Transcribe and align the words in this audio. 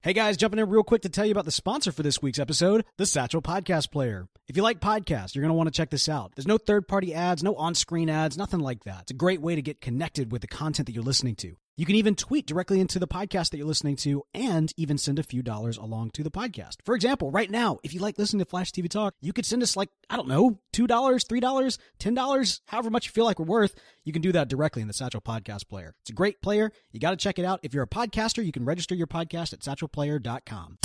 Hey 0.00 0.12
guys, 0.12 0.36
jumping 0.36 0.60
in 0.60 0.68
real 0.68 0.84
quick 0.84 1.02
to 1.02 1.08
tell 1.08 1.24
you 1.26 1.32
about 1.32 1.44
the 1.44 1.50
sponsor 1.50 1.90
for 1.90 2.04
this 2.04 2.22
week's 2.22 2.38
episode, 2.38 2.84
the 2.98 3.04
Satchel 3.04 3.42
Podcast 3.42 3.90
Player. 3.90 4.28
If 4.46 4.56
you 4.56 4.62
like 4.62 4.78
podcasts, 4.78 5.34
you're 5.34 5.42
going 5.42 5.50
to 5.50 5.56
want 5.56 5.66
to 5.66 5.76
check 5.76 5.90
this 5.90 6.08
out. 6.08 6.30
There's 6.36 6.46
no 6.46 6.56
third 6.56 6.86
party 6.86 7.12
ads, 7.12 7.42
no 7.42 7.56
on 7.56 7.74
screen 7.74 8.08
ads, 8.08 8.38
nothing 8.38 8.60
like 8.60 8.84
that. 8.84 9.02
It's 9.02 9.10
a 9.10 9.14
great 9.14 9.40
way 9.40 9.56
to 9.56 9.60
get 9.60 9.80
connected 9.80 10.30
with 10.30 10.42
the 10.42 10.46
content 10.46 10.86
that 10.86 10.92
you're 10.92 11.02
listening 11.02 11.34
to. 11.36 11.56
You 11.78 11.86
can 11.86 11.94
even 11.94 12.16
tweet 12.16 12.44
directly 12.44 12.80
into 12.80 12.98
the 12.98 13.06
podcast 13.06 13.50
that 13.50 13.56
you're 13.56 13.64
listening 13.64 13.94
to 13.98 14.24
and 14.34 14.72
even 14.76 14.98
send 14.98 15.20
a 15.20 15.22
few 15.22 15.42
dollars 15.42 15.76
along 15.76 16.10
to 16.14 16.24
the 16.24 16.30
podcast. 16.30 16.78
For 16.84 16.96
example, 16.96 17.30
right 17.30 17.48
now, 17.48 17.78
if 17.84 17.94
you 17.94 18.00
like 18.00 18.18
listening 18.18 18.40
to 18.40 18.50
Flash 18.50 18.72
TV 18.72 18.90
Talk, 18.90 19.14
you 19.20 19.32
could 19.32 19.46
send 19.46 19.62
us 19.62 19.76
like, 19.76 19.88
I 20.10 20.16
don't 20.16 20.26
know, 20.26 20.58
$2, 20.72 20.88
$3, 20.88 21.78
$10, 22.00 22.60
however 22.66 22.90
much 22.90 23.06
you 23.06 23.12
feel 23.12 23.24
like 23.24 23.38
we're 23.38 23.46
worth. 23.46 23.76
You 24.02 24.12
can 24.12 24.22
do 24.22 24.32
that 24.32 24.48
directly 24.48 24.82
in 24.82 24.88
the 24.88 24.92
Satchel 24.92 25.20
Podcast 25.20 25.68
Player. 25.68 25.94
It's 26.00 26.10
a 26.10 26.14
great 26.14 26.42
player. 26.42 26.72
You 26.90 26.98
got 26.98 27.10
to 27.10 27.16
check 27.16 27.38
it 27.38 27.44
out. 27.44 27.60
If 27.62 27.72
you're 27.72 27.84
a 27.84 27.88
podcaster, 27.88 28.44
you 28.44 28.50
can 28.50 28.64
register 28.64 28.96
your 28.96 29.06
podcast 29.06 29.52
at 29.52 29.60
satchelplayer.com. 29.60 30.78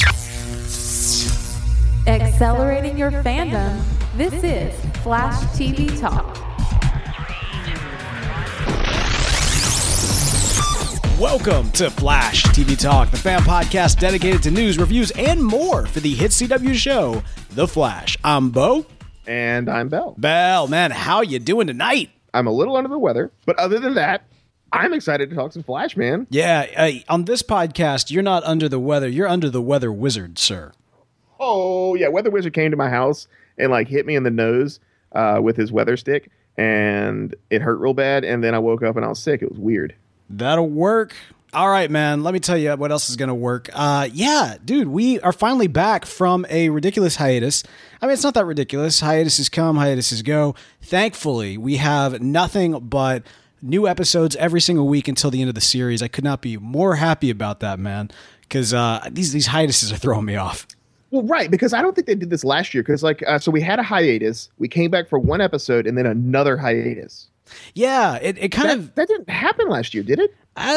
Accelerating 2.05 2.99
your 2.99 3.09
fandom. 3.09 3.83
This 4.15 4.43
is 4.43 4.79
Flash 5.01 5.41
TV 5.57 5.99
Talk. 5.99 6.52
Welcome 11.23 11.71
to 11.71 11.89
Flash 11.89 12.43
TV 12.47 12.77
Talk, 12.77 13.09
the 13.09 13.15
fan 13.15 13.39
podcast 13.43 13.97
dedicated 13.97 14.43
to 14.43 14.51
news, 14.51 14.77
reviews, 14.77 15.09
and 15.11 15.41
more 15.41 15.85
for 15.85 16.01
the 16.01 16.13
hit 16.13 16.31
CW 16.31 16.75
show, 16.75 17.23
The 17.51 17.65
Flash. 17.65 18.17
I'm 18.25 18.49
Bo. 18.49 18.85
And 19.25 19.69
I'm 19.69 19.87
Bell. 19.87 20.15
Bell, 20.17 20.67
man, 20.67 20.91
how 20.91 21.21
you 21.21 21.39
doing 21.39 21.67
tonight? 21.67 22.09
I'm 22.33 22.45
a 22.45 22.51
little 22.51 22.75
under 22.75 22.89
the 22.89 22.99
weather, 22.99 23.31
but 23.45 23.57
other 23.57 23.79
than 23.79 23.93
that, 23.93 24.25
I'm 24.73 24.91
excited 24.91 25.29
to 25.29 25.35
talk 25.37 25.53
some 25.53 25.63
Flash, 25.63 25.95
man. 25.95 26.27
Yeah, 26.29 26.67
uh, 26.75 26.91
on 27.07 27.23
this 27.23 27.41
podcast, 27.41 28.11
you're 28.11 28.21
not 28.21 28.43
under 28.43 28.67
the 28.67 28.77
weather. 28.77 29.07
You're 29.07 29.29
under 29.29 29.49
the 29.49 29.61
weather 29.61 29.93
wizard, 29.93 30.37
sir. 30.37 30.73
Oh, 31.39 31.95
yeah. 31.95 32.09
Weather 32.09 32.31
Wizard 32.31 32.53
came 32.53 32.69
to 32.71 32.77
my 32.77 32.89
house 32.89 33.27
and 33.57 33.71
like 33.71 33.87
hit 33.87 34.05
me 34.05 34.17
in 34.17 34.23
the 34.23 34.29
nose 34.29 34.81
uh, 35.13 35.39
with 35.41 35.55
his 35.55 35.71
weather 35.71 35.95
stick, 35.95 36.29
and 36.57 37.33
it 37.49 37.61
hurt 37.61 37.79
real 37.79 37.93
bad. 37.93 38.25
And 38.25 38.43
then 38.43 38.53
I 38.53 38.59
woke 38.59 38.83
up 38.83 38.97
and 38.97 39.05
I 39.05 39.07
was 39.07 39.23
sick. 39.23 39.41
It 39.41 39.49
was 39.49 39.57
weird. 39.57 39.95
That'll 40.29 40.69
work. 40.69 41.15
All 41.53 41.69
right, 41.69 41.91
man. 41.91 42.23
Let 42.23 42.33
me 42.33 42.39
tell 42.39 42.57
you 42.57 42.75
what 42.75 42.91
else 42.91 43.11
is 43.11 43.15
going 43.15 43.29
to 43.29 43.35
work. 43.35 43.69
Uh, 43.73 44.09
yeah, 44.11 44.57
dude, 44.65 44.87
we 44.87 45.19
are 45.19 45.31
finally 45.31 45.67
back 45.67 46.05
from 46.05 46.47
a 46.49 46.69
ridiculous 46.69 47.15
hiatus. 47.15 47.63
I 48.01 48.07
mean, 48.07 48.13
it's 48.13 48.23
not 48.23 48.33
that 48.33 48.45
ridiculous. 48.45 49.01
Hiatuses 49.01 49.49
come, 49.49 49.77
hiatuses 49.77 50.23
go. 50.23 50.55
Thankfully, 50.81 51.57
we 51.57 51.77
have 51.77 52.21
nothing 52.21 52.79
but 52.79 53.23
new 53.61 53.87
episodes 53.87 54.35
every 54.37 54.61
single 54.61 54.87
week 54.87 55.07
until 55.07 55.29
the 55.29 55.41
end 55.41 55.49
of 55.49 55.55
the 55.55 55.61
series. 55.61 56.01
I 56.01 56.07
could 56.07 56.23
not 56.23 56.41
be 56.41 56.57
more 56.57 56.95
happy 56.95 57.29
about 57.29 57.59
that, 57.59 57.77
man, 57.77 58.09
because 58.41 58.73
uh, 58.73 59.07
these 59.11 59.31
these 59.31 59.47
hiatuses 59.47 59.91
are 59.91 59.97
throwing 59.97 60.25
me 60.25 60.35
off. 60.35 60.65
Well, 61.11 61.23
right, 61.23 61.51
because 61.51 61.73
I 61.73 61.83
don't 61.83 61.93
think 61.95 62.07
they 62.07 62.15
did 62.15 62.31
this 62.31 62.43
last 62.43 62.73
year. 62.73 62.81
Because 62.81 63.03
like, 63.03 63.23
uh, 63.27 63.37
so 63.37 63.51
we 63.51 63.61
had 63.61 63.77
a 63.77 63.83
hiatus, 63.83 64.49
we 64.57 64.67
came 64.67 64.89
back 64.89 65.07
for 65.07 65.19
one 65.19 65.41
episode, 65.41 65.85
and 65.85 65.95
then 65.95 66.07
another 66.07 66.57
hiatus. 66.57 67.29
Yeah, 67.73 68.15
it, 68.15 68.37
it 68.37 68.49
kind 68.49 68.69
That, 68.69 68.77
of 68.77 68.95
that 68.95 69.07
didn't 69.07 69.29
happen 69.29 69.69
last 69.69 69.93
year, 69.93 70.03
did 70.03 70.19
it? 70.19 70.33
uh, 70.55 70.71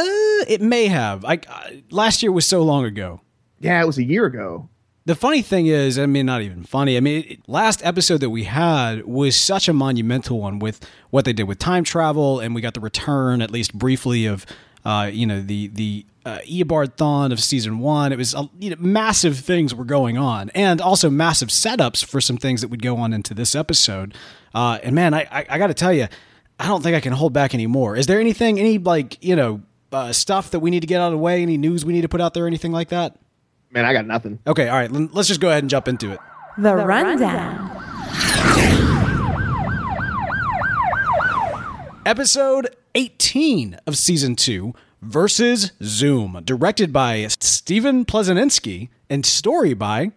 it 0.48 0.60
may 0.60 0.86
have. 0.86 1.22
Like 1.22 1.46
uh, 1.48 1.70
last 1.90 2.22
year 2.22 2.32
was 2.32 2.46
so 2.46 2.62
long 2.62 2.84
ago. 2.84 3.20
Yeah, 3.60 3.80
it 3.82 3.86
was 3.86 3.98
a 3.98 4.04
year 4.04 4.26
ago. 4.26 4.68
The 5.06 5.14
funny 5.14 5.40
thing 5.40 5.66
is, 5.68 5.98
I 6.00 6.06
mean, 6.06 6.26
not 6.26 6.42
even 6.42 6.64
funny. 6.64 6.96
I 6.96 7.00
mean, 7.00 7.24
it, 7.28 7.48
last 7.48 7.84
episode 7.84 8.18
that 8.20 8.30
we 8.30 8.44
had 8.44 9.04
was 9.06 9.36
such 9.36 9.68
a 9.68 9.72
monumental 9.72 10.40
one 10.40 10.58
with 10.58 10.84
what 11.10 11.24
they 11.24 11.32
did 11.32 11.44
with 11.44 11.58
time 11.60 11.84
travel, 11.84 12.40
and 12.40 12.54
we 12.56 12.60
got 12.60 12.74
the 12.74 12.80
return, 12.80 13.40
at 13.40 13.50
least 13.52 13.72
briefly, 13.72 14.26
of 14.26 14.44
uh, 14.84 15.08
you 15.12 15.24
know 15.26 15.40
the 15.40 15.68
the 15.68 16.04
uh, 16.24 16.38
Eobard 16.44 16.96
Thawne 16.96 17.30
of 17.32 17.38
season 17.40 17.78
one. 17.78 18.12
It 18.12 18.18
was 18.18 18.34
uh, 18.34 18.46
you 18.58 18.70
know 18.70 18.76
massive 18.80 19.38
things 19.38 19.72
were 19.74 19.84
going 19.84 20.18
on, 20.18 20.50
and 20.56 20.80
also 20.80 21.08
massive 21.08 21.48
setups 21.50 22.04
for 22.04 22.20
some 22.20 22.36
things 22.36 22.60
that 22.62 22.68
would 22.68 22.82
go 22.82 22.96
on 22.96 23.12
into 23.12 23.32
this 23.32 23.54
episode. 23.54 24.12
Uh, 24.54 24.78
and 24.82 24.94
man, 24.94 25.14
I 25.14 25.20
I, 25.30 25.46
I 25.50 25.58
got 25.58 25.68
to 25.68 25.74
tell 25.74 25.92
you, 25.92 26.08
I 26.58 26.66
don't 26.66 26.82
think 26.82 26.96
I 26.96 27.00
can 27.00 27.12
hold 27.12 27.32
back 27.32 27.54
anymore. 27.54 27.96
Is 27.96 28.06
there 28.06 28.20
anything, 28.20 28.58
any 28.58 28.78
like 28.78 29.22
you 29.22 29.36
know 29.36 29.60
uh, 29.92 30.12
stuff 30.12 30.50
that 30.52 30.60
we 30.60 30.70
need 30.70 30.80
to 30.80 30.86
get 30.86 31.00
out 31.00 31.06
of 31.06 31.12
the 31.12 31.18
way? 31.18 31.42
Any 31.42 31.56
news 31.56 31.84
we 31.84 31.92
need 31.92 32.02
to 32.02 32.08
put 32.08 32.20
out 32.20 32.34
there? 32.34 32.46
Anything 32.46 32.72
like 32.72 32.88
that? 32.88 33.16
Man, 33.70 33.84
I 33.84 33.92
got 33.92 34.06
nothing. 34.06 34.38
Okay, 34.46 34.68
all 34.68 34.76
right. 34.76 34.90
Let's 34.90 35.28
just 35.28 35.40
go 35.40 35.48
ahead 35.48 35.62
and 35.62 35.70
jump 35.70 35.88
into 35.88 36.12
it. 36.12 36.20
The 36.58 36.74
Rundown. 36.76 37.72
Episode 42.06 42.74
18 42.94 43.78
of 43.86 43.98
season 43.98 44.36
2 44.36 44.72
versus 45.02 45.72
Zoom, 45.82 46.40
directed 46.44 46.92
by 46.92 47.26
Stephen 47.40 48.04
Pleszczynski 48.04 48.88
and 49.10 49.26
story 49.26 49.74
by 49.74 50.12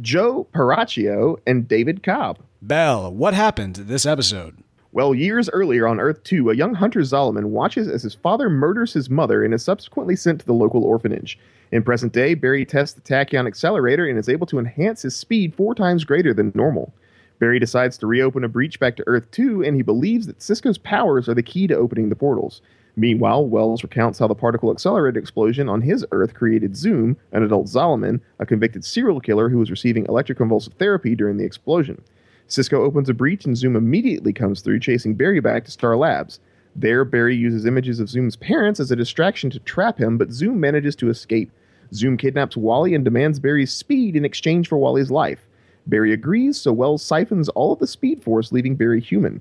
Joe 0.00 0.46
Peracchio 0.54 1.38
and 1.46 1.66
David 1.66 2.02
Kob. 2.04 2.38
Bell. 2.62 3.12
What 3.12 3.34
happened 3.34 3.76
this 3.76 4.06
episode? 4.06 4.58
Well, 4.96 5.14
years 5.14 5.50
earlier 5.50 5.86
on 5.86 6.00
Earth 6.00 6.24
2, 6.24 6.48
a 6.48 6.54
young 6.54 6.72
Hunter 6.72 7.00
Zolomon 7.00 7.50
watches 7.50 7.86
as 7.86 8.02
his 8.02 8.14
father 8.14 8.48
murders 8.48 8.94
his 8.94 9.10
mother 9.10 9.44
and 9.44 9.52
is 9.52 9.62
subsequently 9.62 10.16
sent 10.16 10.40
to 10.40 10.46
the 10.46 10.54
local 10.54 10.84
orphanage. 10.84 11.38
In 11.70 11.82
present 11.82 12.14
day, 12.14 12.32
Barry 12.32 12.64
tests 12.64 12.94
the 12.94 13.02
tachyon 13.02 13.46
accelerator 13.46 14.08
and 14.08 14.18
is 14.18 14.30
able 14.30 14.46
to 14.46 14.58
enhance 14.58 15.02
his 15.02 15.14
speed 15.14 15.54
four 15.54 15.74
times 15.74 16.04
greater 16.06 16.32
than 16.32 16.50
normal. 16.54 16.94
Barry 17.38 17.58
decides 17.58 17.98
to 17.98 18.06
reopen 18.06 18.42
a 18.42 18.48
breach 18.48 18.80
back 18.80 18.96
to 18.96 19.04
Earth 19.06 19.30
2, 19.32 19.62
and 19.62 19.76
he 19.76 19.82
believes 19.82 20.26
that 20.28 20.40
Cisco's 20.40 20.78
powers 20.78 21.28
are 21.28 21.34
the 21.34 21.42
key 21.42 21.66
to 21.66 21.76
opening 21.76 22.08
the 22.08 22.16
portals. 22.16 22.62
Meanwhile, 22.96 23.44
Wells 23.44 23.82
recounts 23.82 24.18
how 24.18 24.28
the 24.28 24.34
particle 24.34 24.70
accelerator 24.70 25.18
explosion 25.18 25.68
on 25.68 25.82
his 25.82 26.06
Earth 26.10 26.32
created 26.32 26.74
Zoom, 26.74 27.18
an 27.32 27.42
adult 27.42 27.66
Zolomon, 27.66 28.22
a 28.38 28.46
convicted 28.46 28.82
serial 28.82 29.20
killer 29.20 29.50
who 29.50 29.58
was 29.58 29.70
receiving 29.70 30.06
electroconvulsive 30.06 30.72
therapy 30.78 31.14
during 31.14 31.36
the 31.36 31.44
explosion. 31.44 32.02
Cisco 32.48 32.82
opens 32.82 33.08
a 33.08 33.14
breach 33.14 33.44
and 33.44 33.56
Zoom 33.56 33.76
immediately 33.76 34.32
comes 34.32 34.60
through, 34.60 34.80
chasing 34.80 35.14
Barry 35.14 35.40
back 35.40 35.64
to 35.64 35.70
Star 35.70 35.96
Labs. 35.96 36.40
There, 36.74 37.04
Barry 37.04 37.34
uses 37.34 37.66
images 37.66 38.00
of 38.00 38.08
Zoom's 38.08 38.36
parents 38.36 38.80
as 38.80 38.90
a 38.90 38.96
distraction 38.96 39.50
to 39.50 39.58
trap 39.60 39.98
him, 39.98 40.18
but 40.18 40.30
Zoom 40.30 40.60
manages 40.60 40.94
to 40.96 41.08
escape. 41.08 41.50
Zoom 41.94 42.16
kidnaps 42.16 42.56
Wally 42.56 42.94
and 42.94 43.04
demands 43.04 43.40
Barry's 43.40 43.72
speed 43.72 44.14
in 44.14 44.24
exchange 44.24 44.68
for 44.68 44.76
Wally's 44.76 45.10
life. 45.10 45.46
Barry 45.86 46.12
agrees, 46.12 46.60
so 46.60 46.72
Wells 46.72 47.02
siphons 47.02 47.48
all 47.50 47.72
of 47.72 47.78
the 47.78 47.86
Speed 47.86 48.22
Force, 48.22 48.52
leaving 48.52 48.76
Barry 48.76 49.00
human. 49.00 49.40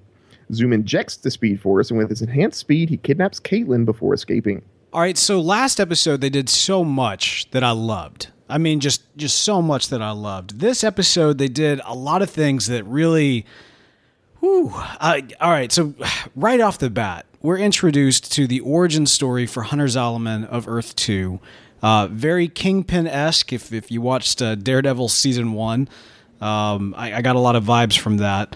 Zoom 0.53 0.73
injects 0.73 1.17
the 1.17 1.31
Speed 1.31 1.59
Force, 1.59 1.89
and 1.89 1.97
with 1.97 2.09
his 2.09 2.22
enhanced 2.22 2.59
speed, 2.59 2.89
he 2.89 2.97
kidnaps 2.97 3.39
Caitlin 3.39 3.83
before 3.83 4.13
escaping. 4.13 4.61
All 4.93 5.01
right, 5.01 5.17
so 5.17 5.41
last 5.41 5.79
episode 5.79 6.22
they 6.22 6.29
did 6.29 6.47
so 6.47 6.83
much 6.83 7.49
that 7.51 7.63
I 7.63 7.72
loved. 7.72 8.27
I 8.50 8.57
mean, 8.57 8.79
just 8.79 9.03
just 9.17 9.41
so 9.41 9.61
much 9.61 9.89
that 9.89 10.01
I 10.01 10.11
loved. 10.11 10.59
This 10.59 10.83
episode 10.83 11.38
they 11.38 11.47
did 11.47 11.81
a 11.85 11.94
lot 11.95 12.22
of 12.22 12.29
things 12.29 12.67
that 12.67 12.83
really. 12.85 13.45
Whew. 14.41 14.72
Uh, 14.75 15.22
all 15.41 15.50
right, 15.51 15.72
so 15.72 15.94
right 16.35 16.59
off 16.61 16.78
the 16.78 16.89
bat, 16.89 17.25
we're 17.41 17.57
introduced 17.57 18.31
to 18.34 18.45
the 18.47 18.59
origin 18.59 19.05
story 19.07 19.45
for 19.47 19.63
Hunter 19.63 19.85
Zolomon 19.85 20.45
of 20.47 20.67
Earth 20.67 20.95
Two. 20.95 21.39
Uh, 21.81 22.07
very 22.07 22.47
Kingpin 22.47 23.07
esque. 23.07 23.51
If 23.53 23.72
if 23.73 23.91
you 23.91 24.02
watched 24.02 24.41
uh, 24.41 24.55
Daredevil 24.55 25.09
season 25.09 25.53
one, 25.53 25.87
um, 26.41 26.93
I, 26.97 27.16
I 27.16 27.22
got 27.22 27.35
a 27.35 27.40
lot 27.40 27.55
of 27.55 27.64
vibes 27.64 27.97
from 27.97 28.17
that. 28.17 28.55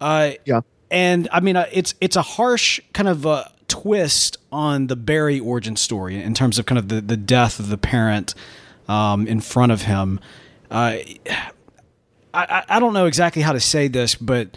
Uh, 0.00 0.32
Yeah. 0.44 0.60
and 0.90 1.28
I 1.32 1.40
mean, 1.40 1.56
uh, 1.56 1.66
it's 1.72 1.94
it's 2.00 2.16
a 2.16 2.22
harsh 2.22 2.80
kind 2.92 3.08
of 3.08 3.26
uh, 3.26 3.44
twist 3.68 4.36
on 4.52 4.86
the 4.88 4.96
Barry 4.96 5.38
origin 5.40 5.76
story 5.76 6.22
in 6.22 6.34
terms 6.34 6.58
of 6.58 6.66
kind 6.66 6.78
of 6.78 6.88
the, 6.88 7.00
the 7.00 7.16
death 7.16 7.58
of 7.60 7.68
the 7.68 7.78
parent 7.78 8.34
um, 8.90 9.28
in 9.28 9.40
front 9.40 9.70
of 9.70 9.82
him. 9.82 10.18
Uh, 10.68 10.96
I, 12.34 12.64
I 12.68 12.80
don't 12.80 12.92
know 12.92 13.06
exactly 13.06 13.40
how 13.40 13.52
to 13.52 13.60
say 13.60 13.86
this, 13.86 14.16
but 14.16 14.56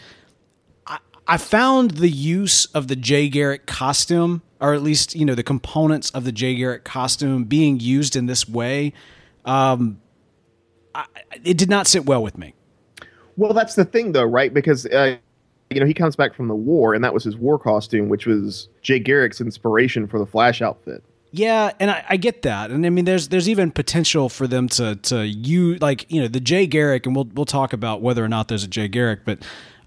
I, 0.88 0.98
I 1.28 1.38
found 1.38 1.92
the 1.92 2.10
use 2.10 2.66
of 2.68 2.88
the 2.88 2.96
Jay 2.96 3.30
Garrick 3.30 3.68
costume, 3.68 4.42
or 4.60 4.74
at 4.74 4.82
least 4.82 5.16
you 5.16 5.24
know 5.24 5.36
the 5.36 5.44
components 5.44 6.10
of 6.12 6.24
the 6.24 6.32
Jay 6.32 6.56
Garrick 6.56 6.84
costume 6.84 7.44
being 7.44 7.80
used 7.80 8.16
in 8.16 8.26
this 8.26 8.50
way. 8.50 8.94
Um, 9.46 10.02
I, 10.96 11.06
it 11.44 11.58
did 11.58 11.70
not 11.70 11.86
sit 11.86 12.06
well 12.06 12.24
with 12.24 12.38
me. 12.38 12.56
Well, 13.38 13.54
that's 13.54 13.76
the 13.76 13.86
thing, 13.86 14.14
though, 14.14 14.26
right? 14.26 14.52
Because 14.52 14.88
uh, 14.88 15.18
you 15.70 15.80
know 15.80 15.86
he 15.86 15.94
comes 15.94 16.16
back 16.16 16.34
from 16.34 16.48
the 16.48 16.56
war, 16.56 16.96
and 16.96 17.04
that 17.04 17.14
was 17.14 17.24
his 17.24 17.38
war 17.38 17.60
costume, 17.60 18.10
which 18.10 18.26
was 18.26 18.68
Jay 18.82 18.98
Garrick's 18.98 19.42
inspiration 19.42 20.08
for 20.08 20.18
the 20.18 20.26
Flash 20.26 20.62
outfit. 20.62 21.04
Yeah, 21.36 21.72
and 21.80 21.90
I, 21.90 22.06
I, 22.10 22.18
get 22.18 22.44
that, 22.44 22.70
and 22.70 22.86
I 22.86 22.92
mean, 22.92 23.06
there's 23.06 23.30
there's 23.30 23.50
even 23.50 23.72
potential 23.72 24.30
for 24.30 24.46
them 24.46 24.70
to 24.70 24.98
to 24.98 25.26
you 25.26 25.78
like 25.78 26.06
you 26.12 26.22
know 26.22 26.28
the 26.28 26.40
Jay 26.40 26.68
Garrick, 26.68 27.08
and 27.08 27.16
we'll 27.16 27.28
we'll 27.34 27.48
talk 27.48 27.74
about 27.74 28.04
whether 28.04 28.24
or 28.24 28.28
not 28.28 28.50
there's 28.50 28.64
a 28.64 28.68
Jay 28.68 28.88
Garrick, 28.88 29.22
but 29.26 29.40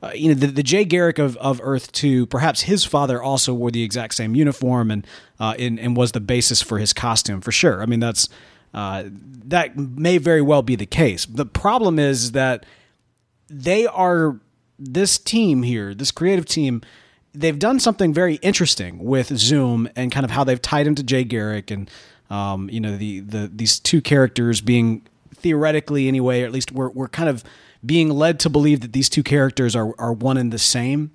uh, 0.02 0.10
you 0.12 0.26
know 0.26 0.34
the, 0.34 0.48
the 0.48 0.64
Jay 0.64 0.84
Garrick 0.84 1.20
of, 1.20 1.36
of 1.36 1.60
Earth 1.62 1.92
Two, 1.92 2.26
perhaps 2.26 2.62
his 2.62 2.84
father 2.84 3.22
also 3.22 3.54
wore 3.54 3.70
the 3.70 3.84
exact 3.84 4.14
same 4.14 4.34
uniform 4.34 4.90
and 4.90 5.06
uh, 5.38 5.54
and, 5.56 5.78
and 5.78 5.96
was 5.96 6.10
the 6.10 6.20
basis 6.20 6.62
for 6.62 6.78
his 6.78 6.92
costume 6.92 7.40
for 7.40 7.52
sure. 7.52 7.80
I 7.80 7.86
mean 7.86 8.00
that's 8.00 8.28
uh, 8.74 9.04
that 9.44 9.76
may 9.78 10.18
very 10.18 10.42
well 10.42 10.62
be 10.62 10.74
the 10.74 10.84
case. 10.84 11.26
The 11.26 11.46
problem 11.46 12.00
is 12.00 12.32
that 12.32 12.66
they 13.48 13.86
are 13.86 14.40
this 14.80 15.16
team 15.16 15.62
here, 15.62 15.94
this 15.94 16.10
creative 16.10 16.44
team 16.44 16.82
they've 17.36 17.58
done 17.58 17.78
something 17.78 18.12
very 18.12 18.36
interesting 18.36 18.98
with 18.98 19.28
Zoom 19.36 19.88
and 19.96 20.10
kind 20.10 20.24
of 20.24 20.30
how 20.30 20.44
they've 20.44 20.60
tied 20.60 20.86
him 20.86 20.94
to 20.94 21.02
Jay 21.02 21.24
Garrick 21.24 21.70
and 21.70 21.90
um, 22.30 22.68
you 22.70 22.80
know 22.80 22.96
the 22.96 23.20
the 23.20 23.50
these 23.54 23.78
two 23.78 24.00
characters 24.00 24.60
being 24.60 25.06
theoretically 25.34 26.08
anyway, 26.08 26.42
or 26.42 26.46
at 26.46 26.52
least 26.52 26.72
we're 26.72 26.90
we're 26.90 27.08
kind 27.08 27.28
of 27.28 27.44
being 27.84 28.10
led 28.10 28.40
to 28.40 28.50
believe 28.50 28.80
that 28.80 28.92
these 28.92 29.08
two 29.08 29.22
characters 29.22 29.76
are 29.76 29.94
are 29.98 30.12
one 30.12 30.36
and 30.36 30.52
the 30.52 30.58
same. 30.58 31.12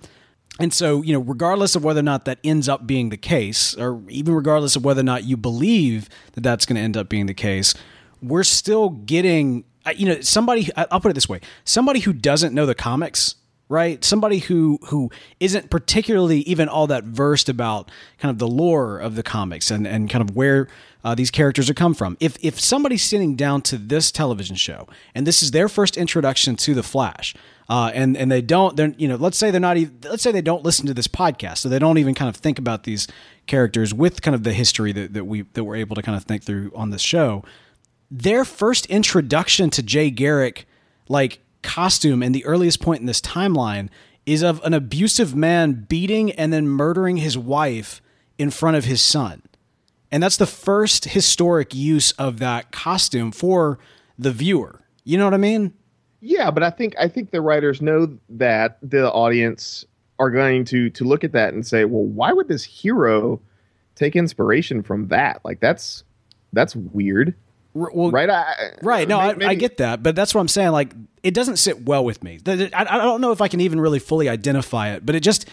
And 0.59 0.73
so, 0.73 1.01
you 1.01 1.13
know, 1.13 1.19
regardless 1.19 1.75
of 1.75 1.83
whether 1.83 2.01
or 2.01 2.03
not 2.03 2.25
that 2.25 2.37
ends 2.43 2.69
up 2.69 2.85
being 2.85 3.09
the 3.09 3.17
case, 3.17 3.75
or 3.75 4.01
even 4.09 4.33
regardless 4.35 4.75
of 4.75 4.85
whether 4.85 4.99
or 4.99 5.03
not 5.03 5.23
you 5.23 5.35
believe 5.35 6.07
that 6.33 6.41
that's 6.41 6.65
going 6.65 6.75
to 6.75 6.81
end 6.81 6.95
up 6.95 7.09
being 7.09 7.25
the 7.25 7.33
case, 7.33 7.73
we're 8.21 8.43
still 8.43 8.89
getting, 8.89 9.63
you 9.95 10.05
know, 10.05 10.21
somebody. 10.21 10.69
I'll 10.75 10.99
put 10.99 11.09
it 11.09 11.15
this 11.15 11.29
way: 11.29 11.41
somebody 11.63 12.01
who 12.01 12.13
doesn't 12.13 12.53
know 12.53 12.65
the 12.65 12.75
comics 12.75 13.35
right? 13.71 14.03
Somebody 14.03 14.39
who 14.39 14.79
who 14.87 15.09
isn't 15.39 15.69
particularly 15.69 16.41
even 16.41 16.67
all 16.67 16.87
that 16.87 17.05
versed 17.05 17.47
about 17.47 17.89
kind 18.19 18.29
of 18.29 18.37
the 18.37 18.47
lore 18.47 18.99
of 18.99 19.15
the 19.15 19.23
comics 19.23 19.71
and 19.71 19.87
and 19.87 20.09
kind 20.09 20.21
of 20.21 20.35
where 20.35 20.67
uh, 21.03 21.15
these 21.15 21.31
characters 21.31 21.69
are 21.69 21.73
come 21.73 21.93
from. 21.93 22.17
If 22.19 22.37
if 22.41 22.59
somebody's 22.59 23.03
sitting 23.03 23.35
down 23.35 23.61
to 23.63 23.77
this 23.77 24.11
television 24.11 24.57
show 24.57 24.87
and 25.15 25.25
this 25.25 25.41
is 25.41 25.51
their 25.51 25.69
first 25.69 25.95
introduction 25.95 26.57
to 26.57 26.73
the 26.73 26.83
Flash, 26.83 27.33
uh, 27.69 27.89
and 27.93 28.17
and 28.17 28.29
they 28.29 28.41
don't, 28.41 28.75
then 28.75 28.93
you 28.97 29.07
know, 29.07 29.15
let's 29.15 29.37
say 29.37 29.49
they're 29.49 29.61
not 29.61 29.77
even, 29.77 29.97
let's 30.03 30.21
say 30.21 30.33
they 30.33 30.41
don't 30.41 30.63
listen 30.63 30.85
to 30.87 30.93
this 30.93 31.07
podcast, 31.07 31.59
so 31.59 31.69
they 31.69 31.79
don't 31.79 31.97
even 31.97 32.13
kind 32.13 32.27
of 32.27 32.35
think 32.35 32.59
about 32.59 32.83
these 32.83 33.07
characters 33.47 33.93
with 33.93 34.21
kind 34.21 34.35
of 34.35 34.43
the 34.43 34.53
history 34.53 34.91
that, 34.91 35.13
that 35.13 35.23
we 35.23 35.43
that 35.53 35.63
we're 35.63 35.77
able 35.77 35.95
to 35.95 36.01
kind 36.01 36.17
of 36.17 36.25
think 36.25 36.43
through 36.43 36.71
on 36.75 36.89
this 36.89 37.01
show. 37.01 37.43
Their 38.11 38.43
first 38.43 38.85
introduction 38.87 39.69
to 39.69 39.81
Jay 39.81 40.09
Garrick, 40.09 40.67
like 41.07 41.39
costume 41.61 42.23
and 42.23 42.33
the 42.33 42.45
earliest 42.45 42.81
point 42.81 43.01
in 43.01 43.05
this 43.05 43.21
timeline 43.21 43.89
is 44.25 44.43
of 44.43 44.61
an 44.63 44.73
abusive 44.73 45.35
man 45.35 45.85
beating 45.87 46.31
and 46.33 46.53
then 46.53 46.67
murdering 46.67 47.17
his 47.17 47.37
wife 47.37 48.01
in 48.37 48.49
front 48.49 48.77
of 48.77 48.85
his 48.85 49.01
son. 49.01 49.41
And 50.11 50.21
that's 50.21 50.37
the 50.37 50.45
first 50.45 51.05
historic 51.05 51.73
use 51.73 52.11
of 52.13 52.39
that 52.39 52.71
costume 52.71 53.31
for 53.31 53.79
the 54.19 54.31
viewer. 54.31 54.81
You 55.03 55.17
know 55.17 55.25
what 55.25 55.33
I 55.33 55.37
mean? 55.37 55.73
Yeah, 56.19 56.51
but 56.51 56.61
I 56.61 56.69
think 56.69 56.93
I 56.99 57.07
think 57.07 57.31
the 57.31 57.41
writers 57.41 57.81
know 57.81 58.17
that 58.29 58.77
the 58.83 59.11
audience 59.11 59.85
are 60.19 60.29
going 60.29 60.65
to 60.65 60.89
to 60.91 61.03
look 61.03 61.23
at 61.23 61.31
that 61.31 61.53
and 61.53 61.65
say, 61.65 61.85
"Well, 61.85 62.03
why 62.03 62.31
would 62.31 62.47
this 62.47 62.63
hero 62.63 63.41
take 63.95 64.15
inspiration 64.15 64.83
from 64.83 65.07
that? 65.07 65.41
Like 65.43 65.59
that's 65.59 66.03
that's 66.53 66.75
weird." 66.75 67.33
Well, 67.73 68.11
right, 68.11 68.29
I, 68.29 68.71
right. 68.81 69.07
No, 69.07 69.19
maybe, 69.21 69.45
I, 69.45 69.49
I, 69.51 69.55
get 69.55 69.77
that, 69.77 70.03
but 70.03 70.15
that's 70.15 70.35
what 70.35 70.41
I'm 70.41 70.47
saying. 70.47 70.71
Like, 70.71 70.93
it 71.23 71.33
doesn't 71.33 71.57
sit 71.57 71.85
well 71.85 72.03
with 72.03 72.23
me. 72.23 72.39
I, 72.45 72.69
I 72.73 72.97
don't 72.97 73.21
know 73.21 73.31
if 73.31 73.41
I 73.41 73.47
can 73.47 73.61
even 73.61 73.79
really 73.79 73.99
fully 73.99 74.27
identify 74.27 74.89
it, 74.89 75.05
but 75.05 75.15
it 75.15 75.21
just 75.21 75.47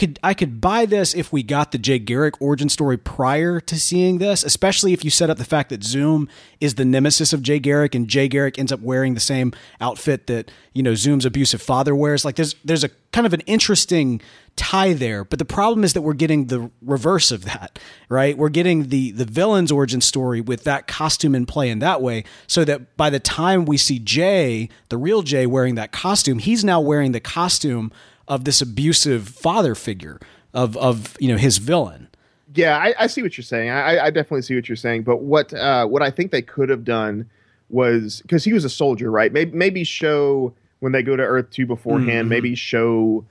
could 0.00 0.18
I 0.22 0.32
could 0.32 0.62
buy 0.62 0.86
this 0.86 1.14
if 1.14 1.30
we 1.30 1.42
got 1.42 1.72
the 1.72 1.78
Jay 1.78 1.98
Garrick 1.98 2.40
origin 2.40 2.70
story 2.70 2.96
prior 2.96 3.60
to 3.60 3.78
seeing 3.78 4.16
this, 4.16 4.42
especially 4.42 4.94
if 4.94 5.04
you 5.04 5.10
set 5.10 5.28
up 5.28 5.36
the 5.36 5.44
fact 5.44 5.68
that 5.68 5.84
Zoom 5.84 6.26
is 6.58 6.76
the 6.76 6.86
nemesis 6.86 7.34
of 7.34 7.42
Jay 7.42 7.58
Garrick 7.58 7.94
and 7.94 8.08
Jay 8.08 8.26
Garrick 8.26 8.58
ends 8.58 8.72
up 8.72 8.80
wearing 8.80 9.12
the 9.12 9.20
same 9.20 9.52
outfit 9.78 10.26
that, 10.26 10.50
you 10.72 10.82
know, 10.82 10.94
Zoom's 10.94 11.26
abusive 11.26 11.60
father 11.60 11.94
wears. 11.94 12.24
Like 12.24 12.36
there's 12.36 12.54
there's 12.64 12.82
a 12.82 12.88
kind 13.12 13.26
of 13.26 13.34
an 13.34 13.40
interesting 13.40 14.22
tie 14.56 14.94
there, 14.94 15.22
but 15.22 15.38
the 15.38 15.44
problem 15.44 15.84
is 15.84 15.92
that 15.92 16.00
we're 16.00 16.14
getting 16.14 16.46
the 16.46 16.70
reverse 16.80 17.30
of 17.30 17.44
that, 17.44 17.78
right? 18.08 18.38
We're 18.38 18.48
getting 18.48 18.88
the 18.88 19.10
the 19.10 19.26
villain's 19.26 19.70
origin 19.70 20.00
story 20.00 20.40
with 20.40 20.64
that 20.64 20.86
costume 20.86 21.34
in 21.34 21.44
play 21.44 21.68
in 21.68 21.80
that 21.80 22.00
way, 22.00 22.24
so 22.46 22.64
that 22.64 22.96
by 22.96 23.10
the 23.10 23.20
time 23.20 23.66
we 23.66 23.76
see 23.76 23.98
Jay, 23.98 24.70
the 24.88 24.96
real 24.96 25.20
Jay 25.20 25.44
wearing 25.44 25.74
that 25.74 25.92
costume, 25.92 26.38
he's 26.38 26.64
now 26.64 26.80
wearing 26.80 27.12
the 27.12 27.20
costume 27.20 27.92
of 28.30 28.44
this 28.44 28.62
abusive 28.62 29.28
father 29.28 29.74
figure 29.74 30.18
of 30.54 30.76
of 30.78 31.16
you 31.20 31.28
know 31.28 31.36
his 31.36 31.58
villain. 31.58 32.08
Yeah, 32.54 32.78
I, 32.78 32.94
I 32.98 33.06
see 33.06 33.22
what 33.22 33.36
you're 33.36 33.44
saying. 33.44 33.70
I, 33.70 34.06
I, 34.06 34.10
definitely 34.10 34.42
see 34.42 34.56
what 34.56 34.68
you're 34.68 34.74
saying. 34.74 35.04
But 35.04 35.18
what 35.18 35.52
uh, 35.52 35.86
what 35.86 36.02
I 36.02 36.10
think 36.10 36.32
they 36.32 36.42
could 36.42 36.68
have 36.68 36.84
done 36.84 37.28
was 37.68 38.20
because 38.22 38.42
he 38.42 38.52
was 38.52 38.64
a 38.64 38.70
soldier, 38.70 39.10
right? 39.10 39.32
Maybe 39.32 39.56
maybe 39.56 39.84
show 39.84 40.54
when 40.78 40.92
they 40.92 41.02
go 41.02 41.16
to 41.16 41.22
Earth 41.22 41.50
two 41.50 41.66
beforehand. 41.66 42.22
Mm-hmm. 42.22 42.28
Maybe 42.28 42.54
show 42.54 43.24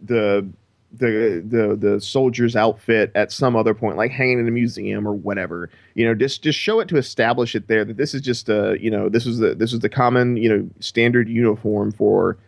the 0.00 0.48
the 0.92 1.42
the 1.46 1.76
the 1.76 2.00
soldier's 2.00 2.56
outfit 2.56 3.10
at 3.14 3.32
some 3.32 3.56
other 3.56 3.74
point, 3.74 3.96
like 3.96 4.10
hanging 4.12 4.38
in 4.38 4.48
a 4.48 4.52
museum 4.52 5.06
or 5.06 5.12
whatever. 5.12 5.68
You 5.94 6.06
know, 6.06 6.14
just 6.14 6.42
just 6.42 6.58
show 6.58 6.80
it 6.80 6.88
to 6.88 6.96
establish 6.96 7.54
it 7.54 7.68
there 7.68 7.84
that 7.84 7.96
this 7.96 8.14
is 8.14 8.20
just 8.20 8.48
a 8.48 8.76
you 8.80 8.90
know 8.90 9.08
this 9.08 9.26
is 9.26 9.38
the 9.38 9.54
this 9.54 9.72
was 9.72 9.80
the 9.80 9.88
common 9.88 10.36
you 10.36 10.48
know 10.48 10.68
standard 10.80 11.28
uniform 11.28 11.92
for 11.92 12.38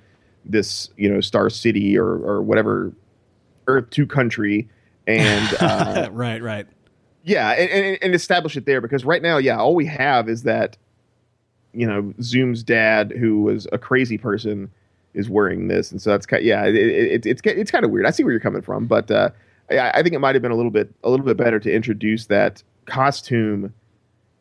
this 0.44 0.90
you 0.96 1.12
know 1.12 1.20
Star 1.20 1.50
City 1.50 1.98
or 1.98 2.06
or 2.06 2.42
whatever 2.42 2.92
Earth 3.66 3.90
Two 3.90 4.06
country, 4.06 4.68
and 5.06 5.56
uh, 5.60 6.08
right, 6.12 6.42
right, 6.42 6.66
yeah, 7.24 7.50
and, 7.52 7.70
and, 7.70 7.98
and 8.02 8.14
establish 8.14 8.56
it 8.56 8.66
there 8.66 8.80
because 8.80 9.04
right 9.04 9.22
now, 9.22 9.38
yeah, 9.38 9.58
all 9.58 9.74
we 9.74 9.86
have 9.86 10.28
is 10.28 10.42
that 10.42 10.76
you 11.72 11.86
know 11.86 12.12
Zoom's 12.20 12.62
dad, 12.62 13.12
who 13.12 13.42
was 13.42 13.66
a 13.72 13.78
crazy 13.78 14.18
person, 14.18 14.70
is 15.14 15.28
wearing 15.28 15.68
this, 15.68 15.90
and 15.90 16.00
so 16.00 16.10
that's 16.10 16.26
kind, 16.26 16.40
of, 16.40 16.46
yeah, 16.46 16.64
it, 16.64 16.74
it, 16.76 17.26
it's 17.26 17.40
it's 17.44 17.70
kind 17.70 17.84
of 17.84 17.90
weird. 17.90 18.06
I 18.06 18.10
see 18.10 18.24
where 18.24 18.32
you're 18.32 18.40
coming 18.40 18.62
from, 18.62 18.86
but 18.86 19.10
uh, 19.10 19.30
I, 19.70 19.90
I 19.90 20.02
think 20.02 20.14
it 20.14 20.18
might 20.18 20.34
have 20.34 20.42
been 20.42 20.52
a 20.52 20.56
little 20.56 20.70
bit 20.70 20.92
a 21.02 21.10
little 21.10 21.26
bit 21.26 21.36
better 21.36 21.58
to 21.60 21.72
introduce 21.72 22.26
that 22.26 22.62
costume 22.86 23.72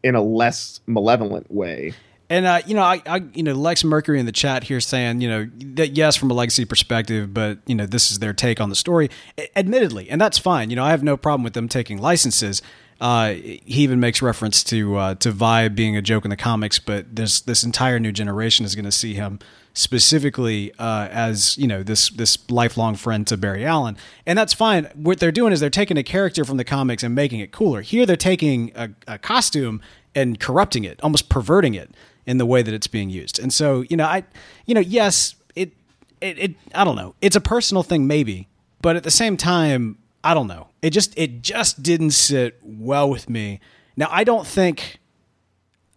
in 0.04 0.16
a 0.16 0.22
less 0.22 0.82
malevolent 0.86 1.50
way. 1.52 1.94
And 2.30 2.46
uh, 2.46 2.62
you 2.66 2.74
know, 2.74 2.84
I, 2.84 3.02
I, 3.06 3.22
you 3.34 3.44
know, 3.44 3.54
Lex 3.54 3.84
Mercury 3.84 4.20
in 4.20 4.26
the 4.26 4.32
chat 4.32 4.64
here 4.64 4.80
saying, 4.80 5.22
you 5.22 5.30
know, 5.30 5.50
that 5.76 5.98
yes, 5.98 6.16
from 6.16 6.32
a 6.32 6.34
legacy 6.34 6.66
perspective, 6.66 7.34
but 7.34 7.60
you 7.66 7.76
know, 7.76 7.86
this 7.86 8.12
is 8.12 8.20
their 8.20 8.34
take 8.34 8.62
on 8.62 8.70
the 8.70 8.76
story. 8.76 9.10
Admittedly, 9.56 10.10
and 10.10 10.20
that's 10.20 10.38
fine. 10.38 10.70
You 10.70 10.76
know, 10.76 10.84
I 10.84 10.92
have 10.92 11.04
no 11.04 11.18
problem 11.18 11.44
with 11.44 11.54
them 11.54 11.68
taking 11.68 12.02
licenses. 12.02 12.62
Uh, 13.02 13.34
he 13.34 13.64
even 13.66 14.00
makes 14.00 14.22
reference 14.22 14.64
to 14.64 14.96
uh, 14.96 15.16
to 15.16 15.32
Vibe 15.32 15.76
being 15.76 15.98
a 15.98 16.02
joke 16.02 16.24
in 16.24 16.30
the 16.30 16.38
comics, 16.38 16.80
but 16.80 17.16
this 17.16 17.42
this 17.42 17.64
entire 17.64 18.00
new 18.00 18.12
generation 18.12 18.66
is 18.66 18.76
going 18.76 18.86
to 18.86 18.92
see 18.92 19.14
him 19.14 19.40
specifically 19.74 20.72
uh, 20.80 21.10
as 21.12 21.58
you 21.58 21.68
know 21.68 21.84
this 21.84 22.10
this 22.12 22.38
lifelong 22.50 22.96
friend 22.96 23.28
to 23.28 23.36
Barry 23.36 23.66
Allen, 23.66 23.98
and 24.26 24.38
that's 24.38 24.54
fine. 24.54 24.86
What 24.96 25.20
they're 25.20 25.32
doing 25.32 25.52
is 25.52 25.60
they're 25.60 25.70
taking 25.70 25.98
a 25.98 26.04
character 26.04 26.46
from 26.46 26.58
the 26.58 26.64
comics 26.64 27.04
and 27.04 27.14
making 27.14 27.42
it 27.42 27.52
cooler. 27.52 27.82
Here, 27.82 28.06
they're 28.06 28.16
taking 28.16 28.72
a, 28.76 28.90
a 29.08 29.18
costume 29.18 29.82
and 30.16 30.40
corrupting 30.40 30.84
it, 30.84 31.02
almost 31.04 31.28
perverting 31.28 31.74
it 31.74 31.92
in 32.26 32.38
the 32.38 32.46
way 32.46 32.62
that 32.62 32.74
it's 32.74 32.88
being 32.88 33.10
used. 33.10 33.40
And 33.40 33.54
so, 33.54 33.82
you 33.82 33.98
know, 33.98 34.06
I, 34.06 34.24
you 34.66 34.74
know, 34.74 34.82
yes, 34.82 35.36
it, 35.56 35.74
it, 36.22 36.40
it, 36.40 36.56
I 36.74 36.84
don't 36.84 36.96
know. 36.96 37.16
It's 37.22 37.36
a 37.36 37.42
personal 37.42 37.84
thing, 37.84 38.08
maybe, 38.08 38.48
but 38.82 38.96
at 38.96 39.04
the 39.04 39.12
same 39.12 39.38
time, 39.38 39.98
I 40.24 40.34
don't 40.34 40.48
know. 40.48 40.70
It 40.82 40.92
just, 40.92 41.18
it 41.18 41.42
just 41.42 41.84
didn't 41.84 42.12
sit 42.12 42.60
well 42.64 43.10
with 43.10 43.30
me. 43.30 43.60
Now, 43.96 44.08
I 44.12 44.24
don't 44.24 44.48
think. 44.48 45.00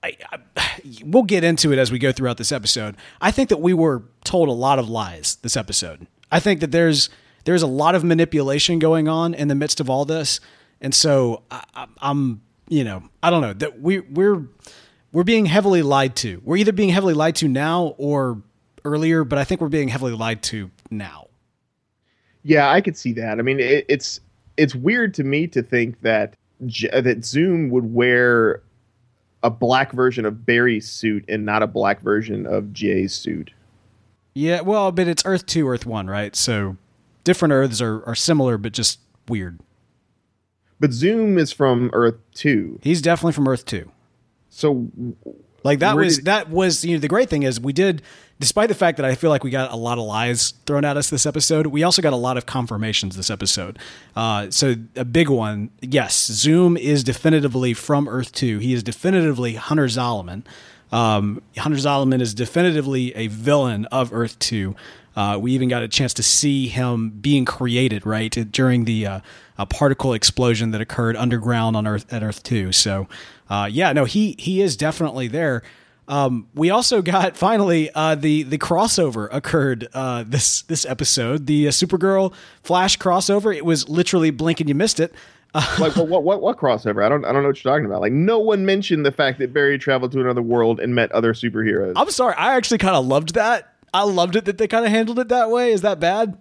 I, 0.02 0.16
I, 0.56 0.80
we'll 1.04 1.22
get 1.22 1.44
into 1.44 1.72
it 1.72 1.78
as 1.78 1.90
we 1.90 1.98
go 1.98 2.12
throughout 2.12 2.36
this 2.36 2.52
episode. 2.52 2.96
I 3.20 3.30
think 3.30 3.48
that 3.48 3.60
we 3.60 3.74
were 3.74 4.02
told 4.24 4.48
a 4.48 4.52
lot 4.52 4.78
of 4.78 4.88
lies 4.88 5.36
this 5.42 5.56
episode. 5.56 6.06
I 6.30 6.40
think 6.40 6.60
that 6.60 6.72
there's 6.72 7.08
there's 7.44 7.62
a 7.62 7.66
lot 7.66 7.94
of 7.94 8.02
manipulation 8.04 8.78
going 8.78 9.08
on 9.08 9.32
in 9.32 9.48
the 9.48 9.54
midst 9.54 9.80
of 9.80 9.88
all 9.88 10.04
this, 10.04 10.40
and 10.80 10.94
so 10.94 11.42
I, 11.50 11.86
am 12.02 12.42
you 12.68 12.84
know 12.84 13.04
I 13.22 13.30
don't 13.30 13.40
know 13.40 13.52
that 13.54 13.80
we 13.80 14.00
we're 14.00 14.48
we're 15.16 15.24
being 15.24 15.46
heavily 15.46 15.80
lied 15.80 16.14
to. 16.14 16.42
We're 16.44 16.58
either 16.58 16.72
being 16.72 16.90
heavily 16.90 17.14
lied 17.14 17.36
to 17.36 17.48
now 17.48 17.94
or 17.96 18.42
earlier, 18.84 19.24
but 19.24 19.38
I 19.38 19.44
think 19.44 19.62
we're 19.62 19.70
being 19.70 19.88
heavily 19.88 20.12
lied 20.12 20.42
to 20.42 20.70
now. 20.90 21.28
Yeah, 22.42 22.70
I 22.70 22.82
could 22.82 22.98
see 22.98 23.14
that. 23.14 23.38
I 23.38 23.42
mean, 23.42 23.58
it, 23.58 23.86
it's 23.88 24.20
it's 24.58 24.74
weird 24.74 25.14
to 25.14 25.24
me 25.24 25.46
to 25.46 25.62
think 25.62 26.02
that 26.02 26.36
that 26.60 27.24
Zoom 27.24 27.70
would 27.70 27.94
wear 27.94 28.60
a 29.42 29.48
black 29.48 29.92
version 29.92 30.26
of 30.26 30.44
Barry's 30.44 30.86
suit 30.86 31.24
and 31.30 31.46
not 31.46 31.62
a 31.62 31.66
black 31.66 32.02
version 32.02 32.44
of 32.44 32.74
Jay's 32.74 33.14
suit. 33.14 33.52
Yeah, 34.34 34.60
well, 34.60 34.92
but 34.92 35.08
it's 35.08 35.22
Earth 35.24 35.46
2, 35.46 35.66
Earth 35.66 35.86
1, 35.86 36.08
right? 36.08 36.36
So 36.36 36.76
different 37.24 37.52
Earths 37.52 37.80
are, 37.80 38.04
are 38.04 38.14
similar, 38.14 38.58
but 38.58 38.74
just 38.74 39.00
weird. 39.28 39.60
But 40.78 40.92
Zoom 40.92 41.38
is 41.38 41.52
from 41.52 41.88
Earth 41.94 42.18
2. 42.34 42.80
He's 42.82 43.00
definitely 43.00 43.32
from 43.32 43.48
Earth 43.48 43.64
2. 43.64 43.92
So 44.56 44.88
Like 45.64 45.80
that 45.80 45.96
was 45.96 46.16
did- 46.16 46.24
that 46.26 46.48
was 46.50 46.84
you 46.84 46.94
know 46.96 47.00
the 47.00 47.08
great 47.08 47.28
thing 47.28 47.42
is 47.42 47.60
we 47.60 47.72
did 47.72 48.00
despite 48.38 48.68
the 48.68 48.74
fact 48.74 48.96
that 48.98 49.06
I 49.06 49.14
feel 49.14 49.30
like 49.30 49.42
we 49.44 49.50
got 49.50 49.72
a 49.72 49.76
lot 49.76 49.96
of 49.98 50.04
lies 50.04 50.52
thrown 50.66 50.84
at 50.84 50.96
us 50.98 51.08
this 51.08 51.24
episode, 51.24 51.68
we 51.68 51.82
also 51.82 52.02
got 52.02 52.12
a 52.12 52.16
lot 52.16 52.36
of 52.36 52.44
confirmations 52.44 53.16
this 53.16 53.30
episode. 53.30 53.78
Uh, 54.14 54.50
so 54.50 54.74
a 54.94 55.06
big 55.06 55.30
one, 55.30 55.70
yes, 55.80 56.26
Zoom 56.26 56.76
is 56.76 57.02
definitively 57.02 57.72
from 57.72 58.06
Earth 58.08 58.32
Two. 58.32 58.58
He 58.58 58.72
is 58.74 58.82
definitively 58.82 59.54
Hunter 59.54 59.86
Zolomon. 59.86 60.42
Um, 60.92 61.42
Hunter 61.58 61.78
Zolomon 61.78 62.20
is 62.20 62.34
definitively 62.34 63.14
a 63.16 63.26
villain 63.28 63.86
of 63.86 64.12
Earth 64.12 64.38
Two. 64.38 64.76
Uh, 65.16 65.38
we 65.40 65.52
even 65.52 65.68
got 65.68 65.82
a 65.82 65.88
chance 65.88 66.12
to 66.14 66.22
see 66.22 66.68
him 66.68 67.10
being 67.10 67.44
created 67.44 68.04
right 68.04 68.30
during 68.52 68.84
the 68.84 69.06
uh, 69.06 69.20
a 69.58 69.64
particle 69.64 70.12
explosion 70.12 70.70
that 70.72 70.80
occurred 70.80 71.16
underground 71.16 71.74
on 71.74 71.86
Earth 71.86 72.12
at 72.12 72.22
Earth 72.22 72.42
Two. 72.42 72.70
So, 72.70 73.08
uh, 73.48 73.68
yeah, 73.70 73.92
no, 73.92 74.04
he 74.04 74.36
he 74.38 74.60
is 74.60 74.76
definitely 74.76 75.28
there. 75.28 75.62
Um, 76.08 76.48
we 76.54 76.70
also 76.70 77.02
got 77.02 77.36
finally 77.36 77.90
uh, 77.94 78.14
the 78.14 78.42
the 78.42 78.58
crossover 78.58 79.28
occurred 79.32 79.88
uh, 79.94 80.24
this 80.26 80.62
this 80.62 80.84
episode. 80.84 81.46
The 81.46 81.68
uh, 81.68 81.70
Supergirl 81.70 82.34
Flash 82.62 82.98
crossover. 82.98 83.54
It 83.56 83.64
was 83.64 83.88
literally 83.88 84.30
blink 84.30 84.60
and 84.60 84.68
you 84.68 84.74
missed 84.74 85.00
it. 85.00 85.14
like 85.78 85.96
what, 85.96 86.08
what 86.08 86.22
what 86.22 86.42
what 86.42 86.58
crossover? 86.58 87.02
I 87.02 87.08
don't 87.08 87.24
I 87.24 87.32
don't 87.32 87.42
know 87.42 87.48
what 87.48 87.64
you're 87.64 87.72
talking 87.72 87.86
about. 87.86 88.02
Like 88.02 88.12
no 88.12 88.38
one 88.38 88.66
mentioned 88.66 89.06
the 89.06 89.12
fact 89.12 89.38
that 89.38 89.54
Barry 89.54 89.78
traveled 89.78 90.12
to 90.12 90.20
another 90.20 90.42
world 90.42 90.80
and 90.80 90.94
met 90.94 91.10
other 91.12 91.32
superheroes. 91.32 91.94
I'm 91.96 92.10
sorry, 92.10 92.34
I 92.34 92.56
actually 92.56 92.78
kind 92.78 92.94
of 92.94 93.06
loved 93.06 93.34
that. 93.34 93.75
I 93.94 94.02
loved 94.04 94.36
it 94.36 94.44
that 94.44 94.58
they 94.58 94.68
kind 94.68 94.84
of 94.84 94.90
handled 94.90 95.18
it 95.18 95.28
that 95.28 95.50
way. 95.50 95.72
Is 95.72 95.82
that 95.82 96.00
bad? 96.00 96.36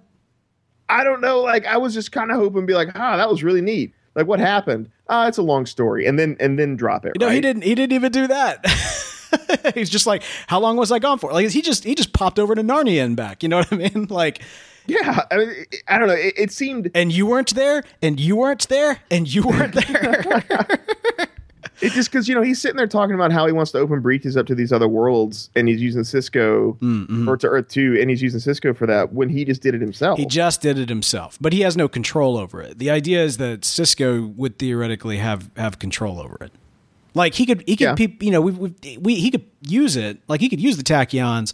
I 0.89 1.03
don't 1.03 1.21
know. 1.21 1.41
Like 1.41 1.65
I 1.65 1.77
was 1.77 1.93
just 1.93 2.11
kind 2.11 2.31
of 2.31 2.37
hoping, 2.37 2.61
to 2.61 2.67
be 2.67 2.73
like, 2.73 2.89
ah, 2.95 3.17
that 3.17 3.29
was 3.29 3.43
really 3.43 3.61
neat. 3.61 3.93
Like 4.15 4.27
what 4.27 4.39
happened? 4.39 4.89
Ah, 5.09 5.27
it's 5.27 5.37
a 5.37 5.41
long 5.43 5.65
story, 5.65 6.05
and 6.05 6.17
then 6.17 6.37
and 6.39 6.57
then 6.57 6.75
drop 6.75 7.05
it. 7.05 7.13
No, 7.19 7.27
he 7.27 7.35
right? 7.35 7.41
didn't. 7.41 7.63
He 7.63 7.75
didn't 7.75 7.93
even 7.93 8.11
do 8.11 8.27
that. 8.27 8.65
He's 9.73 9.89
just 9.89 10.07
like, 10.07 10.23
how 10.47 10.59
long 10.59 10.77
was 10.77 10.91
I 10.91 10.99
gone 10.99 11.19
for? 11.19 11.31
Like 11.33 11.49
he 11.49 11.61
just 11.61 11.83
he 11.83 11.95
just 11.95 12.13
popped 12.13 12.39
over 12.39 12.55
to 12.55 12.61
Narnia 12.63 13.03
and 13.03 13.15
back. 13.17 13.43
You 13.43 13.49
know 13.49 13.57
what 13.57 13.73
I 13.73 13.75
mean? 13.75 14.07
Like, 14.09 14.41
Yeah, 14.87 15.21
I 15.31 15.37
mean, 15.37 15.65
I 15.87 15.97
don't 15.97 16.07
know. 16.07 16.13
It, 16.13 16.33
it 16.37 16.51
seemed 16.51 16.91
and 16.95 17.11
you 17.11 17.25
weren't 17.25 17.53
there, 17.55 17.83
and 18.01 18.19
you 18.19 18.35
weren't 18.37 18.67
there, 18.69 18.99
and 19.11 19.31
you 19.33 19.43
weren't 19.43 19.73
there. 19.73 20.79
it 21.81 21.91
just 21.91 22.11
because 22.11 22.27
you 22.27 22.35
know 22.35 22.41
he's 22.41 22.61
sitting 22.61 22.77
there 22.77 22.87
talking 22.87 23.15
about 23.15 23.31
how 23.31 23.45
he 23.45 23.51
wants 23.51 23.71
to 23.71 23.79
open 23.79 24.01
breaches 24.01 24.37
up 24.37 24.45
to 24.47 24.55
these 24.55 24.71
other 24.71 24.87
worlds, 24.87 25.49
and 25.55 25.67
he's 25.67 25.81
using 25.81 26.03
Cisco 26.03 26.73
mm-hmm. 26.73 27.27
or 27.27 27.37
to 27.37 27.47
Earth 27.47 27.67
Two, 27.67 27.97
and 27.99 28.09
he's 28.09 28.21
using 28.21 28.39
Cisco 28.39 28.73
for 28.73 28.85
that 28.87 29.13
when 29.13 29.29
he 29.29 29.45
just 29.45 29.61
did 29.61 29.75
it 29.75 29.81
himself. 29.81 30.17
He 30.17 30.25
just 30.25 30.61
did 30.61 30.77
it 30.77 30.89
himself, 30.89 31.37
but 31.41 31.53
he 31.53 31.61
has 31.61 31.75
no 31.75 31.87
control 31.87 32.37
over 32.37 32.61
it. 32.61 32.79
The 32.79 32.89
idea 32.89 33.23
is 33.23 33.37
that 33.37 33.65
Cisco 33.65 34.25
would 34.25 34.59
theoretically 34.59 35.17
have 35.17 35.49
have 35.57 35.79
control 35.79 36.19
over 36.19 36.37
it. 36.41 36.51
Like 37.15 37.33
he 37.33 37.45
could, 37.45 37.63
he 37.65 37.77
could, 37.77 37.97
Yeah. 37.97 38.07
you 38.19 38.29
know, 38.29 38.41
we, 38.41 38.51
we, 38.51 38.97
we, 38.99 39.15
he 39.15 39.31
could 39.31 39.45
use 39.61 39.95
it. 39.95 40.19
Like 40.27 40.41
he 40.41 40.49
could 40.49 40.59
use 40.59 40.75
the 40.75 40.83
tachyons 40.83 41.53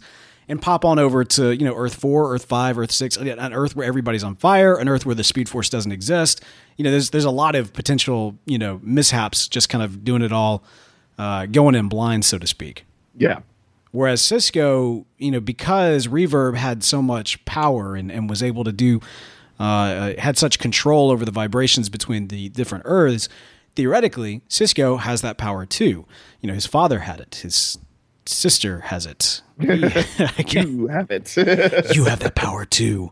and 0.52 0.60
pop 0.60 0.84
on 0.84 0.98
over 0.98 1.24
to 1.24 1.56
you 1.56 1.64
know 1.64 1.74
Earth 1.74 1.94
four, 1.94 2.34
Earth 2.34 2.44
five, 2.44 2.78
Earth 2.78 2.92
six, 2.92 3.16
an 3.16 3.52
Earth 3.52 3.74
where 3.74 3.86
everybody's 3.86 4.22
on 4.22 4.36
fire, 4.36 4.76
an 4.76 4.86
Earth 4.86 5.06
where 5.06 5.14
the 5.14 5.24
Speed 5.24 5.48
Force 5.48 5.70
doesn't 5.70 5.90
exist. 5.90 6.44
You 6.76 6.84
know, 6.84 6.90
there's 6.90 7.10
there's 7.10 7.24
a 7.24 7.30
lot 7.30 7.54
of 7.54 7.72
potential 7.72 8.38
you 8.44 8.58
know 8.58 8.78
mishaps, 8.82 9.48
just 9.48 9.70
kind 9.70 9.82
of 9.82 10.04
doing 10.04 10.20
it 10.20 10.30
all, 10.30 10.62
uh, 11.18 11.46
going 11.46 11.74
in 11.74 11.88
blind, 11.88 12.26
so 12.26 12.38
to 12.38 12.46
speak. 12.46 12.84
yeah, 13.16 13.40
Whereas 13.92 14.20
Cisco, 14.20 15.06
you 15.16 15.30
know, 15.30 15.40
because 15.40 16.06
Reverb 16.06 16.56
had 16.56 16.84
so 16.84 17.00
much 17.00 17.42
power 17.46 17.96
and, 17.96 18.12
and 18.12 18.28
was 18.28 18.42
able 18.42 18.64
to 18.64 18.72
do, 18.72 19.00
uh, 19.58 20.12
had 20.18 20.36
such 20.36 20.58
control 20.58 21.10
over 21.10 21.24
the 21.24 21.30
vibrations 21.30 21.88
between 21.88 22.28
the 22.28 22.50
different 22.50 22.84
Earths, 22.86 23.30
theoretically, 23.74 24.42
Cisco 24.48 24.98
has 24.98 25.22
that 25.22 25.38
power 25.38 25.64
too. 25.64 26.06
You 26.42 26.48
know, 26.48 26.54
his 26.54 26.66
father 26.66 27.00
had 27.00 27.20
it, 27.20 27.36
his 27.36 27.78
sister 28.26 28.80
has 28.80 29.06
it. 29.06 29.42
You 29.58 30.86
have 30.88 31.10
it. 31.10 31.36
you 31.94 32.04
have 32.04 32.20
that 32.20 32.34
power 32.34 32.64
too. 32.64 33.10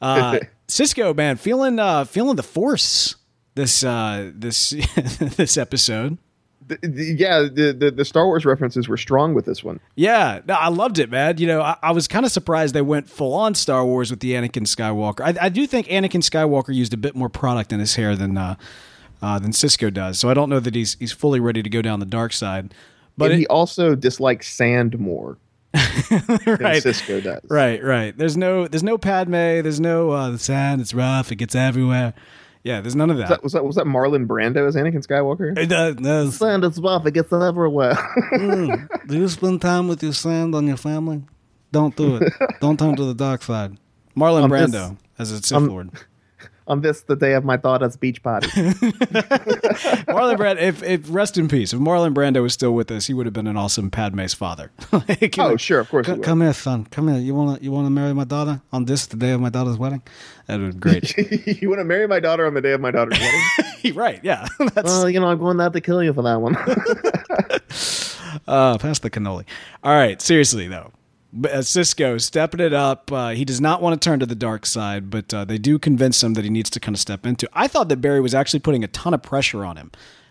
Uh, 0.00 0.38
Cisco, 0.68 1.12
man, 1.14 1.36
feeling 1.36 1.78
uh, 1.78 2.04
feeling 2.04 2.36
the 2.36 2.42
force 2.42 3.16
this 3.54 3.84
uh, 3.84 4.30
this 4.34 4.70
this 5.36 5.56
episode. 5.58 6.16
The- 6.66 6.78
the- 6.82 7.16
yeah, 7.18 7.40
the, 7.52 7.74
the 7.78 7.90
the 7.90 8.04
Star 8.04 8.26
Wars 8.26 8.44
references 8.46 8.88
were 8.88 8.96
strong 8.96 9.34
with 9.34 9.44
this 9.44 9.62
one. 9.64 9.80
Yeah, 9.96 10.40
no, 10.46 10.54
I 10.54 10.68
loved 10.68 10.98
it, 11.00 11.10
man. 11.10 11.38
You 11.38 11.48
know, 11.48 11.60
I, 11.60 11.76
I 11.82 11.90
was 11.92 12.06
kind 12.08 12.24
of 12.24 12.30
surprised 12.32 12.74
they 12.74 12.82
went 12.82 13.10
full 13.10 13.34
on 13.34 13.54
Star 13.54 13.84
Wars 13.84 14.10
with 14.10 14.20
the 14.20 14.32
Anakin 14.32 14.62
Skywalker. 14.66 15.20
I, 15.22 15.46
I 15.46 15.48
do 15.48 15.66
think 15.66 15.88
Anakin 15.88 16.22
Skywalker 16.22 16.74
used 16.74 16.94
a 16.94 16.96
bit 16.96 17.14
more 17.16 17.28
product 17.28 17.72
in 17.72 17.80
his 17.80 17.96
hair 17.96 18.14
than 18.16 18.38
uh, 18.38 18.54
uh, 19.20 19.38
than 19.40 19.52
Cisco 19.52 19.90
does. 19.90 20.18
So 20.18 20.30
I 20.30 20.34
don't 20.34 20.48
know 20.48 20.60
that 20.60 20.74
he's 20.74 20.94
he's 21.00 21.12
fully 21.12 21.40
ready 21.40 21.62
to 21.62 21.68
go 21.68 21.82
down 21.82 21.98
the 22.00 22.06
dark 22.06 22.32
side. 22.32 22.72
But 23.20 23.26
and 23.26 23.34
it- 23.34 23.38
he 23.40 23.46
also 23.46 23.94
dislikes 23.94 24.48
sand 24.52 24.98
more 24.98 25.38
than 26.10 26.58
right, 26.60 26.82
Cisco 26.82 27.20
does. 27.20 27.40
right, 27.48 27.80
right. 27.84 28.16
There's 28.18 28.36
no 28.36 28.66
there's 28.66 28.82
no 28.82 28.98
Padme. 28.98 29.32
There's 29.62 29.78
no 29.80 30.10
uh, 30.10 30.30
the 30.30 30.38
sand. 30.38 30.80
It's 30.80 30.92
rough. 30.92 31.30
It 31.30 31.36
gets 31.36 31.54
everywhere. 31.54 32.12
Yeah, 32.64 32.80
there's 32.82 32.96
none 32.96 33.08
of 33.08 33.16
Was 33.16 33.28
that. 33.28 33.28
that, 33.36 33.42
was 33.44 33.52
that 33.52 33.64
was 33.64 33.76
that 33.76 33.86
Marlon 33.86 34.26
Brando 34.26 34.66
as 34.66 34.74
Anakin 34.74 35.06
Skywalker? 35.06 35.56
It 35.56 35.66
does- 35.66 35.94
does. 35.96 36.36
Sand 36.36 36.64
is 36.64 36.78
rough. 36.80 37.06
It 37.06 37.12
gets 37.14 37.32
everywhere. 37.32 37.96
Do 39.06 39.16
you 39.16 39.28
spend 39.28 39.62
time 39.62 39.86
with 39.88 40.02
your 40.02 40.12
sand 40.12 40.54
on 40.56 40.66
your 40.66 40.76
family? 40.76 41.22
Don't 41.72 41.94
do 41.94 42.16
it. 42.16 42.32
Don't 42.60 42.78
turn 42.78 42.96
to 42.96 43.04
the 43.04 43.14
dark 43.14 43.42
side. 43.42 43.78
Marlon 44.16 44.50
this- 44.50 44.70
Brando 44.74 44.96
as 45.18 45.30
a 45.30 45.36
Sith 45.40 45.56
um, 45.56 45.68
Lord. 45.68 45.90
On 46.70 46.80
this, 46.82 47.00
the 47.00 47.16
day 47.16 47.32
of 47.32 47.44
my 47.44 47.56
daughter's 47.56 47.96
beach 47.96 48.22
party. 48.22 48.46
Marlon 50.06 50.36
Brando, 50.36 50.60
if, 50.60 50.84
if 50.84 51.12
rest 51.12 51.36
in 51.36 51.48
peace, 51.48 51.72
if 51.72 51.80
Marlon 51.80 52.14
Brando 52.14 52.42
was 52.42 52.52
still 52.52 52.72
with 52.72 52.92
us, 52.92 53.08
he 53.08 53.12
would 53.12 53.26
have 53.26 53.32
been 53.32 53.48
an 53.48 53.56
awesome 53.56 53.90
Padme's 53.90 54.34
father. 54.34 54.70
Like, 54.92 55.36
oh, 55.38 55.56
sure, 55.56 55.80
of 55.80 55.88
course. 55.88 56.06
he 56.06 56.16
Come, 56.18 56.42
here, 56.42 56.52
son. 56.52 56.84
Come 56.86 57.08
here. 57.08 57.18
You 57.18 57.34
wanna 57.34 57.58
you 57.60 57.72
wanna 57.72 57.90
marry 57.90 58.14
my 58.14 58.22
daughter 58.22 58.60
on 58.72 58.84
this 58.84 59.06
the 59.06 59.16
day 59.16 59.32
of 59.32 59.40
my 59.40 59.48
daughter's 59.50 59.78
wedding? 59.78 60.02
That 60.46 60.60
would 60.60 60.74
be 60.74 60.78
great. 60.78 61.16
you 61.62 61.68
want 61.68 61.80
to 61.80 61.84
marry 61.84 62.06
my 62.06 62.20
daughter 62.20 62.46
on 62.46 62.54
the 62.54 62.60
day 62.60 62.72
of 62.72 62.80
my 62.80 62.90
daughter's 62.92 63.18
wedding? 63.18 63.94
right? 63.96 64.20
Yeah. 64.22 64.46
That's 64.74 64.84
well, 64.84 65.10
you 65.10 65.18
know, 65.18 65.26
I'm 65.26 65.38
going 65.38 65.56
to 65.56 65.62
have 65.64 65.72
to 65.72 65.80
kill 65.80 66.02
you 66.04 66.12
for 66.12 66.22
that 66.22 66.40
one. 66.40 66.54
uh, 68.46 68.78
pass 68.78 68.98
the 69.00 69.10
cannoli. 69.10 69.44
All 69.82 69.94
right. 69.94 70.20
Seriously 70.22 70.68
though, 70.68 70.92
uh, 71.50 71.62
Cisco 71.62 72.18
stepping 72.18 72.60
it 72.60 72.72
up. 72.72 73.10
Uh, 73.12 73.30
he 73.30 73.44
does 73.44 73.60
not 73.60 73.80
want 73.82 74.00
to 74.00 74.04
turn 74.04 74.20
to 74.20 74.26
the 74.26 74.34
dark 74.34 74.66
side, 74.66 75.10
but 75.10 75.32
uh, 75.32 75.44
they 75.44 75.58
do 75.58 75.78
convince 75.78 76.22
him 76.22 76.34
that 76.34 76.44
he 76.44 76.50
needs 76.50 76.70
to 76.70 76.80
kind 76.80 76.94
of 76.94 77.00
step 77.00 77.24
into. 77.26 77.48
I 77.52 77.68
thought 77.68 77.88
that 77.88 77.98
Barry 78.00 78.20
was 78.20 78.34
actually 78.34 78.60
putting 78.60 78.84
a 78.84 78.88
ton 78.88 79.14
of 79.14 79.22
pressure 79.22 79.64
on 79.64 79.76
him. 79.76 79.90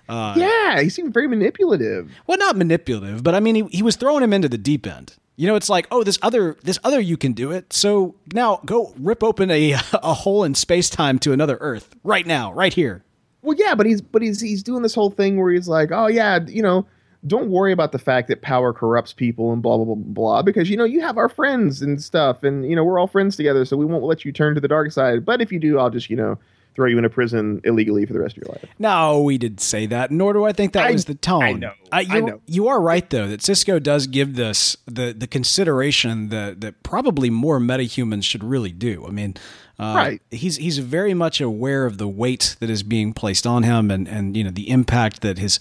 yeah, 0.09 0.81
he 0.81 0.89
seemed 0.89 1.13
very 1.13 1.27
manipulative. 1.27 2.11
well 2.27 2.37
not 2.37 2.55
manipulative 2.57 3.23
but 3.23 3.35
i 3.35 3.39
mean 3.39 3.53
he, 3.55 3.63
he 3.77 3.83
was 3.83 3.95
throwing 3.95 4.23
him 4.23 4.33
into 4.33 4.49
the 4.49 4.57
deep 4.57 4.87
end 4.87 5.15
you 5.35 5.45
know 5.47 5.55
it's 5.55 5.69
like 5.69 5.85
oh 5.91 6.03
this 6.03 6.17
other 6.23 6.57
this 6.63 6.79
other 6.83 6.99
you 6.99 7.15
can 7.15 7.33
do 7.33 7.51
it 7.51 7.71
so 7.71 8.15
now 8.33 8.59
go 8.65 8.91
rip 8.99 9.23
open 9.23 9.51
a 9.51 9.73
a 9.93 10.13
hole 10.15 10.43
in 10.43 10.55
space-time 10.55 11.19
to 11.19 11.31
another 11.31 11.57
earth 11.61 11.95
right 12.03 12.25
now 12.25 12.51
right 12.53 12.73
here 12.73 13.03
Well, 13.43 13.55
yeah, 13.57 13.75
but 13.75 13.85
he's 13.85 14.01
but 14.01 14.21
he's 14.23 14.41
he's 14.41 14.63
doing 14.63 14.81
this 14.81 14.95
whole 14.95 15.11
thing 15.11 15.37
where 15.39 15.51
he's 15.53 15.67
like, 15.67 15.91
oh 15.91 16.07
yeah, 16.07 16.39
you 16.45 16.61
know, 16.63 16.85
don't 17.27 17.49
worry 17.49 17.71
about 17.73 17.91
the 17.91 17.99
fact 17.99 18.27
that 18.29 18.41
power 18.41 18.71
corrupts 18.73 19.11
people 19.13 19.51
and 19.51 19.61
blah 19.61 19.75
blah 19.77 19.85
blah 19.85 19.95
blah 19.95 20.41
because 20.41 20.69
you 20.69 20.77
know 20.77 20.85
you 20.85 21.01
have 21.01 21.17
our 21.17 21.29
friends 21.29 21.81
and 21.81 22.01
stuff, 22.01 22.43
and 22.43 22.69
you 22.69 22.75
know 22.75 22.83
we're 22.83 22.97
all 22.99 23.07
friends 23.07 23.35
together, 23.35 23.65
so 23.65 23.75
we 23.77 23.85
won't 23.85 24.03
let 24.05 24.23
you 24.23 24.31
turn 24.31 24.55
to 24.55 24.61
the 24.61 24.67
dark 24.69 24.91
side. 24.91 25.25
But 25.25 25.41
if 25.41 25.51
you 25.51 25.59
do, 25.59 25.79
I'll 25.79 25.89
just 25.89 26.09
you 26.09 26.15
know 26.15 26.37
throw 26.75 26.85
you 26.87 26.97
in 26.97 27.03
a 27.03 27.09
prison 27.09 27.59
illegally 27.65 28.05
for 28.05 28.13
the 28.13 28.19
rest 28.19 28.37
of 28.37 28.43
your 28.43 28.53
life. 28.53 28.63
no 28.77 29.21
we 29.21 29.37
didn't 29.37 29.59
say 29.59 29.85
that 29.87 30.11
nor 30.11 30.31
do 30.31 30.45
i 30.45 30.53
think 30.53 30.71
that 30.73 30.85
I- 30.85 30.91
was 30.91 31.05
the 31.05 31.15
tone 31.15 31.43
I 31.43 31.51
know, 31.53 31.73
I 31.91 32.01
you're- 32.01 32.21
know. 32.21 32.41
you 32.45 32.67
are 32.69 32.79
right 32.79 33.09
though 33.09 33.27
that 33.27 33.41
cisco 33.41 33.79
does 33.79 34.05
give 34.07 34.35
this 34.35 34.77
the 34.85 35.11
the 35.11 35.27
consideration 35.27 36.29
that 36.29 36.61
that 36.61 36.81
probably 36.83 37.29
more 37.29 37.59
metahumans 37.59 38.23
should 38.23 38.43
really 38.43 38.71
do 38.71 39.03
i 39.07 39.11
mean 39.11 39.33
uh, 39.79 39.93
Right. 39.95 40.21
he's 40.31 40.57
he's 40.57 40.77
very 40.77 41.13
much 41.13 41.41
aware 41.41 41.85
of 41.85 41.97
the 41.97 42.07
weight 42.07 42.55
that 42.59 42.69
is 42.69 42.83
being 42.83 43.13
placed 43.13 43.45
on 43.47 43.63
him 43.63 43.91
and 43.91 44.07
and 44.07 44.37
you 44.37 44.43
know 44.43 44.51
the 44.51 44.69
impact 44.69 45.21
that 45.21 45.37
his 45.37 45.59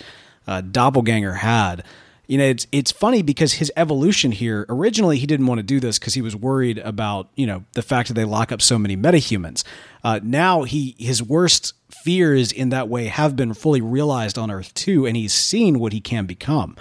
uh, 0.48 0.60
doppelganger 0.60 1.34
had 1.34 1.84
you 2.26 2.36
know 2.36 2.44
it's 2.44 2.66
it's 2.72 2.90
funny 2.90 3.22
because 3.22 3.54
his 3.54 3.70
evolution 3.76 4.32
here 4.32 4.66
originally 4.68 5.18
he 5.18 5.26
didn't 5.26 5.46
want 5.46 5.60
to 5.60 5.62
do 5.62 5.78
this 5.78 5.98
because 5.98 6.14
he 6.14 6.22
was 6.22 6.34
worried 6.34 6.78
about 6.78 7.28
you 7.36 7.46
know 7.46 7.64
the 7.74 7.82
fact 7.82 8.08
that 8.08 8.14
they 8.14 8.24
lock 8.24 8.50
up 8.50 8.60
so 8.60 8.76
many 8.78 8.96
metahumans 8.96 9.62
uh, 10.02 10.18
now 10.22 10.64
he 10.64 10.96
his 10.98 11.22
worst 11.22 11.74
fears 11.90 12.50
in 12.50 12.70
that 12.70 12.88
way 12.88 13.06
have 13.06 13.36
been 13.36 13.54
fully 13.54 13.80
realized 13.80 14.38
on 14.38 14.50
earth 14.50 14.74
too, 14.74 15.06
and 15.06 15.16
he's 15.16 15.32
seen 15.32 15.78
what 15.78 15.92
he 15.92 16.00
can 16.00 16.26
become 16.26 16.76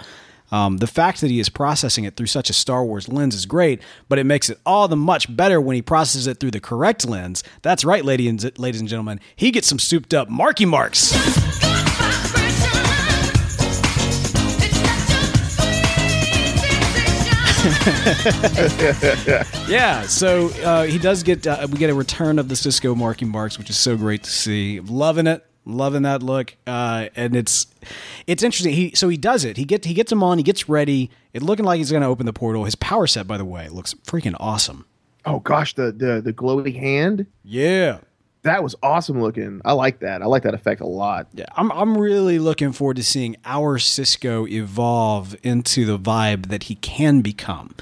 um, 0.50 0.78
the 0.78 0.86
fact 0.86 1.20
that 1.20 1.30
he 1.30 1.40
is 1.40 1.48
processing 1.48 2.04
it 2.04 2.16
through 2.16 2.26
such 2.26 2.48
a 2.48 2.52
Star 2.52 2.84
Wars 2.84 3.08
lens 3.08 3.34
is 3.34 3.46
great, 3.46 3.82
but 4.08 4.18
it 4.18 4.24
makes 4.24 4.48
it 4.48 4.58
all 4.64 4.88
the 4.88 4.96
much 4.96 5.34
better 5.34 5.60
when 5.60 5.74
he 5.74 5.82
processes 5.82 6.26
it 6.26 6.40
through 6.40 6.52
the 6.52 6.60
correct 6.60 7.06
lens. 7.06 7.44
That's 7.62 7.84
right, 7.84 8.04
ladies 8.04 8.44
and, 8.44 8.58
ladies 8.58 8.80
and 8.80 8.88
gentlemen. 8.88 9.20
He 9.36 9.50
gets 9.50 9.68
some 9.68 9.78
souped 9.78 10.14
up 10.14 10.28
Marky 10.28 10.64
Marks. 10.64 11.12
yeah, 19.68 20.02
so 20.02 20.48
uh, 20.62 20.84
he 20.84 20.98
does 20.98 21.24
get 21.24 21.44
uh, 21.46 21.66
we 21.70 21.78
get 21.78 21.90
a 21.90 21.94
return 21.94 22.38
of 22.38 22.48
the 22.48 22.54
Cisco 22.54 22.94
Marky 22.94 23.24
Marks, 23.24 23.58
which 23.58 23.68
is 23.68 23.76
so 23.76 23.96
great 23.96 24.22
to 24.22 24.30
see. 24.30 24.78
Loving 24.78 25.26
it, 25.26 25.44
loving 25.64 26.02
that 26.02 26.22
look. 26.22 26.56
Uh, 26.66 27.08
and 27.16 27.34
it's 27.34 27.66
it's 28.28 28.44
interesting. 28.44 28.74
He 28.74 28.94
so 28.94 29.08
he 29.08 29.16
does 29.16 29.44
it. 29.44 29.56
He 29.56 29.64
gets 29.64 29.86
he 29.86 29.94
gets 29.94 30.12
him 30.12 30.22
on. 30.22 30.38
He 30.38 30.44
gets 30.44 30.68
ready. 30.68 31.10
It 31.32 31.42
looking 31.42 31.64
like 31.64 31.78
he's 31.78 31.90
going 31.90 32.02
to 32.02 32.08
open 32.08 32.26
the 32.26 32.32
portal. 32.32 32.64
His 32.64 32.76
power 32.76 33.08
set, 33.08 33.26
by 33.26 33.36
the 33.36 33.44
way, 33.44 33.68
looks 33.68 33.94
freaking 33.94 34.36
awesome. 34.38 34.86
Oh 35.24 35.40
gosh, 35.40 35.74
the 35.74 35.90
the 35.90 36.20
the 36.20 36.32
glowy 36.32 36.78
hand. 36.78 37.26
Yeah, 37.42 37.98
that 38.42 38.62
was 38.62 38.74
awesome 38.82 39.20
looking. 39.20 39.60
I 39.64 39.72
like 39.72 40.00
that. 40.00 40.22
I 40.22 40.26
like 40.26 40.44
that 40.44 40.54
effect 40.54 40.80
a 40.80 40.86
lot. 40.86 41.28
Yeah, 41.34 41.46
I'm 41.56 41.72
I'm 41.72 41.98
really 41.98 42.38
looking 42.38 42.72
forward 42.72 42.96
to 42.96 43.02
seeing 43.02 43.36
our 43.44 43.78
Cisco 43.78 44.46
evolve 44.46 45.36
into 45.42 45.84
the 45.84 45.98
vibe 45.98 46.46
that 46.46 46.64
he 46.64 46.76
can 46.76 47.20
become. 47.20 47.74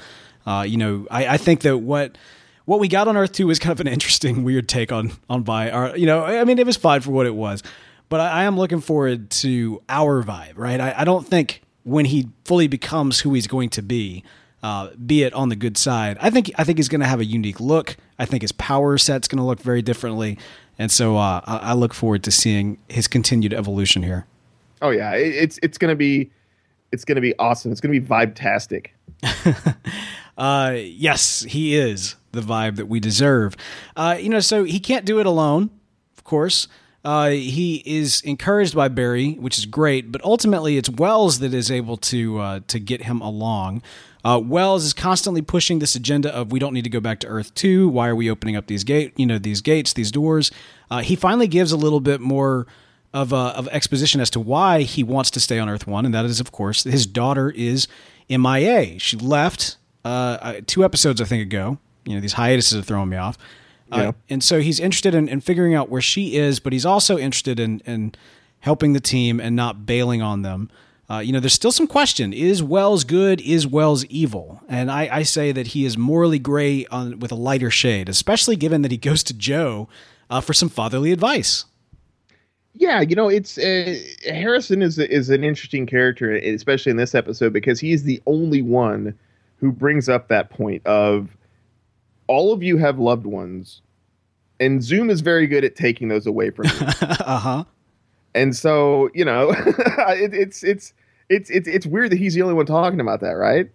Uh, 0.45 0.63
you 0.67 0.77
know, 0.77 1.05
I, 1.11 1.27
I 1.27 1.37
think 1.37 1.61
that 1.61 1.77
what 1.79 2.17
what 2.65 2.79
we 2.79 2.87
got 2.87 3.07
on 3.07 3.15
Earth 3.15 3.33
Two 3.33 3.47
was 3.47 3.59
kind 3.59 3.71
of 3.71 3.79
an 3.79 3.87
interesting, 3.87 4.43
weird 4.45 4.67
take 4.67 4.91
on 4.91 5.11
on 5.29 5.43
Vi. 5.43 5.69
Our, 5.69 5.97
you 5.97 6.05
know, 6.05 6.23
I 6.23 6.43
mean, 6.43 6.59
it 6.59 6.65
was 6.65 6.77
fine 6.77 7.01
for 7.01 7.11
what 7.11 7.25
it 7.25 7.35
was, 7.35 7.61
but 8.09 8.19
I, 8.19 8.41
I 8.41 8.43
am 8.43 8.57
looking 8.57 8.81
forward 8.81 9.29
to 9.29 9.81
our 9.89 10.23
vibe. 10.23 10.53
Right? 10.57 10.79
I, 10.79 10.95
I, 10.99 11.03
don't 11.03 11.27
think 11.27 11.61
when 11.83 12.05
he 12.05 12.29
fully 12.45 12.67
becomes 12.67 13.19
who 13.19 13.33
he's 13.33 13.47
going 13.47 13.69
to 13.69 13.81
be, 13.81 14.23
uh, 14.63 14.89
be 15.05 15.23
it 15.23 15.33
on 15.33 15.49
the 15.49 15.55
good 15.55 15.77
side, 15.77 16.17
I 16.19 16.29
think 16.29 16.51
I 16.57 16.63
think 16.63 16.77
he's 16.77 16.89
going 16.89 17.01
to 17.01 17.07
have 17.07 17.19
a 17.19 17.25
unique 17.25 17.59
look. 17.59 17.95
I 18.17 18.25
think 18.25 18.41
his 18.41 18.51
power 18.51 18.97
set's 18.97 19.27
going 19.27 19.37
to 19.37 19.43
look 19.43 19.59
very 19.59 19.81
differently, 19.81 20.37
and 20.79 20.91
so 20.91 21.17
uh, 21.17 21.41
I, 21.45 21.57
I, 21.57 21.73
look 21.73 21.93
forward 21.93 22.23
to 22.23 22.31
seeing 22.31 22.79
his 22.87 23.07
continued 23.07 23.53
evolution 23.53 24.03
here. 24.03 24.25
Oh 24.81 24.89
yeah, 24.89 25.13
it, 25.13 25.35
it's 25.35 25.59
it's 25.61 25.77
going 25.77 25.89
to 25.89 25.95
be 25.95 26.31
it's 26.91 27.05
going 27.05 27.15
to 27.15 27.21
be 27.21 27.37
awesome. 27.37 27.71
It's 27.71 27.81
going 27.81 27.93
to 27.93 27.99
be 27.99 28.05
vibe 28.05 28.33
tastic. 28.35 28.95
uh, 30.37 30.73
yes, 30.75 31.43
he 31.43 31.75
is 31.75 32.15
the 32.31 32.41
vibe 32.41 32.77
that 32.77 32.87
we 32.87 32.99
deserve. 32.99 33.55
Uh, 33.95 34.17
you 34.19 34.29
know, 34.29 34.39
so 34.39 34.63
he 34.63 34.79
can't 34.79 35.05
do 35.05 35.19
it 35.19 35.25
alone, 35.25 35.69
of 36.17 36.23
course. 36.23 36.67
Uh, 37.03 37.29
he 37.29 37.81
is 37.85 38.21
encouraged 38.21 38.75
by 38.75 38.87
Barry, 38.87 39.33
which 39.33 39.57
is 39.57 39.65
great, 39.65 40.11
but 40.11 40.21
ultimately 40.23 40.77
it's 40.77 40.89
Wells 40.89 41.39
that 41.39 41.53
is 41.53 41.71
able 41.71 41.97
to 41.97 42.39
uh, 42.39 42.59
to 42.67 42.79
get 42.79 43.03
him 43.03 43.21
along. 43.21 43.81
Uh, 44.27 44.39
Wells 44.39 44.83
is 44.83 44.93
constantly 44.93 45.41
pushing 45.41 45.79
this 45.79 45.95
agenda 45.95 46.35
of 46.35 46.51
we 46.51 46.59
don't 46.59 46.73
need 46.73 46.83
to 46.83 46.89
go 46.89 46.99
back 46.99 47.19
to 47.21 47.27
Earth 47.27 47.53
two. 47.53 47.87
Why 47.87 48.09
are 48.09 48.15
we 48.15 48.29
opening 48.29 48.55
up 48.55 48.67
these 48.67 48.83
gate, 48.83 49.13
you 49.15 49.25
know, 49.25 49.37
these 49.37 49.61
gates, 49.61 49.93
these 49.93 50.11
doors? 50.11 50.51
Uh, 50.91 50.99
he 50.99 51.15
finally 51.15 51.47
gives 51.47 51.71
a 51.71 51.77
little 51.77 52.01
bit 52.01 52.19
more 52.19 52.67
of 53.13 53.31
uh, 53.31 53.51
of 53.51 53.67
exposition 53.69 54.19
as 54.19 54.29
to 54.31 54.39
why 54.39 54.81
he 54.81 55.03
wants 55.03 55.31
to 55.31 55.39
stay 55.39 55.59
on 55.59 55.69
Earth 55.69 55.87
one, 55.87 56.05
and 56.05 56.13
that 56.13 56.25
is, 56.25 56.39
of 56.39 56.51
course, 56.51 56.83
his 56.83 57.05
daughter 57.05 57.51
is 57.51 57.87
MIA. 58.29 58.99
She 58.99 59.15
left 59.15 59.77
uh, 60.03 60.55
two 60.65 60.83
episodes, 60.83 61.21
I 61.21 61.25
think, 61.25 61.41
ago 61.41 61.77
you 62.07 62.15
know 62.15 62.21
these 62.21 62.33
hiatuses 62.33 62.79
are 62.79 62.81
throwing 62.81 63.09
me 63.09 63.17
off. 63.17 63.37
Uh, 63.91 63.97
yeah. 63.97 64.07
Uh, 64.07 64.11
and 64.29 64.43
so 64.43 64.59
he's 64.59 64.79
interested 64.79 65.13
in, 65.13 65.29
in, 65.29 65.41
figuring 65.41 65.75
out 65.75 65.89
where 65.89 66.01
she 66.01 66.35
is, 66.35 66.59
but 66.59 66.73
he's 66.73 66.85
also 66.85 67.17
interested 67.17 67.59
in, 67.59 67.81
in 67.85 68.13
helping 68.61 68.93
the 68.93 68.99
team 68.99 69.39
and 69.39 69.55
not 69.55 69.85
bailing 69.85 70.21
on 70.21 70.41
them. 70.41 70.69
Uh, 71.09 71.19
you 71.19 71.31
know, 71.31 71.39
there's 71.39 71.53
still 71.53 71.71
some 71.71 71.87
question: 71.87 72.33
Is 72.33 72.61
Wells 72.61 73.03
good? 73.03 73.39
Is 73.41 73.65
Wells 73.65 74.03
evil? 74.05 74.61
And 74.67 74.91
I, 74.91 75.09
I 75.11 75.23
say 75.23 75.51
that 75.53 75.67
he 75.67 75.85
is 75.85 75.97
morally 75.97 76.39
gray 76.39 76.85
on, 76.87 77.19
with 77.19 77.31
a 77.31 77.35
lighter 77.35 77.71
shade, 77.71 78.09
especially 78.09 78.55
given 78.55 78.81
that 78.81 78.91
he 78.91 78.97
goes 79.09 79.23
to 79.23 79.33
Joe 79.33 79.87
uh, 80.29 80.41
for 80.41 80.53
some 80.53 80.69
fatherly 80.69 81.11
advice. 81.11 81.65
Yeah, 82.73 83.01
you 83.01 83.15
know, 83.15 83.27
it's 83.27 83.57
uh, 83.57 83.97
Harrison 84.25 84.81
is 84.81 84.99
is 84.99 85.29
an 85.29 85.43
interesting 85.43 85.85
character, 85.85 86.35
especially 86.35 86.91
in 86.91 86.97
this 86.97 87.15
episode 87.15 87.53
because 87.53 87.79
he 87.79 87.91
is 87.91 88.03
the 88.03 88.21
only 88.27 88.61
one 88.61 89.17
who 89.57 89.71
brings 89.71 90.07
up 90.07 90.27
that 90.27 90.51
point 90.51 90.85
of 90.85 91.35
all 92.27 92.53
of 92.53 92.61
you 92.61 92.77
have 92.77 92.99
loved 92.99 93.25
ones, 93.25 93.81
and 94.59 94.83
Zoom 94.83 95.09
is 95.09 95.21
very 95.21 95.47
good 95.47 95.63
at 95.63 95.75
taking 95.75 96.09
those 96.09 96.27
away 96.27 96.51
from 96.51 96.65
you. 96.65 96.71
uh 97.01 97.39
huh. 97.39 97.63
And 98.33 98.55
so 98.55 99.09
you 99.13 99.25
know, 99.25 99.51
it, 99.57 100.33
it's 100.33 100.63
it's 100.63 100.93
it's 101.29 101.49
it's 101.49 101.67
it's 101.67 101.85
weird 101.85 102.11
that 102.11 102.17
he's 102.17 102.33
the 102.33 102.41
only 102.41 102.53
one 102.53 102.65
talking 102.65 102.99
about 102.99 103.21
that, 103.21 103.33
right? 103.33 103.69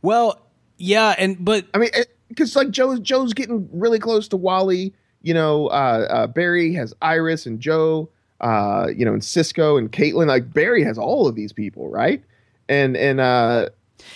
Well, 0.00 0.40
yeah, 0.78 1.14
and 1.18 1.42
but 1.44 1.66
I 1.74 1.78
mean, 1.78 1.90
because 2.28 2.56
like 2.56 2.70
Joe's 2.70 3.00
Joe's 3.00 3.32
getting 3.32 3.68
really 3.72 3.98
close 3.98 4.28
to 4.28 4.36
Wally. 4.36 4.94
You 5.22 5.34
know, 5.34 5.68
uh, 5.68 6.06
uh, 6.10 6.26
Barry 6.26 6.74
has 6.74 6.92
Iris 7.00 7.46
and 7.46 7.60
Joe. 7.60 8.08
Uh, 8.40 8.88
you 8.96 9.04
know, 9.04 9.12
and 9.12 9.22
Cisco 9.22 9.76
and 9.76 9.92
Caitlin. 9.92 10.26
Like 10.26 10.52
Barry 10.52 10.82
has 10.82 10.98
all 10.98 11.28
of 11.28 11.36
these 11.36 11.52
people, 11.52 11.88
right? 11.90 12.24
And 12.68 12.96
and 12.96 13.20
uh, 13.20 13.68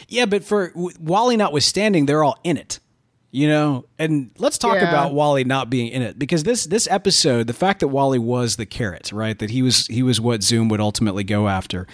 yeah, 0.08 0.26
but 0.26 0.42
for 0.42 0.72
Wally 0.74 1.36
notwithstanding, 1.36 2.06
they're 2.06 2.24
all 2.24 2.38
in 2.42 2.56
it 2.56 2.80
you 3.30 3.48
know? 3.48 3.84
And 3.98 4.30
let's 4.38 4.58
talk 4.58 4.76
yeah. 4.76 4.88
about 4.88 5.14
wally 5.14 5.44
not 5.44 5.70
being 5.70 5.88
in 5.88 6.02
it 6.02 6.18
because 6.18 6.44
this 6.44 6.64
this 6.64 6.88
episode 6.90 7.46
the 7.46 7.52
fact 7.52 7.80
that 7.80 7.88
wally 7.88 8.18
was 8.18 8.56
the 8.56 8.66
carrot 8.66 9.12
right? 9.12 9.38
That 9.38 9.50
he 9.50 9.62
was 9.62 9.86
he 9.86 10.02
was 10.02 10.20
what 10.20 10.42
zoom 10.42 10.68
would 10.68 10.80
ultimately 10.80 11.24
go 11.24 11.48
after 11.48 11.86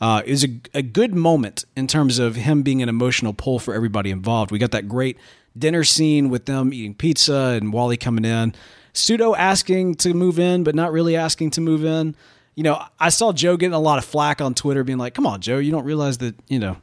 uh, 0.00 0.22
is 0.24 0.44
a, 0.44 0.60
a 0.74 0.82
good 0.82 1.14
moment 1.14 1.64
in 1.76 1.86
terms 1.86 2.18
of 2.18 2.36
him 2.36 2.62
being 2.62 2.82
an 2.82 2.88
emotional 2.88 3.32
pull 3.32 3.58
for 3.58 3.74
everybody 3.74 4.10
involved. 4.10 4.52
We 4.52 4.58
got 4.58 4.70
that 4.70 4.88
great 4.88 5.18
dinner 5.58 5.82
scene 5.82 6.30
with 6.30 6.46
them 6.46 6.72
eating 6.72 6.94
pizza 6.94 7.58
and 7.60 7.72
wally 7.72 7.96
coming 7.96 8.24
in 8.24 8.54
pseudo 8.92 9.34
asking 9.34 9.94
to 9.94 10.14
move 10.14 10.38
in 10.38 10.64
but 10.64 10.74
not 10.74 10.92
really 10.92 11.16
asking 11.16 11.50
to 11.50 11.60
move 11.60 11.84
in. 11.84 12.14
You 12.54 12.64
know 12.64 12.82
i 12.98 13.08
saw 13.08 13.32
joe 13.32 13.56
getting 13.56 13.72
a 13.72 13.78
lot 13.78 13.98
of 13.98 14.04
flack 14.04 14.40
on 14.40 14.52
twitter 14.52 14.82
being 14.82 14.98
like 14.98 15.14
come 15.14 15.28
on 15.28 15.40
joe 15.40 15.58
you 15.58 15.70
don't 15.70 15.84
realize 15.84 16.18
that 16.18 16.34
you 16.48 16.58
know 16.58 16.76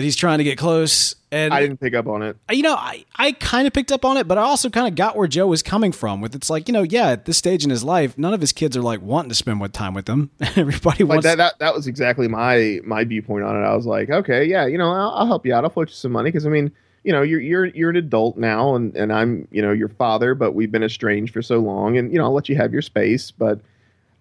that 0.00 0.04
he's 0.04 0.16
trying 0.16 0.38
to 0.38 0.44
get 0.44 0.56
close. 0.56 1.14
And 1.30 1.52
I 1.52 1.60
didn't 1.60 1.78
pick 1.78 1.94
up 1.94 2.08
on 2.08 2.22
it. 2.22 2.36
You 2.50 2.62
know, 2.62 2.74
I, 2.74 3.04
I 3.14 3.32
kind 3.32 3.66
of 3.66 3.72
picked 3.72 3.92
up 3.92 4.04
on 4.04 4.16
it, 4.16 4.26
but 4.26 4.38
I 4.38 4.42
also 4.42 4.70
kind 4.70 4.88
of 4.88 4.94
got 4.94 5.14
where 5.14 5.28
Joe 5.28 5.46
was 5.46 5.62
coming 5.62 5.92
from. 5.92 6.20
With 6.20 6.34
it's 6.34 6.48
like, 6.48 6.68
you 6.68 6.72
know, 6.72 6.82
yeah, 6.82 7.10
at 7.10 7.26
this 7.26 7.36
stage 7.36 7.62
in 7.62 7.70
his 7.70 7.84
life, 7.84 8.16
none 8.16 8.32
of 8.32 8.40
his 8.40 8.52
kids 8.52 8.76
are 8.76 8.82
like 8.82 9.02
wanting 9.02 9.28
to 9.28 9.34
spend 9.34 9.58
more 9.58 9.68
time 9.68 9.92
with 9.92 10.08
him. 10.08 10.30
Everybody 10.56 11.04
like 11.04 11.08
wants 11.08 11.24
that, 11.24 11.36
that. 11.36 11.58
That 11.58 11.74
was 11.74 11.86
exactly 11.86 12.28
my 12.28 12.80
my 12.82 13.04
viewpoint 13.04 13.44
on 13.44 13.56
it. 13.56 13.64
I 13.64 13.76
was 13.76 13.86
like, 13.86 14.10
okay, 14.10 14.44
yeah, 14.44 14.66
you 14.66 14.78
know, 14.78 14.90
I'll, 14.90 15.10
I'll 15.10 15.26
help 15.26 15.44
you 15.44 15.54
out. 15.54 15.64
I'll 15.64 15.70
float 15.70 15.90
you 15.90 15.94
some 15.94 16.12
money 16.12 16.30
because 16.30 16.46
I 16.46 16.48
mean, 16.48 16.72
you 17.04 17.12
know, 17.12 17.22
you're 17.22 17.40
you're 17.40 17.66
you're 17.66 17.90
an 17.90 17.96
adult 17.96 18.38
now, 18.38 18.74
and 18.74 18.96
and 18.96 19.12
I'm 19.12 19.46
you 19.50 19.60
know 19.60 19.72
your 19.72 19.88
father, 19.88 20.34
but 20.34 20.54
we've 20.54 20.72
been 20.72 20.82
estranged 20.82 21.34
for 21.34 21.42
so 21.42 21.58
long, 21.58 21.98
and 21.98 22.10
you 22.10 22.18
know, 22.18 22.24
I'll 22.24 22.34
let 22.34 22.48
you 22.48 22.56
have 22.56 22.72
your 22.72 22.82
space, 22.82 23.30
but 23.30 23.60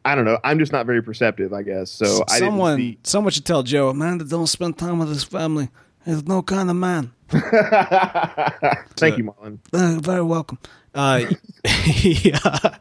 I 0.05 0.15
don't 0.15 0.25
know. 0.25 0.39
I'm 0.43 0.59
just 0.59 0.71
not 0.71 0.85
very 0.85 1.03
perceptive, 1.03 1.53
I 1.53 1.61
guess. 1.61 1.91
So 1.91 2.23
someone, 2.27 2.77
see... 2.77 2.97
someone 3.03 3.31
should 3.31 3.45
tell 3.45 3.63
Joe, 3.63 3.89
a 3.89 3.93
man, 3.93 4.17
that 4.19 4.29
don't 4.29 4.47
spend 4.47 4.77
time 4.77 4.99
with 4.99 5.09
his 5.09 5.23
family 5.23 5.69
is 6.05 6.25
no 6.25 6.41
kind 6.41 6.69
of 6.69 6.75
man. 6.75 7.11
Thank 7.29 9.17
you, 9.17 9.25
Marlon. 9.25 9.59
Uh, 9.73 9.99
very 9.99 10.23
welcome. 10.23 10.57
Uh, 10.95 11.25
he, 11.67 12.33
uh, 12.43 12.71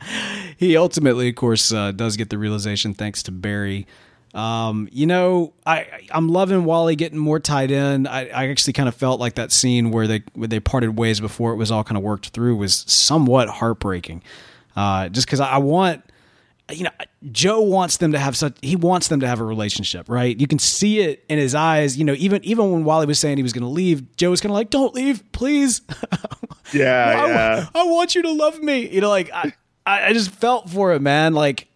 he 0.57 0.76
ultimately, 0.76 1.28
of 1.28 1.35
course, 1.35 1.72
uh, 1.72 1.92
does 1.92 2.16
get 2.16 2.31
the 2.31 2.38
realization 2.38 2.94
thanks 2.94 3.22
to 3.24 3.33
Barry. 3.33 3.87
Um, 4.35 4.88
you 4.92 5.07
know, 5.07 5.52
I 5.66 5.87
I'm 6.11 6.28
loving 6.28 6.64
Wally 6.64 6.96
getting 6.96 7.18
more 7.18 7.40
tied 7.40 7.70
in. 7.70 8.07
I, 8.07 8.28
I 8.28 8.48
actually 8.48 8.74
kind 8.74 8.88
of 8.88 8.94
felt 8.94 9.20
like 9.20 9.35
that 9.35 9.52
scene 9.52 9.90
where 9.90 10.07
they 10.07 10.22
where 10.35 10.48
they 10.48 10.61
parted 10.61 10.98
ways 10.98 11.18
before 11.20 11.52
it 11.52 11.57
was 11.57 11.70
all 11.70 11.83
kind 11.83 11.96
of 11.96 12.04
worked 12.04 12.28
through 12.28 12.57
was 12.57 12.85
somewhat 12.87 13.48
heartbreaking. 13.48 14.22
Uh, 14.76 15.09
just 15.09 15.26
because 15.26 15.40
I 15.40 15.59
want 15.59 16.04
you 16.70 16.85
know, 16.85 16.90
Joe 17.33 17.61
wants 17.61 17.96
them 17.96 18.12
to 18.12 18.18
have 18.18 18.37
such 18.37 18.57
he 18.62 18.76
wants 18.76 19.09
them 19.09 19.20
to 19.20 19.26
have 19.26 19.40
a 19.40 19.44
relationship, 19.44 20.09
right? 20.09 20.38
You 20.38 20.46
can 20.46 20.59
see 20.59 21.00
it 21.00 21.24
in 21.28 21.38
his 21.38 21.54
eyes, 21.54 21.96
you 21.96 22.04
know, 22.04 22.14
even 22.18 22.44
even 22.44 22.72
when 22.72 22.85
Wally 22.85 23.07
was 23.07 23.18
saying 23.18 23.37
he 23.37 23.42
was 23.42 23.52
going 23.52 23.62
to 23.62 23.68
leave, 23.68 24.16
Joe 24.16 24.31
was 24.31 24.40
kind 24.40 24.50
of 24.50 24.54
like, 24.54 24.70
"Don't 24.70 24.94
leave, 24.94 25.22
please." 25.33 25.83
Yeah, 26.72 27.04
I, 27.07 27.28
yeah. 27.28 27.66
I, 27.74 27.85
want 27.85 28.14
you 28.14 28.22
to 28.22 28.31
love 28.31 28.61
me. 28.61 28.88
You 28.88 29.00
know, 29.00 29.09
like 29.09 29.31
I 29.33 29.52
I 29.87 30.12
just 30.12 30.31
felt 30.31 30.68
for 30.68 30.92
it, 30.92 31.00
man. 31.00 31.33
Like 31.33 31.68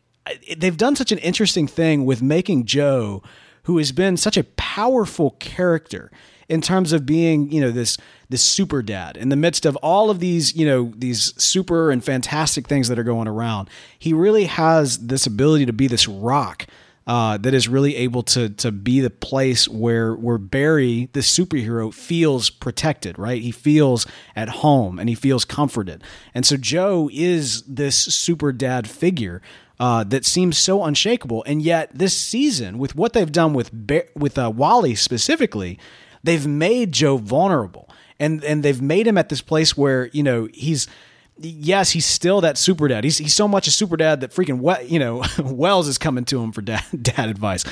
they've 0.56 0.76
done 0.76 0.96
such 0.96 1.12
an 1.12 1.18
interesting 1.18 1.66
thing 1.66 2.04
with 2.04 2.22
making 2.22 2.66
Joe 2.66 3.22
who 3.64 3.78
has 3.78 3.92
been 3.92 4.16
such 4.16 4.36
a 4.36 4.44
powerful 4.44 5.32
character 5.40 6.10
in 6.48 6.60
terms 6.60 6.92
of 6.92 7.06
being, 7.06 7.50
you 7.50 7.60
know, 7.60 7.70
this 7.70 7.96
this 8.32 8.42
super 8.42 8.82
dad 8.82 9.16
in 9.16 9.28
the 9.28 9.36
midst 9.36 9.64
of 9.64 9.76
all 9.76 10.10
of 10.10 10.18
these, 10.18 10.56
you 10.56 10.66
know, 10.66 10.92
these 10.96 11.32
super 11.40 11.92
and 11.92 12.02
fantastic 12.02 12.66
things 12.66 12.88
that 12.88 12.98
are 12.98 13.04
going 13.04 13.28
around. 13.28 13.70
He 13.96 14.12
really 14.12 14.46
has 14.46 14.98
this 14.98 15.26
ability 15.26 15.66
to 15.66 15.72
be 15.72 15.86
this 15.86 16.08
rock 16.08 16.66
uh, 17.06 17.36
that 17.36 17.52
is 17.52 17.68
really 17.68 17.96
able 17.96 18.22
to 18.22 18.48
to 18.48 18.72
be 18.72 19.00
the 19.00 19.10
place 19.10 19.68
where 19.68 20.14
where 20.14 20.38
Barry, 20.38 21.08
the 21.12 21.20
superhero, 21.20 21.92
feels 21.92 22.50
protected. 22.50 23.18
Right, 23.18 23.42
he 23.42 23.50
feels 23.52 24.06
at 24.34 24.48
home 24.48 24.98
and 24.98 25.08
he 25.08 25.14
feels 25.14 25.44
comforted. 25.44 26.02
And 26.34 26.46
so 26.46 26.56
Joe 26.56 27.10
is 27.12 27.62
this 27.62 27.96
super 27.96 28.52
dad 28.52 28.88
figure. 28.88 29.42
Uh, 29.80 30.04
that 30.04 30.24
seems 30.24 30.56
so 30.56 30.84
unshakable, 30.84 31.42
and 31.44 31.60
yet 31.60 31.90
this 31.92 32.16
season, 32.16 32.78
with 32.78 32.94
what 32.94 33.14
they've 33.14 33.32
done 33.32 33.52
with 33.52 33.72
Ba- 33.72 34.06
with 34.14 34.38
uh, 34.38 34.48
Wally 34.54 34.94
specifically, 34.94 35.76
they've 36.22 36.46
made 36.46 36.92
Joe 36.92 37.16
vulnerable, 37.16 37.88
and 38.22 38.42
and 38.44 38.62
they've 38.62 38.80
made 38.80 39.06
him 39.06 39.18
at 39.18 39.28
this 39.28 39.42
place 39.42 39.76
where 39.76 40.06
you 40.12 40.22
know 40.22 40.48
he's 40.54 40.86
yes, 41.38 41.90
he's 41.90 42.06
still 42.06 42.40
that 42.42 42.56
super 42.56 42.88
dad. 42.88 43.04
He's 43.04 43.18
he's 43.18 43.34
so 43.34 43.48
much 43.48 43.66
a 43.66 43.70
super 43.70 43.96
dad 43.96 44.20
that 44.20 44.30
freaking 44.32 44.88
you 44.90 44.98
know 44.98 45.22
Wells 45.38 45.88
is 45.88 45.98
coming 45.98 46.24
to 46.26 46.42
him 46.42 46.52
for 46.52 46.62
dad 46.62 46.84
dad 47.02 47.28
advice, 47.28 47.64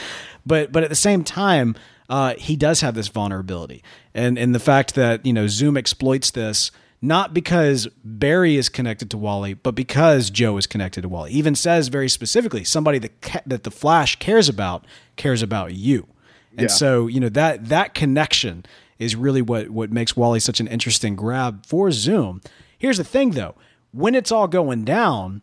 but 0.45 0.73
but 0.73 0.83
at 0.83 0.89
the 0.91 0.97
same 0.97 1.25
time. 1.25 1.75
Uh, 2.09 2.35
he 2.39 2.57
does 2.57 2.81
have 2.81 2.95
this 2.97 3.07
vulnerability, 3.07 3.85
and 4.15 4.37
and 4.37 4.53
the 4.53 4.59
fact 4.59 4.97
that 4.97 5.25
you 5.25 5.33
know 5.33 5.47
Zoom 5.47 5.77
exploits 5.77 6.33
this 6.33 6.73
not 7.01 7.33
because 7.33 7.87
Barry 8.05 8.57
is 8.57 8.69
connected 8.69 9.11
to 9.13 9.17
Wally, 9.17 9.55
but 9.55 9.77
because 9.77 10.29
Joe 10.29 10.57
is 10.59 10.67
connected 10.67 11.03
to 11.03 11.09
Wally. 11.09 11.31
He 11.33 11.39
even 11.39 11.55
says 11.55 11.87
very 11.87 12.09
specifically, 12.09 12.65
somebody 12.65 12.99
that 12.99 13.43
that 13.47 13.63
the 13.63 13.71
Flash 13.71 14.17
cares 14.17 14.49
about 14.49 14.85
cares 15.17 15.41
about 15.41 15.75
you. 15.75 16.09
And 16.53 16.63
Yeah. 16.63 16.67
so, 16.67 17.07
you 17.07 17.21
know, 17.21 17.29
that 17.29 17.69
that 17.69 17.95
connection 17.95 18.67
is 19.01 19.17
really 19.17 19.43
what 19.43 19.71
what 19.71 19.91
makes 19.91 20.17
Wally 20.17 20.39
such 20.39 20.61
an 20.61 20.69
interesting 20.69 21.17
grab 21.17 21.67
for 21.67 21.91
Zoom. 21.91 22.41
Here's 22.79 22.99
the 22.99 23.05
thing 23.05 23.31
though, 23.31 23.57
when 23.91 24.15
it's 24.15 24.31
all 24.31 24.47
going 24.47 24.85
down, 24.85 25.43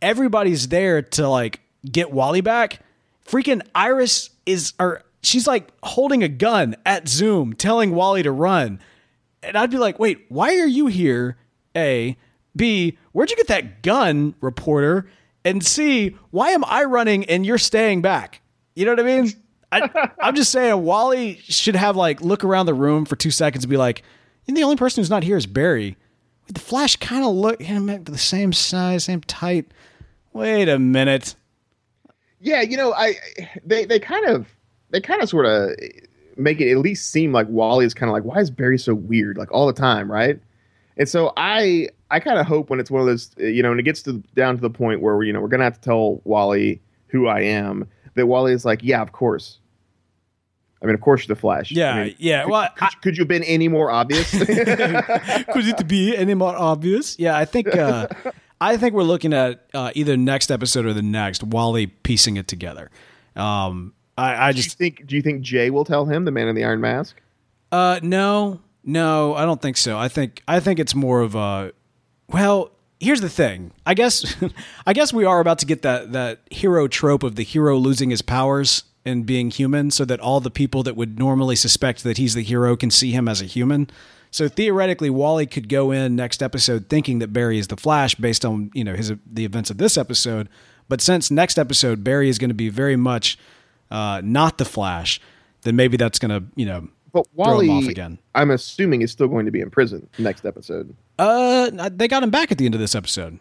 everybody's 0.00 0.68
there 0.68 1.02
to 1.02 1.28
like 1.28 1.60
get 1.90 2.12
Wally 2.12 2.42
back. 2.42 2.80
Freaking 3.26 3.62
Iris 3.74 4.30
is 4.46 4.74
or 4.78 5.02
she's 5.22 5.48
like 5.48 5.72
holding 5.82 6.22
a 6.22 6.28
gun 6.28 6.76
at 6.86 7.08
Zoom 7.08 7.54
telling 7.54 7.94
Wally 7.94 8.22
to 8.22 8.30
run. 8.30 8.78
And 9.42 9.56
I'd 9.56 9.70
be 9.70 9.78
like, 9.78 9.98
"Wait, 9.98 10.26
why 10.28 10.58
are 10.58 10.66
you 10.66 10.86
here?" 10.86 11.36
A, 11.76 12.16
B, 12.54 12.98
where'd 13.12 13.30
you 13.30 13.36
get 13.36 13.46
that 13.48 13.82
gun, 13.82 14.34
reporter? 14.40 15.08
And 15.44 15.64
C, 15.64 16.16
why 16.30 16.50
am 16.50 16.64
I 16.64 16.84
running 16.84 17.24
and 17.26 17.46
you're 17.46 17.58
staying 17.58 18.02
back? 18.02 18.42
You 18.74 18.84
know 18.84 18.92
what 18.92 19.00
I 19.00 19.04
mean? 19.04 19.32
I, 19.70 20.10
I'm 20.20 20.34
just 20.34 20.50
saying, 20.50 20.82
Wally 20.82 21.40
should 21.42 21.76
have 21.76 21.96
like 21.96 22.20
look 22.20 22.44
around 22.44 22.66
the 22.66 22.74
room 22.74 23.04
for 23.04 23.16
two 23.16 23.30
seconds 23.30 23.64
and 23.64 23.70
be 23.70 23.76
like, 23.76 24.02
"And 24.46 24.56
the 24.56 24.62
only 24.62 24.76
person 24.76 25.00
who's 25.00 25.10
not 25.10 25.22
here 25.22 25.36
is 25.36 25.46
Barry." 25.46 25.96
The 26.46 26.60
Flash 26.60 26.96
kind 26.96 27.24
of 27.24 27.34
look 27.34 27.60
him 27.60 28.04
the 28.04 28.16
same 28.18 28.54
size, 28.54 29.04
same 29.04 29.20
type. 29.20 29.74
Wait 30.32 30.68
a 30.68 30.78
minute. 30.78 31.34
Yeah, 32.40 32.62
you 32.62 32.76
know, 32.76 32.94
I 32.94 33.14
they 33.64 33.84
they 33.84 33.98
kind 33.98 34.26
of 34.26 34.46
they 34.90 35.00
kind 35.00 35.22
of 35.22 35.28
sort 35.28 35.46
of 35.46 35.70
make 36.36 36.60
it 36.60 36.70
at 36.70 36.78
least 36.78 37.10
seem 37.10 37.32
like 37.32 37.48
Wally 37.48 37.84
is 37.84 37.94
kind 37.94 38.08
of 38.08 38.14
like 38.14 38.24
why 38.24 38.40
is 38.40 38.50
Barry 38.50 38.78
so 38.78 38.94
weird 38.94 39.36
like 39.36 39.50
all 39.52 39.66
the 39.66 39.72
time, 39.72 40.10
right? 40.10 40.40
And 40.96 41.08
so 41.08 41.32
I 41.36 41.88
I 42.10 42.20
kind 42.20 42.38
of 42.38 42.46
hope 42.46 42.70
when 42.70 42.80
it's 42.80 42.90
one 42.90 43.00
of 43.00 43.06
those 43.06 43.30
you 43.38 43.62
know, 43.62 43.70
and 43.70 43.80
it 43.80 43.82
gets 43.82 44.02
to 44.04 44.14
down 44.34 44.54
to 44.54 44.60
the 44.60 44.70
point 44.70 45.02
where 45.02 45.22
you 45.22 45.32
know 45.32 45.40
we're 45.40 45.48
gonna 45.48 45.64
have 45.64 45.74
to 45.74 45.80
tell 45.80 46.22
Wally 46.24 46.80
who 47.08 47.26
I 47.26 47.40
am 47.40 47.88
that 48.14 48.26
Wally 48.26 48.52
is 48.52 48.64
like, 48.64 48.80
yeah, 48.82 49.00
of 49.02 49.12
course. 49.12 49.58
I 50.80 50.86
mean, 50.86 50.94
of 50.94 51.00
course, 51.00 51.26
you're 51.26 51.34
the 51.34 51.40
Flash. 51.40 51.72
Yeah, 51.72 51.92
I 51.92 52.04
mean, 52.04 52.14
yeah. 52.18 52.42
Could, 52.44 52.52
Well, 52.52 52.68
could, 52.76 53.00
could 53.02 53.16
you 53.16 53.22
have 53.22 53.28
been 53.28 53.42
any 53.42 53.66
more 53.66 53.90
obvious? 53.90 54.30
Could 54.38 54.48
it 55.66 55.88
be 55.88 56.16
any 56.16 56.34
more 56.34 56.54
obvious? 56.56 57.18
Yeah, 57.18 57.36
I 57.36 57.44
think 57.44 57.74
uh, 57.74 58.06
I 58.60 58.76
think 58.76 58.94
we're 58.94 59.02
looking 59.02 59.32
at 59.32 59.66
uh, 59.74 59.90
either 59.94 60.16
next 60.16 60.52
episode 60.52 60.86
or 60.86 60.92
the 60.92 61.02
next. 61.02 61.42
Wally 61.42 61.88
piecing 61.88 62.36
it 62.36 62.46
together. 62.46 62.90
Um, 63.34 63.92
I, 64.16 64.48
I 64.48 64.52
do 64.52 64.62
just 64.62 64.78
think? 64.78 65.04
Do 65.06 65.16
you 65.16 65.22
think 65.22 65.42
Jay 65.42 65.70
will 65.70 65.84
tell 65.84 66.04
him 66.06 66.24
the 66.24 66.30
Man 66.30 66.46
in 66.46 66.54
the 66.54 66.64
Iron 66.64 66.80
Mask? 66.80 67.20
uh, 67.72 67.98
no, 68.02 68.60
no, 68.84 69.34
I 69.34 69.44
don't 69.44 69.60
think 69.60 69.76
so. 69.76 69.98
I 69.98 70.08
think 70.08 70.42
I 70.46 70.60
think 70.60 70.78
it's 70.78 70.94
more 70.94 71.20
of 71.22 71.34
a 71.34 71.72
well. 72.28 72.70
Here's 73.00 73.20
the 73.20 73.28
thing. 73.28 73.72
I 73.86 73.94
guess 73.94 74.36
I 74.86 74.92
guess 74.92 75.12
we 75.12 75.24
are 75.24 75.40
about 75.40 75.58
to 75.60 75.66
get 75.66 75.82
that 75.82 76.12
that 76.12 76.40
hero 76.50 76.88
trope 76.88 77.22
of 77.22 77.36
the 77.36 77.44
hero 77.44 77.76
losing 77.76 78.10
his 78.10 78.22
powers 78.22 78.84
and 79.04 79.24
being 79.24 79.50
human, 79.50 79.90
so 79.90 80.04
that 80.04 80.20
all 80.20 80.40
the 80.40 80.50
people 80.50 80.82
that 80.82 80.96
would 80.96 81.18
normally 81.18 81.56
suspect 81.56 82.02
that 82.04 82.18
he's 82.18 82.34
the 82.34 82.42
hero 82.42 82.76
can 82.76 82.90
see 82.90 83.12
him 83.12 83.28
as 83.28 83.40
a 83.40 83.46
human. 83.46 83.88
So 84.30 84.48
theoretically, 84.48 85.10
Wally 85.10 85.46
could 85.46 85.68
go 85.68 85.90
in 85.90 86.14
next 86.16 86.42
episode 86.42 86.88
thinking 86.88 87.20
that 87.20 87.32
Barry 87.32 87.58
is 87.58 87.68
the 87.68 87.76
Flash 87.76 88.14
based 88.14 88.44
on 88.44 88.70
you 88.74 88.84
know 88.84 88.94
his 88.94 89.12
the 89.26 89.44
events 89.44 89.70
of 89.70 89.78
this 89.78 89.96
episode. 89.96 90.48
But 90.88 91.00
since 91.00 91.30
next 91.30 91.58
episode 91.58 92.02
Barry 92.02 92.28
is 92.28 92.38
going 92.38 92.50
to 92.50 92.54
be 92.54 92.68
very 92.68 92.96
much 92.96 93.38
uh, 93.90 94.22
not 94.24 94.58
the 94.58 94.64
Flash, 94.64 95.20
then 95.62 95.76
maybe 95.76 95.96
that's 95.96 96.18
going 96.18 96.30
to 96.30 96.46
you 96.56 96.66
know 96.66 96.88
But 97.12 97.26
Wally. 97.34 97.68
I'm 98.34 98.50
assuming 98.50 99.02
is 99.02 99.12
still 99.12 99.28
going 99.28 99.46
to 99.46 99.52
be 99.52 99.60
in 99.60 99.70
prison 99.70 100.08
next 100.18 100.44
episode. 100.44 100.94
Uh, 101.18 101.88
they 101.90 102.08
got 102.08 102.22
him 102.22 102.30
back 102.30 102.52
at 102.52 102.58
the 102.58 102.64
end 102.64 102.74
of 102.74 102.80
this 102.80 102.94
episode. 102.94 103.38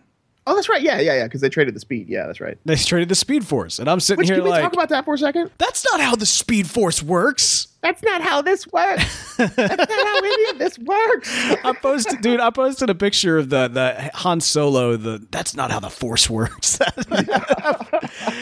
Oh, 0.49 0.55
that's 0.55 0.69
right. 0.69 0.81
Yeah, 0.81 1.01
yeah, 1.01 1.15
yeah. 1.15 1.23
Because 1.25 1.41
they 1.41 1.49
traded 1.49 1.75
the 1.75 1.79
speed. 1.81 2.07
Yeah, 2.07 2.25
that's 2.25 2.39
right. 2.39 2.57
They 2.63 2.77
traded 2.77 3.09
the 3.09 3.15
Speed 3.15 3.45
Force, 3.45 3.79
and 3.79 3.89
I'm 3.89 3.99
sitting 3.99 4.19
Which 4.19 4.29
here 4.29 4.37
can 4.37 4.45
we 4.45 4.49
like, 4.49 4.61
talk 4.61 4.71
about 4.71 4.87
that 4.89 5.03
for 5.03 5.15
a 5.15 5.17
second? 5.17 5.51
that's 5.57 5.85
not 5.91 5.99
how 5.99 6.15
the 6.15 6.25
Speed 6.25 6.69
Force 6.69 7.03
works. 7.03 7.67
That's 7.81 8.01
not 8.01 8.21
how 8.21 8.41
this 8.41 8.65
works. 8.67 9.35
that's 9.37 9.57
not 9.57 9.69
how 9.69 10.17
any 10.17 10.49
of 10.51 10.57
this 10.57 10.79
works. 10.79 11.29
I 11.65 11.73
posted, 11.81 12.21
dude. 12.21 12.39
I 12.39 12.49
posted 12.49 12.89
a 12.89 12.95
picture 12.95 13.37
of 13.37 13.49
the 13.49 13.67
the 13.67 14.09
Han 14.15 14.39
Solo. 14.39 14.95
The 14.95 15.25
that's 15.31 15.53
not 15.53 15.69
how 15.69 15.81
the 15.81 15.89
Force 15.89 16.29
works. 16.29 16.79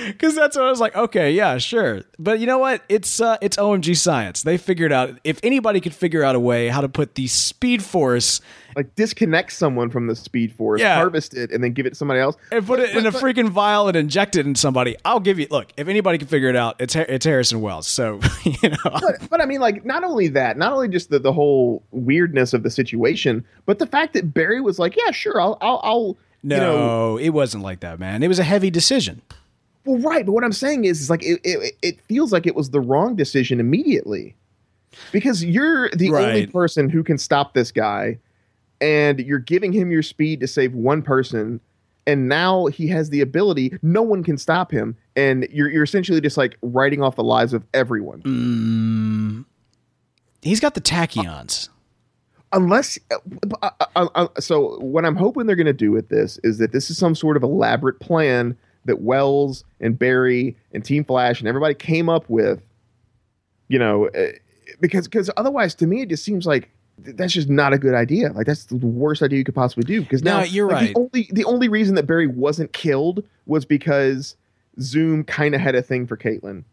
Because 0.08 0.36
that's 0.36 0.56
what 0.56 0.66
I 0.66 0.70
was 0.70 0.80
like. 0.80 0.96
Okay, 0.96 1.32
yeah, 1.32 1.58
sure. 1.58 2.04
But 2.20 2.40
you 2.40 2.46
know 2.46 2.60
what? 2.60 2.84
It's 2.90 3.20
uh, 3.20 3.38
it's 3.42 3.58
OMG 3.58 3.98
science. 3.98 4.44
They 4.44 4.58
figured 4.58 4.92
out 4.92 5.20
if 5.24 5.40
anybody 5.44 5.82
could 5.82 5.94
figure 5.96 6.24
out 6.24 6.36
a 6.36 6.40
way 6.40 6.68
how 6.68 6.82
to 6.82 6.90
put 6.90 7.16
the 7.16 7.28
Speed 7.28 7.84
Force 7.84 8.40
Like 8.76 8.94
disconnect 8.96 9.54
someone 9.54 9.90
from 9.90 10.08
the 10.08 10.16
speed 10.16 10.52
force, 10.54 10.82
Yeah. 10.82 10.96
harvest 10.96 11.34
it, 11.34 11.50
and 11.52 11.64
then 11.64 11.72
give 11.72 11.86
it 11.86 11.92
to 11.92 11.96
somebody 11.96 12.20
else. 12.20 12.36
and 12.52 12.66
put 12.68 12.80
it 12.80 12.96
in 12.96 13.06
a 13.06 13.12
freaking 13.12 13.48
vial 13.50 13.88
and 13.88 13.96
inject 13.96 14.36
it 14.36 14.46
in 14.46 14.54
somebody, 14.56 14.98
I'll 15.06 15.22
give 15.22 15.40
you. 15.40 15.48
Look, 15.50 15.72
if 15.78 15.88
anybody 15.88 16.18
can 16.18 16.28
figure 16.28 16.50
it 16.50 16.56
out, 16.58 16.76
it's 16.80 16.96
it's 16.96 17.26
Harrison 17.26 17.62
Wells. 17.62 17.88
So 17.88 18.20
you 18.44 18.70
know, 18.70 18.76
But, 18.84 19.30
but 19.30 19.40
I 19.42 19.46
mean, 19.46 19.62
like, 19.62 19.86
not 19.86 20.04
only 20.04 20.28
that, 20.30 20.58
not 20.58 20.74
only 20.74 20.90
just 20.90 21.10
the, 21.10 21.20
the 21.20 21.32
whole 21.32 21.84
weirdness 21.92 22.54
of 22.54 22.64
the 22.64 22.70
situation, 22.70 23.46
but 23.66 23.80
the 23.80 23.88
fact 23.88 24.14
that 24.14 24.34
Barry 24.34 24.60
was 24.60 24.78
like, 24.78 24.96
"Yeah, 24.98 25.12
sure, 25.12 25.40
I'll, 25.40 25.58
I'll, 25.62 25.80
I'll 25.84 26.18
no, 26.44 26.56
you 26.56 26.62
know, 26.62 27.18
it 27.18 27.30
wasn't 27.30 27.64
like 27.64 27.80
that, 27.80 28.00
man. 28.00 28.22
It 28.24 28.28
was 28.28 28.40
a 28.40 28.44
heavy 28.44 28.70
decision. 28.70 29.22
Well, 29.86 30.00
right, 30.00 30.26
but 30.26 30.34
what 30.34 30.44
I'm 30.44 30.52
saying 30.52 30.86
is, 30.86 31.00
is 31.00 31.10
like 31.10 31.24
it, 31.24 31.40
it, 31.44 31.76
it 31.82 32.02
feels 32.02 32.34
like 32.34 32.46
it 32.46 32.56
was 32.56 32.72
the 32.72 32.82
wrong 32.82 33.16
decision 33.16 33.60
immediately, 33.60 34.36
because 35.12 35.44
you're 35.46 35.90
the 35.92 36.12
only 36.14 36.48
person 36.48 36.90
who 36.90 37.04
can 37.04 37.18
stop 37.18 37.54
this 37.54 37.72
guy, 37.72 38.18
and 38.82 39.20
you're 39.20 39.40
giving 39.40 39.72
him 39.74 39.92
your 39.92 40.04
speed 40.04 40.40
to 40.42 40.48
save 40.48 40.74
one 40.74 41.02
person, 41.02 41.60
and 42.08 42.28
now 42.28 42.68
he 42.68 42.88
has 42.88 43.10
the 43.10 43.22
ability. 43.22 43.78
No 43.82 44.02
one 44.02 44.24
can 44.24 44.38
stop 44.38 44.72
him, 44.72 44.96
and 45.16 45.48
you're 45.52 45.70
you're 45.70 45.84
essentially 45.84 46.22
just 46.22 46.38
like 46.38 46.58
writing 46.62 47.02
off 47.02 47.16
the 47.16 47.24
lives 47.24 47.54
of 47.54 47.64
everyone, 47.74 48.22
Mm, 48.24 49.46
he's 50.42 50.60
got 50.60 50.74
the 50.76 50.82
tachyons. 50.82 51.70
unless. 52.52 53.00
Uh, 53.12 53.18
uh, 53.62 53.70
uh, 53.96 54.08
uh, 54.16 54.28
so 54.40 54.78
what 54.80 55.06
I'm 55.06 55.16
hoping 55.16 55.46
they're 55.48 55.56
going 55.56 55.66
to 55.66 55.74
do 55.74 55.92
with 55.92 56.10
this 56.10 56.40
is 56.44 56.58
that 56.60 56.72
this 56.72 56.90
is 56.90 56.98
some 56.98 57.16
sort 57.16 57.38
of 57.38 57.44
elaborate 57.44 58.00
plan 58.00 58.58
that 58.86 59.02
Wells 59.02 59.64
and 59.80 59.98
Barry 59.98 60.56
and 60.74 60.86
Team 60.86 61.04
Flash 61.04 61.40
and 61.40 61.48
everybody 61.48 61.74
came 61.74 62.08
up 62.08 62.30
with 62.30 62.62
you 63.68 63.80
know, 63.80 64.08
uh, 64.10 64.28
because 64.80 65.08
because 65.08 65.30
otherwise, 65.38 65.74
to 65.76 65.88
me, 65.88 66.02
it 66.02 66.10
just 66.10 66.24
seems 66.24 66.46
like 66.46 66.70
that's 66.98 67.34
just 67.34 67.50
not 67.50 67.74
a 67.74 67.78
good 67.78 67.94
idea. 67.94 68.32
Like 68.34 68.46
that's 68.48 68.66
the 68.66 68.76
worst 68.78 69.22
idea 69.22 69.38
you 69.40 69.44
could 69.46 69.56
possibly 69.56 69.84
do. 69.84 70.02
Because 70.02 70.24
now 70.24 70.40
No, 70.40 70.44
you're 70.46 70.68
like, 70.68 70.76
right. 70.76 70.94
The 70.94 71.00
only 71.00 71.30
the 71.32 71.46
only 71.46 71.68
reason 71.68 71.96
that 71.96 72.08
Barry 72.08 72.28
wasn't 72.28 72.72
killed 72.74 73.24
was 73.46 73.66
because 73.66 74.36
Zoom 74.80 75.24
kind 75.24 75.54
of 75.56 75.62
had 75.62 75.76
a 75.76 75.82
thing 75.82 76.08
for 76.08 76.18
Caitlin. 76.18 76.64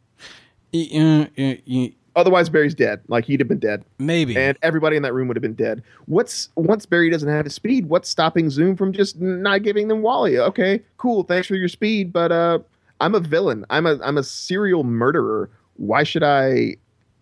Y- 0.73 1.29
y- 1.67 1.93
Otherwise, 2.15 2.51
Barry's 2.51 2.75
dead. 2.75 3.01
Like 3.09 3.25
he'd 3.25 3.41
have 3.41 3.49
been 3.49 3.59
dead, 3.59 3.85
Maybe. 3.99 4.37
and 4.37 4.59
everybody 4.61 4.97
in 4.97 5.03
that 5.03 5.15
room 5.15 5.29
would 5.29 5.37
have 5.37 5.43
been 5.43 5.55
dead. 5.55 5.83
What's 6.05 6.51
once 6.57 6.85
Barry 6.85 7.09
doesn't 7.09 7.29
have 7.29 7.47
his 7.47 7.55
speed? 7.55 7.87
What's 7.87 8.07
stopping 8.07 8.51
Zoom 8.51 8.77
from 8.77 8.93
just 8.93 9.19
not 9.19 9.63
giving 9.63 9.89
them 9.89 10.03
Wally? 10.03 10.39
Okay, 10.39 10.83
cool. 10.99 11.23
Thanks 11.23 11.49
for 11.49 11.55
your 11.55 11.69
speed, 11.69 12.13
but 12.13 12.31
uh, 12.31 12.59
I'm 13.01 13.15
a 13.15 13.21
villain. 13.21 13.65
I'm 13.71 13.87
a 13.87 13.99
I'm 14.03 14.19
a 14.19 14.23
serial 14.23 14.85
murderer. 14.85 15.49
Why 15.79 16.03
should 16.03 16.23
I, 16.23 16.77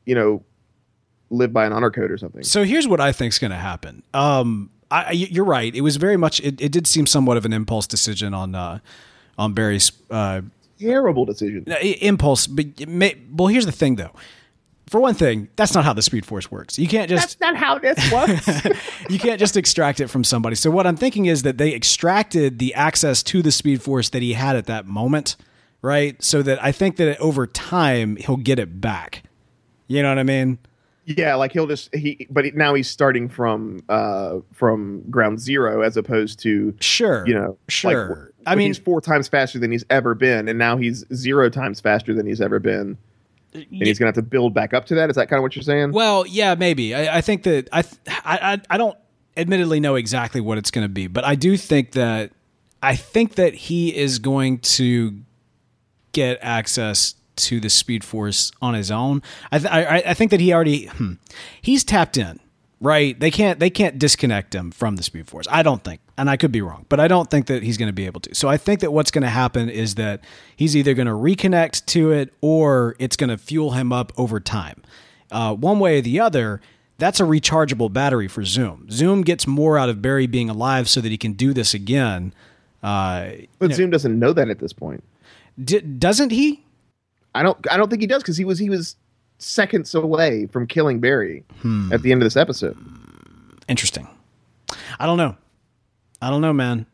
you 0.07 0.15
know, 0.17 0.43
live 1.31 1.53
by 1.53 1.65
an 1.67 1.73
honor 1.73 1.91
code 1.91 2.11
or 2.11 2.19
something? 2.19 2.43
So 2.43 2.65
here's 2.65 2.87
what 2.89 3.01
I 3.01 3.13
think's 3.13 3.39
going 3.39 3.51
to 3.53 3.57
happen. 3.57 4.03
Um, 4.13 4.71
I, 4.91 5.05
I- 5.05 5.11
you're 5.13 5.45
right. 5.45 5.75
It 5.75 5.81
was 5.83 5.97
very 5.97 6.17
much. 6.17 6.41
It, 6.41 6.61
it 6.61 6.73
did 6.73 6.87
seem 6.87 7.07
somewhat 7.07 7.37
of 7.37 7.45
an 7.45 7.53
impulse 7.53 7.87
decision 7.87 8.35
on 8.35 8.55
uh, 8.55 8.79
on 9.39 9.53
Barry's 9.55 9.93
uh, 10.11 10.43
Terrible 10.79 11.25
decision. 11.25 11.65
impulse. 12.01 12.47
But 12.47 12.89
may, 12.89 13.17
well, 13.33 13.49
here's 13.49 13.67
the 13.67 13.73
thing, 13.73 13.97
though. 13.97 14.13
For 14.89 14.99
one 14.99 15.15
thing, 15.15 15.49
that's 15.55 15.73
not 15.75 15.85
how 15.85 15.93
the 15.93 16.03
Speed 16.03 16.27
Force 16.27 16.51
works. 16.51 16.77
You 16.77 16.89
can't 16.89 17.09
just 17.09 17.39
That's 17.39 17.41
not 17.41 17.57
how 17.57 17.79
this 17.79 18.11
works. 18.11 18.49
you 19.09 19.21
can't 19.21 19.39
just 19.39 19.57
extract 19.57 20.01
it 20.01 20.09
from 20.09 20.25
somebody. 20.25 20.57
So 20.57 20.69
what 20.69 20.85
I'm 20.85 20.97
thinking 20.97 21.27
is 21.27 21.45
that 21.45 21.59
they 21.59 21.73
extracted 21.75 22.59
the 22.59 22.75
access 22.75 23.23
to 23.25 23.41
the 23.41 23.53
Speed 23.53 23.83
Force 23.83 24.09
that 24.09 24.21
he 24.23 24.33
had 24.33 24.57
at 24.57 24.67
that 24.67 24.87
moment, 24.87 25.37
right? 25.81 26.21
So 26.21 26.43
that 26.43 26.61
I 26.61 26.73
think 26.73 26.97
that 26.97 27.21
over 27.21 27.47
time 27.47 28.17
he'll 28.17 28.37
get 28.37 28.59
it 28.59 28.81
back. 28.81 29.23
You 29.87 30.03
know 30.03 30.09
what 30.09 30.19
I 30.19 30.25
mean? 30.25 30.59
Yeah, 31.17 31.35
like 31.35 31.53
he'll 31.53 31.67
just 31.67 31.95
he, 31.95 32.27
but 32.31 32.45
now 32.55 32.75
he's 32.75 32.89
starting 32.89 33.29
from 33.29 33.81
uh 33.89 34.39
from 34.53 35.03
ground 35.11 35.41
zero 35.41 35.83
as 35.83 35.97
opposed 35.97 36.39
to 36.41 36.75
Sure. 36.81 37.27
you 37.27 37.35
know 37.35 37.57
Sure. 37.69 38.09
Like, 38.09 38.47
I 38.47 38.55
mean- 38.55 38.69
he's 38.69 38.79
four 38.79 39.01
times 39.01 39.29
faster 39.29 39.59
than 39.59 39.71
he's 39.73 39.85
ever 39.91 40.15
been, 40.15 40.49
and 40.49 40.59
now 40.59 40.77
he's 40.77 41.05
zero 41.15 41.49
times 41.51 41.81
faster 41.81 42.15
than 42.15 42.27
he's 42.27 42.41
ever 42.41 42.59
been. 42.59 42.97
and 43.53 43.67
he's 43.71 43.99
gonna 43.99 44.09
have 44.09 44.15
to 44.15 44.23
build 44.23 44.55
back 44.55 44.73
up 44.73 44.87
to 44.87 44.95
that. 44.95 45.11
Is 45.11 45.17
that 45.17 45.29
kind 45.29 45.39
of 45.39 45.43
what 45.43 45.57
you're 45.57 45.63
saying? 45.63 45.93
Well, 45.93 46.25
yeah, 46.27 46.55
maybe. 46.55 46.95
I, 46.95 47.19
I 47.19 47.21
think 47.21 47.43
that 47.43 47.69
I 47.73 47.83
I 48.25 48.61
I 48.71 48.79
don't 48.79 48.97
admittedly 49.37 49.81
know 49.81 49.95
exactly 49.97 50.41
what 50.41 50.59
it's 50.59 50.71
going 50.71 50.85
to 50.85 50.89
be, 50.89 51.07
but 51.07 51.25
I 51.25 51.35
do 51.35 51.57
think 51.57 51.93
that 51.93 52.31
I 52.83 52.95
think 52.97 53.35
that 53.37 53.55
he 53.55 53.95
is 53.97 54.19
going 54.19 54.59
to 54.61 55.15
get 56.13 56.39
access 56.43 57.15
to 57.47 57.61
the 57.61 57.71
Speed 57.71 58.05
Force 58.05 58.53
on 58.63 58.75
his 58.75 58.91
own. 58.91 59.23
I 59.53 59.59
th- 59.59 59.71
I, 59.73 60.03
I 60.07 60.15
think 60.15 60.31
that 60.31 60.41
he 60.41 60.53
already 60.53 60.87
hmm, 60.87 61.15
he's 61.61 61.85
tapped 61.85 62.17
in, 62.17 62.41
right? 62.81 63.19
They 63.19 63.31
can't 63.31 63.59
they 63.61 63.71
can't 63.71 63.99
disconnect 63.99 64.55
him 64.55 64.71
from 64.71 64.97
the 64.97 65.03
Speed 65.03 65.29
Force. 65.29 65.47
I 65.51 65.63
don't 65.63 65.83
think, 65.85 66.01
and 66.19 66.29
I 66.31 66.37
could 66.37 66.53
be 66.53 66.63
wrong, 66.63 66.87
but 66.89 67.01
I 67.01 67.09
don't 67.09 67.31
think 67.31 67.47
that 67.47 67.63
he's 67.63 67.77
going 67.77 67.89
to 67.89 67.93
be 67.93 68.07
able 68.07 68.21
to. 68.23 68.35
So 68.35 68.49
I 68.49 68.57
think 68.57 68.81
that 68.81 68.93
what's 68.93 69.11
going 69.11 69.23
to 69.23 69.29
happen 69.31 69.69
is 69.69 69.95
that 69.97 70.23
he's 70.57 70.77
either 70.77 70.95
going 70.95 71.07
to 71.09 71.13
reconnect 71.15 71.87
to 71.87 72.11
it 72.13 72.33
or 72.41 72.97
it's 72.99 73.17
going 73.17 73.31
to 73.31 73.39
fuel 73.39 73.73
him 73.73 73.93
up 73.93 74.13
over 74.17 74.41
time. 74.41 74.83
Uh, 75.31 75.55
one 75.55 75.79
way 75.79 75.99
or 75.99 76.01
the 76.03 76.19
other, 76.19 76.61
that's 76.99 77.21
a 77.21 77.23
rechargeable 77.25 77.93
battery 77.93 78.27
for 78.29 78.45
Zoom. 78.45 78.89
Zoom 78.91 79.23
gets 79.23 79.47
more 79.47 79.79
out 79.79 79.89
of 79.89 80.03
Barry 80.03 80.27
being 80.27 80.51
alive 80.51 80.89
so 80.89 81.01
that 81.01 81.09
he 81.11 81.17
can 81.17 81.33
do 81.35 81.53
this 81.55 81.73
again. 81.73 82.35
Uh, 82.83 83.31
But 83.59 83.73
Zoom 83.75 83.91
doesn't 83.91 84.19
know 84.19 84.33
that 84.33 84.49
at 84.51 84.59
this 84.59 84.73
point. 84.73 85.05
d- 85.63 85.81
doesn't 85.81 86.31
he? 86.31 86.65
I 87.35 87.43
don't. 87.43 87.59
I 87.71 87.77
don't 87.77 87.89
think 87.91 88.03
he 88.03 88.07
does 88.07 88.23
because 88.23 88.37
he 88.37 88.45
was 88.45 88.59
he 88.59 88.69
was 88.71 88.97
seconds 89.39 89.95
away 89.95 90.47
from 90.47 90.67
killing 90.67 91.01
Barry 91.01 91.45
Hmm. 91.63 91.93
at 91.93 92.03
the 92.03 92.13
end 92.13 92.23
of 92.23 92.27
this 92.27 92.37
episode. 92.37 92.77
Interesting. 93.69 94.09
I 94.99 95.07
don't 95.07 95.17
know. 95.17 95.37
I 96.21 96.29
don't 96.31 96.41
know, 96.43 96.53
man. 96.53 96.87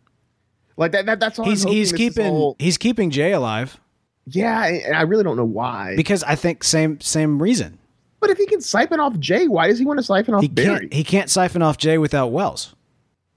Like 0.76 0.92
that. 0.92 1.06
that 1.06 1.20
that's 1.20 1.38
all. 1.38 1.46
He's 1.46 1.64
I'm 1.64 1.72
he's 1.72 1.92
keeping 1.92 2.26
all- 2.32 2.56
he's 2.58 2.76
keeping 2.78 3.10
Jay 3.10 3.32
alive 3.32 3.80
yeah, 4.28 4.64
and 4.66 4.96
I 4.96 5.02
really 5.02 5.22
don't 5.22 5.36
know 5.36 5.44
why. 5.44 5.94
because 5.96 6.22
I 6.24 6.34
think 6.34 6.64
same 6.64 7.00
same 7.00 7.40
reason. 7.40 7.78
but 8.20 8.28
if 8.30 8.36
he 8.38 8.44
can 8.46 8.60
siphon 8.60 8.98
off 9.00 9.16
Jay, 9.20 9.46
why 9.48 9.68
does 9.68 9.78
he 9.78 9.84
want 9.84 9.98
to 9.98 10.02
siphon 10.02 10.34
off 10.34 10.42
He 10.42 10.48
Barry? 10.48 10.80
can't 10.80 10.92
he 10.92 11.04
can't 11.04 11.30
siphon 11.30 11.62
off 11.62 11.78
Jay 11.78 11.96
without 11.96 12.28
Wells. 12.28 12.74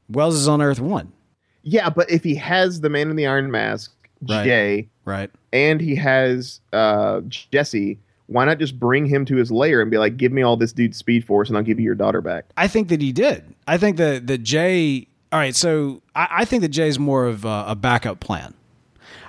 Wells 0.10 0.36
is 0.36 0.48
on 0.48 0.62
Earth 0.62 0.80
One, 0.80 1.14
Yeah, 1.62 1.90
but 1.92 2.10
if 2.10 2.24
he 2.24 2.34
has 2.36 2.82
the 2.82 2.90
Man 2.90 3.10
in 3.12 3.16
the 3.16 3.28
Iron 3.28 3.52
Mask, 3.52 3.94
Right. 4.28 4.44
Jay, 4.44 4.90
right? 5.06 5.30
and 5.54 5.80
he 5.80 5.96
has 5.96 6.60
uh, 6.74 7.22
Jesse, 7.28 7.98
why 8.28 8.46
not 8.46 8.60
just 8.60 8.80
bring 8.80 9.06
him 9.06 9.26
to 9.26 9.36
his 9.36 9.52
lair 9.52 9.82
and 9.82 9.90
be 9.90 9.98
like, 9.98 10.18
"Give 10.18 10.32
me 10.32 10.42
all 10.42 10.58
this 10.58 10.74
dude's 10.74 10.98
speed 10.98 11.24
force, 11.26 11.48
and 11.50 11.58
I'll 11.58 11.64
give 11.64 11.80
you 11.80 11.86
your 11.86 11.96
daughter 11.96 12.22
back." 12.22 12.46
I 12.58 12.68
think 12.68 12.90
that 12.90 13.02
he 13.02 13.12
did. 13.12 13.44
I 13.68 13.78
think 13.78 13.98
that 13.98 14.28
that 14.28 14.40
Jay. 14.40 15.08
All 15.32 15.40
right, 15.40 15.56
so 15.56 16.02
I, 16.16 16.28
I 16.32 16.46
think 16.46 16.62
that 16.64 16.70
Jay's 16.70 16.98
more 16.98 17.26
of 17.28 17.46
a, 17.46 17.66
a 17.68 17.76
backup 17.76 18.20
plan. 18.20 18.56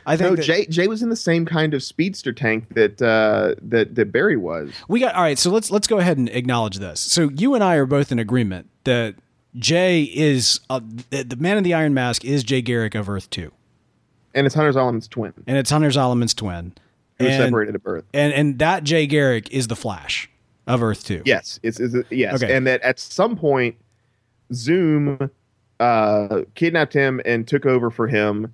I 0.07 0.17
think 0.17 0.31
No, 0.31 0.37
that, 0.37 0.43
Jay 0.43 0.67
Jay 0.67 0.89
was 0.89 1.03
in 1.03 1.11
the 1.11 1.15
same 1.17 1.45
kind 1.45 1.75
of 1.75 1.83
speedster 1.83 2.33
tank 2.33 2.75
that 2.75 3.01
uh, 3.03 3.55
that 3.63 3.95
that 3.95 4.11
Barry 4.11 4.37
was. 4.37 4.73
we 4.89 4.99
got 4.99 5.15
all 5.15 5.23
right. 5.23 5.39
So 5.39 5.51
let's 5.51 5.71
let's 5.71 5.87
go 5.87 5.99
ahead 5.99 6.17
and 6.19 6.29
acknowledge 6.31 6.79
this. 6.79 7.01
So 7.01 7.29
you 7.29 7.55
and 7.55 7.63
I 7.63 7.77
are 7.77 7.87
both 7.87 8.11
in 8.11 8.19
agreement 8.19 8.69
that 8.85 9.15
Jay 9.57 10.05
is 10.05 10.61
uh, 10.71 10.81
the, 11.11 11.23
the 11.23 11.37
man 11.37 11.59
in 11.59 11.65
the 11.65 11.75
Iron 11.75 11.93
Mask 11.95 12.25
is 12.25 12.43
Jay 12.43 12.63
Garrick 12.63 12.95
of 12.95 13.09
Earth 13.11 13.29
Two, 13.31 13.53
And 14.35 14.47
it's 14.47 14.55
Hunter 14.55 14.73
Zolomon's 14.73 15.09
twin, 15.09 15.33
and 15.47 15.57
it's 15.59 15.71
Hunter 15.71 15.91
Zolomon's 15.91 16.35
twin. 16.35 16.73
who 17.19 17.27
And- 17.27 17.43
separated 17.45 17.75
at 17.75 17.83
birth. 17.83 18.05
and 18.15 18.33
and 18.33 18.59
that 18.61 18.85
Jay 18.85 19.07
Garrick 19.07 19.51
is 19.53 19.67
the 19.69 19.77
Flash 19.77 20.31
of 20.67 20.83
Earth 20.83 21.05
Two. 21.05 21.23
Yes, 21.27 21.59
it's, 21.63 21.79
it's 21.81 21.95
yes, 22.11 22.43
Okay. 22.43 22.55
and 22.55 22.67
that 22.67 22.81
at 22.83 22.99
some 22.99 23.37
point, 23.37 23.77
Zoom 24.53 25.31
uh, 25.79 26.43
kidnapped 26.55 26.93
him 26.93 27.21
and 27.25 27.47
took 27.47 27.67
over 27.67 27.91
for 27.91 28.07
him, 28.07 28.53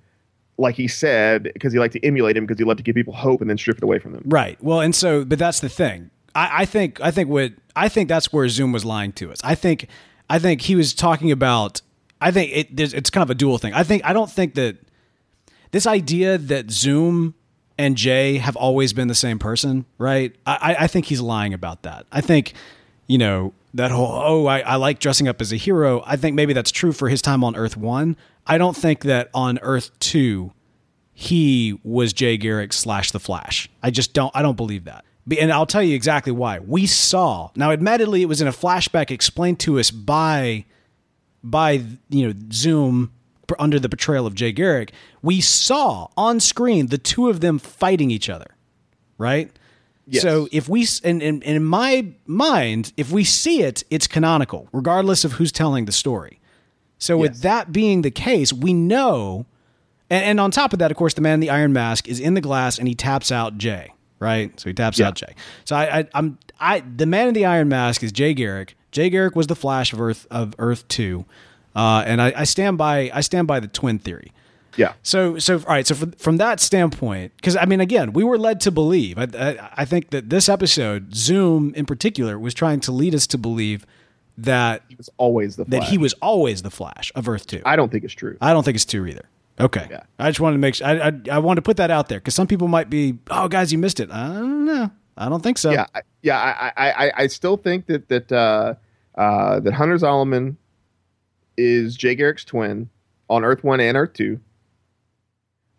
like 0.57 0.75
he 0.75 0.87
said, 0.87 1.43
because 1.53 1.73
he 1.73 1.79
liked 1.79 1.93
to 1.93 2.05
emulate 2.05 2.37
him 2.37 2.45
because 2.45 2.57
he 2.59 2.65
loved 2.65 2.77
to 2.77 2.83
give 2.83 2.95
people 2.95 3.13
hope 3.13 3.41
and 3.41 3.49
then 3.49 3.57
strip 3.57 3.77
it 3.77 3.83
away 3.83 3.99
from 3.99 4.13
them. 4.13 4.23
Right. 4.25 4.57
Well, 4.63 4.81
and 4.81 4.95
so, 4.95 5.25
but 5.25 5.39
that's 5.39 5.59
the 5.59 5.69
thing. 5.69 6.09
I, 6.35 6.61
I 6.61 6.65
think, 6.65 7.01
I 7.01 7.11
think 7.11 7.29
what, 7.29 7.53
I 7.75 7.89
think 7.89 8.09
that's 8.09 8.31
where 8.31 8.47
Zoom 8.49 8.71
was 8.71 8.85
lying 8.85 9.11
to 9.13 9.31
us. 9.31 9.39
I 9.43 9.55
think, 9.55 9.87
I 10.29 10.39
think 10.39 10.61
he 10.61 10.75
was 10.75 10.93
talking 10.93 11.31
about. 11.31 11.81
I 12.19 12.31
think 12.31 12.51
it, 12.51 12.79
it's 12.95 13.09
kind 13.11 13.21
of 13.23 13.29
a 13.29 13.35
dual 13.35 13.57
thing. 13.59 13.73
I 13.73 13.83
think, 13.83 14.03
I 14.03 14.11
don't 14.13 14.29
think 14.31 14.55
that 14.55 14.77
this 15.77 15.85
idea 15.85 16.39
that 16.39 16.71
Zoom 16.71 17.35
and 17.77 17.95
Jay 17.95 18.37
have 18.37 18.55
always 18.55 18.93
been 18.93 19.07
the 19.07 19.13
same 19.13 19.37
person, 19.37 19.85
right? 19.99 20.35
I, 20.43 20.75
I- 20.79 20.87
think 20.87 21.05
he's 21.05 21.21
lying 21.21 21.53
about 21.53 21.83
that. 21.83 22.07
I 22.11 22.21
think, 22.21 22.53
you 23.05 23.19
know, 23.19 23.53
that 23.75 23.91
whole, 23.91 24.07
oh, 24.11 24.47
I, 24.47 24.61
I 24.61 24.75
like 24.77 24.97
dressing 24.97 25.27
up 25.27 25.39
as 25.39 25.53
a 25.53 25.55
hero. 25.55 26.01
I 26.03 26.15
think 26.15 26.33
maybe 26.35 26.53
that's 26.53 26.71
true 26.71 26.91
for 26.91 27.09
his 27.09 27.21
time 27.21 27.43
on 27.43 27.55
Earth 27.55 27.77
One. 27.77 28.17
I 28.47 28.57
don't 28.57 28.75
think 28.75 29.01
that 29.03 29.29
on 29.35 29.59
Earth 29.61 29.91
Two, 29.99 30.51
he 31.13 31.79
was 31.83 32.11
Jay 32.11 32.37
Garrick 32.37 32.73
slash 32.73 33.11
the 33.11 33.19
Flash. 33.19 33.69
I 33.83 33.91
just 33.91 34.13
don't. 34.13 34.31
I 34.35 34.41
don't 34.41 34.57
believe 34.57 34.85
that. 34.85 35.05
And 35.39 35.51
I'll 35.53 35.67
tell 35.67 35.83
you 35.83 35.93
exactly 35.95 36.31
why. 36.31 36.57
We 36.57 36.87
saw 36.87 37.51
now. 37.55 37.69
Admittedly, 37.69 38.23
it 38.23 38.25
was 38.25 38.41
in 38.41 38.47
a 38.47 38.51
flashback 38.51 39.11
explained 39.11 39.59
to 39.59 39.77
us 39.79 39.91
by 39.91 40.65
by 41.43 41.83
you 42.09 42.27
know 42.27 42.33
Zoom 42.51 43.11
under 43.59 43.79
the 43.79 43.89
portrayal 43.89 44.25
of 44.27 44.35
Jay 44.35 44.51
Garrick. 44.51 44.91
We 45.27 45.41
saw 45.41 46.07
on 46.15 46.39
screen 46.39 46.87
the 46.87 46.97
two 46.97 47.27
of 47.29 47.39
them 47.39 47.59
fighting 47.59 48.11
each 48.11 48.29
other, 48.29 48.51
right? 49.17 49.51
Yes. 50.05 50.23
So 50.23 50.47
if 50.51 50.69
we 50.69 50.87
and, 51.03 51.21
and, 51.21 51.43
and 51.43 51.55
in 51.57 51.63
my 51.65 51.93
mind, 52.25 52.93
if 52.95 53.11
we 53.11 53.23
see 53.25 53.61
it, 53.61 53.83
it's 53.89 54.07
canonical, 54.07 54.69
regardless 54.71 55.25
of 55.25 55.33
who's 55.33 55.51
telling 55.51 55.85
the 55.85 55.91
story. 55.91 56.39
So 56.97 57.17
with 57.17 57.41
that 57.41 57.71
being 57.71 58.03
the 58.03 58.11
case, 58.11 58.53
we 58.53 58.73
know 58.73 59.45
and, 60.09 60.23
and 60.23 60.39
on 60.39 60.51
top 60.51 60.71
of 60.73 60.79
that, 60.79 60.91
of 60.91 60.97
course, 60.97 61.13
the 61.13 61.21
man 61.21 61.35
in 61.35 61.39
the 61.41 61.49
iron 61.49 61.73
mask 61.73 62.07
is 62.07 62.19
in 62.19 62.33
the 62.33 62.41
glass 62.41 62.79
and 62.79 62.87
he 62.87 62.95
taps 62.95 63.31
out 63.31 63.57
Jay, 63.57 63.93
right? 64.19 64.57
So 64.59 64.69
he 64.69 64.73
taps 64.73 64.97
Yeah. 64.97 65.07
out 65.07 65.15
Jay. 65.15 65.35
So 65.65 65.75
I, 65.75 65.99
I, 65.99 66.07
I'm, 66.13 66.39
I, 66.59 66.79
the 66.79 67.05
man 67.05 67.27
in 67.27 67.33
the 67.33 67.45
iron 67.45 67.67
mask 67.67 68.01
is 68.03 68.11
Jay 68.11 68.33
Garrick. 68.33 68.75
Jay 68.91 69.09
Garrick 69.09 69.35
was 69.35 69.47
the 69.47 69.55
Flash 69.55 69.91
of 69.93 69.99
Earth 70.01 70.25
of 70.31 70.55
Earth 70.57 70.87
Two, 70.87 71.25
uh, 71.75 72.03
and 72.05 72.21
I, 72.21 72.33
I 72.35 72.43
stand 72.45 72.77
by, 72.77 73.11
I 73.13 73.21
stand 73.21 73.47
by 73.47 73.59
the 73.59 73.67
twin 73.67 73.99
theory. 73.99 74.31
Yeah, 74.77 74.93
So, 75.03 75.37
so 75.39 75.55
all 75.55 75.63
right. 75.67 75.85
So 75.85 75.95
from 75.95 76.11
from 76.13 76.37
that 76.37 76.59
standpoint, 76.59 77.33
because 77.35 77.57
I 77.57 77.65
mean, 77.65 77.81
again, 77.81 78.13
we 78.13 78.23
were 78.23 78.37
led 78.37 78.61
to 78.61 78.71
believe. 78.71 79.17
I, 79.17 79.27
I, 79.37 79.69
I 79.77 79.85
think 79.85 80.11
that 80.11 80.29
this 80.29 80.47
episode, 80.47 81.15
Zoom 81.15 81.73
in 81.75 81.85
particular, 81.85 82.37
was 82.37 82.53
trying 82.53 82.79
to 82.81 82.91
lead 82.91 83.15
us 83.15 83.27
to 83.27 83.37
believe 83.37 83.85
that 84.37 84.83
he 84.87 84.95
was 84.95 85.09
always 85.17 85.55
the 85.55 85.65
that 85.65 85.77
Flash. 85.77 85.89
he 85.89 85.97
was 85.97 86.13
always 86.21 86.61
the 86.61 86.69
Flash 86.69 87.11
of 87.15 87.27
Earth 87.27 87.47
Two. 87.47 87.61
I 87.65 87.75
don't 87.75 87.91
think 87.91 88.03
it's 88.03 88.13
true. 88.13 88.37
I 88.39 88.53
don't 88.53 88.63
think 88.63 88.75
it's 88.75 88.85
true 88.85 89.05
either. 89.07 89.27
Okay. 89.59 89.87
Yeah. 89.89 90.03
I 90.19 90.29
just 90.29 90.39
wanted 90.39 90.55
to 90.55 90.59
make 90.59 90.75
sure. 90.75 90.87
I, 90.87 91.07
I, 91.07 91.11
I 91.31 91.39
wanted 91.39 91.61
to 91.61 91.61
put 91.63 91.77
that 91.77 91.89
out 91.89 92.09
there 92.09 92.19
because 92.19 92.35
some 92.35 92.45
people 92.47 92.67
might 92.67 92.89
be, 92.89 93.17
oh, 93.31 93.47
guys, 93.47 93.71
you 93.71 93.79
missed 93.79 93.99
it. 93.99 94.11
I 94.11 94.27
don't 94.27 94.65
know. 94.65 94.91
I 95.17 95.29
don't 95.29 95.41
think 95.41 95.57
so. 95.57 95.71
yeah, 95.71 95.87
I, 95.95 96.01
yeah. 96.21 96.37
I, 96.37 96.71
I, 96.77 96.91
I, 97.07 97.11
I 97.23 97.27
still 97.27 97.57
think 97.57 97.87
that 97.87 98.07
that 98.09 98.31
uh, 98.31 98.75
uh, 99.19 99.59
that 99.61 99.73
Hunter 99.73 99.95
Zolomon 99.95 100.55
is 101.57 101.95
Jay 101.97 102.13
Garrick's 102.13 102.45
twin 102.45 102.87
on 103.29 103.43
Earth 103.43 103.63
One 103.63 103.79
and 103.79 103.97
Earth 103.97 104.13
Two. 104.13 104.39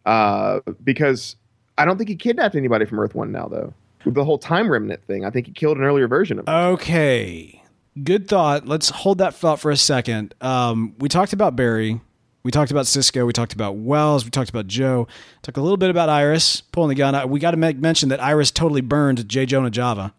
Uh, 0.09 0.61
because 0.85 1.37
I 1.77 1.85
don't 1.85 1.99
think 1.99 2.09
he 2.09 2.17
kidnapped 2.17 2.55
anybody 2.55 2.87
from 2.87 2.99
Earth 2.99 3.15
One 3.15 3.31
now, 3.31 3.47
though. 3.47 3.75
The 4.07 4.25
whole 4.25 4.39
time 4.39 4.71
remnant 4.71 5.05
thing, 5.05 5.25
I 5.27 5.31
think 5.31 5.47
he 5.47 5.53
killed 5.53 5.77
an 5.77 5.85
earlier 5.85 6.09
version 6.09 6.39
of 6.39 6.49
him. 6.49 6.55
Okay. 6.55 7.63
Good 8.03 8.27
thought. 8.27 8.67
Let's 8.67 8.89
hold 8.89 9.19
that 9.19 9.35
thought 9.35 9.61
for 9.61 9.71
a 9.71 9.77
second. 9.77 10.35
Um, 10.41 10.95
we 10.99 11.09
talked 11.11 11.33
about 11.35 11.57
Barry. 11.57 12.01
We 12.43 12.51
talked 12.53 12.71
about 12.71 12.87
Cisco. 12.87 13.27
We 13.27 13.33
talked 13.35 13.53
about 13.53 13.77
Wells. 13.77 14.25
We 14.25 14.31
talked 14.31 14.49
about 14.49 14.67
Joe. 14.67 15.09
Talked 15.43 15.59
a 15.59 15.61
little 15.61 15.77
bit 15.77 15.91
about 15.91 16.09
Iris 16.09 16.61
pulling 16.63 16.89
the 16.91 16.95
gun. 16.95 17.15
out. 17.15 17.29
We 17.29 17.39
got 17.41 17.51
to 17.51 17.57
make 17.59 17.77
mention 17.77 18.09
that 18.09 18.23
Iris 18.23 18.51
totally 18.51 18.81
burned 18.81 19.29
J. 19.29 19.45
Jonah 19.45 19.69
Java. 19.69 20.15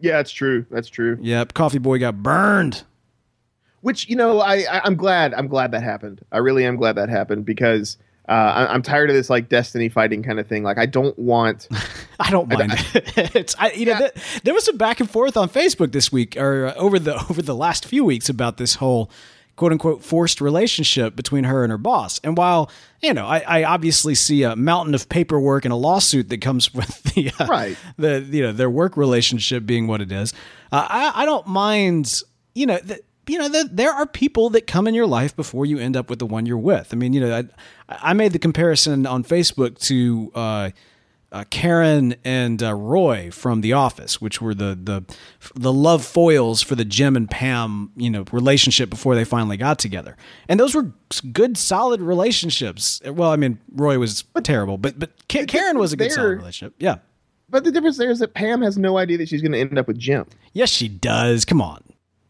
yeah, 0.00 0.12
that's 0.16 0.32
true. 0.32 0.66
That's 0.70 0.88
true. 0.88 1.18
Yep. 1.20 1.54
Coffee 1.54 1.78
Boy 1.78 1.98
got 2.00 2.20
burned. 2.22 2.82
Which 3.82 4.08
you 4.08 4.16
know, 4.16 4.40
I, 4.40 4.64
I 4.70 4.80
I'm 4.84 4.96
glad. 4.96 5.34
I'm 5.34 5.46
glad 5.46 5.70
that 5.72 5.82
happened. 5.84 6.22
I 6.32 6.38
really 6.38 6.64
am 6.64 6.76
glad 6.76 6.96
that 6.96 7.08
happened 7.08 7.44
because 7.44 7.96
uh, 8.30 8.32
I, 8.32 8.72
I'm 8.72 8.82
tired 8.82 9.10
of 9.10 9.16
this 9.16 9.28
like 9.28 9.48
destiny 9.48 9.88
fighting 9.88 10.22
kind 10.22 10.38
of 10.38 10.46
thing. 10.46 10.62
Like 10.62 10.78
I 10.78 10.86
don't 10.86 11.18
want. 11.18 11.68
I 12.20 12.30
don't 12.30 12.48
mind 12.48 12.72
it. 12.94 13.12
it's 13.34 13.56
I, 13.58 13.72
you 13.72 13.86
know 13.86 13.98
th- 13.98 14.12
there 14.44 14.54
was 14.54 14.64
some 14.64 14.76
back 14.76 15.00
and 15.00 15.10
forth 15.10 15.36
on 15.36 15.48
Facebook 15.48 15.92
this 15.92 16.12
week 16.12 16.36
or 16.36 16.66
uh, 16.66 16.74
over 16.74 16.98
the 16.98 17.16
over 17.28 17.42
the 17.42 17.54
last 17.56 17.84
few 17.86 18.04
weeks 18.04 18.28
about 18.28 18.56
this 18.56 18.76
whole 18.76 19.10
quote 19.56 19.72
unquote 19.72 20.02
forced 20.02 20.40
relationship 20.40 21.16
between 21.16 21.44
her 21.44 21.64
and 21.64 21.70
her 21.70 21.76
boss. 21.78 22.20
And 22.24 22.36
while 22.38 22.70
you 23.02 23.12
know 23.12 23.26
I, 23.26 23.40
I 23.46 23.64
obviously 23.64 24.14
see 24.14 24.44
a 24.44 24.54
mountain 24.54 24.94
of 24.94 25.08
paperwork 25.08 25.64
and 25.64 25.72
a 25.72 25.76
lawsuit 25.76 26.28
that 26.28 26.40
comes 26.40 26.72
with 26.72 27.02
the 27.14 27.32
uh, 27.40 27.46
Right. 27.46 27.76
the 27.98 28.20
you 28.30 28.42
know 28.42 28.52
their 28.52 28.70
work 28.70 28.96
relationship 28.96 29.66
being 29.66 29.86
what 29.88 30.00
it 30.00 30.12
is, 30.12 30.32
uh, 30.70 30.86
I 30.88 31.22
I 31.22 31.24
don't 31.24 31.46
mind 31.48 32.22
you 32.54 32.66
know. 32.66 32.78
The, 32.78 33.00
you 33.30 33.38
know, 33.38 33.48
the, 33.48 33.68
there 33.70 33.92
are 33.92 34.06
people 34.06 34.50
that 34.50 34.66
come 34.66 34.88
in 34.88 34.94
your 34.94 35.06
life 35.06 35.36
before 35.36 35.64
you 35.64 35.78
end 35.78 35.96
up 35.96 36.10
with 36.10 36.18
the 36.18 36.26
one 36.26 36.46
you're 36.46 36.58
with. 36.58 36.88
I 36.92 36.96
mean, 36.96 37.12
you 37.12 37.20
know, 37.20 37.38
I, 37.88 38.10
I 38.10 38.12
made 38.12 38.32
the 38.32 38.38
comparison 38.38 39.06
on 39.06 39.22
Facebook 39.22 39.78
to 39.86 40.32
uh, 40.34 40.70
uh, 41.30 41.44
Karen 41.48 42.16
and 42.24 42.60
uh, 42.60 42.74
Roy 42.74 43.30
from 43.30 43.60
The 43.60 43.72
Office, 43.72 44.20
which 44.20 44.40
were 44.40 44.52
the 44.52 44.76
the 44.80 45.04
the 45.54 45.72
love 45.72 46.04
foils 46.04 46.60
for 46.60 46.74
the 46.74 46.84
Jim 46.84 47.14
and 47.14 47.30
Pam, 47.30 47.92
you 47.96 48.10
know, 48.10 48.24
relationship 48.32 48.90
before 48.90 49.14
they 49.14 49.24
finally 49.24 49.56
got 49.56 49.78
together. 49.78 50.16
And 50.48 50.58
those 50.58 50.74
were 50.74 50.92
good, 51.32 51.56
solid 51.56 52.00
relationships. 52.00 53.00
Well, 53.04 53.30
I 53.30 53.36
mean, 53.36 53.60
Roy 53.72 53.98
was 53.98 54.24
terrible, 54.42 54.76
but 54.76 54.98
but 54.98 55.10
Ka- 55.28 55.44
Karen 55.46 55.78
was 55.78 55.92
a 55.92 55.96
good, 55.96 56.10
solid 56.10 56.38
relationship. 56.38 56.74
Yeah. 56.78 56.96
But 57.48 57.64
the 57.64 57.72
difference 57.72 57.96
there 57.96 58.10
is 58.10 58.20
that 58.20 58.34
Pam 58.34 58.62
has 58.62 58.78
no 58.78 58.96
idea 58.96 59.18
that 59.18 59.28
she's 59.28 59.42
going 59.42 59.52
to 59.52 59.58
end 59.58 59.76
up 59.76 59.88
with 59.88 59.98
Jim. 59.98 60.24
Yes, 60.52 60.70
she 60.70 60.88
does. 60.88 61.44
Come 61.44 61.60
on. 61.60 61.82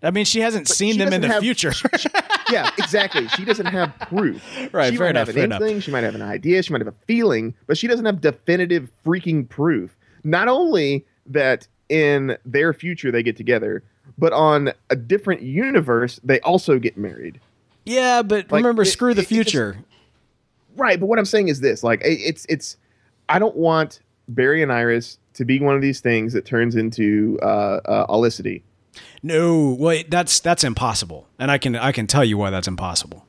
I 0.02 0.10
mean, 0.10 0.24
she 0.24 0.40
hasn't 0.40 0.66
seen 0.68 0.92
she 0.94 0.98
them 0.98 1.12
in 1.12 1.20
the 1.20 1.28
have- 1.28 1.42
future. 1.42 1.72
yeah, 2.50 2.70
exactly. 2.78 3.28
She 3.28 3.44
doesn't 3.44 3.66
have 3.66 3.92
proof. 4.08 4.42
Right, 4.72 4.90
She 4.92 4.96
fair 4.96 5.06
might 5.06 5.10
enough, 5.10 5.26
have 5.28 5.36
an 5.36 5.42
enough. 5.52 5.82
She 5.82 5.90
might 5.90 6.04
have 6.04 6.14
an 6.14 6.22
idea. 6.22 6.62
She 6.62 6.72
might 6.72 6.80
have 6.80 6.88
a 6.88 6.94
feeling, 7.06 7.54
but 7.66 7.76
she 7.76 7.86
doesn't 7.86 8.06
have 8.06 8.20
definitive 8.20 8.90
freaking 9.04 9.48
proof. 9.48 9.96
Not 10.24 10.48
only 10.48 11.04
that 11.26 11.66
in 11.88 12.36
their 12.44 12.72
future 12.72 13.10
they 13.10 13.22
get 13.22 13.36
together, 13.36 13.82
but 14.16 14.32
on 14.32 14.72
a 14.90 14.96
different 14.96 15.42
universe, 15.42 16.20
they 16.24 16.40
also 16.40 16.78
get 16.78 16.96
married. 16.96 17.40
Yeah, 17.84 18.22
but 18.22 18.50
Like, 18.50 18.60
remember, 18.62 18.82
it- 18.82 18.86
screw 18.86 19.12
the 19.14 19.20
it- 19.22 19.24
it 19.30 19.34
just- 19.34 19.50
future. 19.50 19.78
Right, 20.76 20.98
but 21.00 21.06
what 21.06 21.18
I'm 21.18 21.24
saying 21.24 21.48
is 21.48 21.60
this: 21.60 21.82
like, 21.82 22.00
it- 22.02 22.20
it's 22.20 22.46
it's. 22.48 22.76
I 23.28 23.38
don't 23.38 23.56
want 23.56 24.00
Barry 24.28 24.62
and 24.62 24.72
Iris 24.72 25.18
to 25.34 25.44
be 25.44 25.60
one 25.60 25.74
of 25.74 25.82
these 25.82 26.00
things 26.00 26.32
that 26.32 26.44
turns 26.44 26.74
into 26.76 27.38
uh, 27.42 27.80
uh, 27.84 28.06
Olicity. 28.06 28.62
No, 29.22 29.76
wait, 29.78 30.10
that's 30.10 30.40
that's 30.40 30.64
impossible, 30.64 31.26
and 31.38 31.50
I 31.50 31.58
can 31.58 31.76
I 31.76 31.92
can 31.92 32.06
tell 32.06 32.24
you 32.24 32.38
why 32.38 32.50
that's 32.50 32.68
impossible. 32.68 33.26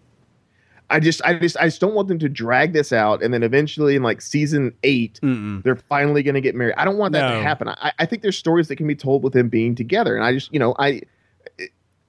I 0.90 1.00
just, 1.00 1.22
I 1.24 1.36
just, 1.40 1.56
I 1.56 1.68
just 1.68 1.80
don't 1.80 1.94
want 1.94 2.10
them 2.10 2.20
to 2.20 2.28
drag 2.28 2.74
this 2.74 2.92
out, 2.92 3.24
and 3.24 3.34
then 3.34 3.44
eventually, 3.44 3.96
in 3.96 4.04
like 4.04 4.20
season 4.22 4.74
8 4.84 5.22
Mm-mm. 5.24 5.64
they're 5.64 5.78
finally 5.78 6.22
going 6.22 6.36
to 6.36 6.42
get 6.42 6.54
married. 6.54 6.74
I 6.76 6.84
don't 6.84 6.98
want 6.98 7.14
that 7.14 7.30
No. 7.30 7.38
to 7.38 7.44
happen. 7.44 7.70
I, 7.70 7.94
I 7.98 8.06
think 8.06 8.24
there's 8.24 8.38
stories 8.38 8.68
that 8.68 8.76
can 8.76 8.88
be 8.88 8.96
told 8.96 9.24
with 9.24 9.32
them 9.32 9.48
being 9.48 9.74
together, 9.74 10.18
and 10.18 10.26
I 10.26 10.34
just, 10.34 10.52
you 10.52 10.60
know, 10.60 10.76
I 10.78 11.02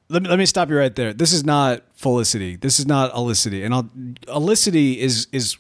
Let 0.09 0.25
me, 0.25 0.29
let 0.29 0.38
me 0.38 0.47
stop 0.47 0.68
you 0.68 0.77
right 0.77 0.92
there. 0.95 1.12
This 1.12 1.33
is 1.33 1.45
not 1.45 1.83
Felicity. 1.95 2.57
This 2.57 2.81
is 2.81 2.87
not 2.87 3.12
Olicity. 3.12 3.64
And 3.64 3.73
I'll, 3.73 3.88
Olicity 4.27 4.97
is 4.99 5.29
is 5.31 5.59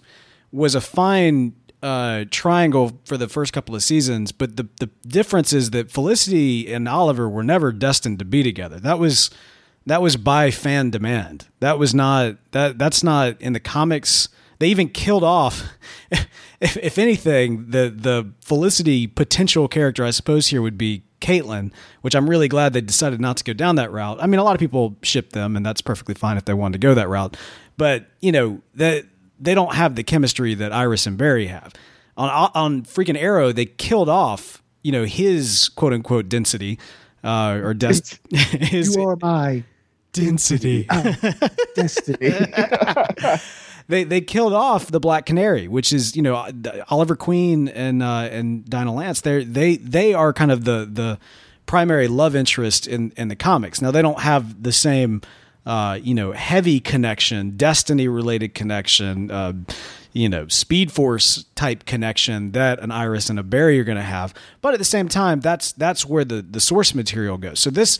was 0.50 0.74
a 0.74 0.80
fine 0.80 1.54
uh, 1.82 2.24
triangle 2.30 3.00
for 3.04 3.16
the 3.16 3.28
first 3.28 3.52
couple 3.52 3.74
of 3.74 3.82
seasons, 3.82 4.32
but 4.32 4.56
the 4.56 4.68
the 4.78 4.88
difference 5.06 5.52
is 5.52 5.70
that 5.70 5.90
Felicity 5.90 6.72
and 6.72 6.88
Oliver 6.88 7.28
were 7.28 7.42
never 7.42 7.72
destined 7.72 8.18
to 8.20 8.24
be 8.24 8.42
together. 8.42 8.78
That 8.78 8.98
was 8.98 9.30
that 9.86 10.00
was 10.00 10.16
by 10.16 10.50
fan 10.50 10.90
demand. 10.90 11.48
That 11.60 11.78
was 11.78 11.94
not 11.94 12.36
that 12.52 12.78
that's 12.78 13.02
not 13.02 13.40
in 13.40 13.52
the 13.52 13.60
comics. 13.60 14.28
They 14.58 14.68
even 14.68 14.90
killed 14.90 15.24
off, 15.24 15.64
if, 16.60 16.76
if 16.76 16.98
anything, 16.98 17.70
the 17.70 17.92
the 17.94 18.32
Felicity 18.40 19.08
potential 19.08 19.66
character. 19.66 20.04
I 20.04 20.10
suppose 20.10 20.48
here 20.48 20.62
would 20.62 20.78
be 20.78 21.02
Caitlin, 21.20 21.72
which 22.02 22.14
I'm 22.14 22.30
really 22.30 22.48
glad 22.48 22.72
they 22.72 22.80
decided 22.80 23.20
not 23.20 23.38
to 23.38 23.44
go 23.44 23.52
down 23.52 23.74
that 23.74 23.90
route. 23.90 24.18
I 24.22 24.28
mean, 24.28 24.38
a 24.38 24.44
lot 24.44 24.54
of 24.54 24.60
people 24.60 24.96
ship 25.02 25.30
them, 25.30 25.56
and 25.56 25.66
that's 25.66 25.80
perfectly 25.80 26.14
fine 26.14 26.36
if 26.36 26.44
they 26.44 26.54
wanted 26.54 26.80
to 26.80 26.86
go 26.86 26.94
that 26.94 27.08
route. 27.08 27.36
But 27.76 28.06
you 28.20 28.30
know 28.30 28.60
that 28.74 29.06
they 29.42 29.54
don't 29.54 29.74
have 29.74 29.94
the 29.96 30.02
chemistry 30.02 30.54
that 30.54 30.72
Iris 30.72 31.06
and 31.06 31.18
Barry 31.18 31.46
have. 31.48 31.72
On 32.16 32.50
on 32.54 32.82
freaking 32.82 33.16
Arrow, 33.16 33.52
they 33.52 33.66
killed 33.66 34.08
off 34.08 34.62
you 34.82 34.92
know 34.92 35.04
his 35.04 35.68
quote 35.74 35.92
unquote 35.92 36.28
density 36.28 36.78
uh, 37.24 37.60
or 37.62 37.74
des- 37.74 38.16
his 38.30 38.96
you 38.96 39.08
are 39.08 39.16
my 39.20 39.64
density. 40.12 40.86
destiny. 41.74 42.18
they 43.88 44.04
they 44.04 44.20
killed 44.20 44.52
off 44.52 44.86
the 44.90 45.00
Black 45.00 45.26
Canary, 45.26 45.68
which 45.68 45.92
is 45.92 46.16
you 46.16 46.22
know 46.22 46.48
Oliver 46.88 47.16
Queen 47.16 47.68
and 47.68 48.02
uh, 48.02 48.28
and 48.30 48.68
Dinah 48.68 48.94
Lance. 48.94 49.20
They 49.20 49.44
they 49.44 49.76
they 49.76 50.14
are 50.14 50.32
kind 50.32 50.50
of 50.50 50.64
the 50.64 50.88
the 50.90 51.18
primary 51.66 52.08
love 52.08 52.36
interest 52.36 52.86
in 52.86 53.12
in 53.16 53.28
the 53.28 53.36
comics. 53.36 53.80
Now 53.80 53.90
they 53.90 54.02
don't 54.02 54.20
have 54.20 54.62
the 54.62 54.72
same 54.72 55.22
uh, 55.66 55.98
you 56.02 56.14
know 56.14 56.32
heavy 56.32 56.80
connection, 56.80 57.56
destiny 57.56 58.08
related 58.08 58.54
connection. 58.54 59.30
Uh, 59.30 59.52
you 60.14 60.28
know, 60.28 60.46
Speed 60.48 60.92
Force 60.92 61.46
type 61.54 61.86
connection 61.86 62.52
that 62.52 62.80
an 62.80 62.90
Iris 62.90 63.30
and 63.30 63.38
a 63.38 63.42
Barry 63.42 63.80
are 63.80 63.84
going 63.84 63.96
to 63.96 64.02
have, 64.02 64.34
but 64.60 64.74
at 64.74 64.78
the 64.78 64.84
same 64.84 65.08
time, 65.08 65.40
that's 65.40 65.72
that's 65.72 66.04
where 66.04 66.24
the 66.24 66.42
the 66.42 66.60
source 66.60 66.94
material 66.94 67.38
goes. 67.38 67.60
So 67.60 67.70
this, 67.70 67.98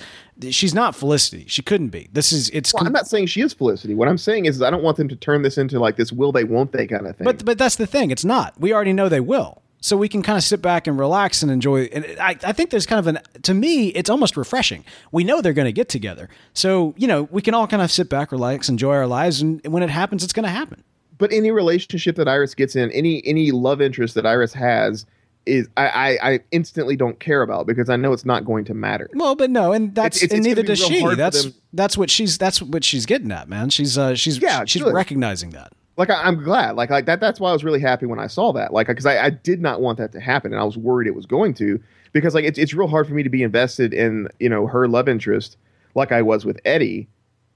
she's 0.50 0.74
not 0.74 0.94
Felicity. 0.94 1.46
She 1.48 1.62
couldn't 1.62 1.88
be. 1.88 2.08
This 2.12 2.30
is 2.32 2.50
it's 2.50 2.74
well, 2.74 2.84
I'm 2.84 2.92
not 2.92 3.06
saying 3.06 3.26
she 3.26 3.40
is 3.40 3.54
Felicity. 3.54 3.94
What 3.94 4.08
I'm 4.08 4.18
saying 4.18 4.44
is, 4.44 4.60
I 4.60 4.68
don't 4.68 4.82
want 4.82 4.98
them 4.98 5.08
to 5.08 5.16
turn 5.16 5.40
this 5.42 5.56
into 5.56 5.78
like 5.78 5.96
this 5.96 6.12
will 6.12 6.32
they, 6.32 6.44
won't 6.44 6.72
they 6.72 6.86
kind 6.86 7.06
of 7.06 7.16
thing. 7.16 7.24
But 7.24 7.44
but 7.44 7.56
that's 7.56 7.76
the 7.76 7.86
thing. 7.86 8.10
It's 8.10 8.24
not. 8.24 8.60
We 8.60 8.74
already 8.74 8.92
know 8.92 9.08
they 9.08 9.20
will. 9.20 9.62
So 9.84 9.96
we 9.96 10.08
can 10.08 10.22
kind 10.22 10.38
of 10.38 10.44
sit 10.44 10.62
back 10.62 10.86
and 10.86 10.98
relax 10.98 11.42
and 11.42 11.50
enjoy. 11.52 11.90
And 11.92 12.06
I, 12.18 12.38
I 12.44 12.52
think 12.52 12.70
there's 12.70 12.86
kind 12.86 12.98
of 13.00 13.06
an 13.08 13.18
to 13.42 13.52
me, 13.52 13.88
it's 13.88 14.08
almost 14.08 14.36
refreshing. 14.36 14.84
We 15.10 15.24
know 15.24 15.42
they're 15.42 15.52
going 15.52 15.66
to 15.66 15.72
get 15.72 15.88
together, 15.90 16.28
so 16.54 16.94
you 16.96 17.06
know 17.06 17.24
we 17.30 17.42
can 17.42 17.52
all 17.52 17.66
kind 17.66 17.82
of 17.82 17.90
sit 17.92 18.08
back, 18.08 18.32
relax, 18.32 18.68
enjoy 18.68 18.94
our 18.94 19.06
lives, 19.06 19.42
and 19.42 19.60
when 19.66 19.82
it 19.82 19.90
happens, 19.90 20.24
it's 20.24 20.32
going 20.32 20.44
to 20.44 20.50
happen. 20.50 20.82
but 21.18 21.32
any 21.32 21.50
relationship 21.50 22.16
that 22.16 22.28
Iris 22.28 22.54
gets 22.54 22.74
in, 22.76 22.90
any 22.92 23.22
any 23.26 23.50
love 23.50 23.80
interest 23.82 24.14
that 24.14 24.24
Iris 24.24 24.52
has, 24.54 25.04
is 25.46 25.68
I, 25.76 25.88
I, 25.88 26.32
I 26.34 26.40
instantly 26.52 26.94
don't 26.94 27.18
care 27.18 27.42
about 27.42 27.66
because 27.66 27.90
I 27.90 27.96
know 27.96 28.12
it's 28.12 28.24
not 28.24 28.44
going 28.44 28.64
to 28.66 28.74
matter. 28.74 29.10
Well, 29.14 29.34
but 29.34 29.50
no, 29.50 29.72
and 29.72 29.92
that's 29.94 30.18
It's- 30.22 30.24
it's- 30.32 30.38
and 30.38 30.44
neither 30.46 30.62
does 30.62 30.78
she. 30.78 31.04
That's 31.16 31.48
that's 31.72 31.98
what 31.98 32.08
she's 32.08 32.38
that's 32.38 32.62
what 32.62 32.84
she's 32.84 33.04
getting 33.06 33.32
at, 33.32 33.48
man. 33.48 33.68
She's 33.70 33.98
uh 33.98 34.14
she's 34.14 34.38
Yeah, 34.38 34.64
she's 34.64 34.82
good. 34.82 34.94
recognizing 34.94 35.50
that. 35.50 35.72
Like 36.02 36.10
I, 36.10 36.24
I'm 36.24 36.42
glad, 36.42 36.74
like 36.74 36.90
like 36.90 37.06
that. 37.06 37.20
That's 37.20 37.38
why 37.38 37.50
I 37.50 37.52
was 37.52 37.62
really 37.62 37.78
happy 37.78 38.06
when 38.06 38.18
I 38.18 38.26
saw 38.26 38.52
that, 38.54 38.72
like 38.72 38.88
because 38.88 39.06
I, 39.06 39.26
I 39.26 39.30
did 39.30 39.60
not 39.60 39.80
want 39.80 39.98
that 39.98 40.10
to 40.12 40.20
happen, 40.20 40.52
and 40.52 40.60
I 40.60 40.64
was 40.64 40.76
worried 40.76 41.06
it 41.06 41.14
was 41.14 41.26
going 41.26 41.54
to 41.54 41.80
because 42.12 42.34
like 42.34 42.44
it's 42.44 42.58
it's 42.58 42.74
real 42.74 42.88
hard 42.88 43.06
for 43.06 43.14
me 43.14 43.22
to 43.22 43.28
be 43.30 43.44
invested 43.44 43.94
in 43.94 44.26
you 44.40 44.48
know 44.48 44.66
her 44.66 44.88
love 44.88 45.08
interest 45.08 45.56
like 45.94 46.10
I 46.10 46.22
was 46.22 46.44
with 46.44 46.58
Eddie 46.64 47.06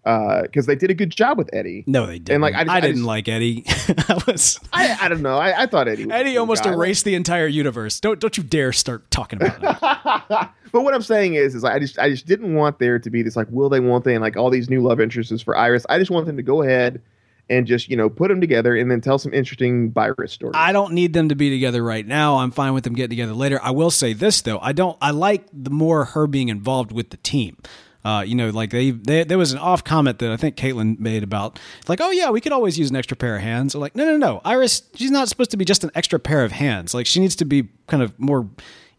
uh, 0.04 0.42
because 0.42 0.66
they 0.66 0.76
did 0.76 0.88
a 0.90 0.94
good 0.94 1.10
job 1.10 1.36
with 1.38 1.50
Eddie. 1.52 1.82
No, 1.88 2.06
they 2.06 2.20
didn't. 2.20 2.40
like, 2.40 2.54
I 2.54 2.60
I, 2.60 2.64
just- 2.64 2.70
I 2.76 2.80
didn't 2.80 2.96
just- 2.98 3.06
like 3.06 3.28
Eddie. 3.28 3.64
I 3.88 4.22
was 4.28 4.60
I, 4.72 4.96
I 5.02 5.08
don't 5.08 5.22
know. 5.22 5.36
I, 5.38 5.62
I 5.62 5.66
thought 5.66 5.88
Eddie. 5.88 6.08
Eddie 6.08 6.36
almost 6.36 6.62
guy. 6.62 6.72
erased 6.72 7.04
the 7.04 7.16
entire 7.16 7.48
universe. 7.48 7.98
Don't 7.98 8.20
don't 8.20 8.36
you 8.36 8.44
dare 8.44 8.72
start 8.72 9.10
talking 9.10 9.42
about 9.42 9.58
it. 9.60 10.48
but 10.72 10.82
what 10.82 10.94
I'm 10.94 11.02
saying 11.02 11.34
is, 11.34 11.56
is 11.56 11.64
I 11.64 11.80
just 11.80 11.98
I 11.98 12.10
just 12.10 12.26
didn't 12.26 12.54
want 12.54 12.78
there 12.78 13.00
to 13.00 13.10
be 13.10 13.22
this 13.22 13.34
like 13.34 13.48
will 13.50 13.68
they 13.68 13.80
won't 13.80 14.04
they 14.04 14.14
and 14.14 14.22
like 14.22 14.36
all 14.36 14.50
these 14.50 14.70
new 14.70 14.80
love 14.80 15.00
interests 15.00 15.42
for 15.42 15.56
Iris. 15.56 15.84
I 15.88 15.98
just 15.98 16.12
want 16.12 16.26
them 16.26 16.36
to 16.36 16.44
go 16.44 16.62
ahead 16.62 17.02
and 17.48 17.66
just 17.66 17.88
you 17.88 17.96
know 17.96 18.08
put 18.08 18.28
them 18.28 18.40
together 18.40 18.76
and 18.76 18.90
then 18.90 19.00
tell 19.00 19.18
some 19.18 19.32
interesting 19.32 19.90
virus 19.92 20.32
stories. 20.32 20.54
I 20.56 20.72
don't 20.72 20.92
need 20.92 21.12
them 21.12 21.28
to 21.28 21.34
be 21.34 21.50
together 21.50 21.82
right 21.82 22.06
now. 22.06 22.36
I'm 22.36 22.50
fine 22.50 22.74
with 22.74 22.84
them 22.84 22.94
getting 22.94 23.10
together 23.10 23.34
later. 23.34 23.60
I 23.62 23.70
will 23.70 23.90
say 23.90 24.12
this 24.12 24.40
though. 24.40 24.58
I 24.60 24.72
don't 24.72 24.96
I 25.00 25.10
like 25.10 25.46
the 25.52 25.70
more 25.70 26.06
her 26.06 26.26
being 26.26 26.48
involved 26.48 26.92
with 26.92 27.10
the 27.10 27.18
team. 27.18 27.56
Uh, 28.04 28.22
you 28.22 28.36
know, 28.36 28.50
like 28.50 28.70
they, 28.70 28.92
they, 28.92 29.24
there 29.24 29.36
was 29.36 29.50
an 29.50 29.58
off 29.58 29.82
comment 29.82 30.20
that 30.20 30.30
I 30.30 30.36
think 30.36 30.54
Caitlin 30.54 31.00
made 31.00 31.24
about, 31.24 31.58
like, 31.88 32.00
oh 32.00 32.12
yeah, 32.12 32.30
we 32.30 32.40
could 32.40 32.52
always 32.52 32.78
use 32.78 32.88
an 32.88 32.94
extra 32.94 33.16
pair 33.16 33.34
of 33.34 33.42
hands. 33.42 33.74
Or 33.74 33.80
like, 33.80 33.96
no, 33.96 34.04
no, 34.04 34.16
no, 34.16 34.40
Iris, 34.44 34.82
she's 34.94 35.10
not 35.10 35.28
supposed 35.28 35.50
to 35.50 35.56
be 35.56 35.64
just 35.64 35.82
an 35.82 35.90
extra 35.92 36.20
pair 36.20 36.44
of 36.44 36.52
hands. 36.52 36.94
Like, 36.94 37.06
she 37.06 37.18
needs 37.18 37.34
to 37.34 37.44
be 37.44 37.68
kind 37.88 38.04
of 38.04 38.16
more 38.16 38.48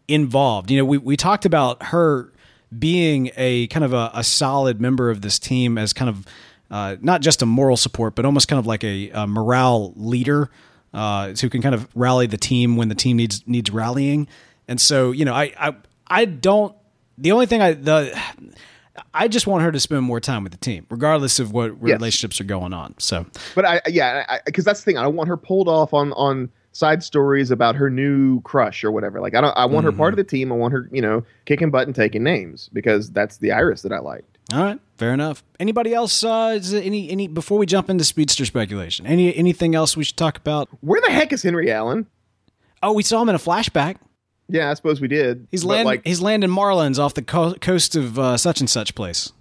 involved. 0.08 0.70
You 0.70 0.76
know, 0.76 0.84
we 0.84 0.98
we 0.98 1.16
talked 1.16 1.46
about 1.46 1.84
her 1.84 2.34
being 2.78 3.30
a 3.36 3.66
kind 3.68 3.82
of 3.82 3.94
a, 3.94 4.10
a 4.12 4.22
solid 4.22 4.78
member 4.78 5.08
of 5.08 5.22
this 5.22 5.38
team 5.38 5.78
as 5.78 5.94
kind 5.94 6.10
of 6.10 6.26
uh, 6.70 6.96
not 7.00 7.20
just 7.22 7.42
a 7.42 7.46
moral 7.46 7.76
support, 7.76 8.14
but 8.14 8.24
almost 8.24 8.48
kind 8.48 8.58
of 8.60 8.66
like 8.66 8.84
a, 8.84 9.10
a 9.10 9.26
morale 9.26 9.92
leader 9.96 10.50
uh, 10.94 11.32
who 11.40 11.48
can 11.48 11.62
kind 11.62 11.74
of 11.74 11.88
rally 11.94 12.26
the 12.26 12.36
team 12.36 12.76
when 12.76 12.88
the 12.88 12.94
team 12.94 13.16
needs 13.16 13.42
needs 13.46 13.70
rallying. 13.70 14.28
And 14.66 14.80
so, 14.80 15.10
you 15.12 15.24
know, 15.24 15.34
I 15.34 15.52
I, 15.58 15.76
I 16.06 16.24
don't. 16.26 16.74
The 17.16 17.32
only 17.32 17.46
thing 17.46 17.60
I 17.62 17.72
the 17.74 18.18
I 19.14 19.28
just 19.28 19.46
want 19.46 19.62
her 19.62 19.70
to 19.72 19.78
spend 19.80 20.02
more 20.02 20.20
time 20.20 20.42
with 20.42 20.52
the 20.52 20.58
team, 20.58 20.86
regardless 20.90 21.38
of 21.38 21.52
what 21.52 21.70
Yes. 21.70 21.94
relationships 21.98 22.40
are 22.40 22.44
going 22.44 22.72
on. 22.72 22.94
So 22.98 23.26
But 23.54 23.64
I 23.64 23.80
yeah, 23.86 24.38
because 24.44 24.64
that's 24.64 24.80
the 24.80 24.84
thing. 24.84 24.98
I 24.98 25.02
don't 25.02 25.14
want 25.16 25.28
her 25.28 25.36
pulled 25.36 25.68
off 25.68 25.94
on 25.94 26.12
on 26.14 26.50
side 26.72 27.02
stories 27.02 27.50
about 27.50 27.74
her 27.76 27.90
new 27.90 28.40
crush 28.42 28.84
or 28.84 28.90
whatever. 28.92 29.20
Like 29.20 29.34
I 29.34 29.40
don't. 29.40 29.56
I 29.56 29.66
want 29.66 29.84
her 29.84 29.90
Mm-hmm. 29.90 29.98
part 29.98 30.12
of 30.14 30.16
the 30.16 30.24
team. 30.24 30.52
I 30.52 30.56
want 30.56 30.72
her 30.72 30.88
you 30.92 31.00
know 31.02 31.24
kicking 31.44 31.70
butt 31.70 31.86
and 31.86 31.94
taking 31.94 32.22
names 32.22 32.68
because 32.72 33.10
that's 33.10 33.38
the 33.38 33.52
Iris 33.52 33.82
that 33.82 33.92
I 33.92 33.98
liked. 34.00 34.37
All 34.52 34.62
right, 34.62 34.78
fair 34.96 35.12
enough. 35.12 35.42
Anybody 35.60 35.92
else? 35.92 36.24
Uh, 36.24 36.58
any 36.72 37.10
any 37.10 37.28
before 37.28 37.58
we 37.58 37.66
jump 37.66 37.90
into 37.90 38.04
speedster 38.04 38.44
speculation? 38.46 39.06
Any 39.06 39.34
anything 39.36 39.74
else 39.74 39.96
we 39.96 40.04
should 40.04 40.16
talk 40.16 40.38
about? 40.38 40.68
Where 40.80 41.00
the 41.00 41.10
heck 41.10 41.32
is 41.32 41.42
Henry 41.42 41.70
Allen? 41.70 42.06
Oh, 42.82 42.92
we 42.92 43.02
saw 43.02 43.20
him 43.20 43.28
in 43.28 43.34
a 43.34 43.38
flashback. 43.38 43.96
Yeah, 44.48 44.70
I 44.70 44.74
suppose 44.74 45.00
we 45.00 45.08
did. 45.08 45.46
He's 45.50 45.64
But, 45.64 45.70
land 45.70 45.86
like 45.86 46.06
he's 46.06 46.22
landing 46.22 46.48
Marlins 46.50 46.98
off 46.98 47.12
the 47.12 47.22
co- 47.22 47.54
coast 47.54 47.94
of 47.96 48.18
uh, 48.18 48.36
such 48.38 48.60
and 48.60 48.70
such 48.70 48.94
place. 48.94 49.32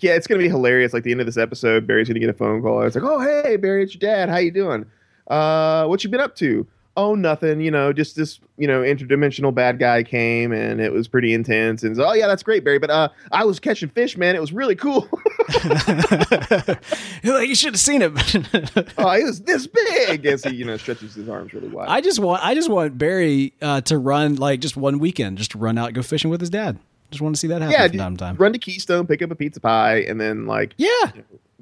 yeah, 0.00 0.12
it's 0.12 0.26
gonna 0.26 0.38
be 0.40 0.48
hilarious. 0.48 0.94
Like 0.94 1.02
the 1.02 1.10
end 1.10 1.20
of 1.20 1.26
this 1.26 1.36
episode, 1.36 1.86
Barry's 1.86 2.08
gonna 2.08 2.20
get 2.20 2.30
a 2.30 2.34
phone 2.34 2.62
call. 2.62 2.80
It's 2.82 2.96
like, 2.96 3.04
oh 3.04 3.20
hey, 3.20 3.56
Barry, 3.56 3.82
it's 3.82 3.92
your 3.94 4.00
dad. 4.00 4.30
How 4.30 4.38
you 4.38 4.50
doing? 4.50 4.86
Uh, 5.26 5.84
what 5.86 6.02
you 6.04 6.08
been 6.10 6.20
up 6.20 6.34
to? 6.36 6.66
Oh, 6.96 7.14
nothing. 7.14 7.60
You 7.60 7.70
know, 7.70 7.92
just 7.92 8.16
this. 8.16 8.38
You 8.58 8.66
know, 8.68 8.82
interdimensional 8.82 9.52
bad 9.52 9.80
guy 9.80 10.04
came 10.04 10.52
and 10.52 10.80
it 10.80 10.92
was 10.92 11.08
pretty 11.08 11.32
intense. 11.32 11.82
And 11.82 11.96
so, 11.96 12.04
oh 12.04 12.12
yeah, 12.12 12.28
that's 12.28 12.44
great, 12.44 12.62
Barry. 12.62 12.78
But 12.78 12.90
uh, 12.90 13.08
I 13.32 13.44
was 13.44 13.58
catching 13.58 13.88
fish, 13.88 14.16
man. 14.16 14.36
It 14.36 14.40
was 14.40 14.52
really 14.52 14.76
cool. 14.76 15.08
like 15.64 17.48
you 17.48 17.56
should 17.56 17.74
have 17.74 17.80
seen 17.80 18.02
it. 18.02 18.12
oh, 18.98 19.10
it 19.10 19.24
was 19.24 19.42
this 19.42 19.66
big 19.66 20.26
as 20.26 20.44
he, 20.44 20.54
you 20.54 20.64
know, 20.64 20.76
stretches 20.76 21.14
his 21.14 21.28
arms 21.28 21.52
really 21.54 21.68
wide. 21.68 21.88
I 21.88 22.00
just 22.00 22.20
want 22.20 22.44
I 22.44 22.54
just 22.54 22.70
want 22.70 22.98
Barry 22.98 23.54
uh, 23.60 23.80
to 23.82 23.98
run 23.98 24.36
like 24.36 24.60
just 24.60 24.76
one 24.76 24.98
weekend, 24.98 25.38
just 25.38 25.52
to 25.52 25.58
run 25.58 25.78
out 25.78 25.86
and 25.86 25.94
go 25.94 26.02
fishing 26.02 26.30
with 26.30 26.40
his 26.40 26.50
dad. 26.50 26.78
Just 27.10 27.20
want 27.20 27.34
to 27.34 27.38
see 27.38 27.48
that 27.48 27.60
happen 27.60 27.72
yeah, 27.72 27.88
from 27.88 27.98
time 27.98 28.16
to 28.16 28.24
time. 28.24 28.36
run 28.36 28.52
to 28.52 28.58
Keystone, 28.58 29.06
pick 29.06 29.20
up 29.22 29.30
a 29.30 29.34
pizza 29.34 29.60
pie, 29.60 29.98
and 29.98 30.20
then 30.20 30.46
like 30.46 30.74
Yeah, 30.78 31.10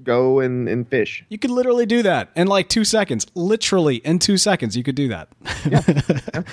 go 0.04 0.40
and, 0.40 0.68
and 0.68 0.88
fish. 0.88 1.24
you 1.28 1.38
could 1.38 1.50
literally 1.50 1.86
do 1.86 2.02
that 2.02 2.30
in 2.36 2.46
like 2.46 2.68
two 2.68 2.84
seconds. 2.84 3.26
Literally 3.34 3.96
in 3.96 4.18
two 4.18 4.36
seconds, 4.36 4.76
you 4.76 4.82
could 4.82 4.94
do 4.94 5.08
that. 5.08 5.28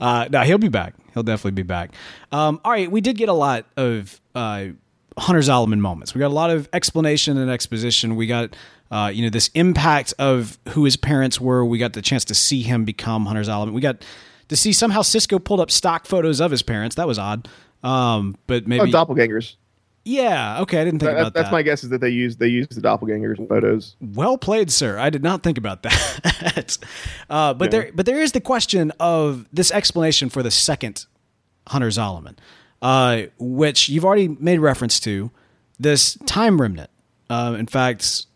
uh, 0.00 0.28
no, 0.30 0.40
he'll 0.42 0.58
be 0.58 0.68
back. 0.68 0.94
He'll 1.12 1.22
definitely 1.22 1.52
be 1.52 1.62
back. 1.62 1.92
Um, 2.32 2.60
all 2.64 2.72
right, 2.72 2.90
we 2.90 3.00
did 3.00 3.16
get 3.16 3.28
a 3.28 3.34
lot 3.34 3.66
of 3.76 4.20
uh, 4.34 4.66
Hunter 5.18 5.40
Zolomon 5.40 5.78
moments. 5.78 6.14
We 6.14 6.18
got 6.18 6.28
a 6.28 6.34
lot 6.34 6.50
of 6.50 6.68
explanation 6.72 7.36
and 7.38 7.50
exposition. 7.50 8.16
We 8.16 8.26
got. 8.26 8.56
Uh, 8.90 9.08
you 9.08 9.24
know 9.24 9.30
this 9.30 9.48
impact 9.54 10.14
of 10.20 10.58
who 10.68 10.84
his 10.84 10.96
parents 10.96 11.40
were. 11.40 11.64
We 11.64 11.78
got 11.78 11.94
the 11.94 12.02
chance 12.02 12.24
to 12.26 12.34
see 12.34 12.62
him 12.62 12.84
become 12.84 13.26
Hunter 13.26 13.42
Zolomon. 13.42 13.72
We 13.72 13.80
got 13.80 14.04
to 14.48 14.56
see 14.56 14.72
somehow 14.72 15.02
Cisco 15.02 15.38
pulled 15.38 15.58
up 15.58 15.70
stock 15.70 16.06
photos 16.06 16.40
of 16.40 16.50
his 16.52 16.62
parents. 16.62 16.94
That 16.94 17.08
was 17.08 17.18
odd. 17.18 17.48
Um, 17.82 18.36
but 18.46 18.68
maybe 18.68 18.82
Oh, 18.82 18.86
doppelgangers. 18.86 19.56
Yeah, 20.06 20.60
okay, 20.60 20.80
I 20.80 20.84
didn't 20.84 21.00
think 21.00 21.12
That- 21.12 21.12
about 21.12 21.22
that's 21.24 21.34
that. 21.34 21.40
That's 21.44 21.52
my 21.52 21.62
guess 21.62 21.82
is 21.84 21.90
that 21.90 22.00
they 22.02 22.10
use 22.10 22.36
they 22.36 22.48
use 22.48 22.68
the 22.68 22.80
doppelgangers 22.80 23.46
photos. 23.48 23.96
Well 24.00 24.36
played, 24.36 24.70
sir. 24.70 24.98
I 24.98 25.08
did 25.10 25.22
not 25.22 25.42
think 25.42 25.56
about 25.56 25.82
that. 25.84 26.76
uh, 27.30 27.54
but 27.54 27.66
Yeah. 27.66 27.70
there, 27.80 27.90
but 27.94 28.04
there 28.06 28.20
is 28.20 28.32
the 28.32 28.40
question 28.40 28.92
of 29.00 29.46
this 29.52 29.70
explanation 29.70 30.28
for 30.28 30.42
the 30.42 30.50
second 30.50 31.06
Hunter 31.68 31.88
Zolomon, 31.88 32.36
uh, 32.82 33.22
which 33.38 33.88
you've 33.88 34.04
already 34.04 34.28
made 34.28 34.58
reference 34.58 35.00
to. 35.00 35.30
This 35.80 36.16
time 36.26 36.60
remnant. 36.60 36.90
Uh, 37.30 37.56
in 37.58 37.66
fact, 37.66 38.26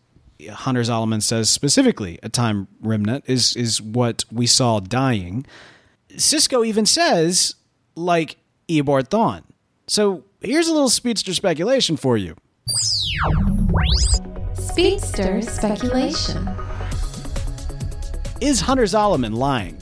Hunter 0.51 0.81
Zolomon 0.81 1.21
says 1.21 1.49
specifically 1.51 2.17
a 2.23 2.29
time 2.29 2.67
remnant 2.81 3.25
is 3.27 3.55
is 3.55 3.79
what 3.81 4.25
we 4.31 4.47
saw 4.47 4.79
dying. 4.79 5.45
Cisco 6.17 6.63
even 6.63 6.87
says 6.87 7.53
like 7.95 8.37
Eobard 8.67 9.09
Thawne. 9.09 9.43
So 9.87 10.23
here's 10.41 10.67
a 10.67 10.73
little 10.73 10.89
speedster 10.89 11.33
speculation 11.33 11.97
for 11.97 12.17
you. 12.17 12.35
Speedster 14.53 15.41
speculation. 15.41 16.49
is 18.39 18.61
Hunter 18.61 18.83
Zolomon 18.83 19.35
lying? 19.35 19.77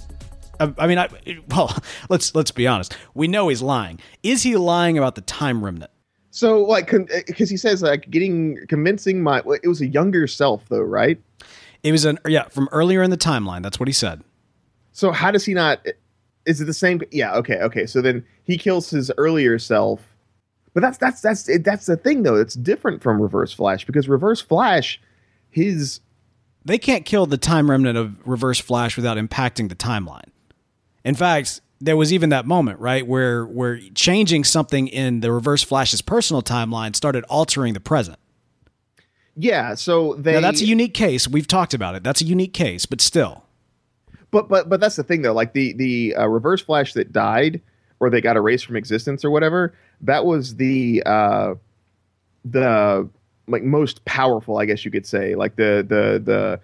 I, 0.60 0.74
I 0.78 0.88
mean, 0.88 0.98
I, 0.98 1.10
well, 1.50 1.76
let's 2.10 2.34
let's 2.34 2.52
be 2.52 2.68
honest. 2.68 2.98
We 3.14 3.28
know 3.28 3.50
he's 3.50 3.62
lying. 3.62 4.00
Is 4.24 4.44
he 4.44 4.56
lying 4.56 4.98
about 4.98 5.16
the 5.16 5.22
time 5.22 5.64
remnant? 5.64 5.92
So 6.32 6.64
like 6.64 6.92
because 6.92 7.50
uh, 7.50 7.52
he 7.52 7.58
says 7.58 7.82
like 7.82 8.10
getting 8.10 8.58
convincing 8.68 9.22
my 9.22 9.42
it 9.64 9.68
was 9.68 9.82
a 9.82 9.88
younger 9.88 10.28
self 10.28 10.68
though, 10.70 10.82
right? 10.82 11.20
It 11.84 11.92
was 11.92 12.06
an 12.06 12.20
yeah 12.28 12.48
from 12.50 12.70
earlier 12.72 13.04
in 13.04 13.12
the 13.12 13.18
timeline. 13.18 13.64
That's 13.64 13.80
what 13.80 13.88
he 13.88 13.94
said. 13.94 14.24
So 14.92 15.12
how 15.12 15.32
does 15.32 15.46
he 15.46 15.54
not? 15.54 15.86
Is 16.46 16.62
it 16.62 16.66
the 16.66 16.74
same? 16.74 17.02
Yeah. 17.12 17.36
Okay. 17.36 17.60
Okay. 17.60 17.86
So 17.86 18.02
then 18.02 18.26
he 18.44 18.58
kills 18.58 18.90
his 18.90 19.12
earlier 19.18 19.60
self, 19.60 20.02
but 20.78 20.82
that's 20.82 21.00
that's 21.00 21.22
that's 21.22 21.50
that's 21.64 21.88
the 21.88 21.98
thing 21.98 22.22
though. 22.22 22.36
It's 22.36 22.54
different 22.54 23.02
from 23.02 23.20
Reverse 23.20 23.52
Flash 23.52 23.84
because 23.84 24.08
Reverse 24.08 24.42
Flash, 24.42 25.02
his 25.50 26.02
They 26.66 26.78
can't 26.78 27.04
kill 27.04 27.26
the 27.26 27.36
time 27.36 27.72
remnant 27.72 27.98
of 27.98 28.16
Reverse 28.28 28.60
Flash 28.60 28.96
without 28.96 29.18
impacting 29.18 29.70
the 29.70 29.76
timeline. 29.76 30.30
In 31.04 31.16
fact, 31.16 31.62
there 31.82 31.98
was 31.98 32.14
even 32.14 32.30
that 32.30 32.46
moment 32.46 32.80
right 32.80 33.08
where 33.08 33.44
where 33.48 33.80
changing 33.96 34.44
something 34.44 34.88
in 34.88 35.22
the 35.22 35.32
Reverse 35.32 35.64
Flash's 35.64 36.04
personal 36.04 36.44
timeline 36.44 36.96
started 36.96 37.24
altering 37.24 37.74
the 37.74 37.80
present. 37.80 38.20
yeah. 39.36 39.74
So 39.74 40.14
they 40.14 40.34
Now 40.34 40.42
that's 40.42 40.62
a 40.62 40.66
unique 40.66 40.94
case. 40.94 41.28
We've 41.28 41.48
talked 41.48 41.74
about 41.74 41.96
it. 41.96 42.04
That's 42.04 42.22
a 42.22 42.26
unique 42.26 42.54
case, 42.54 42.86
but 42.86 43.02
still. 43.02 43.46
but 44.30 44.48
but 44.48 44.70
but 44.70 44.80
that's 44.80 44.96
the 44.96 45.04
thing 45.04 45.24
though. 45.24 45.34
Like 45.34 45.54
the 45.54 45.74
the 45.74 46.14
uh, 46.18 46.28
Reverse 46.28 46.62
Flash 46.62 46.94
that 46.94 47.12
died 47.12 47.64
or 48.00 48.10
they 48.10 48.22
got 48.22 48.36
erased 48.36 48.66
from 48.66 48.76
existence 48.76 49.24
or 49.26 49.32
whatever. 49.32 49.74
That 50.02 50.26
was 50.26 50.56
the 50.56 51.04
uh 51.06 51.56
the 52.46 53.10
like 53.48 53.64
most 53.64 54.04
powerful, 54.06 54.58
I 54.58 54.66
guess 54.66 54.86
you 54.86 54.92
could 54.92 55.06
say, 55.06 55.36
like 55.36 55.56
the 55.56 55.86
the 55.88 56.22
the 56.24 56.60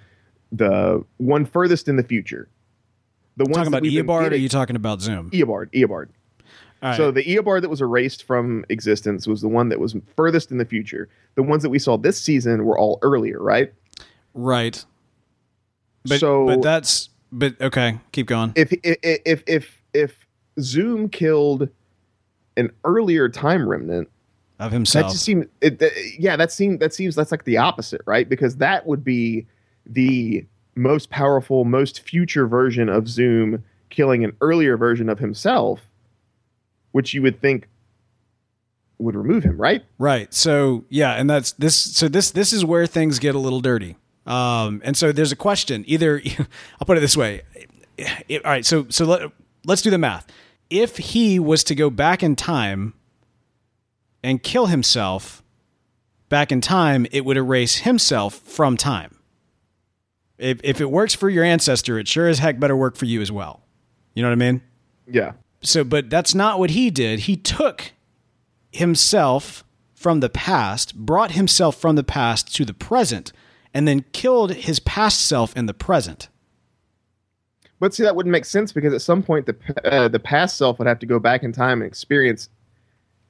the 0.51 1.03
one 1.17 1.45
furthest 1.45 1.87
in 1.87 1.95
the 1.95 2.03
future. 2.03 2.47
The 3.37 3.45
ones 3.45 3.67
Talking 3.67 3.73
about 3.73 3.83
Eobard, 3.83 4.29
or 4.29 4.33
are 4.33 4.35
you 4.35 4.49
talking 4.49 4.75
about 4.75 5.01
Zoom? 5.01 5.31
Eobard, 5.31 5.71
Eobard. 5.71 6.09
Right. 6.83 6.97
So 6.97 7.11
the 7.11 7.23
Eobard 7.23 7.61
that 7.61 7.69
was 7.69 7.81
erased 7.81 8.23
from 8.23 8.65
existence 8.69 9.25
was 9.25 9.41
the 9.41 9.47
one 9.47 9.69
that 9.69 9.79
was 9.79 9.95
furthest 10.15 10.51
in 10.51 10.57
the 10.57 10.65
future. 10.65 11.07
The 11.35 11.41
ones 11.43 11.63
that 11.63 11.69
we 11.69 11.79
saw 11.79 11.97
this 11.97 12.19
season 12.21 12.65
were 12.65 12.77
all 12.77 12.99
earlier, 13.01 13.41
right? 13.41 13.73
Right. 14.33 14.83
But 16.05 16.19
So- 16.19 16.45
but 16.45 16.61
that's 16.61 17.09
but 17.31 17.59
okay, 17.59 17.99
keep 18.11 18.27
going. 18.27 18.51
If 18.55 18.73
if 18.83 18.97
if 19.01 19.43
if 19.47 19.81
if 19.93 20.22
Zoom 20.59 21.09
killed 21.09 21.69
an 22.57 22.71
earlier 22.83 23.29
time 23.29 23.67
remnant, 23.67 24.09
of 24.59 24.69
that 24.71 24.75
himself. 24.75 25.11
just 25.11 25.23
seems 25.25 25.45
it, 25.61 25.79
that- 25.79 25.91
yeah, 26.19 26.35
that 26.35 26.51
seems 26.51 26.79
that 26.79 26.93
seems 26.93 27.15
that's 27.15 27.31
like 27.31 27.43
the 27.45 27.57
opposite, 27.57 28.01
right? 28.05 28.27
Because 28.29 28.57
that 28.57 28.85
would 28.85 29.03
be 29.03 29.45
the 29.85 30.45
most 30.75 31.09
powerful, 31.09 31.65
most 31.65 32.01
future 32.01 32.47
version 32.47 32.89
of 32.89 33.07
Zoom 33.07 33.63
killing 33.89 34.23
an 34.23 34.35
earlier 34.41 34.75
version 34.77 35.09
of 35.09 35.19
himself, 35.19 35.81
which 36.93 37.13
you 37.13 37.21
would 37.21 37.39
think 37.41 37.67
would 38.99 39.15
remove 39.15 39.43
him, 39.43 39.59
right? 39.59 39.83
Right. 39.97 40.33
So 40.33 40.85
yeah, 40.89 41.13
and 41.13 41.29
that's 41.29 41.51
this. 41.53 41.75
So 41.75 42.07
this 42.07 42.31
this 42.31 42.53
is 42.53 42.63
where 42.63 42.85
things 42.87 43.19
get 43.19 43.35
a 43.35 43.39
little 43.39 43.59
dirty. 43.59 43.97
Um, 44.25 44.81
and 44.85 44.95
so 44.95 45.11
there's 45.11 45.31
a 45.33 45.35
question. 45.35 45.83
Either 45.87 46.21
I'll 46.79 46.85
put 46.85 46.97
it 46.97 47.01
this 47.01 47.17
way. 47.17 47.41
It- 47.97 48.45
all 48.45 48.51
right. 48.51 48.65
So 48.65 48.85
so 48.89 49.05
let, 49.05 49.31
let's 49.65 49.81
do 49.81 49.89
the 49.89 49.97
math. 49.97 50.27
If 50.69 50.97
he 50.97 51.39
was 51.39 51.63
to 51.65 51.75
go 51.75 51.89
back 51.89 52.23
in 52.23 52.35
time 52.35 52.93
and 54.23 54.41
kill 54.41 54.67
himself 54.67 55.43
back 56.29 56.51
in 56.51 56.61
time, 56.61 57.05
it 57.11 57.25
would 57.25 57.37
erase 57.37 57.77
himself 57.77 58.35
from 58.35 58.77
time. 58.77 59.17
If 60.37 60.59
if 60.63 60.81
it 60.81 60.89
works 60.89 61.13
for 61.13 61.29
your 61.29 61.43
ancestor, 61.43 61.99
it 61.99 62.07
sure 62.07 62.27
as 62.27 62.39
heck 62.39 62.59
better 62.59 62.75
work 62.75 62.95
for 62.95 63.05
you 63.05 63.21
as 63.21 63.31
well. 63.31 63.61
You 64.15 64.23
know 64.23 64.29
what 64.29 64.33
I 64.33 64.51
mean? 64.51 64.61
Yeah. 65.07 65.33
so 65.61 65.83
but 65.83 66.09
that's 66.09 66.33
not 66.33 66.59
what 66.59 66.69
he 66.71 66.89
did 66.89 67.19
he 67.19 67.35
took 67.35 67.91
himself 68.71 69.63
from 69.93 70.21
the 70.21 70.29
past 70.29 70.95
brought 70.95 71.31
himself 71.31 71.75
from 71.75 71.95
the 71.95 72.03
past 72.03 72.55
to 72.55 72.63
the 72.63 72.73
present 72.73 73.33
and 73.73 73.87
then 73.87 74.05
killed 74.13 74.53
his 74.53 74.79
past 74.79 75.21
self 75.21 75.55
in 75.57 75.65
the 75.65 75.73
present 75.73 76.29
But 77.79 77.93
see, 77.93 78.03
that 78.03 78.15
wouldn't 78.15 78.31
make 78.31 78.45
sense 78.45 78.71
because 78.71 78.93
at 78.93 79.01
some 79.01 79.21
point 79.23 79.45
the 79.45 79.55
uh, 79.83 80.07
the 80.07 80.19
past 80.19 80.57
self 80.57 80.79
would 80.79 80.87
have 80.87 80.99
to 80.99 81.05
go 81.05 81.19
back 81.19 81.43
in 81.43 81.51
time 81.51 81.81
and 81.81 81.87
experience 81.87 82.49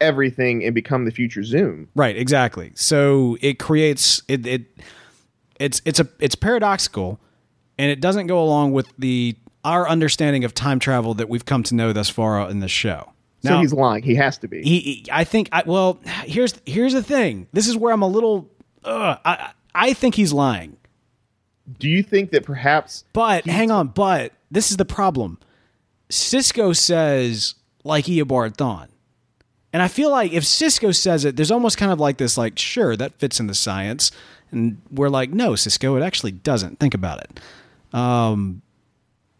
everything 0.01 0.63
and 0.65 0.75
become 0.75 1.05
the 1.05 1.11
future 1.11 1.43
Zoom. 1.43 1.87
right 1.95 2.17
exactly 2.17 2.71
so 2.75 3.37
it 3.41 3.57
creates 3.57 4.21
it, 4.27 4.45
it 4.45 4.65
it's 5.59 5.81
it's 5.85 5.99
a 5.99 6.07
it's 6.19 6.35
paradoxical 6.35 7.19
and 7.77 7.89
it 7.89 8.01
doesn't 8.01 8.27
go 8.27 8.43
along 8.43 8.73
with 8.73 8.91
the 8.97 9.35
our 9.63 9.87
understanding 9.87 10.43
of 10.43 10.53
time 10.53 10.77
travel 10.79 11.13
that 11.13 11.29
we've 11.29 11.45
come 11.45 11.63
to 11.63 11.75
know 11.75 11.93
thus 11.93 12.09
far 12.09 12.49
in 12.49 12.59
this 12.59 12.71
show 12.71 13.13
So 13.45 13.59
he's 13.59 13.71
lying. 13.71 14.03
He 14.03 14.15
has 14.15 14.37
to 14.39 14.47
be. 14.49 14.61
he, 14.63 14.79
he- 14.79 15.05
I 15.11 15.23
think 15.23 15.47
I 15.53 15.63
well 15.65 15.99
here's 16.25 16.55
here's 16.65 16.91
the 16.93 17.03
thing 17.03 17.47
this 17.53 17.67
is 17.69 17.77
where 17.77 17.93
I'm 17.93 18.01
a 18.01 18.07
little 18.07 18.49
uh, 18.83 19.15
I 19.23 19.51
I 19.73 19.93
think 19.93 20.15
he's 20.15 20.33
lying 20.33 20.75
Do 21.79 21.89
you 21.89 22.03
think 22.03 22.31
that 22.31 22.43
perhaps 22.45 23.05
But 23.13 23.45
hang 23.45 23.71
on, 23.71 23.87
but 23.87 24.33
this 24.51 24.71
is 24.71 24.77
the 24.77 24.85
problem. 24.85 25.39
Cisco 26.09 26.73
says 26.73 27.55
like 27.83 28.05
Eobard 28.05 28.57
Thawne. 28.57 28.89
And 29.71 29.81
I 29.81 29.87
feel 29.87 30.11
like 30.11 30.31
if 30.33 30.45
Cisco 30.45 30.91
says 30.91 31.25
it, 31.25 31.35
there's 31.35 31.49
almost 31.49 31.79
kind 31.79 31.91
of 31.91 31.99
like 31.99 32.17
this, 32.17 32.37
like, 32.37 32.59
sure, 32.59 32.95
that 32.95 33.17
fits 33.17 33.39
in 33.39 33.47
the 33.47 33.55
science. 33.55 34.11
And 34.51 34.79
we're 34.91 35.09
like, 35.09 35.31
no, 35.31 35.55
Cisco, 35.55 35.95
it 35.95 36.03
actually 36.03 36.31
doesn't. 36.31 36.79
Think 36.79 36.93
about 36.93 37.21
it. 37.21 37.39
Um, 37.91 38.61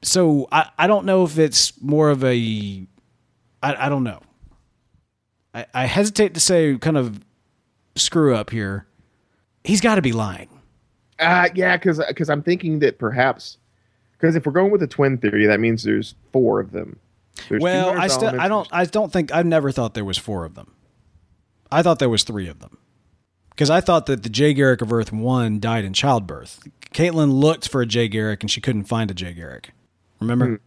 so 0.01 0.47
I, 0.51 0.69
I 0.77 0.87
don't 0.87 1.05
know 1.05 1.23
if 1.23 1.37
it's 1.37 1.79
more 1.81 2.09
of 2.09 2.23
a, 2.23 2.87
I, 3.61 3.85
I 3.85 3.89
don't 3.89 4.03
know. 4.03 4.21
I, 5.53 5.67
I 5.71 5.85
hesitate 5.85 6.33
to 6.33 6.39
say 6.39 6.77
kind 6.79 6.97
of 6.97 7.23
screw 7.95 8.33
up 8.35 8.49
here. 8.49 8.87
He's 9.63 9.81
got 9.81 9.95
to 9.95 10.01
be 10.01 10.13
lying. 10.13 10.49
Uh, 11.19 11.49
yeah, 11.55 11.77
because 11.77 12.01
because 12.07 12.29
I'm 12.29 12.43
thinking 12.43 12.79
that 12.79 12.97
perhaps 12.97 13.57
because 14.13 14.35
if 14.35 14.45
we're 14.45 14.53
going 14.53 14.71
with 14.71 14.81
the 14.81 14.87
twin 14.87 15.17
theory, 15.17 15.45
that 15.45 15.59
means 15.59 15.83
there's 15.83 16.15
four 16.31 16.59
of 16.59 16.71
them. 16.71 16.99
There's 17.49 17.61
Well, 17.61 17.89
I 17.97 18.07
still 18.07 18.39
I 18.39 18.47
don't 18.47 18.67
I 18.71 18.85
don't 18.85 19.11
think 19.11 19.33
I've 19.33 19.45
never 19.45 19.71
thought 19.71 19.93
there 19.93 20.05
was 20.05 20.17
four 20.17 20.45
of 20.45 20.55
them. 20.55 20.73
I 21.71 21.81
thought 21.81 21.99
there 21.99 22.09
was 22.09 22.23
three 22.23 22.47
of 22.47 22.59
them. 22.59 22.77
Because 23.49 23.69
I 23.69 23.81
thought 23.81 24.07
that 24.07 24.23
the 24.23 24.29
Jay 24.29 24.53
Garrick 24.53 24.81
of 24.81 24.91
Earth 24.91 25.11
One 25.11 25.59
died 25.59 25.85
in 25.85 25.93
childbirth. 25.93 26.67
Caitlin 26.91 27.33
looked 27.33 27.69
for 27.69 27.81
a 27.81 27.85
Jay 27.85 28.07
Garrick 28.07 28.41
and 28.41 28.49
she 28.49 28.61
couldn't 28.61 28.85
find 28.85 29.11
a 29.11 29.13
Jay 29.13 29.33
Garrick. 29.33 29.71
Remember? 30.19 30.59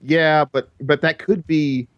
Yeah, 0.00 0.44
but 0.44 0.70
but 0.80 1.02
that 1.02 1.18
could 1.18 1.46
be 1.46 1.88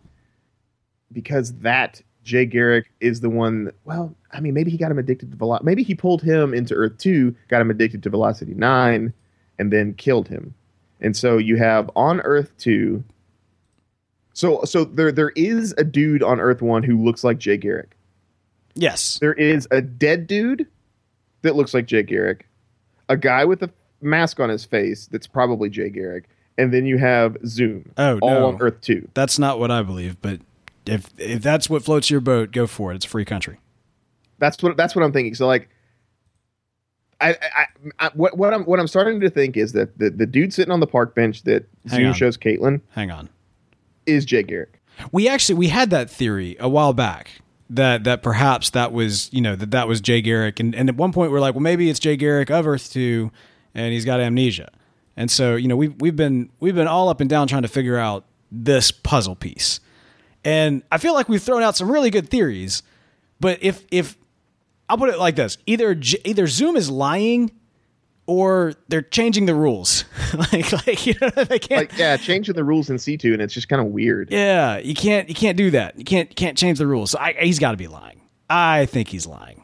because 1.12 1.54
that 1.60 2.02
Jay 2.24 2.46
Garrick 2.46 2.90
is 3.00 3.20
the 3.20 3.30
one. 3.30 3.70
Well, 3.84 4.14
I 4.32 4.40
mean, 4.40 4.54
maybe 4.54 4.70
he 4.70 4.78
got 4.78 4.90
him 4.90 4.98
addicted 4.98 5.30
to 5.30 5.36
velocity. 5.36 5.66
Maybe 5.66 5.82
he 5.82 5.94
pulled 5.94 6.22
him 6.22 6.54
into 6.54 6.74
Earth 6.74 6.98
Two, 6.98 7.36
got 7.48 7.60
him 7.60 7.70
addicted 7.70 8.02
to 8.02 8.10
Velocity 8.10 8.54
Nine, 8.54 9.12
and 9.58 9.72
then 9.72 9.94
killed 9.94 10.26
him. 10.26 10.54
And 11.00 11.16
so 11.16 11.36
you 11.36 11.56
have 11.56 11.90
on 11.94 12.20
Earth 12.22 12.52
Two. 12.58 13.04
So 14.32 14.64
so 14.64 14.84
there 14.84 15.12
there 15.12 15.30
is 15.36 15.74
a 15.78 15.84
dude 15.84 16.22
on 16.22 16.40
Earth 16.40 16.62
One 16.62 16.82
who 16.82 17.04
looks 17.04 17.22
like 17.22 17.38
Jay 17.38 17.58
Garrick. 17.58 17.94
Yes. 18.74 19.18
There 19.20 19.34
is 19.34 19.68
a 19.70 19.80
dead 19.80 20.26
dude 20.26 20.66
that 21.42 21.54
looks 21.54 21.74
like 21.74 21.86
Jay 21.86 22.02
Garrick, 22.02 22.48
a 23.08 23.16
guy 23.16 23.44
with 23.44 23.62
a 23.62 23.70
mask 24.00 24.40
on 24.40 24.48
his 24.48 24.64
face 24.64 25.06
that's 25.06 25.26
probably 25.26 25.68
Jay 25.68 25.90
Garrick, 25.90 26.24
and 26.56 26.72
then 26.72 26.86
you 26.86 26.96
have 26.96 27.36
Zoom. 27.46 27.92
Oh, 27.98 28.18
all 28.20 28.40
no. 28.40 28.46
on 28.46 28.62
Earth 28.62 28.80
Two. 28.80 29.08
That's 29.12 29.38
not 29.38 29.58
what 29.58 29.70
I 29.70 29.82
believe, 29.82 30.20
but 30.22 30.40
if 30.86 31.08
if 31.18 31.42
that's 31.42 31.68
what 31.70 31.84
floats 31.84 32.10
your 32.10 32.20
boat, 32.20 32.52
go 32.52 32.66
for 32.66 32.92
it. 32.92 32.96
It's 32.96 33.06
a 33.06 33.08
free 33.08 33.24
country. 33.24 33.58
That's 34.38 34.62
what 34.62 34.76
that's 34.76 34.94
what 34.96 35.04
I'm 35.04 35.12
thinking. 35.12 35.34
So 35.34 35.46
like, 35.46 35.68
I, 37.20 37.36
I, 37.56 37.66
I 37.98 38.10
what 38.14 38.36
what 38.36 38.52
I'm 38.52 38.64
what 38.64 38.80
I'm 38.80 38.88
starting 38.88 39.20
to 39.20 39.30
think 39.30 39.56
is 39.56 39.72
that 39.72 39.98
the 39.98 40.10
the 40.10 40.26
dude 40.26 40.52
sitting 40.52 40.72
on 40.72 40.80
the 40.80 40.86
park 40.86 41.14
bench 41.14 41.42
that 41.44 41.66
Hang 41.88 41.98
Zoom 42.00 42.06
on. 42.08 42.14
shows 42.14 42.36
Caitlin 42.36 42.80
Hang 42.90 43.10
on. 43.10 43.28
is 44.06 44.24
Jay 44.24 44.42
Garrick. 44.42 44.80
We 45.12 45.28
actually 45.28 45.54
we 45.56 45.68
had 45.68 45.90
that 45.90 46.10
theory 46.10 46.56
a 46.60 46.68
while 46.68 46.92
back. 46.92 47.30
that 47.70 48.04
that 48.04 48.22
perhaps 48.22 48.70
that 48.70 48.92
was 48.92 49.32
you 49.32 49.40
know 49.40 49.56
that 49.56 49.70
that 49.70 49.88
was 49.88 50.00
Jay 50.00 50.20
Garrick, 50.20 50.60
and 50.60 50.74
and 50.74 50.88
at 50.88 50.96
one 50.96 51.12
point 51.12 51.32
we're 51.32 51.40
like, 51.40 51.54
well, 51.54 51.62
maybe 51.62 51.88
it's 51.88 51.98
Jay 52.00 52.16
Garrick 52.16 52.50
of 52.50 52.66
Earth 52.66 52.92
Two, 52.92 53.30
and 53.74 53.92
he's 53.92 54.04
got 54.04 54.20
amnesia, 54.20 54.70
and 55.16 55.30
so 55.30 55.54
you 55.56 55.68
know 55.68 55.76
we've 55.76 55.94
we've 56.00 56.16
been 56.16 56.50
we've 56.60 56.74
been 56.74 56.88
all 56.88 57.08
up 57.08 57.20
and 57.20 57.30
down 57.30 57.46
trying 57.48 57.62
to 57.62 57.68
figure 57.68 57.96
out 57.96 58.24
this 58.52 58.90
puzzle 58.90 59.34
piece, 59.34 59.80
and 60.44 60.82
I 60.90 60.98
feel 60.98 61.14
like 61.14 61.28
we've 61.28 61.42
thrown 61.42 61.62
out 61.62 61.76
some 61.76 61.90
really 61.90 62.10
good 62.10 62.28
theories, 62.28 62.82
but 63.40 63.58
if 63.62 63.84
if 63.90 64.16
I'll 64.88 64.98
put 64.98 65.08
it 65.10 65.18
like 65.18 65.36
this, 65.36 65.58
either 65.66 65.98
either 66.24 66.46
Zoom 66.46 66.76
is 66.76 66.90
lying 66.90 67.50
or 68.26 68.74
they're 68.88 69.02
changing 69.02 69.46
the 69.46 69.54
rules. 69.54 70.04
like, 70.52 70.72
like 70.72 71.06
you 71.06 71.14
know, 71.20 71.28
they 71.30 71.58
can't. 71.58 71.90
Like, 71.90 71.98
yeah, 71.98 72.16
changing 72.16 72.54
the 72.54 72.64
rules 72.64 72.90
in 72.90 72.98
C 72.98 73.16
two, 73.16 73.32
and 73.32 73.42
it's 73.42 73.54
just 73.54 73.68
kind 73.68 73.80
of 73.80 73.88
weird. 73.88 74.30
yeah, 74.30 74.78
you 74.78 74.94
can't. 74.94 75.28
You 75.28 75.34
can't 75.34 75.56
do 75.56 75.70
that. 75.72 75.98
You 75.98 76.04
can't. 76.04 76.34
Can't 76.34 76.56
change 76.56 76.78
the 76.78 76.86
rules. 76.86 77.10
So 77.10 77.18
I, 77.18 77.32
he's 77.40 77.58
got 77.58 77.72
to 77.72 77.76
be 77.76 77.88
lying. 77.88 78.20
I 78.48 78.86
think 78.86 79.08
he's 79.08 79.26
lying. 79.26 79.62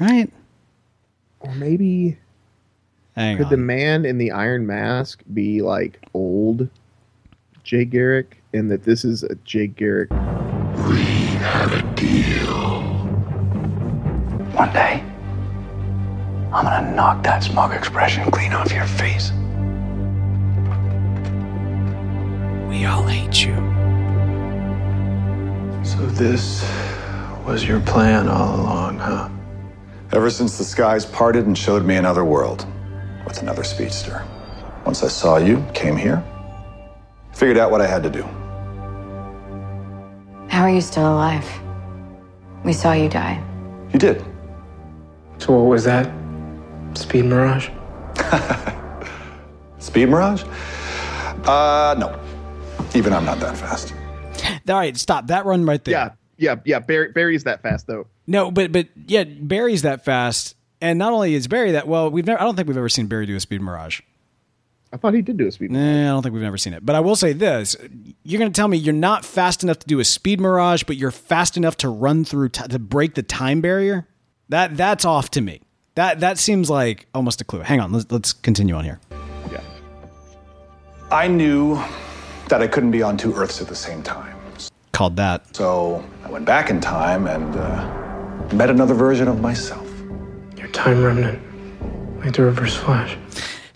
Right? 0.00 0.30
Or 1.40 1.54
maybe 1.54 2.18
Hang 3.14 3.36
could 3.36 3.46
on. 3.46 3.50
the 3.50 3.56
man 3.56 4.04
in 4.04 4.18
the 4.18 4.32
iron 4.32 4.66
mask 4.66 5.22
be 5.32 5.62
like 5.62 6.00
old 6.14 6.68
Jay 7.62 7.84
Garrick, 7.84 8.41
and 8.52 8.70
that 8.70 8.84
this 8.84 9.04
is 9.04 9.22
a 9.22 9.34
Jay 9.44 9.66
Garrick? 9.66 10.10
We 10.10 11.04
had 11.40 11.72
a 11.72 11.82
deal. 11.94 12.82
One 14.52 14.72
day, 14.72 15.02
I'm 16.52 16.64
gonna 16.64 16.94
knock 16.94 17.22
that 17.24 17.42
smug 17.42 17.72
expression 17.72 18.30
clean 18.30 18.52
off 18.52 18.72
your 18.72 18.86
face. 18.86 19.32
we 22.82 22.86
all 22.86 23.04
hate 23.04 23.44
you. 23.44 23.54
So 25.84 26.04
this 26.06 26.68
was 27.46 27.64
your 27.64 27.80
plan 27.80 28.26
all 28.26 28.58
along, 28.60 28.98
huh? 28.98 29.28
Ever 30.12 30.30
since 30.30 30.58
the 30.58 30.64
skies 30.64 31.06
parted 31.06 31.46
and 31.46 31.56
showed 31.56 31.84
me 31.84 31.96
another 31.96 32.24
world 32.24 32.66
with 33.24 33.40
another 33.42 33.62
speedster. 33.62 34.24
Once 34.84 35.04
I 35.04 35.08
saw 35.08 35.36
you, 35.36 35.64
came 35.74 35.96
here, 35.96 36.24
figured 37.34 37.58
out 37.58 37.70
what 37.70 37.80
I 37.80 37.86
had 37.86 38.02
to 38.02 38.10
do. 38.10 38.26
How 40.52 40.64
are 40.64 40.70
you 40.70 40.82
still 40.82 41.10
alive? 41.14 41.48
We 42.62 42.74
saw 42.74 42.92
you 42.92 43.08
die. 43.08 43.42
You 43.90 43.98
did. 43.98 44.22
So 45.38 45.54
what 45.54 45.70
was 45.70 45.84
that? 45.84 46.12
Speed 46.92 47.24
Mirage? 47.24 47.70
Speed 49.78 50.10
Mirage? 50.10 50.44
Uh, 51.44 51.94
no. 51.98 52.20
Even 52.94 53.14
I'm 53.14 53.24
not 53.24 53.40
that 53.40 53.56
fast. 53.56 53.94
All 54.68 54.76
right, 54.76 54.94
stop 54.94 55.28
that 55.28 55.46
run 55.46 55.64
right 55.64 55.82
there. 55.82 55.92
Yeah, 55.92 56.10
yeah, 56.36 56.60
yeah. 56.66 56.78
Barry, 56.80 57.12
Barry's 57.12 57.44
that 57.44 57.62
fast 57.62 57.86
though. 57.86 58.06
No, 58.26 58.50
but 58.50 58.72
but 58.72 58.88
yeah, 59.06 59.24
Barry's 59.24 59.80
that 59.82 60.04
fast, 60.04 60.54
and 60.82 60.98
not 60.98 61.14
only 61.14 61.32
is 61.32 61.48
Barry 61.48 61.72
that 61.72 61.88
well, 61.88 62.10
we've 62.10 62.26
never. 62.26 62.38
I 62.38 62.44
don't 62.44 62.56
think 62.56 62.68
we've 62.68 62.76
ever 62.76 62.90
seen 62.90 63.06
Barry 63.06 63.24
do 63.24 63.34
a 63.36 63.40
speed 63.40 63.62
mirage. 63.62 64.02
I 64.92 64.98
thought 64.98 65.14
he 65.14 65.22
did 65.22 65.38
do 65.38 65.46
a 65.46 65.52
speed. 65.52 65.70
Nah, 65.70 66.02
I 66.02 66.08
don't 66.08 66.22
think 66.22 66.34
we've 66.34 66.44
ever 66.44 66.58
seen 66.58 66.74
it. 66.74 66.84
But 66.84 66.94
I 66.94 67.00
will 67.00 67.16
say 67.16 67.32
this: 67.32 67.76
you're 68.22 68.38
going 68.38 68.52
to 68.52 68.56
tell 68.56 68.68
me 68.68 68.76
you're 68.76 68.92
not 68.92 69.24
fast 69.24 69.62
enough 69.62 69.78
to 69.80 69.86
do 69.86 70.00
a 70.00 70.04
speed 70.04 70.40
mirage, 70.40 70.82
but 70.82 70.96
you're 70.96 71.10
fast 71.10 71.56
enough 71.56 71.76
to 71.78 71.88
run 71.88 72.24
through 72.24 72.50
t- 72.50 72.68
to 72.68 72.78
break 72.78 73.14
the 73.14 73.22
time 73.22 73.60
barrier. 73.60 74.06
That 74.50 74.76
that's 74.76 75.04
off 75.04 75.30
to 75.30 75.40
me. 75.40 75.62
That 75.94 76.20
that 76.20 76.38
seems 76.38 76.68
like 76.68 77.06
almost 77.14 77.40
a 77.40 77.44
clue. 77.44 77.60
Hang 77.60 77.80
on, 77.80 77.92
let's, 77.92 78.10
let's 78.10 78.32
continue 78.32 78.74
on 78.74 78.84
here. 78.84 79.00
Yeah. 79.50 79.62
I 81.10 81.26
knew 81.26 81.76
that 82.48 82.60
I 82.60 82.66
couldn't 82.66 82.90
be 82.90 83.02
on 83.02 83.16
two 83.16 83.34
Earths 83.34 83.62
at 83.62 83.68
the 83.68 83.74
same 83.74 84.02
time. 84.02 84.36
Called 84.92 85.16
that. 85.16 85.56
So 85.56 86.04
I 86.22 86.30
went 86.30 86.44
back 86.44 86.68
in 86.68 86.80
time 86.80 87.26
and 87.26 87.56
uh, 87.56 88.54
met 88.54 88.68
another 88.68 88.92
version 88.92 89.26
of 89.26 89.40
myself. 89.40 89.88
Your 90.58 90.68
time 90.68 91.02
remnant. 91.02 91.40
Like 92.22 92.34
the 92.34 92.42
reverse 92.42 92.76
flash. 92.76 93.16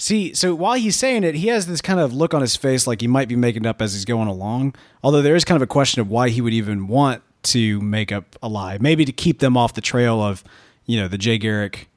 See, 0.07 0.35
so 0.35 0.55
while 0.55 0.75
he's 0.75 0.95
saying 0.95 1.25
it, 1.25 1.35
he 1.35 1.49
has 1.49 1.67
this 1.67 1.81
kind 1.81 1.99
of 1.99 2.13
look 2.15 2.33
on 2.33 2.41
his 2.41 2.55
face 2.55 2.87
like 2.87 3.01
he 3.01 3.09
might 3.09 3.27
be 3.27 3.35
making 3.35 3.65
it 3.65 3.67
up 3.67 3.83
as 3.83 3.93
he's 3.93 4.05
going 4.05 4.29
along. 4.29 4.77
Although 5.03 5.21
there 5.21 5.35
is 5.35 5.45
kind 5.45 5.57
of 5.57 5.63
a 5.63 5.67
question 5.67 6.01
of 6.01 6.09
why 6.09 6.29
he 6.29 6.41
would 6.41 6.53
even 6.53 6.87
want 6.87 7.25
to 7.43 7.81
make 7.81 8.13
up 8.13 8.37
a 8.41 8.49
lie. 8.49 8.79
Maybe 8.81 9.05
to 9.05 9.11
keep 9.11 9.41
them 9.41 9.57
off 9.57 9.75
the 9.75 9.81
trail 9.81 10.23
of, 10.23 10.45
you 10.85 10.97
know, 11.01 11.09
the 11.09 11.19
Jay 11.19 11.39
Garrick 11.39 11.89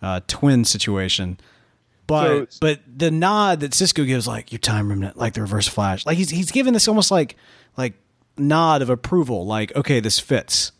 uh, 0.00 0.20
twin 0.26 0.64
situation. 0.64 1.38
But 2.06 2.52
So- 2.54 2.58
but 2.62 2.80
the 2.86 3.10
nod 3.10 3.60
that 3.60 3.74
Cisco 3.74 4.04
gives, 4.04 4.26
like 4.26 4.50
your 4.50 4.60
time 4.60 4.88
remnant, 4.88 5.18
like 5.18 5.34
the 5.34 5.42
reverse 5.42 5.68
flash, 5.68 6.06
like 6.06 6.16
he's 6.16 6.30
he's 6.30 6.50
giving 6.50 6.72
this 6.72 6.88
almost 6.88 7.10
like 7.10 7.36
like 7.76 7.92
nod 8.38 8.80
of 8.80 8.88
approval, 8.88 9.44
like 9.44 9.76
okay, 9.76 10.00
this 10.00 10.18
fits. 10.18 10.72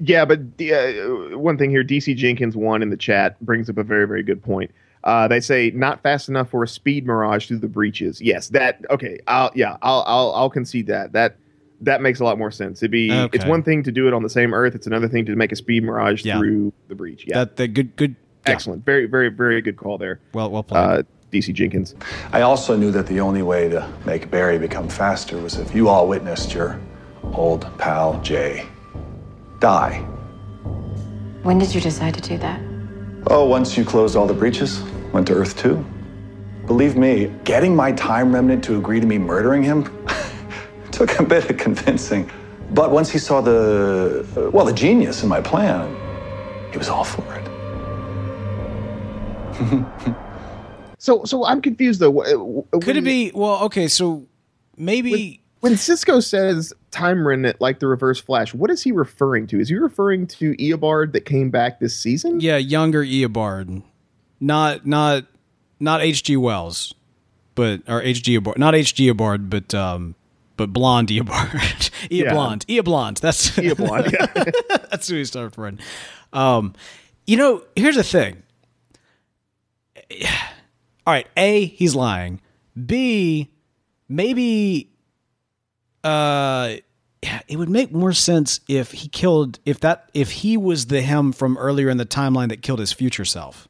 Yeah, 0.00 0.24
but 0.24 0.56
the, 0.56 0.72
uh, 0.72 1.36
one 1.36 1.58
thing 1.58 1.68
here, 1.68 1.84
DC 1.84 2.16
Jenkins 2.16 2.56
one 2.56 2.80
in 2.80 2.88
the 2.88 2.96
chat 2.96 3.38
brings 3.44 3.68
up 3.68 3.76
a 3.76 3.82
very 3.82 4.06
very 4.08 4.22
good 4.22 4.42
point. 4.42 4.70
Uh, 5.04 5.28
they 5.28 5.40
say 5.40 5.70
not 5.74 6.02
fast 6.02 6.28
enough 6.28 6.50
for 6.50 6.62
a 6.62 6.68
speed 6.68 7.06
mirage 7.06 7.46
through 7.46 7.58
the 7.58 7.68
breaches. 7.68 8.20
Yes, 8.20 8.48
that 8.48 8.84
okay. 8.90 9.18
I'll 9.26 9.50
yeah, 9.54 9.76
I'll 9.82 10.04
I'll, 10.06 10.32
I'll 10.34 10.50
concede 10.50 10.86
that. 10.88 11.12
That 11.12 11.36
that 11.80 12.02
makes 12.02 12.18
a 12.20 12.24
lot 12.24 12.38
more 12.38 12.50
sense. 12.50 12.82
It'd 12.82 12.90
be 12.90 13.10
it's 13.32 13.44
one 13.44 13.62
thing 13.62 13.82
to 13.84 13.92
do 13.92 14.08
it 14.08 14.14
on 14.14 14.22
the 14.22 14.30
same 14.30 14.52
Earth. 14.52 14.74
It's 14.74 14.86
another 14.86 15.08
thing 15.08 15.24
to 15.26 15.36
make 15.36 15.52
a 15.52 15.56
speed 15.56 15.84
mirage 15.84 16.24
Yeah. 16.24 16.38
through 16.38 16.72
the 16.88 16.94
breach. 16.96 17.24
Yeah, 17.26 17.38
That 17.38 17.56
the 17.56 17.68
good 17.68 17.94
good 17.96 18.16
yeah. 18.46 18.52
excellent. 18.52 18.84
Very 18.84 19.06
very 19.06 19.28
very 19.28 19.60
good 19.62 19.76
call 19.76 19.98
there. 19.98 20.20
Well 20.34 20.50
well 20.50 20.62
played. 20.64 20.80
Uh, 20.80 21.02
DC 21.32 21.52
Jenkins. 21.54 21.94
I 22.32 22.40
also 22.40 22.74
knew 22.76 22.90
that 22.92 23.06
the 23.06 23.20
only 23.20 23.42
way 23.42 23.68
to 23.68 23.86
make 24.06 24.30
Barry 24.30 24.58
become 24.58 24.88
faster 24.88 25.36
was 25.38 25.56
if 25.58 25.74
you 25.74 25.88
all 25.88 26.08
witnessed 26.08 26.54
your 26.54 26.80
old 27.34 27.66
pal 27.78 28.20
Jay 28.22 28.66
die. 29.60 29.98
When 31.42 31.58
did 31.58 31.74
you 31.74 31.80
decide 31.80 32.14
to 32.14 32.20
do 32.20 32.38
that? 32.38 32.60
Oh, 33.30 33.44
once 33.44 33.76
you 33.76 33.84
closed 33.84 34.16
all 34.16 34.26
the 34.26 34.34
breaches, 34.34 34.82
went 35.12 35.26
to 35.28 35.34
Earth 35.34 35.56
2. 35.58 35.84
Believe 36.66 36.96
me, 36.96 37.30
getting 37.44 37.74
my 37.76 37.92
time 37.92 38.32
remnant 38.34 38.64
to 38.64 38.76
agree 38.78 39.00
to 39.00 39.06
me 39.06 39.18
murdering 39.18 39.62
him 39.62 39.84
took 40.92 41.18
a 41.18 41.22
bit 41.22 41.48
of 41.50 41.56
convincing. 41.56 42.30
But 42.70 42.90
once 42.90 43.10
he 43.10 43.18
saw 43.18 43.40
the, 43.40 44.26
well, 44.52 44.64
the 44.66 44.72
genius 44.72 45.22
in 45.22 45.28
my 45.28 45.40
plan, 45.40 45.94
he 46.72 46.78
was 46.78 46.88
all 46.88 47.04
for 47.04 47.22
it. 47.34 47.44
So 51.00 51.24
so 51.24 51.44
I'm 51.44 51.62
confused 51.62 52.00
though. 52.00 52.10
Wh- 52.12 52.26
wh- 52.74 52.80
Could 52.84 52.96
it 52.96 53.04
when- 53.04 53.04
be 53.04 53.30
well? 53.32 53.62
Okay, 53.66 53.86
so 53.86 54.26
maybe 54.76 55.40
when 55.60 55.76
Cisco 55.76 56.20
says 56.20 56.72
time 56.90 57.26
remnant 57.26 57.60
like 57.60 57.80
the 57.80 57.86
reverse 57.86 58.20
flash? 58.20 58.54
What 58.54 58.70
is 58.70 58.82
he 58.82 58.92
referring 58.92 59.46
to? 59.48 59.60
Is 59.60 59.68
he 59.68 59.74
referring 59.76 60.26
to 60.28 60.52
Eobard 60.54 61.12
that 61.12 61.24
came 61.24 61.50
back 61.50 61.80
this 61.80 61.94
season? 61.98 62.40
yeah, 62.40 62.56
younger 62.56 63.04
Eobard, 63.04 63.82
not 64.40 64.86
not 64.86 65.24
not 65.80 66.00
H.G. 66.02 66.36
Wells, 66.36 66.94
but 67.54 67.82
or 67.88 68.02
H.G. 68.02 68.38
Eobard, 68.38 68.58
not 68.58 68.74
H.G. 68.74 69.10
Eobard, 69.12 69.48
but 69.50 69.72
um, 69.74 70.14
but 70.56 70.72
blonde 70.72 71.08
Eobard, 71.08 71.90
Ea 72.10 72.24
Yeah. 72.24 72.32
blonde, 72.32 72.64
Ea 72.68 72.80
blonde. 72.80 73.18
That's 73.18 73.50
Eobard. 73.52 74.12
Yeah. 74.12 74.76
that's 74.90 75.08
who 75.08 75.16
he 75.16 75.24
started 75.24 75.56
running. 75.58 75.80
Um, 76.32 76.74
you 77.26 77.36
know, 77.36 77.62
here's 77.76 77.96
the 77.96 78.02
thing. 78.04 78.42
All 81.06 81.14
right, 81.14 81.26
A, 81.36 81.64
he's 81.66 81.94
lying. 81.94 82.40
B, 82.86 83.50
maybe 84.08 84.90
uh 86.08 86.76
it 87.48 87.56
would 87.56 87.68
make 87.68 87.92
more 87.92 88.12
sense 88.12 88.60
if 88.68 88.92
he 88.92 89.08
killed 89.08 89.58
if 89.64 89.80
that 89.80 90.08
if 90.14 90.30
he 90.30 90.56
was 90.56 90.86
the 90.86 91.00
him 91.00 91.32
from 91.32 91.58
earlier 91.58 91.88
in 91.88 91.96
the 91.96 92.06
timeline 92.06 92.48
that 92.48 92.62
killed 92.62 92.78
his 92.78 92.92
future 92.92 93.24
self. 93.24 93.68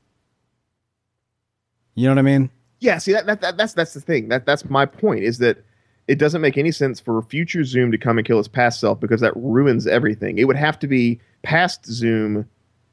You 1.95 2.05
know 2.05 2.13
what 2.13 2.19
I 2.19 2.23
mean? 2.23 2.51
Yeah, 2.81 2.99
see 2.99 3.13
that, 3.13 3.27
that, 3.27 3.41
that 3.41 3.57
that's 3.57 3.73
that's 3.73 3.95
the 3.95 4.01
thing. 4.01 4.29
That 4.29 4.47
that's 4.47 4.69
my 4.69 4.87
point 4.87 5.25
is 5.25 5.39
that 5.39 5.65
it 6.07 6.19
doesn't 6.19 6.41
make 6.41 6.57
any 6.57 6.71
sense 6.71 7.01
for 7.01 7.21
future 7.23 7.65
Zoom 7.65 7.91
to 7.91 7.99
come 7.99 8.19
and 8.19 8.27
kill 8.27 8.39
his 8.39 8.49
past 8.49 8.81
self 8.81 9.01
because 9.01 9.21
that 9.21 9.37
ruins 9.37 9.87
everything. 9.87 10.39
It 10.39 10.45
would 10.45 10.57
have 10.57 10.79
to 10.81 10.87
be 10.87 11.21
past 11.43 11.87
Zoom 11.87 12.49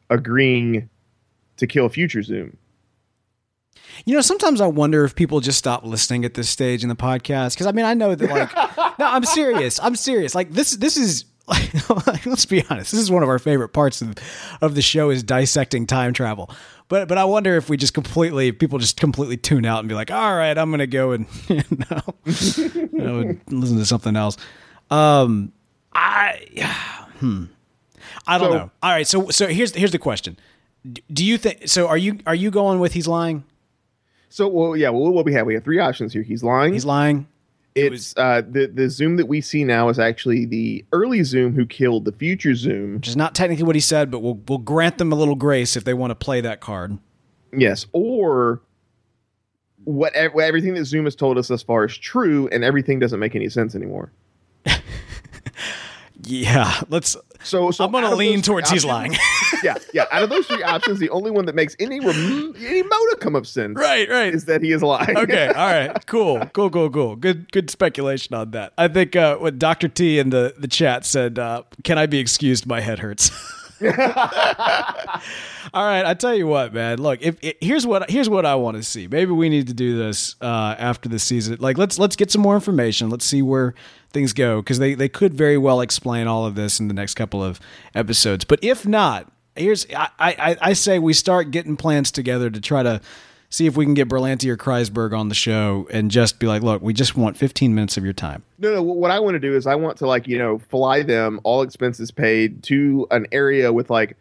agreeing 0.09 0.89
to 1.57 1.67
kill 1.67 1.87
future 1.89 2.23
Zoom. 2.23 2.57
You 4.05 4.15
know, 4.15 4.21
sometimes 4.21 4.59
I 4.61 4.67
wonder 4.67 5.05
if 5.05 5.15
people 5.15 5.39
just 5.39 5.57
stop 5.57 5.85
listening 5.85 6.25
at 6.25 6.33
this 6.33 6.49
stage 6.49 6.83
in 6.83 6.89
the 6.89 6.95
podcast 6.95 7.53
because 7.53 7.67
I 7.67 7.71
mean, 7.71 7.85
I 7.85 7.93
know 7.93 8.13
that 8.15 8.29
like 8.29 8.53
no, 8.99 9.05
I'm 9.05 9.23
serious. 9.23 9.79
I'm 9.81 9.95
serious. 9.95 10.35
Like 10.35 10.51
this 10.51 10.71
this 10.77 10.97
is 10.97 11.25
like, 11.47 12.25
let's 12.25 12.45
be 12.45 12.63
honest. 12.69 12.91
This 12.91 12.99
is 13.01 13.11
one 13.11 13.21
of 13.23 13.29
our 13.29 13.37
favorite 13.39 13.69
parts 13.69 14.01
of, 14.01 14.15
of 14.61 14.73
the 14.75 14.81
show 14.81 15.11
is 15.11 15.21
dissecting 15.23 15.85
time 15.87 16.11
travel. 16.11 16.49
But 16.89 17.07
but 17.07 17.17
I 17.17 17.25
wonder 17.25 17.55
if 17.55 17.69
we 17.69 17.77
just 17.77 17.93
completely 17.93 18.49
if 18.49 18.59
people 18.59 18.79
just 18.79 18.99
completely 18.99 19.37
tune 19.37 19.65
out 19.65 19.79
and 19.79 19.87
be 19.89 19.95
like, 19.95 20.11
"All 20.11 20.35
right, 20.35 20.57
I'm 20.57 20.69
going 20.69 20.79
to 20.79 20.87
go 20.87 21.11
and 21.11 21.25
you 21.47 21.63
know, 21.89 22.01
you 22.73 22.89
know, 22.91 23.37
listen 23.49 23.77
to 23.77 23.85
something 23.85 24.15
else." 24.15 24.37
Um 24.91 25.51
I 25.93 26.41
hmm. 27.19 27.45
I 28.27 28.37
don't 28.37 28.51
So- 28.51 28.57
know. 28.57 28.71
All 28.83 28.91
right, 28.91 29.07
so 29.07 29.29
so 29.29 29.47
here's 29.47 29.73
here's 29.73 29.91
the 29.91 29.99
question. 29.99 30.37
Do 31.11 31.25
you 31.25 31.37
think 31.37 31.67
so 31.67 31.87
are 31.87 31.97
you 31.97 32.19
are 32.27 32.35
you 32.35 32.51
going 32.51 32.79
with 32.79 32.93
he's 32.93 33.07
lying? 33.07 33.43
So 34.29 34.47
well, 34.47 34.75
yeah, 34.75 34.89
well, 34.89 35.11
what 35.11 35.25
we 35.25 35.33
have 35.33 35.45
we 35.45 35.53
have 35.53 35.63
three 35.63 35.79
options 35.79 36.13
here. 36.13 36.23
He's 36.23 36.43
lying. 36.43 36.73
He's 36.73 36.85
lying. 36.85 37.27
It's 37.75 38.15
uh, 38.17 38.41
the 38.47 38.67
the 38.67 38.89
Zoom 38.89 39.17
that 39.17 39.27
we 39.27 39.41
see 39.41 39.63
now 39.63 39.89
is 39.89 39.99
actually 39.99 40.45
the 40.45 40.85
early 40.93 41.23
Zoom 41.23 41.53
who 41.53 41.65
killed 41.65 42.05
the 42.05 42.13
future 42.13 42.55
Zoom. 42.55 42.95
Which 42.95 43.07
is 43.07 43.17
not 43.17 43.35
technically 43.35 43.65
what 43.65 43.75
he 43.75 43.81
said, 43.81 44.09
but 44.09 44.19
we'll 44.19 44.39
we'll 44.47 44.59
grant 44.59 44.97
them 44.97 45.11
a 45.11 45.15
little 45.15 45.35
grace 45.35 45.75
if 45.75 45.83
they 45.83 45.93
want 45.93 46.11
to 46.11 46.15
play 46.15 46.41
that 46.41 46.61
card. 46.61 46.97
Yes, 47.51 47.85
or 47.91 48.61
what 49.83 50.13
everything 50.15 50.73
that 50.75 50.85
Zoom 50.85 51.05
has 51.05 51.15
told 51.15 51.37
us 51.37 51.49
thus 51.49 51.63
far 51.63 51.85
is 51.85 51.97
true, 51.97 52.47
and 52.51 52.63
everything 52.63 52.99
doesn't 52.99 53.19
make 53.19 53.35
any 53.35 53.49
sense 53.49 53.75
anymore. 53.75 54.11
Yeah, 56.25 56.81
let's. 56.89 57.15
So, 57.43 57.69
so 57.69 57.85
I'm 57.85 57.91
going 57.91 58.03
to 58.03 58.15
lean 58.15 58.41
towards 58.41 58.71
he's 58.71 58.83
lying. 58.83 59.13
yeah, 59.63 59.75
yeah. 59.93 60.05
Out 60.11 60.23
of 60.23 60.29
those 60.29 60.47
three 60.47 60.63
options, 60.63 60.97
the 60.99 61.09
only 61.11 61.29
one 61.29 61.45
that 61.45 61.53
makes 61.53 61.75
any 61.79 61.99
rem- 61.99 62.55
any 62.57 62.81
modicum 62.81 63.35
of 63.35 63.47
sense, 63.47 63.77
right, 63.77 64.09
right, 64.09 64.33
is 64.33 64.45
that 64.45 64.63
he 64.63 64.71
is 64.71 64.81
lying. 64.81 65.15
okay, 65.15 65.47
all 65.55 65.67
right, 65.67 66.05
cool, 66.07 66.43
cool, 66.53 66.71
cool, 66.71 66.89
cool. 66.89 67.15
Good, 67.15 67.51
good 67.51 67.69
speculation 67.69 68.33
on 68.35 68.51
that. 68.51 68.73
I 68.77 68.87
think 68.87 69.15
uh, 69.15 69.37
what 69.37 69.59
Doctor 69.59 69.87
T 69.87 70.17
in 70.17 70.31
the 70.31 70.55
the 70.57 70.67
chat 70.67 71.05
said. 71.05 71.37
Uh, 71.37 71.63
Can 71.83 71.97
I 71.97 72.07
be 72.07 72.17
excused? 72.17 72.65
My 72.65 72.81
head 72.81 72.99
hurts. 72.99 73.31
All 73.81 73.91
right, 75.85 76.05
I 76.05 76.13
tell 76.13 76.33
you 76.33 76.47
what, 76.47 76.73
man. 76.73 77.01
Look, 77.01 77.21
if, 77.21 77.35
if, 77.41 77.55
here's 77.59 77.85
what 77.85 78.09
here's 78.09 78.29
what 78.29 78.45
I 78.45 78.55
want 78.55 78.77
to 78.77 78.83
see. 78.83 79.07
Maybe 79.07 79.31
we 79.31 79.49
need 79.49 79.67
to 79.67 79.73
do 79.73 79.97
this 79.97 80.35
uh, 80.41 80.75
after 80.79 81.09
the 81.09 81.19
season. 81.19 81.57
Like, 81.59 81.77
let's 81.77 81.99
let's 81.99 82.15
get 82.15 82.31
some 82.31 82.41
more 82.41 82.55
information. 82.55 83.09
Let's 83.09 83.25
see 83.25 83.41
where 83.41 83.75
things 84.15 84.33
go 84.33 84.61
because 84.61 84.79
they 84.79 84.95
they 84.95 85.09
could 85.09 85.35
very 85.35 85.57
well 85.59 85.81
explain 85.81 86.25
all 86.25 86.45
of 86.45 86.55
this 86.55 86.79
in 86.79 86.87
the 86.87 86.93
next 86.93 87.13
couple 87.13 87.43
of 87.43 87.59
episodes. 87.93 88.45
But 88.45 88.63
if 88.63 88.87
not, 88.87 89.31
here's 89.55 89.85
I 89.93 90.09
I, 90.17 90.57
I 90.59 90.73
say 90.73 90.97
we 90.97 91.13
start 91.13 91.51
getting 91.51 91.77
plans 91.77 92.11
together 92.11 92.49
to 92.49 92.59
try 92.59 92.81
to 92.81 93.01
see 93.49 93.67
if 93.67 93.77
we 93.77 93.85
can 93.85 93.93
get 93.93 94.09
Berlanti 94.09 94.49
or 94.49 94.57
Kreisberg 94.57 95.15
on 95.15 95.29
the 95.29 95.35
show 95.35 95.87
and 95.91 96.09
just 96.09 96.39
be 96.39 96.47
like, 96.47 96.63
look, 96.63 96.81
we 96.81 96.93
just 96.93 97.15
want 97.15 97.37
15 97.37 97.75
minutes 97.75 97.95
of 97.95 98.03
your 98.03 98.13
time. 98.13 98.43
No, 98.57 98.73
no. 98.73 98.81
What 98.81 99.11
I 99.11 99.19
want 99.19 99.35
to 99.35 99.39
do 99.39 99.55
is 99.55 99.67
I 99.67 99.75
want 99.75 99.97
to 99.97 100.07
like 100.07 100.27
you 100.27 100.37
know 100.37 100.57
fly 100.57 101.03
them 101.03 101.39
all 101.43 101.61
expenses 101.61 102.09
paid 102.09 102.63
to 102.63 103.05
an 103.11 103.27
area 103.31 103.71
with 103.71 103.89
like 103.89 104.17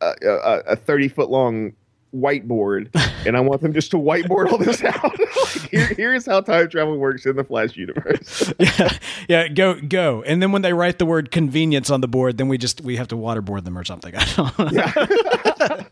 a, 0.00 0.14
a, 0.22 0.58
a 0.68 0.76
30 0.76 1.08
foot 1.08 1.28
long 1.28 1.72
whiteboard 2.14 2.88
and 3.26 3.36
I 3.36 3.40
want 3.40 3.60
them 3.60 3.72
just 3.72 3.90
to 3.92 3.96
whiteboard 3.96 4.50
all 4.50 4.58
this 4.58 4.82
out. 4.84 5.02
like, 5.18 5.70
here, 5.70 5.86
here's 5.86 6.26
how 6.26 6.40
time 6.40 6.68
travel 6.68 6.96
works 6.98 7.26
in 7.26 7.36
the 7.36 7.44
Flash 7.44 7.76
universe. 7.76 8.52
yeah, 8.58 8.98
yeah, 9.28 9.48
go 9.48 9.80
go. 9.80 10.22
And 10.22 10.42
then 10.42 10.52
when 10.52 10.62
they 10.62 10.72
write 10.72 10.98
the 10.98 11.06
word 11.06 11.30
convenience 11.30 11.90
on 11.90 12.00
the 12.00 12.08
board, 12.08 12.38
then 12.38 12.48
we 12.48 12.58
just 12.58 12.80
we 12.80 12.96
have 12.96 13.08
to 13.08 13.16
waterboard 13.16 13.64
them 13.64 13.76
or 13.76 13.84
something. 13.84 14.14
I 14.16 14.24
don't 14.36 14.58
know. 14.58 14.70
Yeah. 14.72 15.84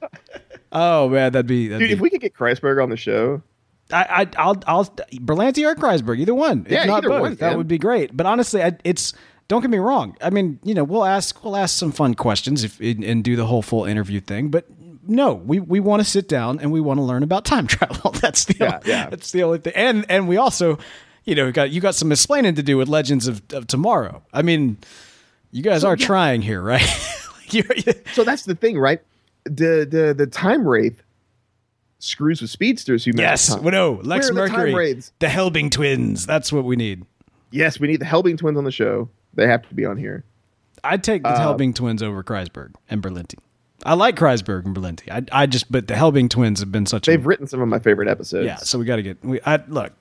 oh 0.72 1.08
man, 1.08 1.32
that'd 1.32 1.46
be 1.46 1.68
that'd 1.68 1.80
dude. 1.80 1.88
Be, 1.88 1.94
if 1.94 2.00
we 2.00 2.10
could 2.10 2.20
get 2.20 2.34
Kreisberg 2.34 2.82
on 2.82 2.90
the 2.90 2.96
show. 2.96 3.42
I, 3.90 4.26
I 4.38 4.46
will 4.46 4.62
I'll 4.66 4.84
Berlanti 4.86 5.70
or 5.70 5.74
Kreisberg, 5.74 6.18
either 6.18 6.34
one. 6.34 6.66
Yeah, 6.68 6.82
if 6.82 6.86
not 6.86 6.98
either 6.98 7.08
both, 7.08 7.20
one, 7.20 7.34
that 7.34 7.48
man. 7.48 7.58
would 7.58 7.68
be 7.68 7.76
great. 7.76 8.16
But 8.16 8.24
honestly, 8.24 8.62
I, 8.62 8.78
it's 8.84 9.12
don't 9.48 9.60
get 9.60 9.70
me 9.70 9.78
wrong. 9.78 10.16
I 10.22 10.30
mean, 10.30 10.58
you 10.62 10.72
know, 10.72 10.84
we'll 10.84 11.04
ask 11.04 11.44
we'll 11.44 11.56
ask 11.56 11.76
some 11.76 11.92
fun 11.92 12.14
questions 12.14 12.64
if 12.64 12.80
and 12.80 13.22
do 13.22 13.36
the 13.36 13.44
whole 13.44 13.60
full 13.60 13.84
interview 13.84 14.20
thing. 14.20 14.48
But 14.48 14.66
no, 15.06 15.34
we 15.34 15.58
we 15.60 15.80
want 15.80 16.00
to 16.02 16.08
sit 16.08 16.28
down 16.28 16.60
and 16.60 16.70
we 16.72 16.80
want 16.80 16.98
to 16.98 17.02
learn 17.02 17.22
about 17.22 17.44
time 17.44 17.66
travel. 17.68 18.10
That's 18.20 18.44
the 18.44 18.56
Yeah, 18.60 18.74
only, 18.76 18.88
yeah. 18.88 19.10
that's 19.10 19.30
the 19.32 19.42
only 19.42 19.58
thing. 19.58 19.72
And 19.74 20.06
and 20.08 20.28
we 20.28 20.36
also, 20.36 20.78
you 21.24 21.34
know, 21.34 21.50
got 21.52 21.70
you 21.70 21.80
got 21.80 21.94
some 21.94 22.12
explaining 22.12 22.54
to 22.56 22.62
do 22.62 22.76
with 22.76 22.88
Legends 22.88 23.26
of, 23.26 23.42
of 23.52 23.66
Tomorrow. 23.66 24.22
I 24.32 24.42
mean, 24.42 24.76
you 25.50 25.62
guys 25.62 25.84
are 25.84 25.96
trying 25.96 26.42
here, 26.42 26.62
right? 26.62 26.82
So 28.14 28.24
that's 28.24 28.44
the 28.44 28.54
thing, 28.54 28.78
right? 28.78 29.02
The 29.44 29.86
the 29.90 30.14
the 30.16 30.26
time 30.26 30.66
wraith 30.66 31.02
screws 31.98 32.40
with 32.40 32.48
speedsters 32.50 33.04
who 33.04 33.12
yes, 33.14 33.50
well, 33.58 33.70
no, 33.72 34.00
Lex 34.02 34.32
Where 34.32 34.44
are 34.44 34.48
the 34.48 34.54
Mercury, 34.54 34.94
the 35.18 35.26
Helbing 35.26 35.70
twins. 35.70 36.24
That's 36.24 36.50
what 36.50 36.64
we 36.64 36.76
need. 36.76 37.04
Yes, 37.50 37.78
we 37.78 37.88
need 37.88 38.00
the 38.00 38.06
Helbing 38.06 38.38
twins 38.38 38.56
on 38.56 38.64
the 38.64 38.72
show. 38.72 39.10
They 39.34 39.46
have 39.46 39.68
to 39.68 39.74
be 39.74 39.84
on 39.84 39.98
here. 39.98 40.24
I'd 40.82 41.04
take 41.04 41.22
the 41.24 41.28
Uh, 41.28 41.40
Helbing 41.40 41.74
twins 41.74 42.02
over 42.02 42.22
Kreisberg 42.24 42.74
and 42.88 43.02
Berlanti. 43.02 43.38
I 43.84 43.94
like 43.94 44.16
Kreisberg 44.16 44.64
and 44.64 44.76
Berlanti. 44.76 45.10
I, 45.10 45.42
I 45.42 45.46
just, 45.46 45.70
but 45.70 45.88
the 45.88 45.94
Helbing 45.94 46.30
twins 46.30 46.60
have 46.60 46.70
been 46.72 46.86
such 46.86 47.06
They've 47.06 47.22
a 47.24 47.26
written 47.28 47.46
some 47.46 47.60
of 47.60 47.68
my 47.68 47.78
favorite 47.78 48.08
episodes. 48.08 48.46
yeah. 48.46 48.56
So 48.56 48.78
we 48.78 48.84
got 48.84 48.96
to 48.96 49.02
get. 49.02 49.24
We 49.24 49.40
I 49.44 49.56
look. 49.68 49.92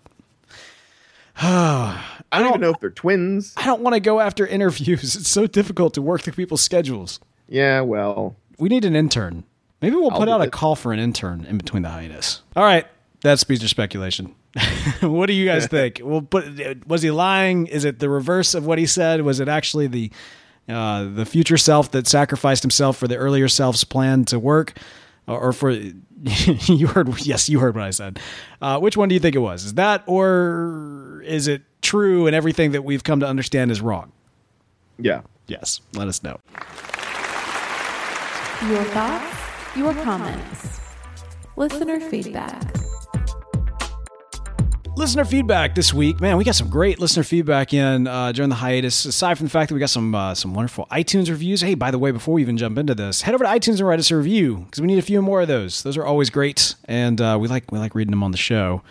I 1.44 2.04
don't 2.32 2.48
even 2.50 2.62
know 2.62 2.72
if 2.72 2.80
they're 2.80 2.90
twins. 2.90 3.54
I 3.58 3.66
don't 3.66 3.82
want 3.82 3.94
to 3.96 4.00
go 4.00 4.20
after 4.20 4.46
interviews. 4.46 5.16
It's 5.22 5.30
so 5.30 5.48
difficult 5.48 5.94
to 5.96 6.02
work 6.02 6.22
through 6.22 6.34
people's 6.34 6.62
schedules. 6.62 7.20
Yeah, 7.48 7.82
well, 7.82 8.36
We 8.58 8.70
need 8.70 8.86
an 8.86 8.96
intern. 8.96 9.44
Maybe 9.82 9.96
we'll 9.96 10.12
I'll 10.12 10.20
put 10.20 10.30
out 10.30 10.42
a 10.42 10.50
call 10.50 10.76
for 10.76 10.94
an 10.94 11.00
intern 11.00 11.46
in 11.46 11.58
between 11.58 11.82
the 11.84 11.90
hiatus. 11.90 12.42
All 12.56 12.64
right, 12.64 12.86
that's 13.22 13.42
speedster 13.42 13.68
speculation. 13.68 14.36
what 15.02 15.26
do 15.26 15.34
you 15.34 15.46
guys 15.46 15.66
think? 15.68 16.02
Well, 16.04 16.22
but 16.22 16.46
was 16.86 17.02
he 17.02 17.10
lying? 17.12 17.68
Is 17.68 17.84
it 17.86 18.00
the 18.00 18.10
reverse 18.10 18.54
of 18.54 18.66
what 18.66 18.78
he 18.78 18.86
said? 18.86 19.22
Was 19.24 19.40
it 19.40 19.48
actually 19.48 19.88
the 19.88 20.12
uh, 20.72 21.06
the 21.14 21.26
future 21.26 21.58
self 21.58 21.92
that 21.92 22.08
sacrificed 22.08 22.64
himself 22.64 22.98
for 22.98 23.08
the 23.08 23.16
earlier 23.18 23.48
self's 23.48 23.84
plan 23.84 24.26
to 24.26 24.40
work, 24.40 24.74
or, 25.28 25.40
or 25.40 25.54
for 25.54 25.72
you 26.22 26.88
heard? 26.88 27.10
Yes, 27.26 27.50
you 27.50 27.60
heard 27.60 27.76
what 27.76 27.84
I 27.84 27.92
said. 27.92 28.20
Uh, 28.62 28.80
which 28.80 28.96
one 28.98 29.10
do 29.10 29.14
you 29.16 29.20
think 29.20 29.36
it 29.36 29.40
was? 29.40 29.66
Is 29.66 29.74
that 29.76 30.04
or 30.08 31.22
is 31.26 31.48
it 31.48 31.64
true 31.82 32.28
and 32.28 32.36
everything 32.36 32.72
that 32.72 32.84
we've 32.84 33.04
come 33.04 33.20
to 33.20 33.28
understand 33.28 33.72
is 33.72 33.82
wrong? 33.82 34.12
yeah. 35.00 35.22
Yes, 35.48 35.82
let 35.96 36.08
us 36.08 36.24
know. 36.24 36.40
Your 38.70 38.84
thoughts, 38.86 39.76
your 39.76 39.94
comments, 39.96 40.80
listener 41.58 42.00
feedback. 42.00 42.81
Listener 44.98 45.24
feedback 45.26 45.74
this 45.74 45.94
week, 45.94 46.20
man. 46.20 46.38
We 46.38 46.44
got 46.44 46.54
some 46.56 46.70
great 46.70 47.00
listener 47.00 47.24
feedback 47.24 47.74
in 47.74 48.08
uh, 48.08 48.34
during 48.34 48.50
the 48.50 48.56
hiatus. 48.56 49.06
Aside 49.06 49.38
from 49.38 49.48
the 49.48 49.50
fact 49.50 49.70
that 49.70 49.74
we 49.74 49.80
got 49.80 49.90
some 49.90 50.14
uh, 50.14 50.36
some 50.36 50.54
wonderful 50.54 50.86
iTunes 50.92 51.30
reviews. 51.30 51.62
Hey, 51.62 51.76
by 51.76 51.92
the 51.92 51.98
way, 51.98 52.12
before 52.12 52.34
we 52.36 52.42
even 52.42 52.58
jump 52.58 52.78
into 52.78 52.94
this, 52.94 53.22
head 53.22 53.34
over 53.34 53.44
to 53.46 53.50
iTunes 53.50 53.80
and 53.80 53.88
write 53.88 54.00
us 54.00 54.12
a 54.12 54.18
review 54.18 54.58
because 54.58 54.82
we 54.82 54.88
need 54.88 55.00
a 55.00 55.02
few 55.02 55.22
more 55.22 55.42
of 55.42 55.48
those. 55.48 55.82
Those 55.82 55.98
are 55.98 56.06
always 56.06 56.30
great, 56.30 56.76
and 56.86 57.20
uh, 57.22 57.38
we 57.40 57.48
like 57.48 57.72
we 57.72 57.80
like 57.80 57.96
reading 57.96 58.12
them 58.12 58.22
on 58.22 58.32
the 58.32 58.38
show. 58.38 58.84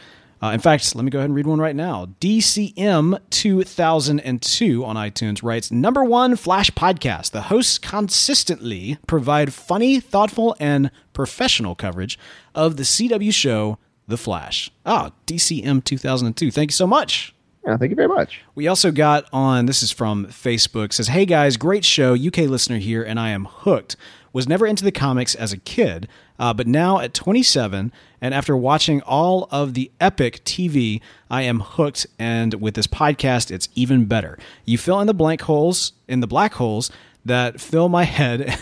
Uh, 0.42 0.48
in 0.48 0.58
fact, 0.58 0.96
let 0.96 1.04
me 1.04 1.10
go 1.10 1.18
ahead 1.18 1.28
and 1.28 1.36
read 1.36 1.46
one 1.46 1.60
right 1.60 1.76
now. 1.76 2.06
DCM 2.18 3.20
2002 3.28 4.84
on 4.84 4.96
iTunes 4.96 5.42
writes 5.42 5.70
Number 5.70 6.02
one 6.02 6.34
Flash 6.34 6.70
podcast. 6.70 7.32
The 7.32 7.42
hosts 7.42 7.78
consistently 7.78 8.96
provide 9.06 9.52
funny, 9.52 10.00
thoughtful, 10.00 10.56
and 10.58 10.90
professional 11.12 11.74
coverage 11.74 12.18
of 12.54 12.78
the 12.78 12.84
CW 12.84 13.32
show, 13.34 13.76
The 14.10 14.18
Flash. 14.18 14.70
Ah, 14.84 15.12
DCM 15.26 15.84
2002. 15.84 16.50
Thank 16.50 16.70
you 16.70 16.74
so 16.74 16.86
much. 16.86 17.34
Yeah, 17.64 17.76
thank 17.76 17.90
you 17.90 17.96
very 17.96 18.08
much. 18.08 18.40
We 18.54 18.68
also 18.68 18.90
got 18.90 19.26
on, 19.32 19.66
this 19.66 19.82
is 19.82 19.90
from 19.90 20.26
Facebook, 20.26 20.92
says, 20.92 21.08
Hey 21.08 21.26
guys, 21.26 21.56
great 21.56 21.84
show, 21.84 22.14
UK 22.14 22.38
listener 22.38 22.78
here, 22.78 23.02
and 23.02 23.20
I 23.20 23.30
am 23.30 23.44
hooked. 23.44 23.96
Was 24.32 24.48
never 24.48 24.66
into 24.66 24.84
the 24.84 24.92
comics 24.92 25.34
as 25.34 25.52
a 25.52 25.56
kid, 25.58 26.08
uh, 26.38 26.54
but 26.54 26.66
now 26.66 27.00
at 27.00 27.12
27, 27.12 27.92
and 28.20 28.34
after 28.34 28.56
watching 28.56 29.02
all 29.02 29.48
of 29.50 29.74
the 29.74 29.90
epic 30.00 30.44
TV, 30.44 31.00
I 31.28 31.42
am 31.42 31.60
hooked, 31.60 32.06
and 32.18 32.54
with 32.54 32.74
this 32.74 32.86
podcast, 32.86 33.50
it's 33.50 33.68
even 33.74 34.04
better. 34.06 34.38
You 34.64 34.78
fill 34.78 35.00
in 35.00 35.08
the 35.08 35.14
blank 35.14 35.42
holes, 35.42 35.92
in 36.06 36.20
the 36.20 36.28
black 36.28 36.54
holes, 36.54 36.90
that 37.24 37.60
fill 37.60 37.88
my 37.88 38.04
head 38.04 38.54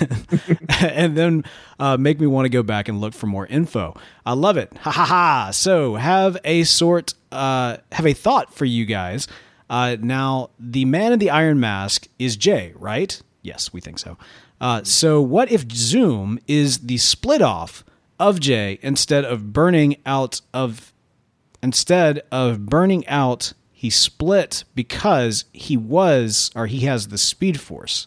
and 0.81 1.17
then 1.17 1.45
uh, 1.79 1.97
make 1.97 2.21
me 2.21 2.27
want 2.27 2.45
to 2.45 2.51
go 2.51 2.63
back 2.63 2.89
and 2.89 3.01
look 3.01 3.15
for 3.15 3.27
more 3.27 3.47
info. 3.47 3.95
I 4.27 4.33
love 4.33 4.57
it. 4.57 4.73
Ha 4.81 4.91
ha 4.91 5.05
ha. 5.05 5.51
So 5.53 5.97
have 5.97 6.37
a 6.45 6.65
sort, 6.65 7.15
uh, 7.33 7.79
have 7.93 8.07
a 8.07 8.13
thought 8.13 8.53
for 8.53 8.65
you 8.65 8.85
guys. 8.85 9.29
Uh, 9.71 9.97
now, 10.01 10.51
the 10.59 10.85
man 10.85 11.13
in 11.13 11.19
the 11.19 11.31
iron 11.31 11.61
mask 11.61 12.09
is 12.19 12.37
Jay, 12.37 12.73
right? 12.77 13.21
Yes, 13.43 13.73
we 13.73 13.81
think 13.81 13.99
so. 13.99 14.17
Uh, 14.61 14.83
so 14.83 15.21
what 15.21 15.51
if 15.53 15.71
Zoom 15.71 16.39
is 16.49 16.79
the 16.79 16.97
split 16.97 17.43
off 17.43 17.85
of 18.19 18.41
Jay 18.41 18.79
instead 18.83 19.25
of 19.25 19.53
burning 19.53 19.97
out 20.05 20.41
of 20.53 20.93
instead 21.63 22.23
of 22.31 22.67
burning 22.67 23.07
out, 23.09 23.53
he 23.73 23.91
split 23.91 24.65
because 24.75 25.45
he 25.53 25.77
was 25.77 26.51
or 26.57 26.67
he 26.67 26.81
has 26.81 27.09
the 27.09 27.19
speed 27.19 27.61
force. 27.61 28.07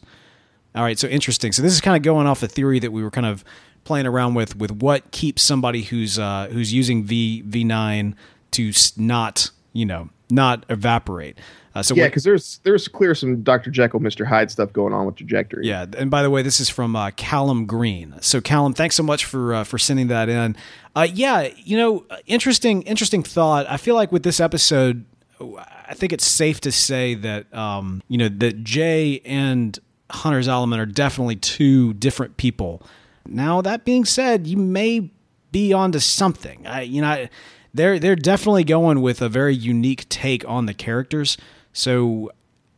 All 0.74 0.84
right, 0.84 0.98
so 0.98 1.08
interesting. 1.08 1.52
So 1.52 1.62
this 1.62 1.74
is 1.74 1.82
kind 1.82 1.98
of 1.98 2.04
going 2.04 2.28
off 2.28 2.44
a 2.44 2.48
theory 2.48 2.80
that 2.80 2.92
we 2.92 3.04
were 3.04 3.12
kind 3.12 3.28
of 3.28 3.44
playing 3.84 4.06
around 4.06 4.36
with 4.36 4.56
with 4.56 4.72
what 4.72 5.12
keeps 5.12 5.42
somebody 5.42 5.84
who's 5.84 6.18
uh, 6.18 6.48
who's 6.52 6.74
using 6.74 7.04
V 7.04 7.42
V 7.42 7.64
nine 7.64 8.16
to 8.52 8.72
not 8.98 9.52
you 9.74 9.86
know 9.86 10.10
not 10.30 10.66
evaporate. 10.70 11.38
Uh, 11.74 11.82
so 11.82 11.96
Yeah, 11.96 12.08
because 12.08 12.24
there's 12.24 12.60
there's 12.64 12.88
clear 12.88 13.16
some 13.16 13.44
Dr. 13.44 13.70
Jekyll, 13.70 14.00
Mr. 14.02 14.26
Hyde 14.26 14.52
stuff 14.52 14.74
going 14.74 14.94
on 14.94 15.06
with 15.06 15.16
trajectory. 15.16 15.68
Yeah, 15.68 15.86
and 15.98 16.12
by 16.12 16.22
the 16.22 16.30
way, 16.30 16.42
this 16.42 16.60
is 16.60 16.70
from 16.70 16.96
uh, 16.96 17.12
Callum 17.12 17.66
Green. 17.66 18.16
So 18.22 18.42
Callum, 18.42 18.74
thanks 18.74 18.96
so 18.96 19.04
much 19.04 19.26
for 19.26 19.54
uh, 19.54 19.64
for 19.64 19.78
sending 19.78 20.08
that 20.08 20.30
in. 20.30 20.56
Uh, 20.96 21.08
yeah, 21.14 21.50
you 21.58 21.78
know, 21.78 22.06
interesting 22.26 22.82
interesting 22.84 23.24
thought. 23.24 23.66
I 23.70 23.78
feel 23.78 23.96
like 23.96 24.12
with 24.12 24.24
this 24.24 24.40
episode, 24.40 25.06
I 25.40 25.94
think 25.94 26.12
it's 26.12 26.28
safe 26.28 26.60
to 26.62 26.72
say 26.72 27.14
that 27.16 27.54
um, 27.54 28.02
you 28.10 28.18
know 28.18 28.30
that 28.30 28.64
Jay 28.64 29.22
and 29.24 29.80
Hunter 30.12 30.40
Zolomon 30.40 30.80
are 30.80 30.86
definitely 30.86 31.36
two 31.36 31.94
different 31.94 32.38
people. 32.38 32.82
Now 33.28 33.62
that 33.62 33.86
being 33.86 34.06
said, 34.06 34.48
you 34.48 34.58
may 34.58 35.12
be 35.52 35.74
onto 35.74 36.00
something. 36.00 36.66
I, 36.68 36.82
you 36.82 37.02
know. 37.02 37.28
They're 37.74 38.00
they're 38.00 38.18
definitely 38.18 38.66
going 38.66 39.02
with 39.02 39.22
a 39.22 39.30
very 39.30 39.56
unique 39.56 40.10
take 40.10 40.46
on 40.46 40.66
the 40.66 40.74
characters. 40.74 41.38
So 41.72 42.30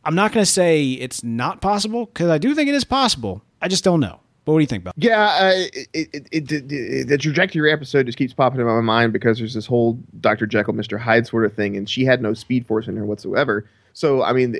I'm 0.06 0.16
not 0.16 0.34
going 0.34 0.46
to 0.46 0.52
say 0.52 0.92
it's 0.92 1.24
not 1.24 1.62
possible 1.62 2.06
because 2.06 2.30
I 2.30 2.38
do 2.38 2.54
think 2.54 2.70
it 2.70 2.76
is 2.76 2.84
possible. 2.84 3.42
I 3.62 3.68
just 3.68 3.84
don't 3.84 4.00
know. 4.00 4.20
But 4.46 4.52
what 4.52 4.60
do 4.60 4.64
you 4.64 4.68
think 4.68 4.84
about? 4.84 4.96
Yeah, 4.98 5.24
uh, 5.24 5.52
it, 5.56 5.88
it, 5.94 6.28
it, 6.32 7.08
the 7.08 7.18
trajectory 7.18 7.72
episode 7.72 8.08
just 8.08 8.18
keeps 8.18 8.34
popping 8.34 8.60
in 8.60 8.66
my 8.66 8.82
mind 8.82 9.14
because 9.14 9.38
there's 9.38 9.54
this 9.54 9.66
whole 9.66 9.94
Dr. 10.20 10.46
Jekyll, 10.46 10.74
Mr. 10.74 11.00
Hyde 11.00 11.26
sort 11.26 11.46
of 11.46 11.54
thing, 11.54 11.78
and 11.78 11.90
she 11.90 12.04
had 12.04 12.22
no 12.22 12.34
Speed 12.34 12.68
Force 12.68 12.90
in 12.90 12.98
her 12.98 13.06
whatsoever. 13.06 13.70
So, 13.94 14.22
I 14.22 14.34
mean, 14.34 14.54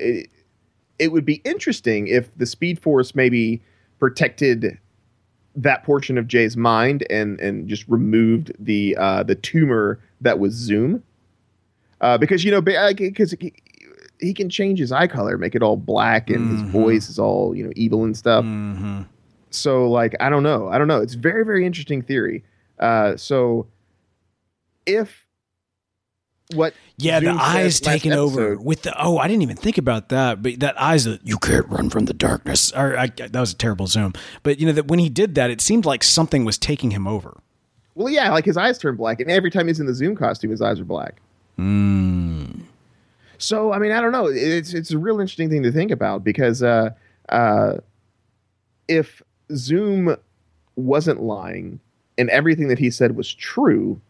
it, 0.98 1.12
would 1.12 1.24
be 1.24 1.40
interesting 1.44 2.06
if 2.08 2.36
the 2.36 2.46
Speed 2.46 2.78
Force 2.78 3.14
maybe 3.14 3.62
protected 3.98 4.78
that 5.56 5.84
portion 5.84 6.18
of 6.18 6.26
Jay's 6.26 6.56
mind 6.56 7.06
and 7.10 7.40
and 7.40 7.68
just 7.68 7.86
removed 7.88 8.52
the 8.58 8.96
uh, 8.98 9.22
the 9.22 9.34
tumor 9.34 10.00
that 10.20 10.38
was 10.38 10.54
Zoom, 10.54 11.02
uh, 12.00 12.18
because 12.18 12.44
you 12.44 12.50
know 12.50 12.60
because 12.60 13.32
he, 13.40 13.52
he, 14.20 14.34
can 14.34 14.50
change 14.50 14.78
his 14.78 14.90
eye 14.90 15.06
color, 15.06 15.38
make 15.38 15.54
it 15.54 15.62
all 15.62 15.76
black, 15.76 16.28
and 16.28 16.40
mm-hmm. 16.40 16.64
his 16.64 16.72
voice 16.72 17.08
is 17.08 17.18
all 17.18 17.54
you 17.54 17.64
know 17.64 17.72
evil 17.76 18.04
and 18.04 18.16
stuff. 18.16 18.44
Mm-hmm. 18.44 19.02
So 19.50 19.88
like 19.88 20.14
I 20.20 20.28
don't 20.28 20.42
know, 20.42 20.68
I 20.68 20.78
don't 20.78 20.88
know. 20.88 21.00
It's 21.00 21.14
very 21.14 21.44
very 21.44 21.64
interesting 21.64 22.02
theory. 22.02 22.44
Uh, 22.80 23.16
so 23.16 23.66
if 24.86 25.23
what 26.54 26.74
yeah 26.96 27.20
Zoom 27.20 27.36
the 27.36 27.42
eyes 27.42 27.80
taken 27.80 28.12
over 28.12 28.56
with 28.56 28.82
the 28.82 28.94
oh 29.02 29.18
i 29.18 29.28
didn't 29.28 29.42
even 29.42 29.56
think 29.56 29.78
about 29.78 30.08
that 30.10 30.42
but 30.42 30.60
that 30.60 30.80
eyes 30.80 31.04
that 31.04 31.20
you 31.26 31.38
can't 31.38 31.68
run 31.68 31.90
from 31.90 32.04
the 32.06 32.14
darkness 32.14 32.72
or 32.72 32.96
I, 32.96 33.06
that 33.08 33.34
was 33.34 33.52
a 33.52 33.56
terrible 33.56 33.86
zoom. 33.86 34.12
But 34.42 34.58
you 34.58 34.66
know 34.66 34.72
that 34.72 34.86
when 34.86 34.98
he 34.98 35.08
did 35.08 35.34
that 35.34 35.50
it 35.50 35.60
seemed 35.60 35.84
like 35.84 36.02
something 36.02 36.44
was 36.44 36.58
taking 36.58 36.90
him 36.90 37.06
over. 37.06 37.40
Well 37.94 38.08
yeah 38.08 38.30
like 38.30 38.44
his 38.44 38.56
eyes 38.56 38.78
turned 38.78 38.98
black 38.98 39.20
and 39.20 39.30
every 39.30 39.50
time 39.50 39.66
he's 39.66 39.80
in 39.80 39.86
the 39.86 39.94
zoom 39.94 40.16
costume 40.16 40.50
his 40.50 40.62
eyes 40.62 40.80
are 40.80 40.84
black. 40.84 41.20
Mm. 41.58 42.62
so 43.38 43.72
i 43.72 43.78
mean 43.78 43.92
i 43.92 44.00
don't 44.00 44.12
know. 44.12 44.26
It's 44.26 44.74
it's 44.74 44.90
a 44.90 44.98
real 44.98 45.20
interesting 45.20 45.50
thing 45.50 45.62
to 45.62 45.72
think 45.72 45.90
about 45.90 46.24
because 46.24 46.62
uh 46.62 46.90
uh 47.28 47.78
if 48.88 49.22
zoom 49.54 50.16
wasn't 50.76 51.22
lying 51.22 51.80
and 52.18 52.28
everything 52.30 52.68
that 52.68 52.78
he 52.78 52.90
said 52.90 53.16
was 53.16 53.32
true 53.32 54.00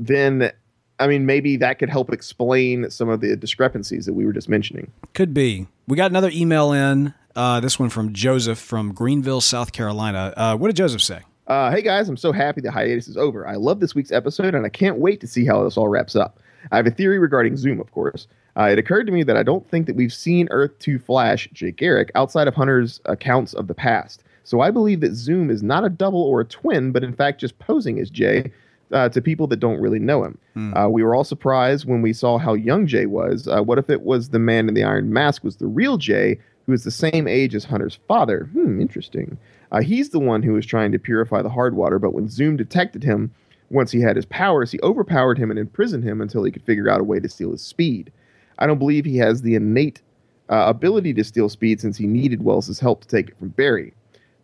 then 0.00 0.52
I 0.98 1.06
mean, 1.06 1.24
maybe 1.24 1.56
that 1.56 1.78
could 1.78 1.88
help 1.88 2.12
explain 2.12 2.90
some 2.90 3.08
of 3.08 3.20
the 3.20 3.34
discrepancies 3.34 4.04
that 4.04 4.12
we 4.12 4.26
were 4.26 4.34
just 4.34 4.50
mentioning. 4.50 4.92
Could 5.14 5.32
be. 5.32 5.66
We 5.88 5.96
got 5.96 6.10
another 6.10 6.30
email 6.32 6.72
in. 6.72 7.14
Uh, 7.34 7.60
this 7.60 7.78
one 7.78 7.88
from 7.88 8.12
Joseph 8.12 8.58
from 8.58 8.92
Greenville, 8.92 9.40
South 9.40 9.72
Carolina. 9.72 10.34
Uh, 10.36 10.56
what 10.56 10.66
did 10.66 10.76
Joseph 10.76 11.00
say? 11.00 11.20
Uh, 11.46 11.70
hey 11.70 11.80
guys, 11.80 12.08
I'm 12.08 12.16
so 12.16 12.32
happy 12.32 12.60
the 12.60 12.70
hiatus 12.70 13.08
is 13.08 13.16
over. 13.16 13.46
I 13.46 13.54
love 13.54 13.80
this 13.80 13.94
week's 13.94 14.12
episode, 14.12 14.54
and 14.54 14.66
I 14.66 14.68
can't 14.68 14.98
wait 14.98 15.20
to 15.20 15.26
see 15.26 15.46
how 15.46 15.64
this 15.64 15.76
all 15.76 15.88
wraps 15.88 16.16
up. 16.16 16.38
I 16.70 16.76
have 16.76 16.86
a 16.86 16.90
theory 16.90 17.18
regarding 17.18 17.56
Zoom, 17.56 17.80
of 17.80 17.90
course. 17.92 18.26
Uh, 18.56 18.64
it 18.64 18.78
occurred 18.78 19.06
to 19.06 19.12
me 19.12 19.22
that 19.22 19.36
I 19.36 19.42
don't 19.42 19.68
think 19.70 19.86
that 19.86 19.96
we've 19.96 20.12
seen 20.12 20.48
Earth 20.50 20.78
2 20.80 20.98
Flash, 20.98 21.48
Jay 21.52 21.70
Garrick, 21.70 22.10
outside 22.14 22.46
of 22.46 22.54
Hunter's 22.54 23.00
accounts 23.06 23.54
of 23.54 23.68
the 23.68 23.74
past. 23.74 24.22
So 24.44 24.60
I 24.60 24.70
believe 24.70 25.00
that 25.00 25.14
Zoom 25.14 25.50
is 25.50 25.62
not 25.62 25.84
a 25.84 25.88
double 25.88 26.22
or 26.22 26.40
a 26.40 26.44
twin, 26.44 26.92
but 26.92 27.04
in 27.04 27.14
fact 27.14 27.40
just 27.40 27.58
posing 27.58 27.98
as 28.00 28.10
Jay 28.10 28.50
uh, 28.92 29.08
to 29.08 29.20
people 29.20 29.46
that 29.48 29.60
don't 29.60 29.80
really 29.80 29.98
know 29.98 30.24
him. 30.24 30.38
Hmm. 30.54 30.76
Uh, 30.76 30.88
we 30.88 31.02
were 31.02 31.14
all 31.14 31.24
surprised 31.24 31.86
when 31.86 32.02
we 32.02 32.12
saw 32.12 32.38
how 32.38 32.54
young 32.54 32.86
Jay 32.86 33.06
was. 33.06 33.48
Uh, 33.48 33.62
what 33.62 33.78
if 33.78 33.88
it 33.90 34.02
was 34.02 34.30
the 34.30 34.38
man 34.38 34.68
in 34.68 34.74
the 34.74 34.84
iron 34.84 35.12
mask 35.12 35.44
was 35.44 35.56
the 35.56 35.66
real 35.66 35.96
Jay, 35.96 36.38
who 36.66 36.72
is 36.72 36.84
the 36.84 36.90
same 36.90 37.26
age 37.26 37.54
as 37.54 37.64
Hunter's 37.64 37.98
father? 38.08 38.48
Hmm, 38.52 38.80
interesting. 38.80 39.38
Uh, 39.72 39.80
he's 39.80 40.10
the 40.10 40.18
one 40.18 40.42
who 40.42 40.52
was 40.52 40.66
trying 40.66 40.92
to 40.92 40.98
purify 40.98 41.42
the 41.42 41.48
hard 41.48 41.76
water, 41.76 41.98
but 41.98 42.12
when 42.12 42.28
Zoom 42.28 42.56
detected 42.56 43.04
him, 43.04 43.32
once 43.70 43.92
he 43.92 44.00
had 44.00 44.16
his 44.16 44.26
powers, 44.26 44.72
he 44.72 44.80
overpowered 44.82 45.38
him 45.38 45.50
and 45.50 45.58
imprisoned 45.58 46.02
him 46.02 46.20
until 46.20 46.42
he 46.42 46.50
could 46.50 46.64
figure 46.64 46.90
out 46.90 47.00
a 47.00 47.04
way 47.04 47.20
to 47.20 47.28
steal 47.28 47.52
his 47.52 47.62
speed. 47.62 48.12
I 48.58 48.66
don't 48.66 48.78
believe 48.78 49.04
he 49.04 49.16
has 49.18 49.42
the 49.42 49.54
innate 49.54 50.02
uh, 50.50 50.64
ability 50.66 51.14
to 51.14 51.24
steal 51.24 51.48
speed 51.48 51.80
since 51.80 51.96
he 51.96 52.06
needed 52.06 52.42
Wells's 52.42 52.80
help 52.80 53.02
to 53.02 53.08
take 53.08 53.28
it 53.28 53.38
from 53.38 53.50
Barry. 53.50 53.94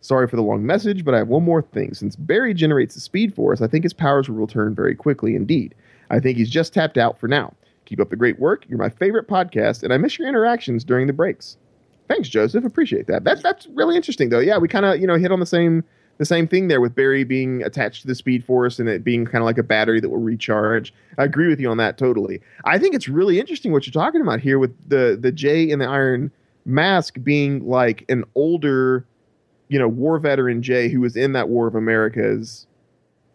Sorry 0.07 0.25
for 0.25 0.37
the 0.37 0.41
long 0.41 0.65
message, 0.65 1.03
but 1.03 1.13
I 1.13 1.17
have 1.17 1.27
one 1.27 1.43
more 1.43 1.61
thing. 1.61 1.93
Since 1.93 2.15
Barry 2.15 2.53
generates 2.53 2.95
the 2.95 3.01
speed 3.01 3.35
force, 3.35 3.61
I 3.61 3.67
think 3.67 3.83
his 3.83 3.91
powers 3.91 4.29
will 4.29 4.37
return 4.37 4.73
very 4.73 4.95
quickly 4.95 5.35
indeed. 5.35 5.75
I 6.09 6.21
think 6.21 6.37
he's 6.37 6.49
just 6.49 6.73
tapped 6.73 6.97
out 6.97 7.19
for 7.19 7.27
now. 7.27 7.53
Keep 7.83 7.99
up 7.99 8.09
the 8.09 8.15
great 8.15 8.39
work. 8.39 8.63
You're 8.69 8.77
my 8.79 8.87
favorite 8.87 9.27
podcast, 9.27 9.83
and 9.83 9.91
I 9.91 9.97
miss 9.97 10.17
your 10.17 10.29
interactions 10.29 10.85
during 10.85 11.07
the 11.07 11.13
breaks. 11.13 11.57
Thanks, 12.07 12.29
Joseph. 12.29 12.63
Appreciate 12.63 13.07
that. 13.07 13.25
That's 13.25 13.43
that's 13.43 13.67
really 13.73 13.97
interesting, 13.97 14.29
though. 14.29 14.39
Yeah, 14.39 14.57
we 14.57 14.69
kind 14.69 14.85
of 14.85 14.97
you 15.01 15.07
know 15.07 15.15
hit 15.17 15.29
on 15.29 15.41
the 15.41 15.45
same 15.45 15.83
the 16.19 16.25
same 16.25 16.47
thing 16.47 16.69
there 16.69 16.79
with 16.79 16.95
Barry 16.95 17.25
being 17.25 17.61
attached 17.63 18.03
to 18.03 18.07
the 18.07 18.15
Speed 18.15 18.45
Force 18.45 18.79
and 18.79 18.87
it 18.87 19.03
being 19.03 19.25
kind 19.25 19.41
of 19.41 19.45
like 19.45 19.57
a 19.57 19.63
battery 19.63 19.99
that 19.99 20.09
will 20.09 20.21
recharge. 20.21 20.93
I 21.17 21.25
agree 21.25 21.49
with 21.49 21.59
you 21.59 21.69
on 21.69 21.75
that 21.77 21.97
totally. 21.97 22.39
I 22.63 22.79
think 22.79 22.95
it's 22.95 23.09
really 23.09 23.41
interesting 23.41 23.73
what 23.73 23.85
you're 23.85 23.91
talking 23.91 24.21
about 24.21 24.39
here 24.39 24.57
with 24.57 24.73
the 24.87 25.17
the 25.19 25.33
Jay 25.33 25.69
and 25.69 25.81
the 25.81 25.85
Iron 25.85 26.31
Mask 26.63 27.17
being 27.23 27.67
like 27.67 28.05
an 28.07 28.23
older 28.35 29.05
you 29.69 29.77
know, 29.77 29.87
war 29.87 30.19
veteran 30.19 30.61
Jay, 30.61 30.89
who 30.89 31.01
was 31.01 31.15
in 31.15 31.33
that 31.33 31.49
War 31.49 31.67
of 31.67 31.75
Americas, 31.75 32.67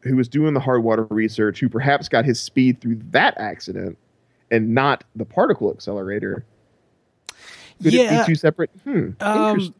who 0.01 0.17
was 0.17 0.29
doing 0.29 0.55
the 0.55 0.61
hard 0.61 0.83
water 0.83 1.05
research, 1.11 1.61
who 1.61 1.69
perhaps 1.69 2.09
got 2.09 2.25
his 2.25 2.41
speed 2.41 2.81
through 2.81 2.97
that 3.11 3.35
accident 3.39 3.99
and 4.51 4.75
not 4.75 5.05
the 5.15 5.25
particle 5.25 5.71
accelerator. 5.71 6.45
Could 7.83 7.93
yeah. 7.93 8.23
it 8.23 8.27
be 8.27 8.33
two 8.33 8.35
separate? 8.35 8.71
Hmm. 8.85 9.11
Um, 9.21 9.75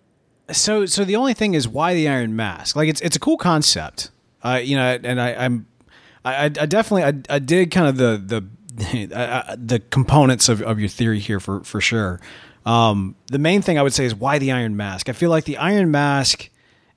so, 0.51 0.87
so 0.87 1.05
the 1.05 1.17
only 1.17 1.35
thing 1.35 1.55
is 1.55 1.69
why 1.69 1.95
the 1.95 2.09
Iron 2.09 2.37
Mask? 2.37 2.77
Like, 2.77 2.89
it's 2.89 3.01
it's 3.01 3.17
a 3.17 3.21
cool 3.21 3.37
concept. 3.37 4.11
Uh, 4.43 4.61
you 4.63 4.77
know, 4.77 4.99
and 5.03 5.21
I, 5.21 5.35
I'm, 5.35 5.67
I, 6.25 6.47
I 6.47 6.49
definitely, 6.49 7.05
I, 7.05 7.37
I 7.37 7.39
did 7.39 7.71
kind 7.71 7.87
of 7.87 7.97
the 7.97 8.21
the 8.25 8.47
the 8.77 9.83
components 9.91 10.49
of, 10.49 10.63
of 10.63 10.81
your 10.81 10.89
theory 10.89 11.19
here 11.19 11.41
for 11.41 11.63
for 11.65 11.81
sure. 11.81 12.21
Um, 12.65 13.17
the 13.27 13.39
main 13.39 13.63
thing 13.63 13.79
I 13.79 13.83
would 13.83 13.93
say 13.93 14.05
is 14.05 14.15
why 14.15 14.39
the 14.39 14.53
Iron 14.53 14.77
Mask. 14.77 15.09
I 15.09 15.13
feel 15.13 15.31
like 15.31 15.45
the 15.45 15.57
Iron 15.59 15.91
Mask. 15.91 16.49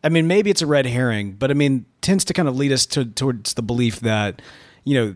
I 0.03 0.09
mean, 0.09 0.27
maybe 0.27 0.51
it's 0.51 0.61
a 0.61 0.67
red 0.67 0.85
herring, 0.85 1.33
but 1.33 1.49
I 1.49 1.55
mean, 1.55 1.85
tends 2.01 2.23
to 2.25 2.33
kind 2.33 2.47
of 2.47 2.55
lead 2.55 2.71
us 2.71 2.85
to, 2.87 3.05
towards 3.05 3.55
the 3.55 3.63
belief 3.63 4.01
that, 4.01 4.39
you 4.83 4.93
know, 4.93 5.15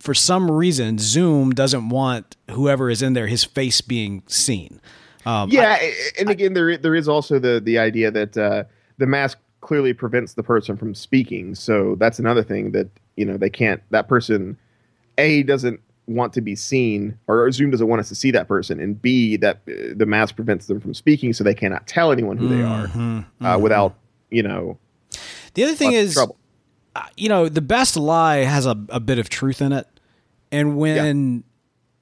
for 0.00 0.12
some 0.12 0.50
reason, 0.50 0.98
Zoom 0.98 1.52
doesn't 1.52 1.88
want 1.88 2.36
whoever 2.50 2.90
is 2.90 3.00
in 3.00 3.12
there 3.12 3.28
his 3.28 3.44
face 3.44 3.80
being 3.80 4.24
seen. 4.26 4.80
Um, 5.24 5.50
yeah, 5.50 5.78
I, 5.80 5.94
and 6.18 6.30
again, 6.30 6.50
I, 6.50 6.54
there 6.54 6.76
there 6.76 6.94
is 6.94 7.08
also 7.08 7.38
the 7.38 7.60
the 7.60 7.78
idea 7.78 8.10
that 8.10 8.36
uh, 8.36 8.64
the 8.98 9.06
mask 9.06 9.38
clearly 9.60 9.94
prevents 9.94 10.34
the 10.34 10.42
person 10.42 10.76
from 10.76 10.94
speaking. 10.94 11.54
So 11.54 11.96
that's 11.98 12.18
another 12.18 12.42
thing 12.42 12.72
that 12.72 12.88
you 13.16 13.24
know 13.24 13.36
they 13.36 13.50
can't. 13.50 13.82
That 13.90 14.08
person, 14.08 14.58
a 15.16 15.42
doesn't 15.44 15.80
want 16.06 16.32
to 16.34 16.40
be 16.40 16.54
seen, 16.54 17.18
or 17.26 17.50
Zoom 17.50 17.70
doesn't 17.70 17.88
want 17.88 18.00
us 18.00 18.08
to 18.08 18.14
see 18.14 18.30
that 18.32 18.48
person, 18.48 18.80
and 18.80 19.00
B 19.00 19.36
that 19.38 19.60
uh, 19.68 19.94
the 19.96 20.06
mask 20.06 20.36
prevents 20.36 20.66
them 20.66 20.80
from 20.80 20.94
speaking, 20.94 21.32
so 21.32 21.44
they 21.44 21.54
cannot 21.54 21.86
tell 21.86 22.12
anyone 22.12 22.36
who 22.36 22.48
mm-hmm, 22.48 22.58
they 22.58 22.64
are 22.64 22.86
mm-hmm. 22.88 23.44
uh, 23.44 23.58
without 23.58 23.94
you 24.30 24.42
know. 24.42 24.78
The 25.54 25.64
other 25.64 25.74
thing 25.74 25.92
is, 25.92 26.18
uh, 26.18 26.26
you 27.16 27.28
know, 27.28 27.48
the 27.48 27.62
best 27.62 27.96
lie 27.96 28.38
has 28.38 28.66
a, 28.66 28.76
a 28.88 29.00
bit 29.00 29.18
of 29.18 29.28
truth 29.28 29.62
in 29.62 29.72
it, 29.72 29.86
and 30.52 30.76
when 30.76 31.36
yeah. 31.36 31.42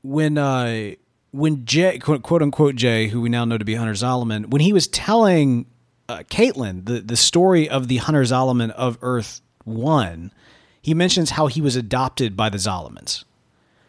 when 0.02 0.38
uh 0.38 0.94
when 1.30 1.64
Jay 1.64 1.98
quote, 1.98 2.22
quote 2.22 2.42
unquote 2.42 2.76
Jay, 2.76 3.08
who 3.08 3.20
we 3.20 3.28
now 3.28 3.44
know 3.44 3.58
to 3.58 3.64
be 3.64 3.74
Hunter 3.74 3.94
Zolomon, 3.94 4.50
when 4.50 4.60
he 4.60 4.72
was 4.72 4.88
telling 4.88 5.66
uh, 6.08 6.18
Caitlin 6.30 6.86
the 6.86 7.00
the 7.00 7.16
story 7.16 7.68
of 7.68 7.88
the 7.88 7.98
Hunter 7.98 8.22
Zolomon 8.22 8.70
of 8.70 8.98
Earth 9.00 9.40
One, 9.64 10.32
he 10.80 10.92
mentions 10.92 11.30
how 11.30 11.46
he 11.46 11.60
was 11.60 11.76
adopted 11.76 12.36
by 12.36 12.48
the 12.48 12.58
Zolomons 12.58 13.24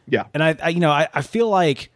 yeah. 0.08 0.26
And 0.34 0.43
I, 0.43 0.56
I 0.62 0.70
you 0.70 0.80
know, 0.80 0.91
I, 0.91 1.08
I 1.14 1.22
feel 1.22 1.49
like 1.49 1.91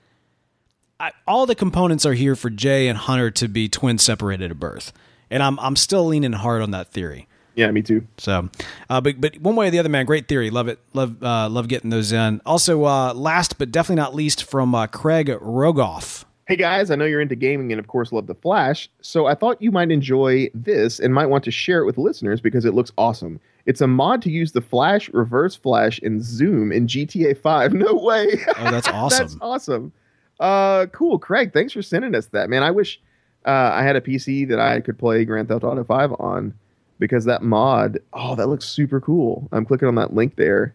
I, 1.00 1.12
all 1.28 1.46
the 1.46 1.56
components 1.56 2.06
are 2.06 2.14
here 2.14 2.36
for 2.36 2.50
Jay 2.50 2.88
and 2.88 2.98
Hunter 2.98 3.32
to 3.32 3.48
be 3.48 3.70
twins 3.70 4.04
separated 4.04 4.52
at 4.52 4.60
birth. 4.60 4.94
And 5.30 5.44
I'm 5.44 5.60
I'm 5.60 5.76
still 5.76 6.06
leaning 6.06 6.34
hard 6.34 6.62
on 6.62 6.72
that 6.72 6.88
theory. 6.88 7.28
Yeah, 7.56 7.72
me 7.72 7.82
too. 7.82 8.08
So, 8.18 8.50
uh, 8.90 9.02
but 9.02 9.20
but 9.20 9.38
one 9.42 9.56
way 9.56 9.68
or 9.68 9.72
the 9.72 9.80
other, 9.80 9.90
man, 9.90 10.06
great 10.06 10.28
theory. 10.28 10.52
Love 10.52 10.68
it. 10.68 10.80
Love 10.94 11.22
uh, 11.22 11.50
love 11.50 11.68
getting 11.68 11.90
those 11.90 12.12
in. 12.12 12.40
Also, 12.46 12.86
uh, 12.86 13.14
last 13.14 13.58
but 13.58 13.72
definitely 13.72 14.02
not 14.02 14.14
least, 14.14 14.44
from 14.44 14.74
uh, 14.76 14.88
Craig 14.88 15.28
Rogoff. 15.28 16.24
Hey 16.48 16.56
guys, 16.56 16.92
I 16.92 16.96
know 16.96 17.04
you're 17.04 17.20
into 17.20 17.36
gaming 17.36 17.74
and 17.74 17.80
of 17.80 17.88
course 17.88 18.14
love 18.14 18.28
the 18.28 18.36
Flash, 18.36 18.90
so 19.02 19.26
I 19.26 19.36
thought 19.36 19.62
you 19.62 19.72
might 19.72 19.92
enjoy 19.92 20.50
this 20.54 21.00
and 21.00 21.14
might 21.14 21.26
want 21.26 21.44
to 21.44 21.52
share 21.52 21.82
it 21.82 21.86
with 21.86 21.98
listeners 21.98 22.40
because 22.40 22.64
it 22.64 22.74
looks 22.74 22.92
awesome. 22.98 23.42
It's 23.68 23.82
a 23.82 23.88
mod 23.88 24.22
to 24.24 24.32
use 24.32 24.54
the 24.54 24.62
Flash, 24.62 25.10
Reverse 25.10 25.56
Flash, 25.56 26.00
and 26.00 26.24
Zoom 26.24 26.72
in 26.72 26.88
GTA 26.88 27.38
5. 27.38 27.74
No 27.78 27.94
way. 27.94 28.40
Oh, 28.58 28.72
that's 28.72 28.88
awesome. 28.94 29.28
that's 29.28 29.38
awesome. 29.42 29.92
Uh, 30.40 30.86
cool, 30.88 31.20
Craig. 31.20 31.54
Thanks 31.54 31.74
for 31.74 31.82
sending 31.82 32.16
us 32.16 32.28
that, 32.28 32.50
man. 32.50 32.64
I 32.64 32.72
wish 32.72 33.00
uh, 33.46 33.72
I 33.74 33.84
had 33.84 33.96
a 33.96 34.02
PC 34.02 34.48
that 34.50 34.60
I 34.60 34.80
could 34.80 34.98
play 34.98 35.26
Grand 35.26 35.50
Theft 35.50 35.64
Auto 35.64 35.84
5 35.84 36.14
on 36.20 36.54
because 36.98 37.26
that 37.26 37.44
mod, 37.44 38.00
oh, 38.14 38.36
that 38.36 38.48
looks 38.48 38.66
super 38.66 39.00
cool. 39.02 39.48
I'm 39.52 39.66
clicking 39.66 39.88
on 39.88 39.96
that 39.96 40.14
link 40.14 40.38
there. 40.38 40.74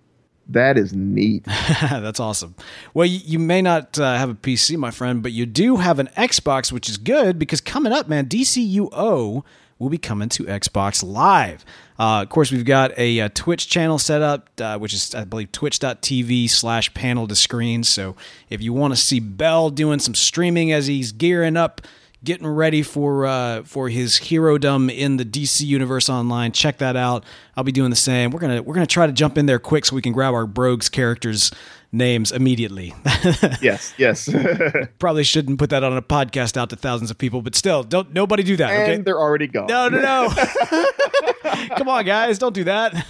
That 0.48 0.76
is 0.76 0.92
neat. 0.92 1.44
That's 1.80 2.20
awesome. 2.20 2.54
Well, 2.94 3.06
you, 3.06 3.20
you 3.24 3.38
may 3.38 3.62
not 3.62 3.98
uh, 3.98 4.18
have 4.18 4.28
a 4.28 4.34
PC, 4.34 4.76
my 4.76 4.90
friend, 4.90 5.22
but 5.22 5.32
you 5.32 5.46
do 5.46 5.76
have 5.76 5.98
an 5.98 6.08
Xbox, 6.16 6.70
which 6.70 6.88
is 6.88 6.98
good 6.98 7.38
because 7.38 7.60
coming 7.60 7.92
up, 7.92 8.08
man, 8.08 8.26
DCUO 8.26 9.44
will 9.82 9.90
be 9.90 9.98
coming 9.98 10.28
to 10.30 10.44
Xbox 10.44 11.04
Live. 11.04 11.64
Uh, 11.98 12.22
of 12.22 12.28
course, 12.28 12.52
we've 12.52 12.64
got 12.64 12.96
a, 12.96 13.18
a 13.18 13.28
Twitch 13.28 13.68
channel 13.68 13.98
set 13.98 14.22
up, 14.22 14.48
uh, 14.60 14.78
which 14.78 14.94
is, 14.94 15.14
I 15.14 15.24
believe, 15.24 15.52
twitch.tv 15.52 16.48
slash 16.48 16.94
panel 16.94 17.26
to 17.26 17.34
screen. 17.34 17.82
So 17.84 18.16
if 18.48 18.62
you 18.62 18.72
want 18.72 18.94
to 18.94 19.00
see 19.00 19.20
Bell 19.20 19.70
doing 19.70 19.98
some 19.98 20.14
streaming 20.14 20.72
as 20.72 20.86
he's 20.86 21.12
gearing 21.12 21.56
up 21.56 21.82
getting 22.24 22.46
ready 22.46 22.82
for 22.82 23.26
uh, 23.26 23.62
for 23.64 23.88
his 23.88 24.18
herodom 24.20 24.88
in 24.88 25.16
the 25.16 25.24
DC 25.24 25.62
universe 25.66 26.08
online. 26.08 26.52
Check 26.52 26.78
that 26.78 26.94
out. 26.94 27.24
I'll 27.56 27.64
be 27.64 27.72
doing 27.72 27.90
the 27.90 27.96
same. 27.96 28.30
We're 28.30 28.40
gonna 28.40 28.62
we're 28.62 28.74
gonna 28.74 28.86
try 28.86 29.06
to 29.06 29.12
jump 29.12 29.36
in 29.36 29.46
there 29.46 29.58
quick 29.58 29.84
so 29.84 29.96
we 29.96 30.02
can 30.02 30.12
grab 30.12 30.32
our 30.32 30.46
Brogues 30.46 30.88
characters 30.88 31.50
names 31.92 32.32
immediately. 32.32 32.94
yes, 33.60 33.94
yes. 33.98 34.28
Probably 34.98 35.24
shouldn't 35.24 35.58
put 35.58 35.70
that 35.70 35.84
on 35.84 35.96
a 35.96 36.02
podcast 36.02 36.56
out 36.56 36.70
to 36.70 36.76
thousands 36.76 37.10
of 37.10 37.18
people, 37.18 37.42
but 37.42 37.54
still, 37.54 37.82
don't 37.82 38.12
nobody 38.12 38.42
do 38.42 38.56
that. 38.56 38.70
and 38.70 38.92
okay, 38.92 39.02
they're 39.02 39.20
already 39.20 39.46
gone. 39.46 39.66
no, 39.66 39.88
no, 39.88 40.00
no. 40.00 40.28
Come 41.76 41.88
on, 41.88 42.04
guys, 42.04 42.38
don't 42.38 42.54
do 42.54 42.64
that. 42.64 43.06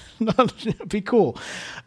be 0.89 1.01
cool. 1.01 1.37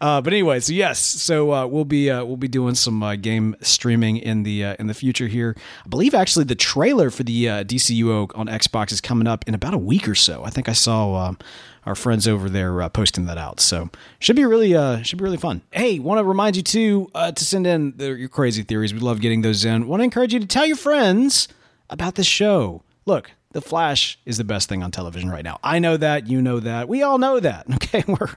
Uh, 0.02 0.22
but 0.22 0.34
anyway, 0.34 0.60
so 0.60 0.74
yes, 0.74 1.00
so 1.00 1.54
uh, 1.54 1.66
we'll 1.66 1.86
be 1.86 2.10
uh, 2.10 2.24
we'll 2.24 2.38
be 2.38 2.48
doing 2.48 2.76
some 2.76 3.02
uh, 3.04 3.16
game 3.16 3.56
streaming 3.62 4.18
in 4.18 4.44
the 4.44 4.64
uh, 4.64 4.76
in 4.80 4.88
the 4.88 4.94
future 4.94 5.28
here. 5.28 5.56
I 5.86 5.88
believe 5.88 6.14
actually 6.14 6.46
the 6.46 6.56
trailer 6.56 7.10
for 7.10 7.24
the 7.24 7.50
uh, 7.50 7.64
DCUO 7.64 8.32
on 8.36 8.48
Xbox 8.48 8.92
is 8.92 9.02
coming 9.02 9.28
up 9.28 9.48
in 9.48 9.54
about 9.54 9.74
a 9.74 9.78
week 9.78 10.08
or 10.08 10.16
so. 10.16 10.44
I 10.44 10.50
think 10.50 10.70
I 10.70 10.74
saw. 10.74 11.16
Um, 11.16 11.38
our 11.86 11.94
friends 11.94 12.28
over 12.28 12.50
there 12.50 12.82
uh, 12.82 12.90
posting 12.90 13.26
that 13.26 13.38
out, 13.38 13.60
so 13.60 13.90
should 14.18 14.36
be 14.36 14.44
really 14.44 14.76
uh, 14.76 15.04
should 15.04 15.20
be 15.20 15.24
really 15.24 15.38
fun. 15.38 15.62
Hey, 15.72 16.00
want 16.00 16.18
to 16.18 16.24
remind 16.24 16.56
you 16.56 16.64
too 16.64 17.12
uh, 17.14 17.32
to 17.32 17.46
send 17.46 17.68
in 17.68 17.94
the, 17.98 18.14
your 18.16 18.28
crazy 18.28 18.64
theories. 18.64 18.92
We 18.92 19.00
love 19.00 19.22
getting 19.22 19.44
those 19.44 19.64
in. 19.64 19.88
Want 19.88 20.00
to 20.00 20.04
encourage 20.04 20.34
you 20.34 20.40
to 20.40 20.48
tell 20.48 20.66
your 20.66 20.78
friends 20.78 21.48
about 21.90 22.16
the 22.16 22.24
show. 22.24 22.82
Look, 23.06 23.32
the 23.56 23.62
Flash 23.62 24.20
is 24.26 24.38
the 24.38 24.44
best 24.44 24.68
thing 24.68 24.84
on 24.84 24.92
television 24.92 25.30
right 25.30 25.44
now. 25.44 25.62
I 25.64 25.80
know 25.80 25.96
that, 25.96 26.28
you 26.28 26.42
know 26.42 26.60
that, 26.60 26.90
we 26.90 27.04
all 27.04 27.18
know 27.18 27.40
that. 27.40 27.66
Okay, 27.86 28.04
we're 28.08 28.30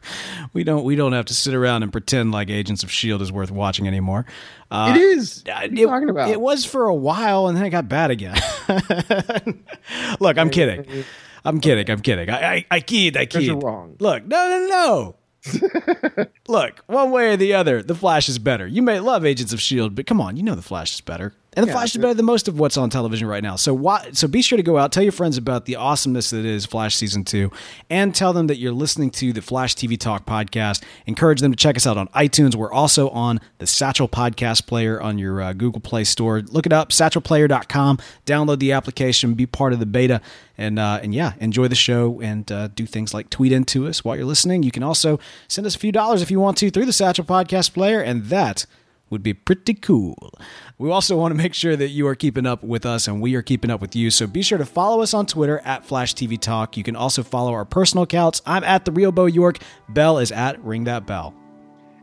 we 0.53 0.63
don't 0.63 0.85
we 0.85 0.95
don't 0.95 1.13
have 1.13 1.25
to 1.27 1.35
sit 1.35 1.55
around 1.55 1.83
and 1.83 1.91
pretend 1.91 2.33
like 2.33 2.51
Agents 2.51 2.83
of 2.83 2.93
Shield 2.93 3.23
is 3.23 3.33
worth 3.33 3.51
watching 3.51 3.89
anymore. 3.89 4.27
Uh, 4.71 4.93
it 4.95 5.01
is. 5.01 5.43
What 5.47 5.65
it, 5.65 5.73
are 5.73 5.75
you 5.75 5.87
talking 5.87 6.11
about? 6.11 6.31
It 6.31 6.41
was 6.41 6.65
for 6.65 6.85
a 6.85 6.95
while, 6.95 7.49
and 7.49 7.57
then 7.57 7.65
it 7.65 7.71
got 7.71 7.89
bad 7.89 8.11
again. 8.11 8.37
Look, 10.21 10.39
I'm 10.39 10.51
kidding. 10.51 11.05
I'm 11.45 11.61
kidding. 11.61 11.91
I'm 11.91 12.01
kidding. 12.01 12.31
I 12.31 12.55
I, 12.55 12.67
I 12.71 12.81
kid. 12.81 13.17
I 13.17 13.27
kid. 13.27 13.43
you're 13.43 13.57
wrong. 13.57 13.97
Look, 13.99 14.27
no, 14.27 14.49
no, 14.49 14.67
no. 14.69 16.27
Look, 16.49 16.85
one 16.87 17.11
way 17.11 17.33
or 17.33 17.37
the 17.37 17.55
other, 17.55 17.83
the 17.83 17.95
Flash 17.95 18.29
is 18.29 18.39
better. 18.39 18.67
You 18.67 18.83
may 18.83 19.01
love 19.01 19.25
Agents 19.25 19.53
of 19.53 19.61
Shield, 19.61 19.95
but 19.95 20.07
come 20.07 20.21
on, 20.21 20.37
you 20.37 20.43
know 20.43 20.55
the 20.55 20.63
Flash 20.63 20.95
is 20.95 21.01
better, 21.01 21.33
and 21.59 21.67
the 21.67 21.71
Yeah, 21.71 21.79
Flash 21.79 21.91
is 21.97 22.01
better 22.01 22.15
than 22.15 22.25
most 22.25 22.47
of 22.47 22.61
what's 22.61 22.77
on 22.77 22.89
television 22.89 23.27
right 23.27 23.43
now. 23.43 23.57
So 23.57 23.75
why? 23.75 24.11
So 24.13 24.29
be 24.29 24.43
sure 24.43 24.57
to 24.57 24.63
go 24.63 24.79
out, 24.79 24.93
tell 24.93 25.03
your 25.03 25.11
friends 25.11 25.37
about 25.37 25.65
the 25.65 25.75
awesomeness 25.75 26.31
that 26.31 26.45
is 26.45 26.65
Flash 26.65 26.95
season 26.95 27.25
two, 27.25 27.51
and 27.91 28.15
tell 28.15 28.33
them 28.33 28.47
that 28.47 28.59
you're 28.59 28.73
listening 28.73 29.11
to 29.11 29.33
the 29.33 29.43
Flash 29.43 29.75
TV 29.75 29.99
Talk 29.99 30.25
podcast. 30.25 30.85
Encourage 31.07 31.41
them 31.41 31.51
to 31.51 31.57
check 31.57 31.77
us 31.77 31.85
out 31.85 31.97
on 31.97 32.07
iTunes. 32.09 32.55
We're 32.55 32.73
also 32.73 33.09
on 33.09 33.41
the 33.59 33.67
Satchel 33.67 34.09
Podcast 34.09 34.69
Player 34.69 35.03
on 35.03 35.19
your 35.19 35.43
uh, 35.43 35.53
Google 35.53 35.81
Play 35.81 36.05
Store. 36.05 36.43
Look 36.43 36.65
it 36.65 36.73
up, 36.73 36.91
satchelplayer.com. 36.91 37.99
Download 38.25 38.61
the 38.61 38.71
application, 38.71 39.35
be 39.35 39.47
part 39.47 39.73
of 39.73 39.81
the 39.81 39.87
beta, 39.87 40.21
and 40.57 40.79
uh, 40.79 41.01
and 41.03 41.13
yeah, 41.13 41.33
enjoy 41.41 41.67
the 41.67 41.75
show 41.75 42.21
and 42.21 42.53
uh, 42.53 42.69
do 42.69 42.87
things 42.87 43.13
like 43.13 43.31
tweet 43.31 43.51
into 43.51 43.89
us 43.89 44.05
while 44.05 44.15
you're 44.15 44.25
listening. 44.27 44.63
You 44.63 44.71
can 44.71 44.85
also 44.85 45.19
send 45.49 45.67
us 45.67 45.75
a 45.75 45.79
few 45.81 45.91
dollars 45.91 46.23
if 46.23 46.31
you 46.31 46.39
want 46.39 46.57
to 46.59 46.71
through 46.71 46.87
the 46.87 46.93
Satchel 46.93 47.25
Podcast 47.25 47.75
Player, 47.75 48.01
and 48.01 48.27
that 48.27 48.65
would 49.11 49.23
be 49.23 49.35
pretty 49.35 49.75
cool. 49.75 50.33
We 50.79 50.91
also 50.91 51.17
want 51.17 51.33
to 51.33 51.37
make 51.37 51.55
sure 51.55 51.77
that 51.77 51.89
you 51.89 52.07
are 52.07 52.15
keeping 52.15 52.47
up 52.47 52.63
with 52.63 52.87
us 52.87 53.09
and 53.09 53.21
we 53.21 53.35
are 53.35 53.43
keeping 53.43 53.71
up 53.71 53.81
with 53.81 53.97
you. 53.97 54.11
So 54.11 54.27
be 54.27 54.43
sure 54.43 54.59
to 54.59 54.67
follow 54.67 55.03
us 55.03 55.15
on 55.15 55.27
Twitter 55.27 55.61
at 55.65 55.85
Flash 55.85 56.15
TV 56.15 56.41
Talk. 56.41 56.77
You 56.77 56.85
can 56.85 56.97
also 56.97 57.23
follow 57.23 57.53
our 57.53 57.65
personal 57.65 58.05
accounts. 58.05 58.43
I'm 58.47 58.65
at 58.65 58.85
the 58.85 58.93
Real 58.93 59.13
Bo 59.13 59.27
York. 59.27 59.59
Bell 59.89 60.19
is 60.19 60.33
at 60.33 60.63
Ring 60.65 60.85
That 60.85 61.07
Bell. 61.07 61.35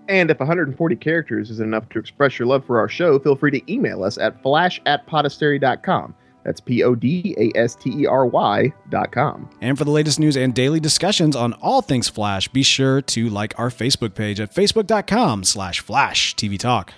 And 0.07 0.29
if 0.29 0.39
140 0.39 0.95
characters 0.97 1.49
isn't 1.49 1.65
enough 1.65 1.89
to 1.89 1.99
express 1.99 2.37
your 2.37 2.47
love 2.47 2.65
for 2.65 2.79
our 2.79 2.87
show, 2.87 3.17
feel 3.17 3.35
free 3.35 3.51
to 3.51 3.71
email 3.71 4.03
us 4.03 4.17
at 4.17 4.41
flash 4.43 4.79
at 4.85 5.07
podastery.com. 5.07 6.13
That's 6.45 6.61
P 6.61 6.83
O 6.83 6.95
D 6.95 7.35
A 7.37 7.57
S 7.57 7.75
T 7.75 7.91
E 8.03 8.05
R 8.05 8.25
Y 8.25 8.71
dot 8.89 9.11
com. 9.11 9.49
And 9.61 9.77
for 9.77 9.83
the 9.83 9.91
latest 9.91 10.19
news 10.19 10.37
and 10.37 10.53
daily 10.53 10.79
discussions 10.79 11.35
on 11.35 11.53
all 11.53 11.81
things 11.81 12.07
Flash, 12.07 12.47
be 12.47 12.63
sure 12.63 13.01
to 13.01 13.29
like 13.29 13.57
our 13.59 13.69
Facebook 13.69 14.13
page 14.13 14.39
at 14.39 14.53
facebook.com 14.53 15.43
slash 15.43 15.81
Flash 15.81 16.35
TV 16.35 16.57
Talk. 16.57 16.93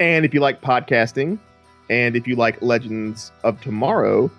And 0.00 0.24
if 0.24 0.32
you 0.32 0.40
like 0.40 0.62
podcasting, 0.62 1.38
and 1.90 2.16
if 2.16 2.26
you 2.26 2.36
like 2.36 2.60
Legends 2.62 3.32
of 3.42 3.60
Tomorrow, 3.60 4.30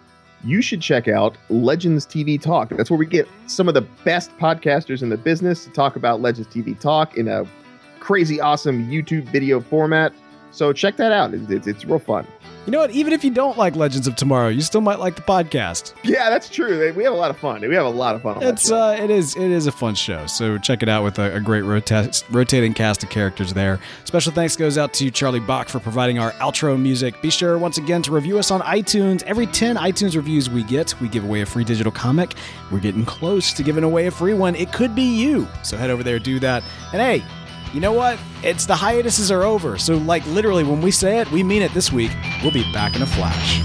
you 0.43 0.61
should 0.61 0.82
check 0.82 1.07
out 1.07 1.38
Legends 1.49 2.05
TV 2.05 2.41
Talk. 2.41 2.70
That's 2.70 2.89
where 2.89 2.99
we 2.99 3.05
get 3.05 3.28
some 3.47 3.68
of 3.68 3.74
the 3.74 3.82
best 4.03 4.32
podcasters 4.38 5.01
in 5.01 5.09
the 5.09 5.18
business 5.18 5.66
to 5.66 5.72
talk 5.72 5.95
about 5.95 6.22
Legends 6.22 6.47
TV 6.47 6.80
Talk 6.80 7.18
in 7.18 7.28
a 7.28 7.45
crazy, 7.99 8.39
awesome 8.39 8.89
YouTube 8.89 9.24
video 9.32 9.59
format. 9.59 10.13
So 10.56 10.72
check 10.72 10.95
that 10.97 11.12
out. 11.12 11.34
It's, 11.34 11.51
it's, 11.51 11.68
it's 11.68 11.86
real 11.86 11.99
fun. 11.99 12.26
You 12.66 12.72
know 12.72 12.80
what? 12.80 12.91
Even 12.91 13.14
if 13.14 13.24
you 13.24 13.30
don't 13.30 13.58
like 13.58 13.76
Legends 13.76 14.08
of 14.08 14.16
Tomorrow, 14.16 14.47
you 14.47 14.62
still 14.62 14.82
might 14.82 14.97
like 14.97 15.16
the 15.16 15.22
podcast. 15.22 15.93
Yeah, 16.03 16.32
that's 16.32 16.49
true. 16.49 16.91
We 16.93 17.03
have 17.03 17.14
a 17.14 17.16
lot 17.16 17.30
of 17.30 17.38
fun. 17.38 17.62
We 17.62 17.76
have 17.76 17.86
a 17.86 17.89
lot 17.89 18.16
of 18.16 18.24
fun. 18.24 18.38
On 18.38 18.43
It's 18.43 18.72
uh, 18.72 18.97
it 18.99 19.12
is 19.12 19.36
it 19.36 19.51
is 19.51 19.68
a 19.68 19.72
fun 19.72 19.93
show. 19.93 20.26
So 20.26 20.58
check 20.58 20.82
it 20.82 20.89
out 20.89 21.03
with 21.03 21.20
a, 21.20 21.36
a 21.36 21.39
great 21.39 21.62
rota- 21.62 22.12
rotating 22.32 22.74
cast 22.74 23.03
of 23.03 23.10
characters 23.10 23.53
there. 23.53 23.80
Special 24.06 24.32
thanks 24.32 24.56
goes 24.56 24.80
out 24.80 24.93
to 24.95 25.12
Charlie 25.12 25.41
Bock 25.41 25.68
for 25.68 25.80
providing 25.80 26.18
our 26.18 26.32
outro 26.34 26.82
music. 26.82 27.22
Be 27.22 27.30
sure 27.30 27.60
once 27.60 27.78
again 27.78 28.01
to 28.03 28.12
review 28.12 28.39
us 28.39 28.49
on 28.49 28.62
iTunes. 28.62 29.22
Every 29.24 29.45
ten 29.45 29.76
iTunes 29.76 30.16
reviews 30.16 30.49
we 30.49 30.64
get, 30.64 30.99
we 30.99 31.08
give 31.08 31.24
away 31.24 31.41
a 31.41 31.45
free 31.45 31.66
digital 31.66 31.91
comic. 31.91 32.34
We're 32.72 32.80
getting 32.80 33.06
close 33.06 33.53
to 33.53 33.62
giving 33.62 33.84
away 33.84 34.08
a 34.08 34.12
free 34.12 34.34
one. 34.34 34.56
It 34.56 34.72
could 34.72 34.95
be 34.95 35.03
you. 35.03 35.47
So 35.62 35.78
head 35.78 35.91
over 35.91 36.01
there, 36.01 36.18
do 36.18 36.39
that. 36.39 36.64
And 36.93 37.01
hey. 37.01 37.24
You 37.74 37.82
know 37.82 37.93
what? 37.93 38.18
It's 38.43 38.66
the 38.66 38.76
hiatuses 38.76 39.32
are 39.32 39.43
over. 39.43 39.78
So, 39.78 39.97
like, 39.97 40.26
literally, 40.28 40.63
when 40.63 40.82
we 40.82 40.91
say 40.91 41.20
it, 41.20 41.30
we 41.32 41.43
mean 41.43 41.61
it 41.61 41.74
this 41.74 41.91
week. 41.91 42.11
We'll 42.41 42.51
be 42.51 42.72
back 42.72 42.95
in 42.95 43.01
a 43.01 43.05
flash. 43.05 43.61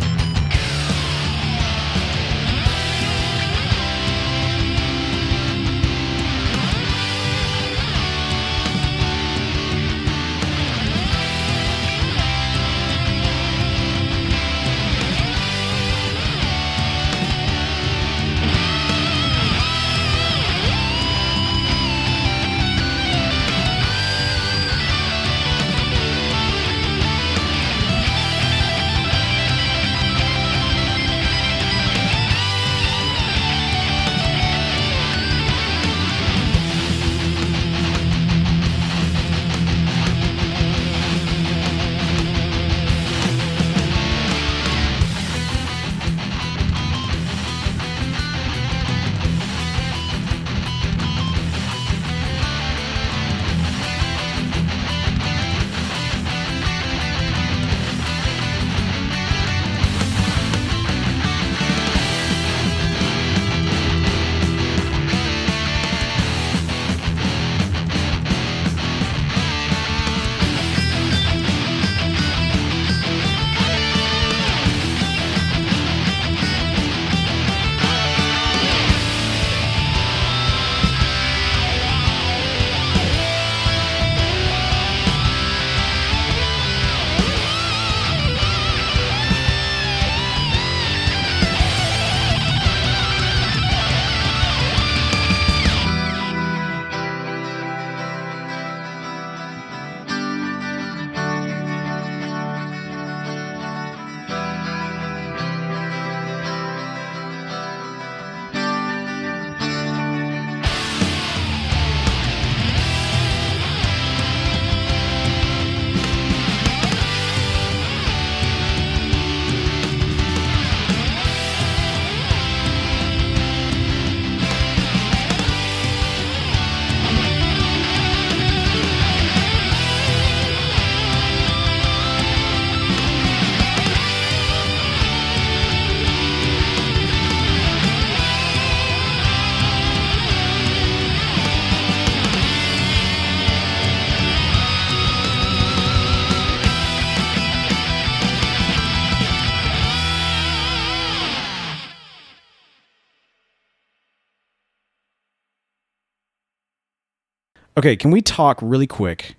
Okay, 157.81 157.97
can 157.97 158.11
we 158.11 158.21
talk 158.21 158.59
really 158.61 158.87
quick 158.87 159.37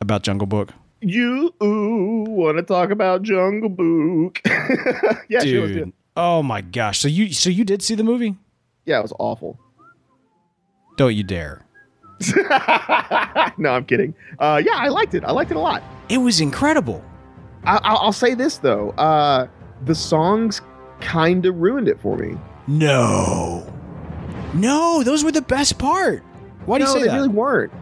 about 0.00 0.22
Jungle 0.22 0.48
Book? 0.48 0.70
You 1.00 1.54
want 1.60 2.58
to 2.58 2.62
talk 2.64 2.90
about 2.90 3.22
Jungle 3.22 3.68
Book? 3.68 4.40
yeah, 5.28 5.44
sure, 5.44 5.60
let's 5.60 5.72
do 5.72 5.92
Oh 6.16 6.42
my 6.42 6.60
gosh. 6.60 6.98
So 6.98 7.06
you 7.06 7.32
so 7.32 7.48
you 7.48 7.64
did 7.64 7.82
see 7.82 7.94
the 7.94 8.02
movie? 8.02 8.34
yeah, 8.84 8.98
it 8.98 9.02
was 9.02 9.12
awful. 9.20 9.60
Don't 10.96 11.14
you 11.14 11.22
dare. 11.22 11.64
no, 13.56 13.70
I'm 13.70 13.84
kidding. 13.84 14.12
Uh, 14.40 14.60
yeah, 14.66 14.74
I 14.74 14.88
liked 14.88 15.14
it. 15.14 15.22
I 15.22 15.30
liked 15.30 15.52
it 15.52 15.56
a 15.56 15.60
lot. 15.60 15.84
It 16.08 16.18
was 16.18 16.40
incredible. 16.40 17.04
I, 17.62 17.78
I'll, 17.84 17.98
I'll 17.98 18.12
say 18.12 18.34
this 18.34 18.58
though: 18.58 18.90
uh, 18.98 19.46
the 19.84 19.94
songs 19.94 20.62
kind 20.98 21.46
of 21.46 21.56
ruined 21.58 21.86
it 21.86 22.00
for 22.00 22.16
me. 22.16 22.36
No. 22.66 23.72
No, 24.52 25.04
those 25.04 25.22
were 25.22 25.30
the 25.30 25.42
best 25.42 25.78
part. 25.78 26.24
Why 26.66 26.78
do 26.78 26.84
no, 26.84 26.90
you 26.90 26.96
say 26.96 27.02
they 27.02 27.08
that? 27.08 27.16
really 27.16 27.28
weren't. 27.28 27.72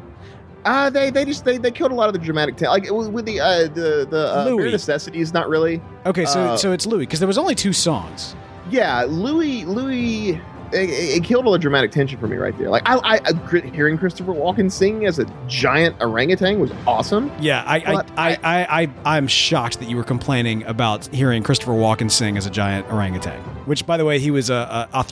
Uh, 0.65 0.89
they 0.89 1.11
they 1.11 1.25
just 1.25 1.45
they, 1.45 1.59
they 1.59 1.71
killed 1.71 1.93
a 1.93 1.95
lot 1.95 2.09
of 2.09 2.15
the 2.15 2.19
dramatic 2.19 2.57
ta- 2.57 2.71
like 2.71 2.85
it 2.85 2.95
was 2.95 3.09
with 3.09 3.27
the 3.27 3.41
uh, 3.41 3.63
the 3.69 4.07
the 4.09 4.33
uh, 4.35 4.45
Louie. 4.47 4.71
necessities. 4.71 5.35
Not 5.35 5.49
really. 5.49 5.83
okay, 6.07 6.25
so 6.25 6.41
uh, 6.41 6.57
so 6.57 6.73
it's 6.73 6.87
Louie 6.87 7.01
because 7.01 7.21
there 7.21 7.27
was 7.27 7.39
only 7.39 7.55
two 7.55 7.73
songs. 7.73 8.35
Yeah, 8.71 9.05
Louie 9.07 9.65
Louie. 9.65 10.41
It, 10.73 10.91
it 10.91 11.25
killed 11.25 11.45
all 11.45 11.53
the 11.53 11.59
dramatic 11.59 11.93
tension 11.93 12.19
for 12.19 12.27
me 12.27 12.37
right 12.37 12.57
there. 12.59 12.69
Like 12.69 12.83
I, 12.87 13.21
I, 13.25 13.69
hearing 13.71 13.97
Christopher 13.97 14.33
Walken 14.33 14.73
sing 14.73 15.07
as 15.07 15.21
a 15.21 15.27
giant 15.47 15.95
orangutan 16.01 16.59
was 16.59 16.73
awesome. 16.87 17.31
Yeah, 17.39 17.63
I 17.65 17.77
I, 17.77 17.95
I, 18.17 18.39
I, 18.43 18.83
I 18.83 18.91
I'm 19.05 19.29
shocked 19.29 19.79
that 19.81 19.89
you 19.89 19.97
were 19.97 20.03
complaining 20.03 20.65
about 20.65 21.07
hearing 21.09 21.43
Christopher 21.43 21.73
Walken 21.73 22.11
sing 22.11 22.39
as 22.39 22.47
a 22.47 22.51
giant 22.51 22.91
orangutan. 22.91 23.39
Which, 23.67 23.87
by 23.87 23.99
the 23.99 24.05
way, 24.05 24.19
he 24.19 24.31
was 24.31 24.51
a, 24.51 24.89
a 24.93 24.99
a, 24.99 25.09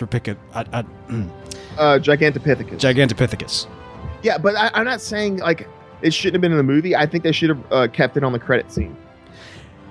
a, 0.73 0.85
mm, 1.09 1.31
Uh, 1.79 1.99
Gigantopithecus. 1.99 2.79
Gigantopithecus. 2.79 3.67
yeah, 4.23 4.39
but 4.39 4.55
I, 4.57 4.71
I'm 4.75 4.85
not 4.85 5.01
saying 5.01 5.39
like 5.39 5.69
it 6.03 6.13
shouldn't 6.13 6.35
have 6.35 6.41
been 6.43 6.53
in 6.53 6.59
the 6.59 6.65
movie. 6.65 6.95
I 6.97 7.07
think 7.07 7.25
they 7.25 7.33
should 7.33 7.51
have 7.51 7.73
uh, 7.73 7.89
kept 7.89 8.17
it 8.17 8.25
on 8.25 8.33
the 8.33 8.39
credit 8.39 8.71
scene. 8.73 8.97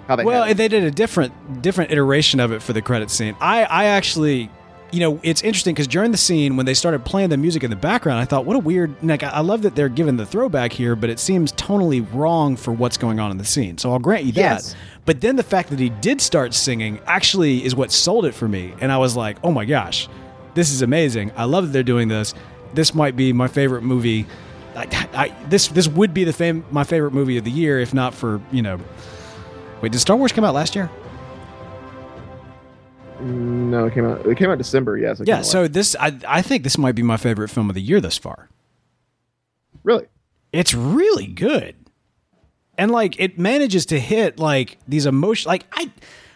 How 0.07 0.15
they 0.15 0.23
Well, 0.23 0.53
they 0.53 0.67
did 0.67 0.83
a 0.83 0.91
different 0.91 1.61
different 1.61 1.91
iteration 1.91 2.39
of 2.39 2.51
it 2.51 2.61
for 2.61 2.73
the 2.73 2.81
credit 2.81 3.09
scene. 3.09 3.35
I 3.39 3.63
I 3.63 3.85
actually, 3.85 4.49
you 4.91 4.99
know, 4.99 5.19
it's 5.23 5.41
interesting 5.41 5.73
because 5.73 5.87
during 5.87 6.11
the 6.11 6.17
scene 6.17 6.57
when 6.57 6.65
they 6.65 6.73
started 6.73 7.05
playing 7.05 7.29
the 7.29 7.37
music 7.37 7.63
in 7.63 7.69
the 7.69 7.75
background, 7.75 8.19
I 8.19 8.25
thought, 8.25 8.45
what 8.45 8.55
a 8.55 8.59
weird. 8.59 8.93
Like, 9.03 9.23
I 9.23 9.39
love 9.39 9.61
that 9.61 9.75
they're 9.75 9.89
giving 9.89 10.17
the 10.17 10.25
throwback 10.25 10.73
here, 10.73 10.95
but 10.95 11.09
it 11.09 11.19
seems 11.19 11.53
tonally 11.53 12.05
wrong 12.13 12.55
for 12.57 12.71
what's 12.73 12.97
going 12.97 13.19
on 13.19 13.31
in 13.31 13.37
the 13.37 13.45
scene. 13.45 13.77
So 13.77 13.91
I'll 13.91 13.99
grant 13.99 14.25
you 14.25 14.31
that. 14.33 14.39
Yes. 14.39 14.75
But 15.05 15.21
then 15.21 15.35
the 15.35 15.43
fact 15.43 15.69
that 15.69 15.79
he 15.79 15.89
did 15.89 16.19
start 16.19 16.53
singing 16.53 16.99
actually 17.07 17.63
is 17.63 17.73
what 17.75 17.91
sold 17.91 18.25
it 18.25 18.33
for 18.33 18.47
me, 18.47 18.73
and 18.81 18.91
I 18.91 18.97
was 18.97 19.15
like, 19.15 19.37
oh 19.43 19.51
my 19.51 19.65
gosh, 19.65 20.07
this 20.53 20.71
is 20.71 20.81
amazing. 20.81 21.31
I 21.35 21.45
love 21.45 21.65
that 21.67 21.71
they're 21.73 21.83
doing 21.83 22.07
this. 22.07 22.33
This 22.73 22.93
might 22.95 23.15
be 23.15 23.33
my 23.33 23.47
favorite 23.47 23.81
movie. 23.83 24.25
I, 24.75 25.07
I, 25.13 25.35
this 25.49 25.67
this 25.67 25.87
would 25.87 26.13
be 26.13 26.23
the 26.23 26.31
fam- 26.33 26.63
my 26.71 26.83
favorite 26.85 27.11
movie 27.13 27.37
of 27.37 27.43
the 27.43 27.51
year 27.51 27.79
if 27.79 27.93
not 27.93 28.13
for 28.13 28.41
you 28.51 28.61
know. 28.61 28.79
Wait, 29.81 29.91
did 29.91 29.99
Star 29.99 30.15
Wars 30.15 30.31
come 30.31 30.43
out 30.43 30.53
last 30.53 30.75
year? 30.75 30.89
no, 33.19 33.85
it 33.85 33.93
came 33.93 34.05
out. 34.05 34.25
It 34.25 34.37
came 34.37 34.49
out 34.49 34.57
December. 34.57 34.97
Yes. 34.97 35.19
it 35.19 35.25
came 35.25 35.35
Yeah, 35.35 35.41
so 35.41 35.67
this 35.67 35.95
I 35.99 36.17
I 36.27 36.41
think 36.41 36.63
this 36.63 36.77
might 36.77 36.95
be 36.95 37.03
my 37.03 37.17
favorite 37.17 37.49
film 37.49 37.69
of 37.69 37.75
the 37.75 37.81
year 37.81 38.01
thus 38.01 38.17
far. 38.17 38.49
really, 39.83 40.05
It's 40.51 40.73
really 40.73 41.27
good. 41.27 41.75
And 42.77 42.89
like 42.91 43.19
it 43.19 43.37
manages 43.37 43.85
to 43.87 43.99
hit 43.99 44.39
like 44.39 44.77
these 44.87 45.05
emotion 45.05 45.49
like 45.49 45.65
I 45.73 45.91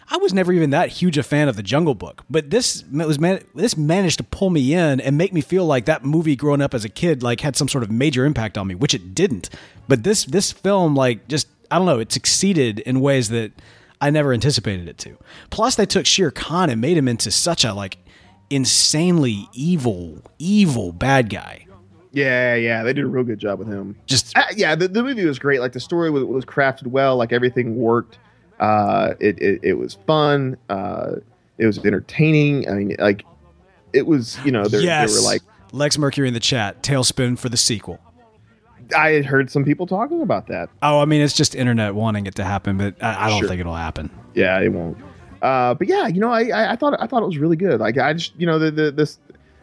I 0.08 0.18
was 0.18 0.32
never 0.32 0.52
even 0.52 0.70
that 0.70 0.90
huge 0.90 1.18
a 1.18 1.22
fan 1.22 1.48
of 1.48 1.56
the 1.56 1.62
Jungle 1.62 1.94
Book, 1.94 2.24
but 2.30 2.50
this 2.50 2.84
was 2.92 3.18
man 3.18 3.42
this 3.54 3.76
managed 3.76 4.18
to 4.18 4.24
pull 4.24 4.50
me 4.50 4.72
in 4.72 5.00
and 5.00 5.18
make 5.18 5.32
me 5.32 5.40
feel 5.40 5.66
like 5.66 5.86
that 5.86 6.04
movie 6.04 6.36
growing 6.36 6.60
up 6.62 6.74
as 6.74 6.84
a 6.84 6.88
kid 6.88 7.22
like 7.22 7.40
had 7.40 7.56
some 7.56 7.68
sort 7.68 7.82
of 7.82 7.90
major 7.90 8.24
impact 8.24 8.56
on 8.56 8.66
me, 8.68 8.74
which 8.74 8.94
it 8.94 9.14
didn't. 9.14 9.50
But 9.88 10.04
this 10.04 10.24
this 10.24 10.52
film 10.52 10.94
like 10.94 11.26
just 11.28 11.48
I 11.70 11.78
don't 11.78 11.86
know, 11.86 11.98
it 11.98 12.12
succeeded 12.12 12.78
in 12.80 13.00
ways 13.00 13.30
that 13.30 13.50
I 14.00 14.10
never 14.10 14.32
anticipated 14.32 14.88
it 14.88 14.98
to. 14.98 15.16
Plus 15.50 15.74
they 15.74 15.86
took 15.86 16.06
Shere 16.06 16.30
Khan 16.30 16.70
and 16.70 16.80
made 16.80 16.96
him 16.96 17.08
into 17.08 17.30
such 17.32 17.64
a 17.64 17.72
like 17.74 17.98
insanely 18.48 19.48
evil 19.52 20.22
evil 20.38 20.92
bad 20.92 21.30
guy. 21.30 21.66
yeah, 22.12 22.54
yeah, 22.54 22.82
they 22.82 22.92
did 22.92 23.04
a 23.04 23.08
real 23.08 23.24
good 23.24 23.38
job 23.38 23.58
with 23.58 23.68
him. 23.68 23.96
Just 24.06 24.36
Uh, 24.38 24.44
yeah, 24.54 24.74
the, 24.76 24.86
the 24.86 25.02
movie 25.02 25.24
was 25.24 25.38
great. 25.38 25.60
Like 25.60 25.72
the 25.72 25.80
story 25.80 26.10
was, 26.10 26.24
was 26.24 26.44
crafted 26.44 26.86
well. 26.86 27.16
Like 27.16 27.32
everything 27.32 27.76
worked. 27.76 28.18
Uh, 28.60 29.14
it, 29.20 29.40
it 29.40 29.60
it 29.62 29.74
was 29.74 29.94
fun. 30.06 30.56
Uh, 30.68 31.16
it 31.58 31.66
was 31.66 31.78
entertaining. 31.84 32.68
I 32.68 32.72
mean, 32.74 32.96
like 32.98 33.24
it 33.92 34.06
was. 34.06 34.38
You 34.44 34.52
know, 34.52 34.66
there, 34.66 34.80
yes. 34.80 35.12
there 35.12 35.20
were 35.22 35.26
like 35.26 35.42
Lex 35.72 35.98
Mercury 35.98 36.28
in 36.28 36.34
the 36.34 36.40
chat, 36.40 36.82
TaleSpin 36.82 37.38
for 37.38 37.48
the 37.48 37.56
sequel. 37.56 38.00
I 38.96 39.10
had 39.10 39.26
heard 39.26 39.50
some 39.50 39.64
people 39.64 39.86
talking 39.86 40.22
about 40.22 40.46
that. 40.46 40.70
Oh, 40.82 41.00
I 41.00 41.06
mean, 41.06 41.20
it's 41.20 41.34
just 41.34 41.54
internet 41.54 41.94
wanting 41.94 42.26
it 42.26 42.36
to 42.36 42.44
happen, 42.44 42.78
but 42.78 43.02
I, 43.02 43.26
I 43.26 43.30
don't 43.30 43.40
Sure. 43.40 43.48
think 43.48 43.60
it'll 43.60 43.74
happen. 43.74 44.10
Yeah, 44.34 44.60
it 44.60 44.68
won't. 44.72 44.96
Uh, 45.42 45.74
but 45.74 45.88
yeah, 45.88 46.06
you 46.06 46.20
know, 46.20 46.30
I, 46.30 46.44
I 46.48 46.72
I 46.72 46.76
thought 46.76 46.94
I 47.00 47.06
thought 47.06 47.22
it 47.22 47.26
was 47.26 47.38
really 47.38 47.56
good. 47.56 47.80
Like 47.80 47.98
I 47.98 48.12
just 48.12 48.32
you 48.38 48.46
know 48.46 48.58
the 48.58 48.70
the 48.70 48.90
this 48.90 49.18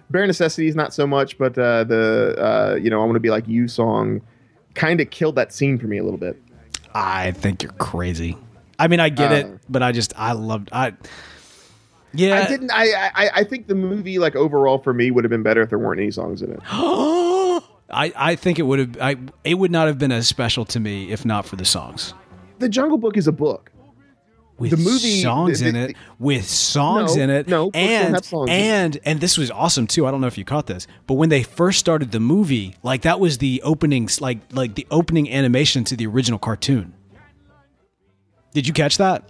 bare 0.09 0.27
necessities 0.27 0.75
not 0.75 0.93
so 0.93 1.07
much, 1.07 1.37
but 1.37 1.57
uh, 1.57 1.83
the 1.85 2.35
uh, 2.37 2.75
you 2.75 2.89
know 2.89 3.01
I 3.01 3.05
want 3.05 3.15
to 3.15 3.19
be 3.21 3.29
like 3.29 3.47
you 3.47 3.67
song 3.67 4.21
kind 4.75 4.99
of 4.99 5.09
killed 5.09 5.35
that 5.35 5.53
scene 5.53 5.77
for 5.79 5.87
me 5.87 5.97
a 5.97 6.03
little 6.03 6.19
bit. 6.19 6.39
I 6.93 7.31
think 7.31 7.63
you're 7.63 7.71
crazy. 7.73 8.37
I 8.80 8.88
mean, 8.88 8.99
I 8.99 9.09
get 9.09 9.32
Uh, 9.32 9.36
it, 9.36 9.59
but 9.69 9.84
I 9.84 9.91
just 9.91 10.13
I 10.17 10.32
loved 10.34 10.69
I. 10.71 10.93
Yeah, 12.15 12.36
I 12.43 12.47
didn't. 12.47 12.71
I, 12.71 13.09
I 13.15 13.30
I 13.36 13.43
think 13.43 13.67
the 13.67 13.76
movie 13.76 14.19
like 14.19 14.36
overall 14.36 14.78
for 14.78 14.93
me 14.93 15.09
would 15.11 15.24
have 15.24 15.32
been 15.32 15.43
better 15.43 15.61
if 15.61 15.69
there 15.69 15.80
weren't 15.80 15.99
any 15.99 16.11
songs 16.11 16.41
in 16.41 16.51
it. 16.51 16.59
I 16.71 18.11
I 18.15 18.36
think 18.36 18.59
it 18.59 18.63
would 18.63 18.80
have. 18.80 18.97
I 19.01 19.15
it 19.43 19.55
would 19.55 19.71
not 19.71 19.88
have 19.88 19.97
been 19.97 20.11
as 20.11 20.28
special 20.28 20.65
to 20.65 20.80
me 20.80 21.11
if 21.11 21.26
not 21.26 21.45
for 21.45 21.55
the 21.55 21.65
songs. 21.65 22.13
The 22.59 22.69
Jungle 22.69 22.97
Book 22.97 23.17
is 23.17 23.28
a 23.28 23.32
book. 23.32 23.71
With 24.59 24.69
The 24.69 24.78
movie- 24.78 25.21
songs 25.24 25.61
the- 25.61 25.69
in 25.69 25.76
it, 25.76 25.95
with 26.19 26.47
songs 26.47 27.15
No, 27.17 27.24
in 27.24 27.30
it, 27.32 27.47
no, 27.47 27.71
and 27.74 28.24
songs 28.24 28.49
and 28.51 28.99
and 29.03 29.19
this 29.19 29.36
was 29.36 29.49
awesome 29.49 29.88
too. 29.88 30.05
I 30.05 30.11
don't 30.11 30.21
know 30.21 30.28
if 30.28 30.38
you 30.38 30.45
caught 30.45 30.67
this, 30.67 30.86
but 31.07 31.15
when 31.15 31.30
they 31.30 31.41
first 31.41 31.80
started 31.80 32.11
the 32.11 32.19
movie, 32.19 32.76
like 32.84 33.01
that 33.01 33.19
was 33.19 33.39
the 33.39 33.61
opening, 33.63 34.07
like 34.21 34.38
like 34.53 34.76
the 34.76 34.86
opening 34.91 35.30
animation 35.32 35.84
to 35.86 35.95
the 35.95 36.05
original 36.05 36.38
cartoon. 36.38 36.93
Did 38.54 38.68
you 38.68 38.74
catch 38.74 38.97
that? 38.97 39.30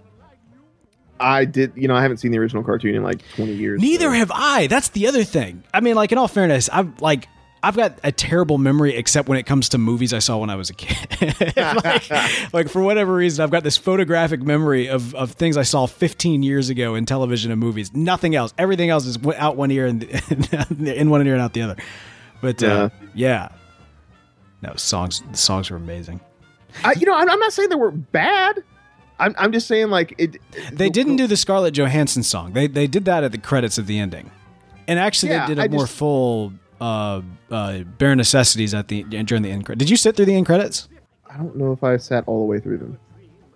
I 1.20 1.44
did. 1.44 1.72
You 1.76 1.88
know, 1.88 1.94
I 1.94 2.02
haven't 2.02 2.18
seen 2.18 2.32
the 2.32 2.38
original 2.38 2.62
cartoon 2.62 2.94
in 2.94 3.02
like 3.02 3.20
twenty 3.36 3.54
years. 3.54 3.80
Neither 3.80 4.06
so- 4.06 4.12
have 4.12 4.32
I. 4.34 4.66
That's 4.66 4.88
the 4.88 5.06
other 5.06 5.24
thing. 5.24 5.62
I 5.72 5.80
mean, 5.80 5.94
like 5.94 6.12
in 6.12 6.18
all 6.18 6.28
fairness, 6.28 6.68
I've 6.70 7.00
like 7.00 7.28
I've 7.64 7.76
got 7.76 7.98
a 8.04 8.12
terrible 8.12 8.58
memory 8.58 8.94
except 8.94 9.26
when 9.26 9.38
it 9.38 9.44
comes 9.44 9.70
to 9.70 9.78
movies 9.78 10.12
I 10.12 10.18
saw 10.18 10.36
when 10.36 10.50
I 10.50 10.56
was 10.56 10.68
a 10.68 10.74
kid. 10.74 11.56
like, 11.56 12.10
like, 12.52 12.68
for 12.68 12.82
whatever 12.82 13.14
reason, 13.14 13.42
I've 13.42 13.50
got 13.50 13.64
this 13.64 13.78
photographic 13.78 14.42
memory 14.42 14.88
of, 14.88 15.14
of 15.14 15.32
things 15.32 15.56
I 15.56 15.62
saw 15.62 15.86
15 15.86 16.42
years 16.42 16.68
ago 16.68 16.94
in 16.94 17.06
television 17.06 17.50
and 17.50 17.58
movies. 17.58 17.94
Nothing 17.94 18.34
else. 18.34 18.52
Everything 18.58 18.90
else 18.90 19.06
is 19.06 19.18
out 19.38 19.56
one 19.56 19.70
ear 19.70 19.86
and 19.86 20.02
in 20.82 21.08
one 21.08 21.26
ear 21.26 21.32
and 21.32 21.42
out 21.42 21.54
the 21.54 21.62
other. 21.62 21.76
But 22.42 22.62
uh, 22.62 22.90
yeah, 23.14 23.48
no 24.60 24.74
songs. 24.76 25.22
The 25.30 25.36
songs 25.38 25.70
were 25.70 25.78
amazing. 25.78 26.20
I, 26.84 26.92
you 26.92 27.06
know, 27.06 27.16
I'm, 27.16 27.30
I'm 27.30 27.38
not 27.38 27.54
saying 27.54 27.70
they 27.70 27.76
were 27.76 27.92
bad. 27.92 28.62
I'm, 29.18 29.34
I'm 29.38 29.52
just 29.52 29.66
saying 29.68 29.90
like 29.90 30.14
it. 30.18 30.36
They 30.72 30.90
didn't 30.90 31.16
do 31.16 31.26
the 31.26 31.36
Scarlett 31.36 31.74
Johansson 31.74 32.22
song. 32.22 32.52
They 32.52 32.66
they 32.66 32.86
did 32.86 33.04
that 33.04 33.22
at 33.24 33.32
the 33.32 33.38
credits 33.38 33.78
of 33.78 33.86
the 33.86 33.98
ending, 33.98 34.30
and 34.88 34.98
actually 34.98 35.30
Yeah, 35.32 35.46
they 35.46 35.54
did 35.54 35.58
a 35.60 35.62
I 35.64 35.68
more 35.68 35.84
just- 35.84 35.96
full 35.96 36.52
uh, 36.80 37.22
uh, 37.50 37.78
bare 37.98 38.16
necessities 38.16 38.74
at 38.74 38.88
the 38.88 39.04
during 39.04 39.42
the 39.42 39.50
end. 39.50 39.64
Did 39.64 39.88
you 39.88 39.96
sit 39.96 40.16
through 40.16 40.26
the 40.26 40.34
end 40.34 40.46
credits? 40.46 40.88
I 41.28 41.36
don't 41.36 41.56
know 41.56 41.72
if 41.72 41.82
I 41.84 41.96
sat 41.96 42.24
all 42.26 42.38
the 42.40 42.44
way 42.46 42.58
through 42.60 42.78
them. 42.78 42.98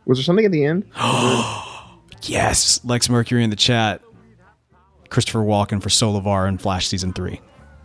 Was 0.06 0.18
there 0.18 0.24
something 0.24 0.44
at 0.46 0.52
the 0.52 0.64
end? 0.64 0.84
Yes, 2.22 2.80
Lex 2.84 3.09
Mercury 3.09 3.44
in 3.44 3.50
the 3.50 3.56
chat. 3.56 4.02
Christopher 5.09 5.38
Walken 5.38 5.80
for 5.82 5.88
Solovar 5.88 6.48
in 6.48 6.59
Flash 6.59 6.88
season 6.88 7.12
three. 7.12 7.40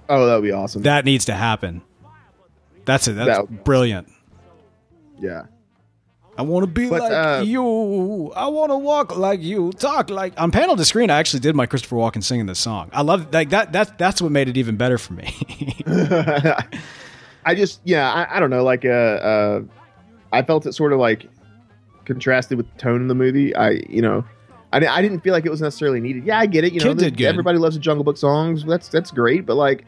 Oh, 0.09 0.25
that 0.25 0.35
would 0.35 0.43
be 0.43 0.51
awesome. 0.51 0.81
That 0.81 1.05
needs 1.05 1.25
to 1.25 1.33
happen. 1.35 1.81
That's 2.85 3.07
it. 3.07 3.13
That's 3.13 3.27
That 3.27 3.41
would 3.41 3.49
be 3.49 3.53
awesome. 3.55 3.63
brilliant. 3.63 4.07
yeah. 5.19 5.43
I 6.35 6.41
want 6.41 6.63
to 6.63 6.67
be 6.67 6.89
But, 6.89 7.01
like 7.01 7.11
uh, 7.11 7.43
you. 7.45 8.31
I 8.33 8.47
want 8.47 8.71
to 8.71 8.77
walk 8.77 9.15
like 9.15 9.41
you. 9.41 9.71
Talk 9.73 10.09
like. 10.09 10.33
On 10.41 10.49
panel 10.51 10.75
to 10.75 10.83
screen, 10.85 11.09
I 11.11 11.19
actually 11.19 11.41
did 11.41 11.55
my 11.55 11.65
Christopher 11.67 11.95
Walken 11.97 12.23
singing 12.23 12.47
this 12.47 12.59
song. 12.59 12.89
I 12.91 13.03
love 13.03 13.31
like 13.31 13.51
that. 13.51 13.71
That's 13.71 13.91
that's 13.97 14.21
what 14.21 14.31
made 14.31 14.49
it 14.49 14.57
even 14.57 14.75
better 14.75 14.97
for 14.97 15.13
me. 15.13 15.31
I 17.45 17.55
just 17.55 17.81
yeah 17.83 18.11
I, 18.11 18.37
I 18.37 18.39
don't 18.39 18.49
know 18.49 18.63
like 18.63 18.85
uh, 18.85 18.89
uh 18.89 19.61
I 20.31 20.41
felt 20.43 20.65
it 20.65 20.73
sort 20.73 20.93
of 20.93 20.99
like 20.99 21.29
contrasted 22.05 22.57
with 22.57 22.71
the 22.73 22.79
tone 22.79 23.01
of 23.01 23.07
the 23.07 23.15
movie. 23.15 23.55
I 23.55 23.71
you 23.89 24.01
know 24.01 24.25
I, 24.71 24.85
I 24.87 25.01
didn't 25.01 25.19
feel 25.19 25.33
like 25.33 25.45
it 25.45 25.51
was 25.51 25.61
necessarily 25.61 25.99
needed. 25.99 26.25
Yeah, 26.25 26.39
I 26.39 26.47
get 26.47 26.63
it. 26.63 26.73
You 26.73 26.79
know, 26.79 26.95
Kid 26.95 26.99
the- 26.99 27.11
good. 27.11 27.25
everybody 27.27 27.59
loves 27.59 27.75
the 27.75 27.81
Jungle 27.81 28.03
Book 28.03 28.17
songs. 28.17 28.65
That's 28.65 28.87
that's 28.87 29.11
great, 29.11 29.45
but 29.45 29.55
like 29.55 29.85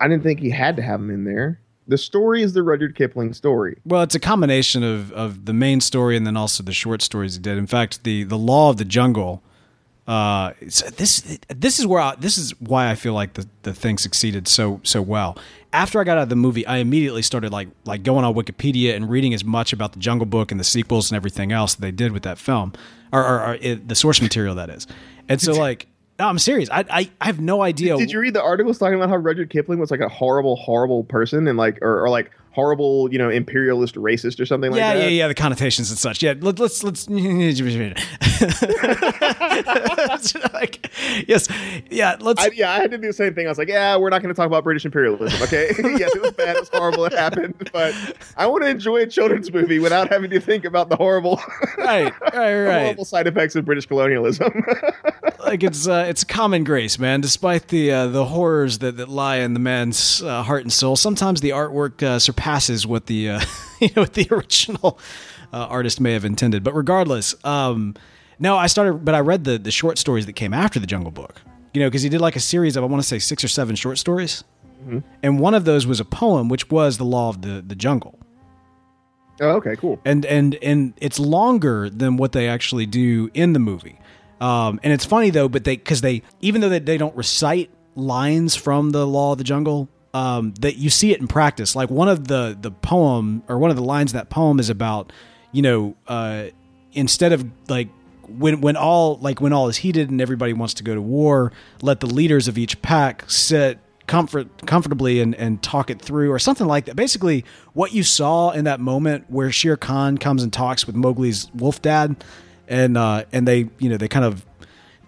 I 0.00 0.08
didn't 0.08 0.22
think 0.22 0.40
he 0.40 0.50
had 0.50 0.76
to 0.76 0.82
have 0.82 1.00
them 1.00 1.10
in 1.10 1.24
there. 1.24 1.60
The 1.90 1.98
story 1.98 2.40
is 2.42 2.52
the 2.52 2.62
Rudyard 2.62 2.94
Kipling 2.94 3.32
story. 3.34 3.76
Well, 3.84 4.02
it's 4.02 4.14
a 4.14 4.20
combination 4.20 4.84
of, 4.84 5.12
of 5.12 5.44
the 5.44 5.52
main 5.52 5.80
story 5.80 6.16
and 6.16 6.24
then 6.24 6.36
also 6.36 6.62
the 6.62 6.72
short 6.72 7.02
stories 7.02 7.34
he 7.34 7.40
did. 7.40 7.58
In 7.58 7.66
fact, 7.66 8.04
the, 8.04 8.22
the 8.22 8.38
Law 8.38 8.70
of 8.70 8.76
the 8.76 8.84
Jungle 8.84 9.42
Uh, 10.06 10.54
so 10.68 10.88
this 10.90 11.38
this 11.48 11.78
is 11.78 11.86
where 11.86 12.00
I, 12.00 12.16
this 12.16 12.36
is 12.36 12.58
why 12.58 12.90
I 12.90 12.96
feel 12.96 13.12
like 13.12 13.34
the 13.34 13.46
the 13.62 13.72
thing 13.72 13.98
succeeded 13.98 14.48
so 14.48 14.80
so 14.82 15.00
well. 15.02 15.38
After 15.72 16.00
I 16.00 16.04
got 16.04 16.16
out 16.18 16.24
of 16.24 16.28
the 16.30 16.36
movie, 16.36 16.66
I 16.66 16.78
immediately 16.78 17.22
started 17.22 17.52
like 17.52 17.68
like 17.84 18.02
going 18.02 18.24
on 18.24 18.34
Wikipedia 18.34 18.96
and 18.96 19.08
reading 19.08 19.34
as 19.34 19.44
much 19.44 19.72
about 19.72 19.92
the 19.92 20.00
Jungle 20.00 20.26
Book 20.26 20.50
and 20.50 20.58
the 20.58 20.64
sequels 20.64 21.10
and 21.10 21.16
everything 21.16 21.52
else 21.52 21.74
that 21.74 21.82
they 21.82 21.92
did 21.92 22.10
with 22.12 22.24
that 22.24 22.38
film, 22.38 22.72
or, 23.12 23.24
or, 23.24 23.46
or 23.46 23.54
it, 23.60 23.88
the 23.88 23.94
source 23.94 24.20
material 24.20 24.54
that 24.56 24.70
is. 24.70 24.86
And 25.28 25.40
so 25.40 25.52
like, 25.66 25.86
no, 26.20 26.28
I'm 26.28 26.38
serious. 26.38 26.68
I, 26.70 26.84
I 26.90 27.10
I 27.18 27.26
have 27.26 27.40
no 27.40 27.62
idea. 27.62 27.96
Did 27.96 28.12
you 28.12 28.20
read 28.20 28.34
the 28.34 28.42
articles 28.42 28.78
talking 28.78 28.94
about 28.94 29.08
how 29.08 29.16
Rudyard 29.16 29.48
Kipling 29.48 29.78
was 29.78 29.90
like 29.90 30.00
a 30.00 30.08
horrible, 30.08 30.54
horrible 30.56 31.02
person 31.04 31.48
and 31.48 31.56
like, 31.56 31.80
or, 31.80 32.04
or 32.04 32.10
like 32.10 32.30
horrible, 32.52 33.12
you 33.12 33.18
know, 33.18 33.30
imperialist 33.30 33.94
racist 33.94 34.40
or 34.40 34.46
something 34.46 34.72
yeah, 34.72 34.88
like 34.88 34.94
that? 34.94 35.02
yeah, 35.02 35.08
yeah. 35.08 35.20
Yeah. 35.20 35.28
The 35.28 35.34
connotations 35.34 35.90
and 35.90 35.98
such. 35.98 36.22
Yeah, 36.22 36.34
let, 36.40 36.58
let's 36.58 36.82
let's. 36.82 37.08
like, 40.52 40.90
yes, 41.28 41.48
yeah. 41.90 42.16
Let's. 42.20 42.42
I, 42.42 42.50
yeah, 42.54 42.72
I 42.72 42.80
had 42.80 42.90
to 42.90 42.98
do 42.98 43.06
the 43.06 43.12
same 43.12 43.34
thing. 43.34 43.46
I 43.46 43.50
was 43.50 43.58
like, 43.58 43.68
yeah, 43.68 43.96
we're 43.96 44.10
not 44.10 44.22
going 44.22 44.34
to 44.34 44.38
talk 44.38 44.46
about 44.46 44.64
British 44.64 44.84
imperialism, 44.84 45.42
okay? 45.42 45.72
yes, 45.98 46.14
it 46.14 46.22
was 46.22 46.32
bad, 46.32 46.56
it 46.56 46.60
was 46.60 46.68
horrible, 46.70 47.04
it 47.04 47.12
happened, 47.12 47.70
but 47.72 47.94
I 48.36 48.46
want 48.46 48.64
to 48.64 48.70
enjoy 48.70 49.02
a 49.02 49.06
children's 49.06 49.52
movie 49.52 49.78
without 49.78 50.08
having 50.08 50.30
to 50.30 50.40
think 50.40 50.64
about 50.64 50.88
the 50.88 50.96
horrible, 50.96 51.40
right, 51.78 52.12
right, 52.20 52.32
the 52.32 52.64
right. 52.66 52.82
horrible 52.82 53.04
side 53.04 53.26
effects 53.26 53.56
of 53.56 53.64
British 53.64 53.86
colonialism. 53.86 54.64
like 55.40 55.62
it's 55.62 55.86
uh, 55.86 56.06
it's 56.08 56.24
common 56.24 56.64
grace, 56.64 56.98
man. 56.98 57.20
Despite 57.20 57.68
the 57.68 57.92
uh, 57.92 58.06
the 58.08 58.26
horrors 58.26 58.78
that, 58.78 58.96
that 58.96 59.08
lie 59.08 59.36
in 59.36 59.54
the 59.54 59.60
man's 59.60 60.22
uh, 60.22 60.42
heart 60.42 60.62
and 60.62 60.72
soul, 60.72 60.96
sometimes 60.96 61.40
the 61.40 61.50
artwork 61.50 62.02
uh, 62.02 62.18
surpasses 62.40 62.86
what 62.86 63.06
the 63.06 63.30
uh, 63.30 63.40
you 63.80 63.88
know 63.94 64.02
what 64.02 64.14
the 64.14 64.26
original 64.30 64.98
uh, 65.52 65.66
artist 65.66 66.00
may 66.00 66.12
have 66.12 66.24
intended. 66.24 66.64
But 66.64 66.74
regardless, 66.74 67.34
um, 67.44 67.94
no, 68.38 68.56
I 68.56 68.66
started, 68.66 69.04
but 69.04 69.14
I 69.14 69.20
read 69.20 69.44
the 69.44 69.58
the 69.58 69.70
short 69.70 69.98
stories 69.98 70.26
that 70.26 70.34
came 70.34 70.54
after 70.54 70.80
the 70.80 70.86
Jungle 70.86 71.10
Book. 71.10 71.42
You 71.74 71.80
know, 71.80 71.88
because 71.88 72.02
he 72.02 72.08
did 72.08 72.20
like 72.20 72.36
a 72.36 72.40
series 72.40 72.76
of 72.76 72.82
I 72.82 72.86
want 72.86 73.02
to 73.02 73.06
say 73.06 73.18
six 73.18 73.44
or 73.44 73.48
seven 73.48 73.76
short 73.76 73.98
stories, 73.98 74.42
and 75.22 75.38
one 75.38 75.54
of 75.54 75.64
those 75.64 75.86
was 75.86 76.00
a 76.00 76.04
poem, 76.04 76.48
which 76.48 76.70
was 76.70 76.98
the 76.98 77.04
Law 77.04 77.28
of 77.28 77.42
the 77.42 77.62
the 77.66 77.74
Jungle 77.74 78.18
oh, 79.40 79.50
okay, 79.56 79.76
cool. 79.76 80.00
and 80.04 80.24
and 80.26 80.56
and 80.56 80.94
it's 80.96 81.18
longer 81.18 81.90
than 81.90 82.16
what 82.16 82.32
they 82.32 82.48
actually 82.48 82.86
do 82.86 83.30
in 83.34 83.52
the 83.52 83.60
movie. 83.60 83.98
Um, 84.40 84.80
and 84.82 84.92
it's 84.92 85.04
funny 85.04 85.30
though, 85.30 85.48
but 85.48 85.64
they 85.64 85.76
because 85.76 86.00
they 86.00 86.22
even 86.40 86.60
though 86.60 86.70
they, 86.70 86.78
they 86.78 86.96
don't 86.96 87.14
recite 87.14 87.70
lines 87.94 88.56
from 88.56 88.90
the 88.90 89.06
Law 89.06 89.32
of 89.32 89.38
the 89.38 89.44
Jungle, 89.44 89.88
um, 90.14 90.54
that 90.60 90.76
you 90.76 90.90
see 90.90 91.12
it 91.12 91.20
in 91.20 91.28
practice. 91.28 91.76
Like 91.76 91.90
one 91.90 92.08
of 92.08 92.28
the 92.28 92.56
the 92.60 92.70
poem 92.70 93.42
or 93.48 93.58
one 93.58 93.70
of 93.70 93.76
the 93.76 93.84
lines 93.84 94.12
that 94.12 94.30
poem 94.30 94.58
is 94.58 94.70
about 94.70 95.12
you 95.52 95.62
know 95.62 95.96
uh, 96.08 96.46
instead 96.92 97.32
of 97.32 97.44
like 97.68 97.88
when 98.28 98.60
when 98.60 98.76
all 98.76 99.16
like 99.16 99.40
when 99.40 99.52
all 99.52 99.68
is 99.68 99.78
heated 99.78 100.10
and 100.10 100.20
everybody 100.20 100.52
wants 100.52 100.74
to 100.74 100.82
go 100.82 100.94
to 100.94 101.02
war, 101.02 101.52
let 101.82 102.00
the 102.00 102.06
leaders 102.06 102.48
of 102.48 102.58
each 102.58 102.80
pack 102.82 103.24
sit 103.28 103.78
comfort 104.06 104.66
comfortably 104.66 105.20
and, 105.20 105.36
and 105.36 105.62
talk 105.62 105.88
it 105.88 106.02
through 106.02 106.32
or 106.32 106.38
something 106.38 106.66
like 106.66 106.86
that. 106.86 106.96
Basically, 106.96 107.44
what 107.74 107.92
you 107.92 108.02
saw 108.02 108.50
in 108.50 108.64
that 108.64 108.80
moment 108.80 109.26
where 109.28 109.52
Shere 109.52 109.76
Khan 109.76 110.18
comes 110.18 110.42
and 110.42 110.52
talks 110.52 110.86
with 110.86 110.96
Mowgli's 110.96 111.48
wolf 111.54 111.80
dad, 111.80 112.22
and 112.68 112.96
uh, 112.96 113.24
and 113.32 113.46
they 113.46 113.68
you 113.78 113.88
know 113.88 113.96
they 113.96 114.08
kind 114.08 114.24
of 114.24 114.44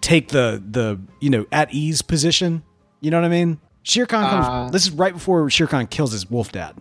take 0.01 0.29
the 0.29 0.63
the 0.65 1.01
you 1.21 1.31
know 1.31 1.47
at 1.51 1.73
ease 1.75 2.03
position. 2.03 2.63
You 3.01 3.11
know 3.11 3.21
what 3.21 3.27
I 3.27 3.31
mean? 3.31 3.61
Shere 3.83 4.07
Khan 4.07 4.31
comes. 4.31 4.47
Uh. 4.47 4.71
this 4.71 4.83
is 4.87 4.91
right 4.93 5.13
before 5.13 5.49
Shere 5.51 5.67
Khan 5.67 5.87
kills 5.87 6.13
his 6.13 6.31
wolf 6.31 6.53
dad 6.53 6.75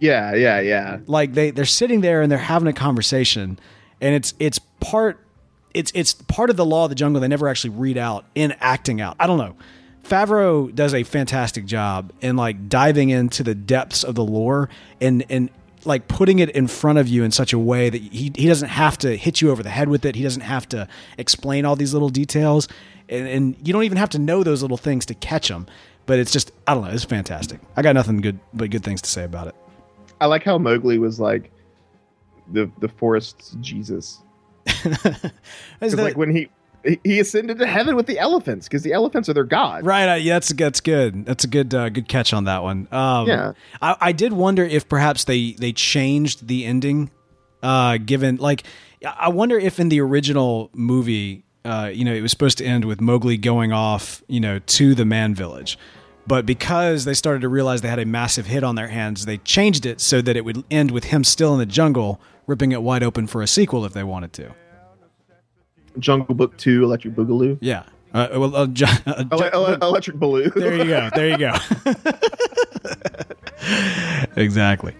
Yeah, 0.00 0.34
yeah, 0.34 0.60
yeah. 0.60 0.98
like 1.06 1.32
they 1.34 1.50
they're 1.50 1.64
sitting 1.64 2.00
there 2.00 2.22
and 2.22 2.30
they're 2.30 2.38
having 2.38 2.68
a 2.68 2.72
conversation 2.72 3.58
and 4.00 4.14
it's 4.14 4.34
it's 4.38 4.58
part 4.80 5.20
it's 5.72 5.90
it's 5.94 6.14
part 6.14 6.50
of 6.50 6.56
the 6.56 6.64
law 6.64 6.84
of 6.84 6.90
the 6.90 6.94
jungle 6.94 7.20
they 7.20 7.28
never 7.28 7.48
actually 7.48 7.70
read 7.70 7.96
out 7.96 8.24
in 8.34 8.52
acting 8.60 9.00
out 9.00 9.16
i 9.18 9.26
don't 9.26 9.38
know 9.38 9.56
favreau 10.04 10.72
does 10.74 10.92
a 10.94 11.02
fantastic 11.02 11.64
job 11.64 12.12
in 12.20 12.36
like 12.36 12.68
diving 12.68 13.10
into 13.10 13.42
the 13.42 13.54
depths 13.54 14.04
of 14.04 14.14
the 14.14 14.24
lore 14.24 14.68
and 15.00 15.24
and 15.30 15.48
like 15.86 16.08
putting 16.08 16.38
it 16.38 16.50
in 16.50 16.66
front 16.66 16.98
of 16.98 17.08
you 17.08 17.24
in 17.24 17.30
such 17.30 17.52
a 17.52 17.58
way 17.58 17.90
that 17.90 18.00
he, 18.00 18.30
he 18.34 18.46
doesn't 18.46 18.68
have 18.68 18.96
to 18.98 19.16
hit 19.16 19.40
you 19.40 19.50
over 19.50 19.62
the 19.62 19.70
head 19.70 19.88
with 19.88 20.04
it 20.04 20.14
he 20.14 20.22
doesn't 20.22 20.42
have 20.42 20.68
to 20.68 20.86
explain 21.18 21.64
all 21.64 21.76
these 21.76 21.92
little 21.92 22.08
details 22.10 22.68
and, 23.08 23.26
and 23.28 23.56
you 23.66 23.72
don't 23.72 23.84
even 23.84 23.98
have 23.98 24.10
to 24.10 24.18
know 24.18 24.42
those 24.42 24.62
little 24.62 24.76
things 24.78 25.06
to 25.06 25.14
catch 25.14 25.48
them 25.48 25.66
but 26.06 26.18
it's 26.18 26.32
just 26.32 26.52
i 26.66 26.74
don't 26.74 26.84
know 26.84 26.90
it's 26.90 27.04
fantastic 27.04 27.60
i 27.76 27.82
got 27.82 27.94
nothing 27.94 28.20
good 28.20 28.38
but 28.52 28.70
good 28.70 28.84
things 28.84 29.00
to 29.02 29.10
say 29.10 29.24
about 29.24 29.46
it 29.48 29.54
I 30.20 30.26
like 30.26 30.44
how 30.44 30.58
Mowgli 30.58 30.98
was 30.98 31.18
like 31.18 31.50
the 32.52 32.70
the 32.78 32.88
forest's 32.88 33.56
Jesus. 33.60 34.22
Is 34.66 34.82
'Cause, 34.82 35.00
that- 35.96 35.96
like 36.02 36.16
when 36.16 36.30
he 36.34 36.48
he- 36.84 37.00
he 37.02 37.20
ascended 37.20 37.58
to 37.58 37.66
heaven 37.66 37.96
with 37.96 38.06
the 38.06 38.18
elephants 38.18 38.68
because 38.68 38.82
the 38.82 38.92
elephants 38.92 39.28
are 39.28 39.32
their 39.34 39.44
god. 39.44 39.84
Right. 39.84 40.08
Uh, 40.12 40.14
yeah, 40.14 40.34
that's 40.34 40.52
that's 40.52 40.80
good. 40.80 41.26
That's 41.26 41.44
a 41.44 41.48
good 41.48 41.74
uh, 41.74 41.88
good 41.88 42.08
catch 42.08 42.32
on 42.32 42.44
that 42.44 42.62
one. 42.62 42.86
Um, 42.92 43.26
Yeah. 43.26 43.52
I, 43.82 43.96
I 44.00 44.12
did 44.12 44.32
wonder 44.32 44.62
if 44.64 44.88
perhaps 44.88 45.24
they 45.24 45.52
they 45.52 45.72
changed 45.72 46.46
the 46.46 46.64
ending, 46.64 47.10
uh, 47.62 47.98
given 47.98 48.36
like 48.36 48.62
I 49.04 49.28
wonder 49.28 49.58
if 49.58 49.80
in 49.80 49.88
the 49.88 50.00
original 50.00 50.70
movie, 50.74 51.43
uh, 51.64 51.90
you 51.92 52.04
know, 52.04 52.12
it 52.14 52.20
was 52.20 52.30
supposed 52.30 52.58
to 52.58 52.64
end 52.64 52.84
with 52.84 53.00
Mowgli 53.00 53.36
going 53.36 53.72
off, 53.72 54.22
you 54.28 54.40
know, 54.40 54.58
to 54.58 54.94
the 54.94 55.04
Man 55.04 55.34
Village. 55.34 55.78
But 56.26 56.46
because 56.46 57.04
they 57.04 57.14
started 57.14 57.40
to 57.42 57.48
realize 57.48 57.82
they 57.82 57.88
had 57.88 57.98
a 57.98 58.06
massive 58.06 58.46
hit 58.46 58.64
on 58.64 58.74
their 58.76 58.88
hands, 58.88 59.26
they 59.26 59.38
changed 59.38 59.84
it 59.84 60.00
so 60.00 60.22
that 60.22 60.36
it 60.36 60.44
would 60.44 60.64
end 60.70 60.90
with 60.90 61.04
him 61.04 61.22
still 61.24 61.52
in 61.52 61.58
the 61.58 61.66
jungle, 61.66 62.20
ripping 62.46 62.72
it 62.72 62.82
wide 62.82 63.02
open 63.02 63.26
for 63.26 63.42
a 63.42 63.46
sequel 63.46 63.84
if 63.84 63.92
they 63.92 64.04
wanted 64.04 64.32
to. 64.34 64.54
Jungle 65.98 66.34
Book 66.34 66.56
Two, 66.56 66.82
Electric 66.82 67.14
Boogaloo, 67.14 67.58
Yeah. 67.60 67.84
Uh, 68.12 68.28
well, 68.32 68.54
uh, 68.54 68.66
ju- 68.72 68.84
uh, 69.06 69.24
ju- 69.24 69.28
Ele- 69.32 69.50
ele- 69.52 69.78
Electric 69.82 70.16
Baloo. 70.16 70.48
There 70.50 70.76
you 70.76 70.84
go. 70.84 71.10
There 71.14 71.28
you 71.30 71.38
go. 71.38 71.52
exactly. 74.36 74.94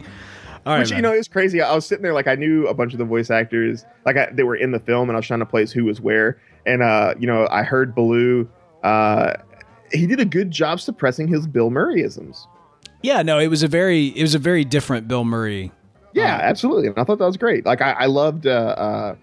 All 0.66 0.72
right. 0.74 0.80
Which 0.80 0.90
you 0.90 0.96
man. 0.96 1.02
know 1.02 1.12
is 1.12 1.28
crazy. 1.28 1.60
I 1.60 1.74
was 1.74 1.86
sitting 1.86 2.02
there 2.02 2.14
like 2.14 2.26
I 2.26 2.34
knew 2.34 2.66
a 2.66 2.74
bunch 2.74 2.92
of 2.92 2.98
the 2.98 3.04
voice 3.04 3.30
actors, 3.30 3.84
like 4.04 4.16
I, 4.16 4.30
they 4.32 4.42
were 4.42 4.56
in 4.56 4.72
the 4.72 4.80
film, 4.80 5.08
and 5.08 5.16
I 5.16 5.18
was 5.18 5.26
trying 5.26 5.40
to 5.40 5.46
place 5.46 5.70
who 5.72 5.84
was 5.84 6.00
where. 6.00 6.38
And 6.66 6.82
uh, 6.82 7.14
you 7.18 7.26
know, 7.26 7.46
I 7.50 7.62
heard 7.62 7.94
Baloo. 7.94 8.48
Uh, 8.82 9.34
he 9.92 10.06
did 10.06 10.20
a 10.20 10.24
good 10.24 10.50
job 10.50 10.80
suppressing 10.80 11.28
his 11.28 11.46
Bill 11.46 11.70
Murrayisms. 11.70 12.46
yeah, 13.02 13.22
no, 13.22 13.38
it 13.38 13.48
was 13.48 13.62
a 13.62 13.68
very, 13.68 14.06
it 14.08 14.22
was 14.22 14.34
a 14.34 14.38
very 14.38 14.64
different 14.64 15.06
Bill 15.08 15.24
Murray. 15.24 15.70
Yeah, 16.14 16.38
absolutely. 16.42 16.88
And 16.88 16.98
I 16.98 17.04
thought 17.04 17.18
that 17.18 17.26
was 17.26 17.36
great. 17.36 17.66
Like 17.66 17.80
I, 17.82 17.92
I 17.92 18.06
loved 18.06 18.46
uh, 18.46 18.50
uh, 18.50 19.14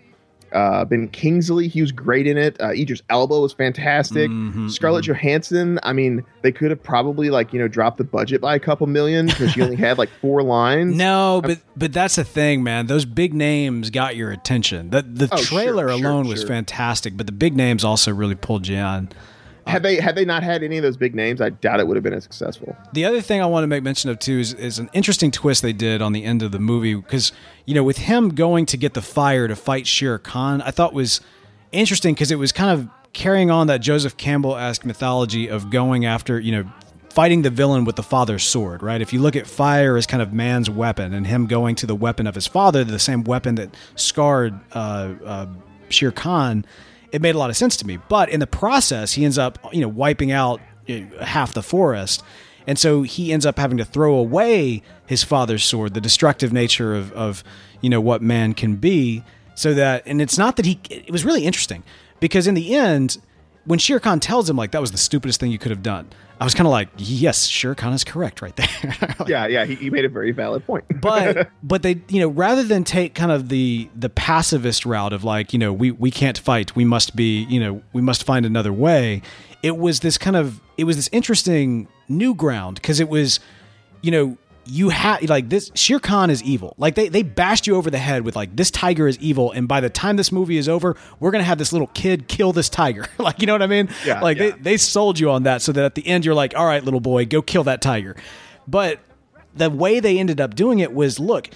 uh, 0.53 0.85
Ben 0.85 1.07
Kingsley. 1.07 1.67
He 1.67 1.81
was 1.81 1.91
great 1.91 2.27
in 2.27 2.37
it. 2.37 2.59
Uh, 2.61 2.69
Idris 2.71 3.01
Elba 3.09 3.39
was 3.39 3.53
fantastic. 3.53 4.29
Mhm, 4.29 4.69
Scarlett 4.71 5.05
Johansson. 5.05 5.79
I 5.83 5.93
mean, 5.93 6.23
they 6.41 6.51
could 6.51 6.69
have 6.71 6.81
probably 6.83 7.29
like 7.29 7.53
you 7.53 7.59
know 7.59 7.67
dropped 7.67 7.97
the 7.97 8.03
budget 8.03 8.41
by 8.41 8.55
a 8.55 8.59
couple 8.59 8.87
million 8.87 9.27
because 9.27 9.51
she 9.51 9.61
only 9.61 9.75
had 9.75 9.97
like 9.97 10.09
four 10.21 10.41
lines. 10.57 10.95
No, 10.95 11.41
but 11.43 11.59
but 11.75 11.93
that's 11.93 12.15
the 12.15 12.23
thing, 12.23 12.63
man. 12.63 12.87
Those 12.87 13.05
big 13.05 13.33
names 13.33 13.89
got 13.89 14.15
your 14.15 14.31
attention. 14.31 14.89
The 14.89 15.01
the 15.01 15.29
Oh, 15.31 15.37
trailer 15.37 15.87
sure, 15.89 15.97
alone 15.97 16.27
was 16.27 16.39
sure. 16.39 16.47
fantastic, 16.49 17.15
but 17.17 17.25
the 17.25 17.31
big 17.31 17.55
names 17.55 17.83
also 17.83 18.11
really 18.13 18.35
pulled 18.35 18.67
you 18.67 18.77
on. 18.77 19.09
Had 19.67 19.83
they 19.83 19.97
had 19.97 20.15
they 20.15 20.25
not 20.25 20.43
had 20.43 20.63
any 20.63 20.77
of 20.77 20.83
those 20.83 20.97
big 20.97 21.13
names, 21.13 21.39
I 21.39 21.49
doubt 21.49 21.79
it 21.79 21.87
would 21.87 21.95
have 21.95 22.03
been 22.03 22.13
as 22.13 22.23
successful. 22.23 22.75
The 22.93 23.05
other 23.05 23.21
thing 23.21 23.41
I 23.41 23.45
want 23.45 23.63
to 23.63 23.67
make 23.67 23.83
mention 23.83 24.09
of 24.09 24.19
too 24.19 24.39
is, 24.39 24.53
is 24.53 24.79
an 24.79 24.89
interesting 24.93 25.29
twist 25.31 25.61
they 25.61 25.73
did 25.73 26.01
on 26.01 26.13
the 26.13 26.23
end 26.23 26.41
of 26.41 26.51
the 26.51 26.59
movie 26.59 26.95
because 26.95 27.31
you 27.65 27.75
know 27.75 27.83
with 27.83 27.99
him 27.99 28.29
going 28.29 28.65
to 28.67 28.77
get 28.77 28.93
the 28.95 29.01
fire 29.01 29.47
to 29.47 29.55
fight 29.55 29.85
Shere 29.85 30.17
Khan, 30.17 30.61
I 30.61 30.71
thought 30.71 30.93
was 30.93 31.21
interesting 31.71 32.13
because 32.13 32.31
it 32.31 32.39
was 32.39 32.51
kind 32.51 32.71
of 32.71 32.89
carrying 33.13 33.51
on 33.51 33.67
that 33.67 33.81
Joseph 33.81 34.17
Campbell 34.17 34.57
esque 34.57 34.85
mythology 34.85 35.47
of 35.47 35.69
going 35.69 36.05
after 36.05 36.39
you 36.39 36.51
know 36.51 36.71
fighting 37.11 37.41
the 37.41 37.49
villain 37.49 37.83
with 37.83 37.97
the 37.97 38.03
father's 38.03 38.43
sword, 38.43 38.81
right? 38.81 39.01
If 39.01 39.11
you 39.13 39.19
look 39.19 39.35
at 39.35 39.45
fire 39.45 39.97
as 39.97 40.07
kind 40.07 40.23
of 40.23 40.31
man's 40.33 40.69
weapon 40.69 41.13
and 41.13 41.27
him 41.27 41.45
going 41.45 41.75
to 41.75 41.85
the 41.85 41.95
weapon 41.95 42.25
of 42.25 42.35
his 42.35 42.47
father, 42.47 42.83
the 42.83 42.99
same 42.99 43.23
weapon 43.23 43.55
that 43.55 43.75
scarred 43.95 44.57
uh, 44.71 45.13
uh, 45.25 45.47
Shere 45.89 46.11
Khan, 46.11 46.65
it 47.11 47.21
made 47.21 47.35
a 47.35 47.37
lot 47.37 47.49
of 47.49 47.57
sense 47.57 47.75
to 47.77 47.87
me. 47.87 47.97
But 48.09 48.29
in 48.29 48.39
the 48.39 48.47
process, 48.47 49.13
he 49.13 49.25
ends 49.25 49.37
up 49.37 49.59
you 49.73 49.81
know 49.81 49.89
wiping 49.89 50.31
out 50.31 50.61
half 51.21 51.53
the 51.53 51.63
forest. 51.63 52.23
And 52.67 52.77
so 52.77 53.01
he 53.01 53.33
ends 53.33 53.45
up 53.45 53.57
having 53.57 53.77
to 53.79 53.85
throw 53.85 54.15
away 54.15 54.83
his 55.07 55.23
father's 55.23 55.63
sword, 55.63 55.93
the 55.93 56.01
destructive 56.01 56.53
nature 56.53 56.95
of, 56.95 57.11
of 57.13 57.43
you 57.81 57.89
know 57.89 58.01
what 58.01 58.21
man 58.21 58.53
can 58.53 58.75
be. 58.75 59.23
So 59.55 59.73
that, 59.73 60.03
and 60.05 60.21
it's 60.21 60.37
not 60.37 60.55
that 60.55 60.65
he. 60.65 60.79
It 60.89 61.11
was 61.11 61.25
really 61.25 61.45
interesting 61.45 61.83
because 62.19 62.47
in 62.47 62.53
the 62.53 62.75
end, 62.75 63.17
when 63.65 63.79
Shere 63.79 63.99
Khan 63.99 64.19
tells 64.19 64.49
him 64.49 64.55
like 64.55 64.71
that 64.71 64.81
was 64.81 64.91
the 64.91 64.97
stupidest 64.97 65.39
thing 65.39 65.51
you 65.51 65.59
could 65.59 65.71
have 65.71 65.83
done, 65.83 66.09
I 66.41 66.43
was 66.43 66.55
kind 66.55 66.65
of 66.65 66.71
like, 66.71 66.89
yes, 66.97 67.63
Khan 67.77 67.93
is 67.93 68.03
correct 68.03 68.41
right 68.41 68.55
there. 68.55 68.67
Like, 69.19 69.27
Yeah, 69.29 69.45
yeah, 69.45 69.63
he, 69.63 69.75
he 69.75 69.89
made 69.91 70.05
a 70.05 70.09
very 70.09 70.31
valid 70.31 70.65
point. 70.65 70.85
but 71.01 71.51
but 71.63 71.83
they 71.83 72.01
you 72.09 72.19
know 72.19 72.29
rather 72.29 72.63
than 72.63 72.83
take 72.83 73.13
kind 73.13 73.31
of 73.31 73.49
the 73.49 73.89
the 73.95 74.09
pacifist 74.09 74.83
route 74.83 75.13
of 75.13 75.23
like 75.23 75.53
you 75.53 75.59
know 75.59 75.71
we 75.71 75.91
we 75.91 76.09
can't 76.09 76.39
fight 76.39 76.75
we 76.75 76.83
must 76.83 77.15
be 77.15 77.43
you 77.43 77.59
know 77.59 77.83
we 77.93 78.01
must 78.01 78.23
find 78.23 78.43
another 78.45 78.73
way 78.73 79.21
it 79.61 79.77
was 79.77 79.99
this 79.99 80.17
kind 80.17 80.35
of 80.35 80.59
it 80.77 80.85
was 80.85 80.95
this 80.95 81.09
interesting 81.11 81.87
new 82.09 82.33
ground 82.33 82.75
because 82.75 82.99
it 82.99 83.07
was 83.07 83.39
you 84.01 84.09
know 84.09 84.37
you 84.65 84.89
have 84.89 85.23
like 85.23 85.49
this 85.49 85.71
Shere 85.75 85.99
Khan 85.99 86.29
is 86.29 86.43
evil. 86.43 86.75
Like 86.77 86.95
they 86.95 87.09
they 87.09 87.23
bashed 87.23 87.67
you 87.67 87.75
over 87.75 87.89
the 87.89 87.97
head 87.97 88.23
with 88.23 88.35
like 88.35 88.55
this 88.55 88.71
tiger 88.71 89.07
is 89.07 89.17
evil, 89.19 89.51
and 89.51 89.67
by 89.67 89.79
the 89.79 89.89
time 89.89 90.17
this 90.17 90.31
movie 90.31 90.57
is 90.57 90.69
over, 90.69 90.95
we're 91.19 91.31
gonna 91.31 91.43
have 91.43 91.57
this 91.57 91.71
little 91.71 91.87
kid 91.87 92.27
kill 92.27 92.53
this 92.53 92.69
tiger. 92.69 93.05
like 93.17 93.39
you 93.41 93.47
know 93.47 93.53
what 93.53 93.61
I 93.61 93.67
mean? 93.67 93.89
Yeah, 94.05 94.21
like 94.21 94.37
yeah. 94.37 94.51
they 94.51 94.57
they 94.57 94.77
sold 94.77 95.19
you 95.19 95.31
on 95.31 95.43
that, 95.43 95.61
so 95.61 95.71
that 95.71 95.83
at 95.83 95.95
the 95.95 96.05
end 96.07 96.25
you're 96.25 96.35
like, 96.35 96.55
all 96.55 96.65
right, 96.65 96.83
little 96.83 96.99
boy, 96.99 97.25
go 97.25 97.41
kill 97.41 97.63
that 97.65 97.81
tiger. 97.81 98.15
But 98.67 98.99
the 99.55 99.69
way 99.69 99.99
they 99.99 100.19
ended 100.19 100.39
up 100.39 100.55
doing 100.55 100.79
it 100.79 100.93
was, 100.93 101.19
look. 101.19 101.49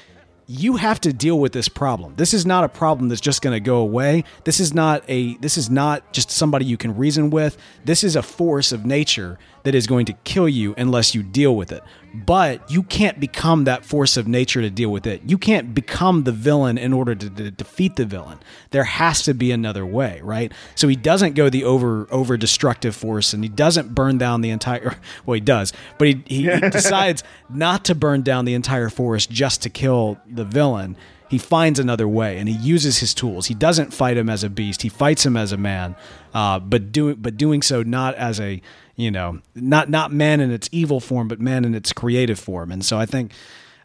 You 0.48 0.76
have 0.76 1.02
to 1.02 1.12
deal 1.12 1.40
with 1.40 1.54
this 1.54 1.68
problem. 1.68 2.14
This 2.18 2.32
is 2.32 2.46
not 2.46 2.64
a 2.64 2.70
problem 2.70 3.10
that's 3.10 3.20
just 3.20 3.42
going 3.42 3.56
to 3.56 3.60
go 3.60 3.78
away. 3.78 4.24
This 4.44 4.60
is 4.60 4.76
not 4.76 5.04
a 5.08 5.38
this 5.38 5.58
is 5.58 5.72
not 5.72 6.14
just 6.14 6.30
somebody 6.30 6.66
you 6.66 6.78
can 6.78 6.96
reason 6.96 7.32
with. 7.32 7.58
This 7.84 8.04
is 8.04 8.16
a 8.16 8.22
force 8.22 8.72
of 8.72 8.86
nature 8.86 9.40
that 9.66 9.76
is 9.76 9.88
going 9.88 10.06
to 10.06 10.14
kill 10.24 10.48
you 10.48 10.74
unless 10.78 11.14
you 11.14 11.22
deal 11.22 11.56
with 11.56 11.72
it. 11.72 11.84
But 12.14 12.72
you 12.72 12.84
can't 12.84 13.20
become 13.20 13.66
that 13.66 13.84
force 13.84 14.16
of 14.16 14.28
nature 14.28 14.62
to 14.62 14.70
deal 14.70 14.90
with 14.90 15.06
it. 15.06 15.22
You 15.26 15.38
can't 15.38 15.74
become 15.74 16.24
the 16.24 16.32
villain 16.32 16.78
in 16.78 16.94
order 16.94 17.14
to, 17.14 17.30
to 17.30 17.52
defeat 17.52 17.98
the 17.98 18.06
villain. 18.06 18.40
There 18.70 18.86
has 18.86 19.24
to 19.24 19.34
be 19.34 19.52
another 19.52 19.86
way, 19.86 20.22
right? 20.24 20.54
So 20.76 20.88
he 20.88 20.96
doesn't 20.96 21.34
go 21.34 21.50
the 21.50 21.66
over 21.66 22.08
over 22.12 22.38
destructive 22.38 22.96
force, 22.96 23.34
and 23.34 23.44
he 23.44 23.50
doesn't 23.50 23.94
burn 23.94 24.18
down 24.18 24.42
the 24.42 24.52
entire. 24.52 24.96
Well, 25.26 25.34
he 25.36 25.42
does, 25.42 25.74
but 25.98 26.08
he 26.08 26.24
he, 26.26 26.52
he 26.52 26.60
decides 26.70 27.24
not 27.50 27.86
to 27.86 27.96
burn 27.96 28.22
down 28.22 28.46
the 28.46 28.54
entire 28.54 28.90
forest 28.90 29.32
just 29.32 29.62
to 29.64 29.70
kill 29.70 30.20
the 30.30 30.46
villain. 30.46 30.96
He 31.30 31.38
finds 31.40 31.80
another 31.80 32.08
way, 32.08 32.38
and 32.38 32.48
he 32.48 32.56
uses 32.56 33.00
his 33.00 33.14
tools. 33.14 33.48
He 33.48 33.56
doesn't 33.56 33.94
fight 33.94 34.18
him 34.18 34.30
as 34.30 34.44
a 34.44 34.50
beast. 34.50 34.84
He 34.84 34.90
fights 34.90 35.26
him 35.26 35.36
as 35.36 35.52
a 35.52 35.58
man, 35.58 35.96
uh, 36.34 36.60
but 36.60 36.92
doing 36.92 37.16
but 37.16 37.38
doing 37.38 37.62
so 37.62 37.82
not 37.82 38.14
as 38.16 38.40
a 38.40 38.62
you 38.96 39.12
know 39.12 39.40
not 39.56 39.90
not 39.90 40.12
man 40.12 40.40
in 40.40 40.52
its 40.52 40.70
evil 40.72 41.00
form, 41.00 41.28
but 41.28 41.40
man 41.40 41.66
in 41.66 41.76
its 41.76 41.92
creative 41.94 42.40
form. 42.40 42.72
And 42.72 42.84
so 42.86 42.98
I 42.98 43.06
think 43.06 43.32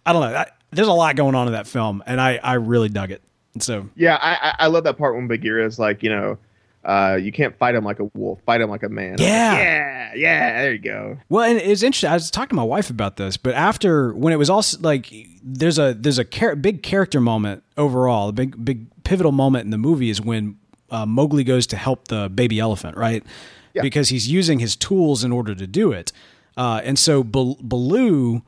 I 0.07 0.13
don't 0.13 0.23
know. 0.23 0.37
I, 0.37 0.47
there's 0.71 0.89
a 0.89 0.93
lot 0.93 1.17
going 1.17 1.35
on 1.35 1.47
in 1.47 1.53
that 1.53 1.67
film, 1.67 2.03
and 2.07 2.21
I 2.21 2.39
I 2.43 2.55
really 2.55 2.89
dug 2.89 3.11
it. 3.11 3.23
And 3.55 3.63
so 3.63 3.89
Yeah, 3.97 4.17
I, 4.21 4.55
I 4.61 4.67
love 4.69 4.85
that 4.85 4.97
part 4.97 5.17
when 5.17 5.27
Bagheera 5.27 5.67
is 5.67 5.77
like, 5.79 6.05
you 6.05 6.11
know, 6.11 6.39
uh, 6.85 7.19
you 7.21 7.33
can't 7.33 7.59
fight 7.59 7.75
him 7.75 7.85
like 7.85 7.99
a 7.99 8.05
wolf, 8.15 8.39
fight 8.47 8.61
him 8.61 8.71
like 8.71 8.85
a 8.85 8.89
man. 8.89 9.15
I'm 9.15 9.17
like, 9.19 9.21
Yeah. 9.29 9.57
yeah, 9.59 10.15
yeah. 10.15 10.63
There 10.63 10.73
you 10.73 10.79
go. 10.79 11.19
Well, 11.29 11.51
and 11.51 11.59
it's 11.59 11.83
interesting. 11.83 12.11
I 12.11 12.15
was 12.15 12.31
talking 12.31 12.51
to 12.51 12.55
my 12.55 12.63
wife 12.63 12.91
about 12.91 13.17
this, 13.17 13.37
but 13.37 13.55
after 13.55 14.15
when 14.15 14.33
it 14.33 14.37
was 14.37 14.49
also 14.49 14.79
like 14.81 15.13
there's 15.43 15.79
a 15.81 15.95
there's 15.95 16.19
a 16.19 16.25
char- 16.25 16.55
big 16.57 16.83
character 16.85 17.21
moment 17.21 17.65
overall, 17.77 18.29
a 18.29 18.33
big 18.33 18.65
big 18.65 18.87
pivotal 19.03 19.33
moment 19.33 19.65
in 19.65 19.71
the 19.71 19.79
movie 19.79 20.11
is 20.11 20.21
when 20.21 20.57
uh, 20.91 21.05
Mowgli 21.05 21.43
goes 21.45 21.67
to 21.69 21.77
help 21.77 22.07
the 22.09 22.29
baby 22.29 22.61
elephant, 22.61 22.97
right? 22.97 23.25
Yeah. 23.73 23.83
Because 23.83 24.09
he's 24.09 24.29
using 24.29 24.59
his 24.59 24.77
tools 24.77 25.23
in 25.23 25.33
order 25.33 25.55
to 25.55 25.67
do 25.67 25.93
it, 25.93 26.13
uh, 26.57 26.81
and 26.85 26.99
so 26.99 27.23
Bal- 27.23 27.59
Baloo 27.61 28.43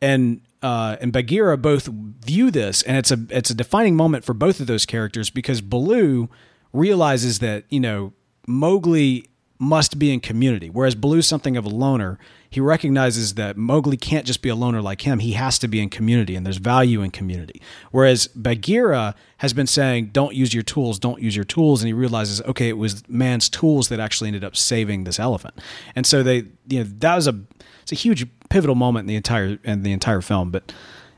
and 0.00 0.40
uh, 0.62 0.96
and 1.00 1.12
Bagheera 1.12 1.58
both 1.58 1.86
view 1.86 2.50
this, 2.50 2.82
and 2.82 2.96
it's 2.96 3.10
a 3.10 3.18
it's 3.30 3.50
a 3.50 3.54
defining 3.54 3.96
moment 3.96 4.24
for 4.24 4.34
both 4.34 4.60
of 4.60 4.66
those 4.66 4.86
characters 4.86 5.30
because 5.30 5.60
Baloo 5.60 6.28
realizes 6.72 7.40
that 7.40 7.64
you 7.68 7.80
know 7.80 8.12
Mowgli 8.46 9.26
must 9.58 9.98
be 9.98 10.12
in 10.12 10.20
community, 10.20 10.70
whereas 10.70 10.94
Baloo's 10.94 11.26
something 11.26 11.56
of 11.56 11.64
a 11.64 11.68
loner. 11.68 12.18
He 12.52 12.60
recognizes 12.60 13.32
that 13.34 13.56
Mowgli 13.56 13.96
can't 13.96 14.26
just 14.26 14.42
be 14.42 14.50
a 14.50 14.54
loner 14.54 14.82
like 14.82 15.00
him; 15.00 15.20
he 15.20 15.32
has 15.32 15.58
to 15.60 15.68
be 15.68 15.80
in 15.80 15.88
community, 15.88 16.36
and 16.36 16.44
there's 16.44 16.58
value 16.58 17.00
in 17.00 17.10
community. 17.10 17.62
Whereas 17.92 18.26
Bagheera 18.26 19.14
has 19.38 19.54
been 19.54 19.66
saying, 19.66 20.10
"Don't 20.12 20.34
use 20.34 20.52
your 20.52 20.62
tools, 20.62 20.98
don't 20.98 21.22
use 21.22 21.34
your 21.34 21.46
tools," 21.46 21.80
and 21.80 21.86
he 21.86 21.94
realizes, 21.94 22.42
okay, 22.42 22.68
it 22.68 22.76
was 22.76 23.08
man's 23.08 23.48
tools 23.48 23.88
that 23.88 24.00
actually 24.00 24.28
ended 24.28 24.44
up 24.44 24.54
saving 24.54 25.04
this 25.04 25.18
elephant, 25.18 25.54
and 25.96 26.06
so 26.06 26.22
they, 26.22 26.44
you 26.68 26.80
know, 26.80 26.84
that 26.98 27.16
was 27.16 27.26
a 27.26 27.40
it's 27.80 27.92
a 27.92 27.94
huge 27.94 28.26
pivotal 28.50 28.74
moment 28.74 29.04
in 29.04 29.06
the 29.06 29.16
entire 29.16 29.58
in 29.64 29.82
the 29.82 29.92
entire 29.92 30.20
film. 30.20 30.50
But 30.50 30.74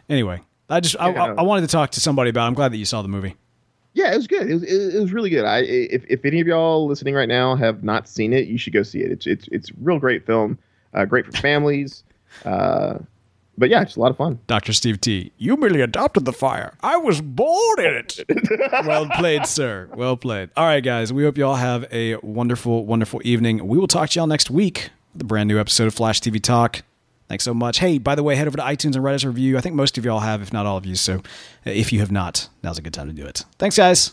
anyway, 0.09 0.40
I 0.70 0.78
just 0.78 0.94
I, 1.01 1.12
I, 1.12 1.27
I 1.32 1.43
wanted 1.43 1.62
to 1.62 1.73
talk 1.73 1.90
to 1.90 2.01
somebody 2.01 2.31
about. 2.31 2.44
it. 2.44 2.47
I'm 2.47 2.55
glad 2.55 2.70
that 2.70 2.78
you 2.78 2.85
saw 2.85 3.02
the 3.02 3.09
movie. 3.09 3.35
Yeah, 3.94 4.12
it 4.12 4.16
was 4.16 4.27
good. 4.27 4.48
It 4.48 4.55
was 4.55 4.62
it, 4.62 4.94
it 4.94 5.01
was 5.01 5.12
really 5.12 5.31
good. 5.31 5.44
I 5.44 5.62
if 5.62 6.05
if 6.09 6.24
any 6.24 6.40
of 6.40 6.47
y'all 6.47 6.86
listening 6.86 7.15
right 7.15 7.28
now 7.28 7.56
have 7.56 7.82
not 7.82 8.09
seen 8.09 8.32
it, 8.32 8.47
you 8.47 8.56
should 8.56 8.73
go 8.73 8.85
see 8.85 9.01
it. 9.01 9.11
It's 9.11 9.27
it's 9.27 9.48
it's 9.51 9.70
a 9.70 9.74
real 9.81 9.98
great 9.98 10.24
film. 10.27 10.59
Uh, 10.95 11.05
great 11.05 11.27
for 11.27 11.33
families. 11.33 12.05
Uh, 12.45 12.99
but 13.57 13.71
yeah, 13.71 13.83
it's 13.83 13.97
a 13.97 14.01
lot 14.01 14.11
of 14.11 14.16
fun. 14.16 14.39
Dr. 14.47 14.73
Steve 14.73 15.01
T. 15.01 15.33
You 15.39 15.57
merely 15.57 15.81
adopted 15.81 16.25
the 16.25 16.33
fire. 16.33 16.75
I 16.83 16.97
was 16.97 17.21
born 17.21 17.81
in 17.81 17.95
it. 17.95 18.21
well 18.87 19.09
played, 19.11 19.47
sir. 19.47 19.89
Well 19.95 20.16
played. 20.16 20.51
All 20.57 20.65
right, 20.65 20.83
guys. 20.83 21.12
We 21.12 21.23
hope 21.23 21.39
you 21.39 21.47
all 21.47 21.55
have 21.55 21.87
a 21.93 22.16
wonderful, 22.16 22.85
wonderful 22.85 23.21
evening. 23.25 23.66
We 23.66 23.79
will 23.79 23.87
talk 23.87 24.11
to 24.11 24.19
y'all 24.19 24.27
next 24.27 24.51
week 24.51 24.91
with 25.12 25.23
a 25.23 25.25
brand 25.25 25.49
new 25.49 25.61
episode 25.61 25.87
of 25.87 25.95
Flash 25.95 26.21
TV 26.21 26.43
Talk. 26.43 26.83
Thanks 27.29 27.45
so 27.45 27.55
much. 27.55 27.79
Hey, 27.79 27.99
by 27.99 28.15
the 28.15 28.23
way, 28.23 28.37
head 28.37 28.47
over 28.47 28.57
to 28.57 28.62
iTunes 28.62 28.97
and 28.97 29.05
write 29.05 29.15
us 29.15 29.25
a 29.25 29.29
review. 29.29 29.57
I 29.57 29.61
think 29.61 29.75
most 29.75 29.97
of 29.97 30.05
y'all 30.05 30.21
have, 30.21 30.43
if 30.43 30.53
not 30.53 30.66
all 30.66 30.77
of 30.77 30.85
you. 30.85 30.95
So 30.95 31.23
if 31.65 31.93
you 31.93 32.01
have 32.01 32.12
not, 32.12 32.49
now's 32.62 32.79
a 32.79 32.83
good 32.83 32.93
time 32.93 33.07
to 33.07 33.15
do 33.15 33.25
it. 33.25 33.45
Thanks, 33.59 33.77
guys. 33.77 34.12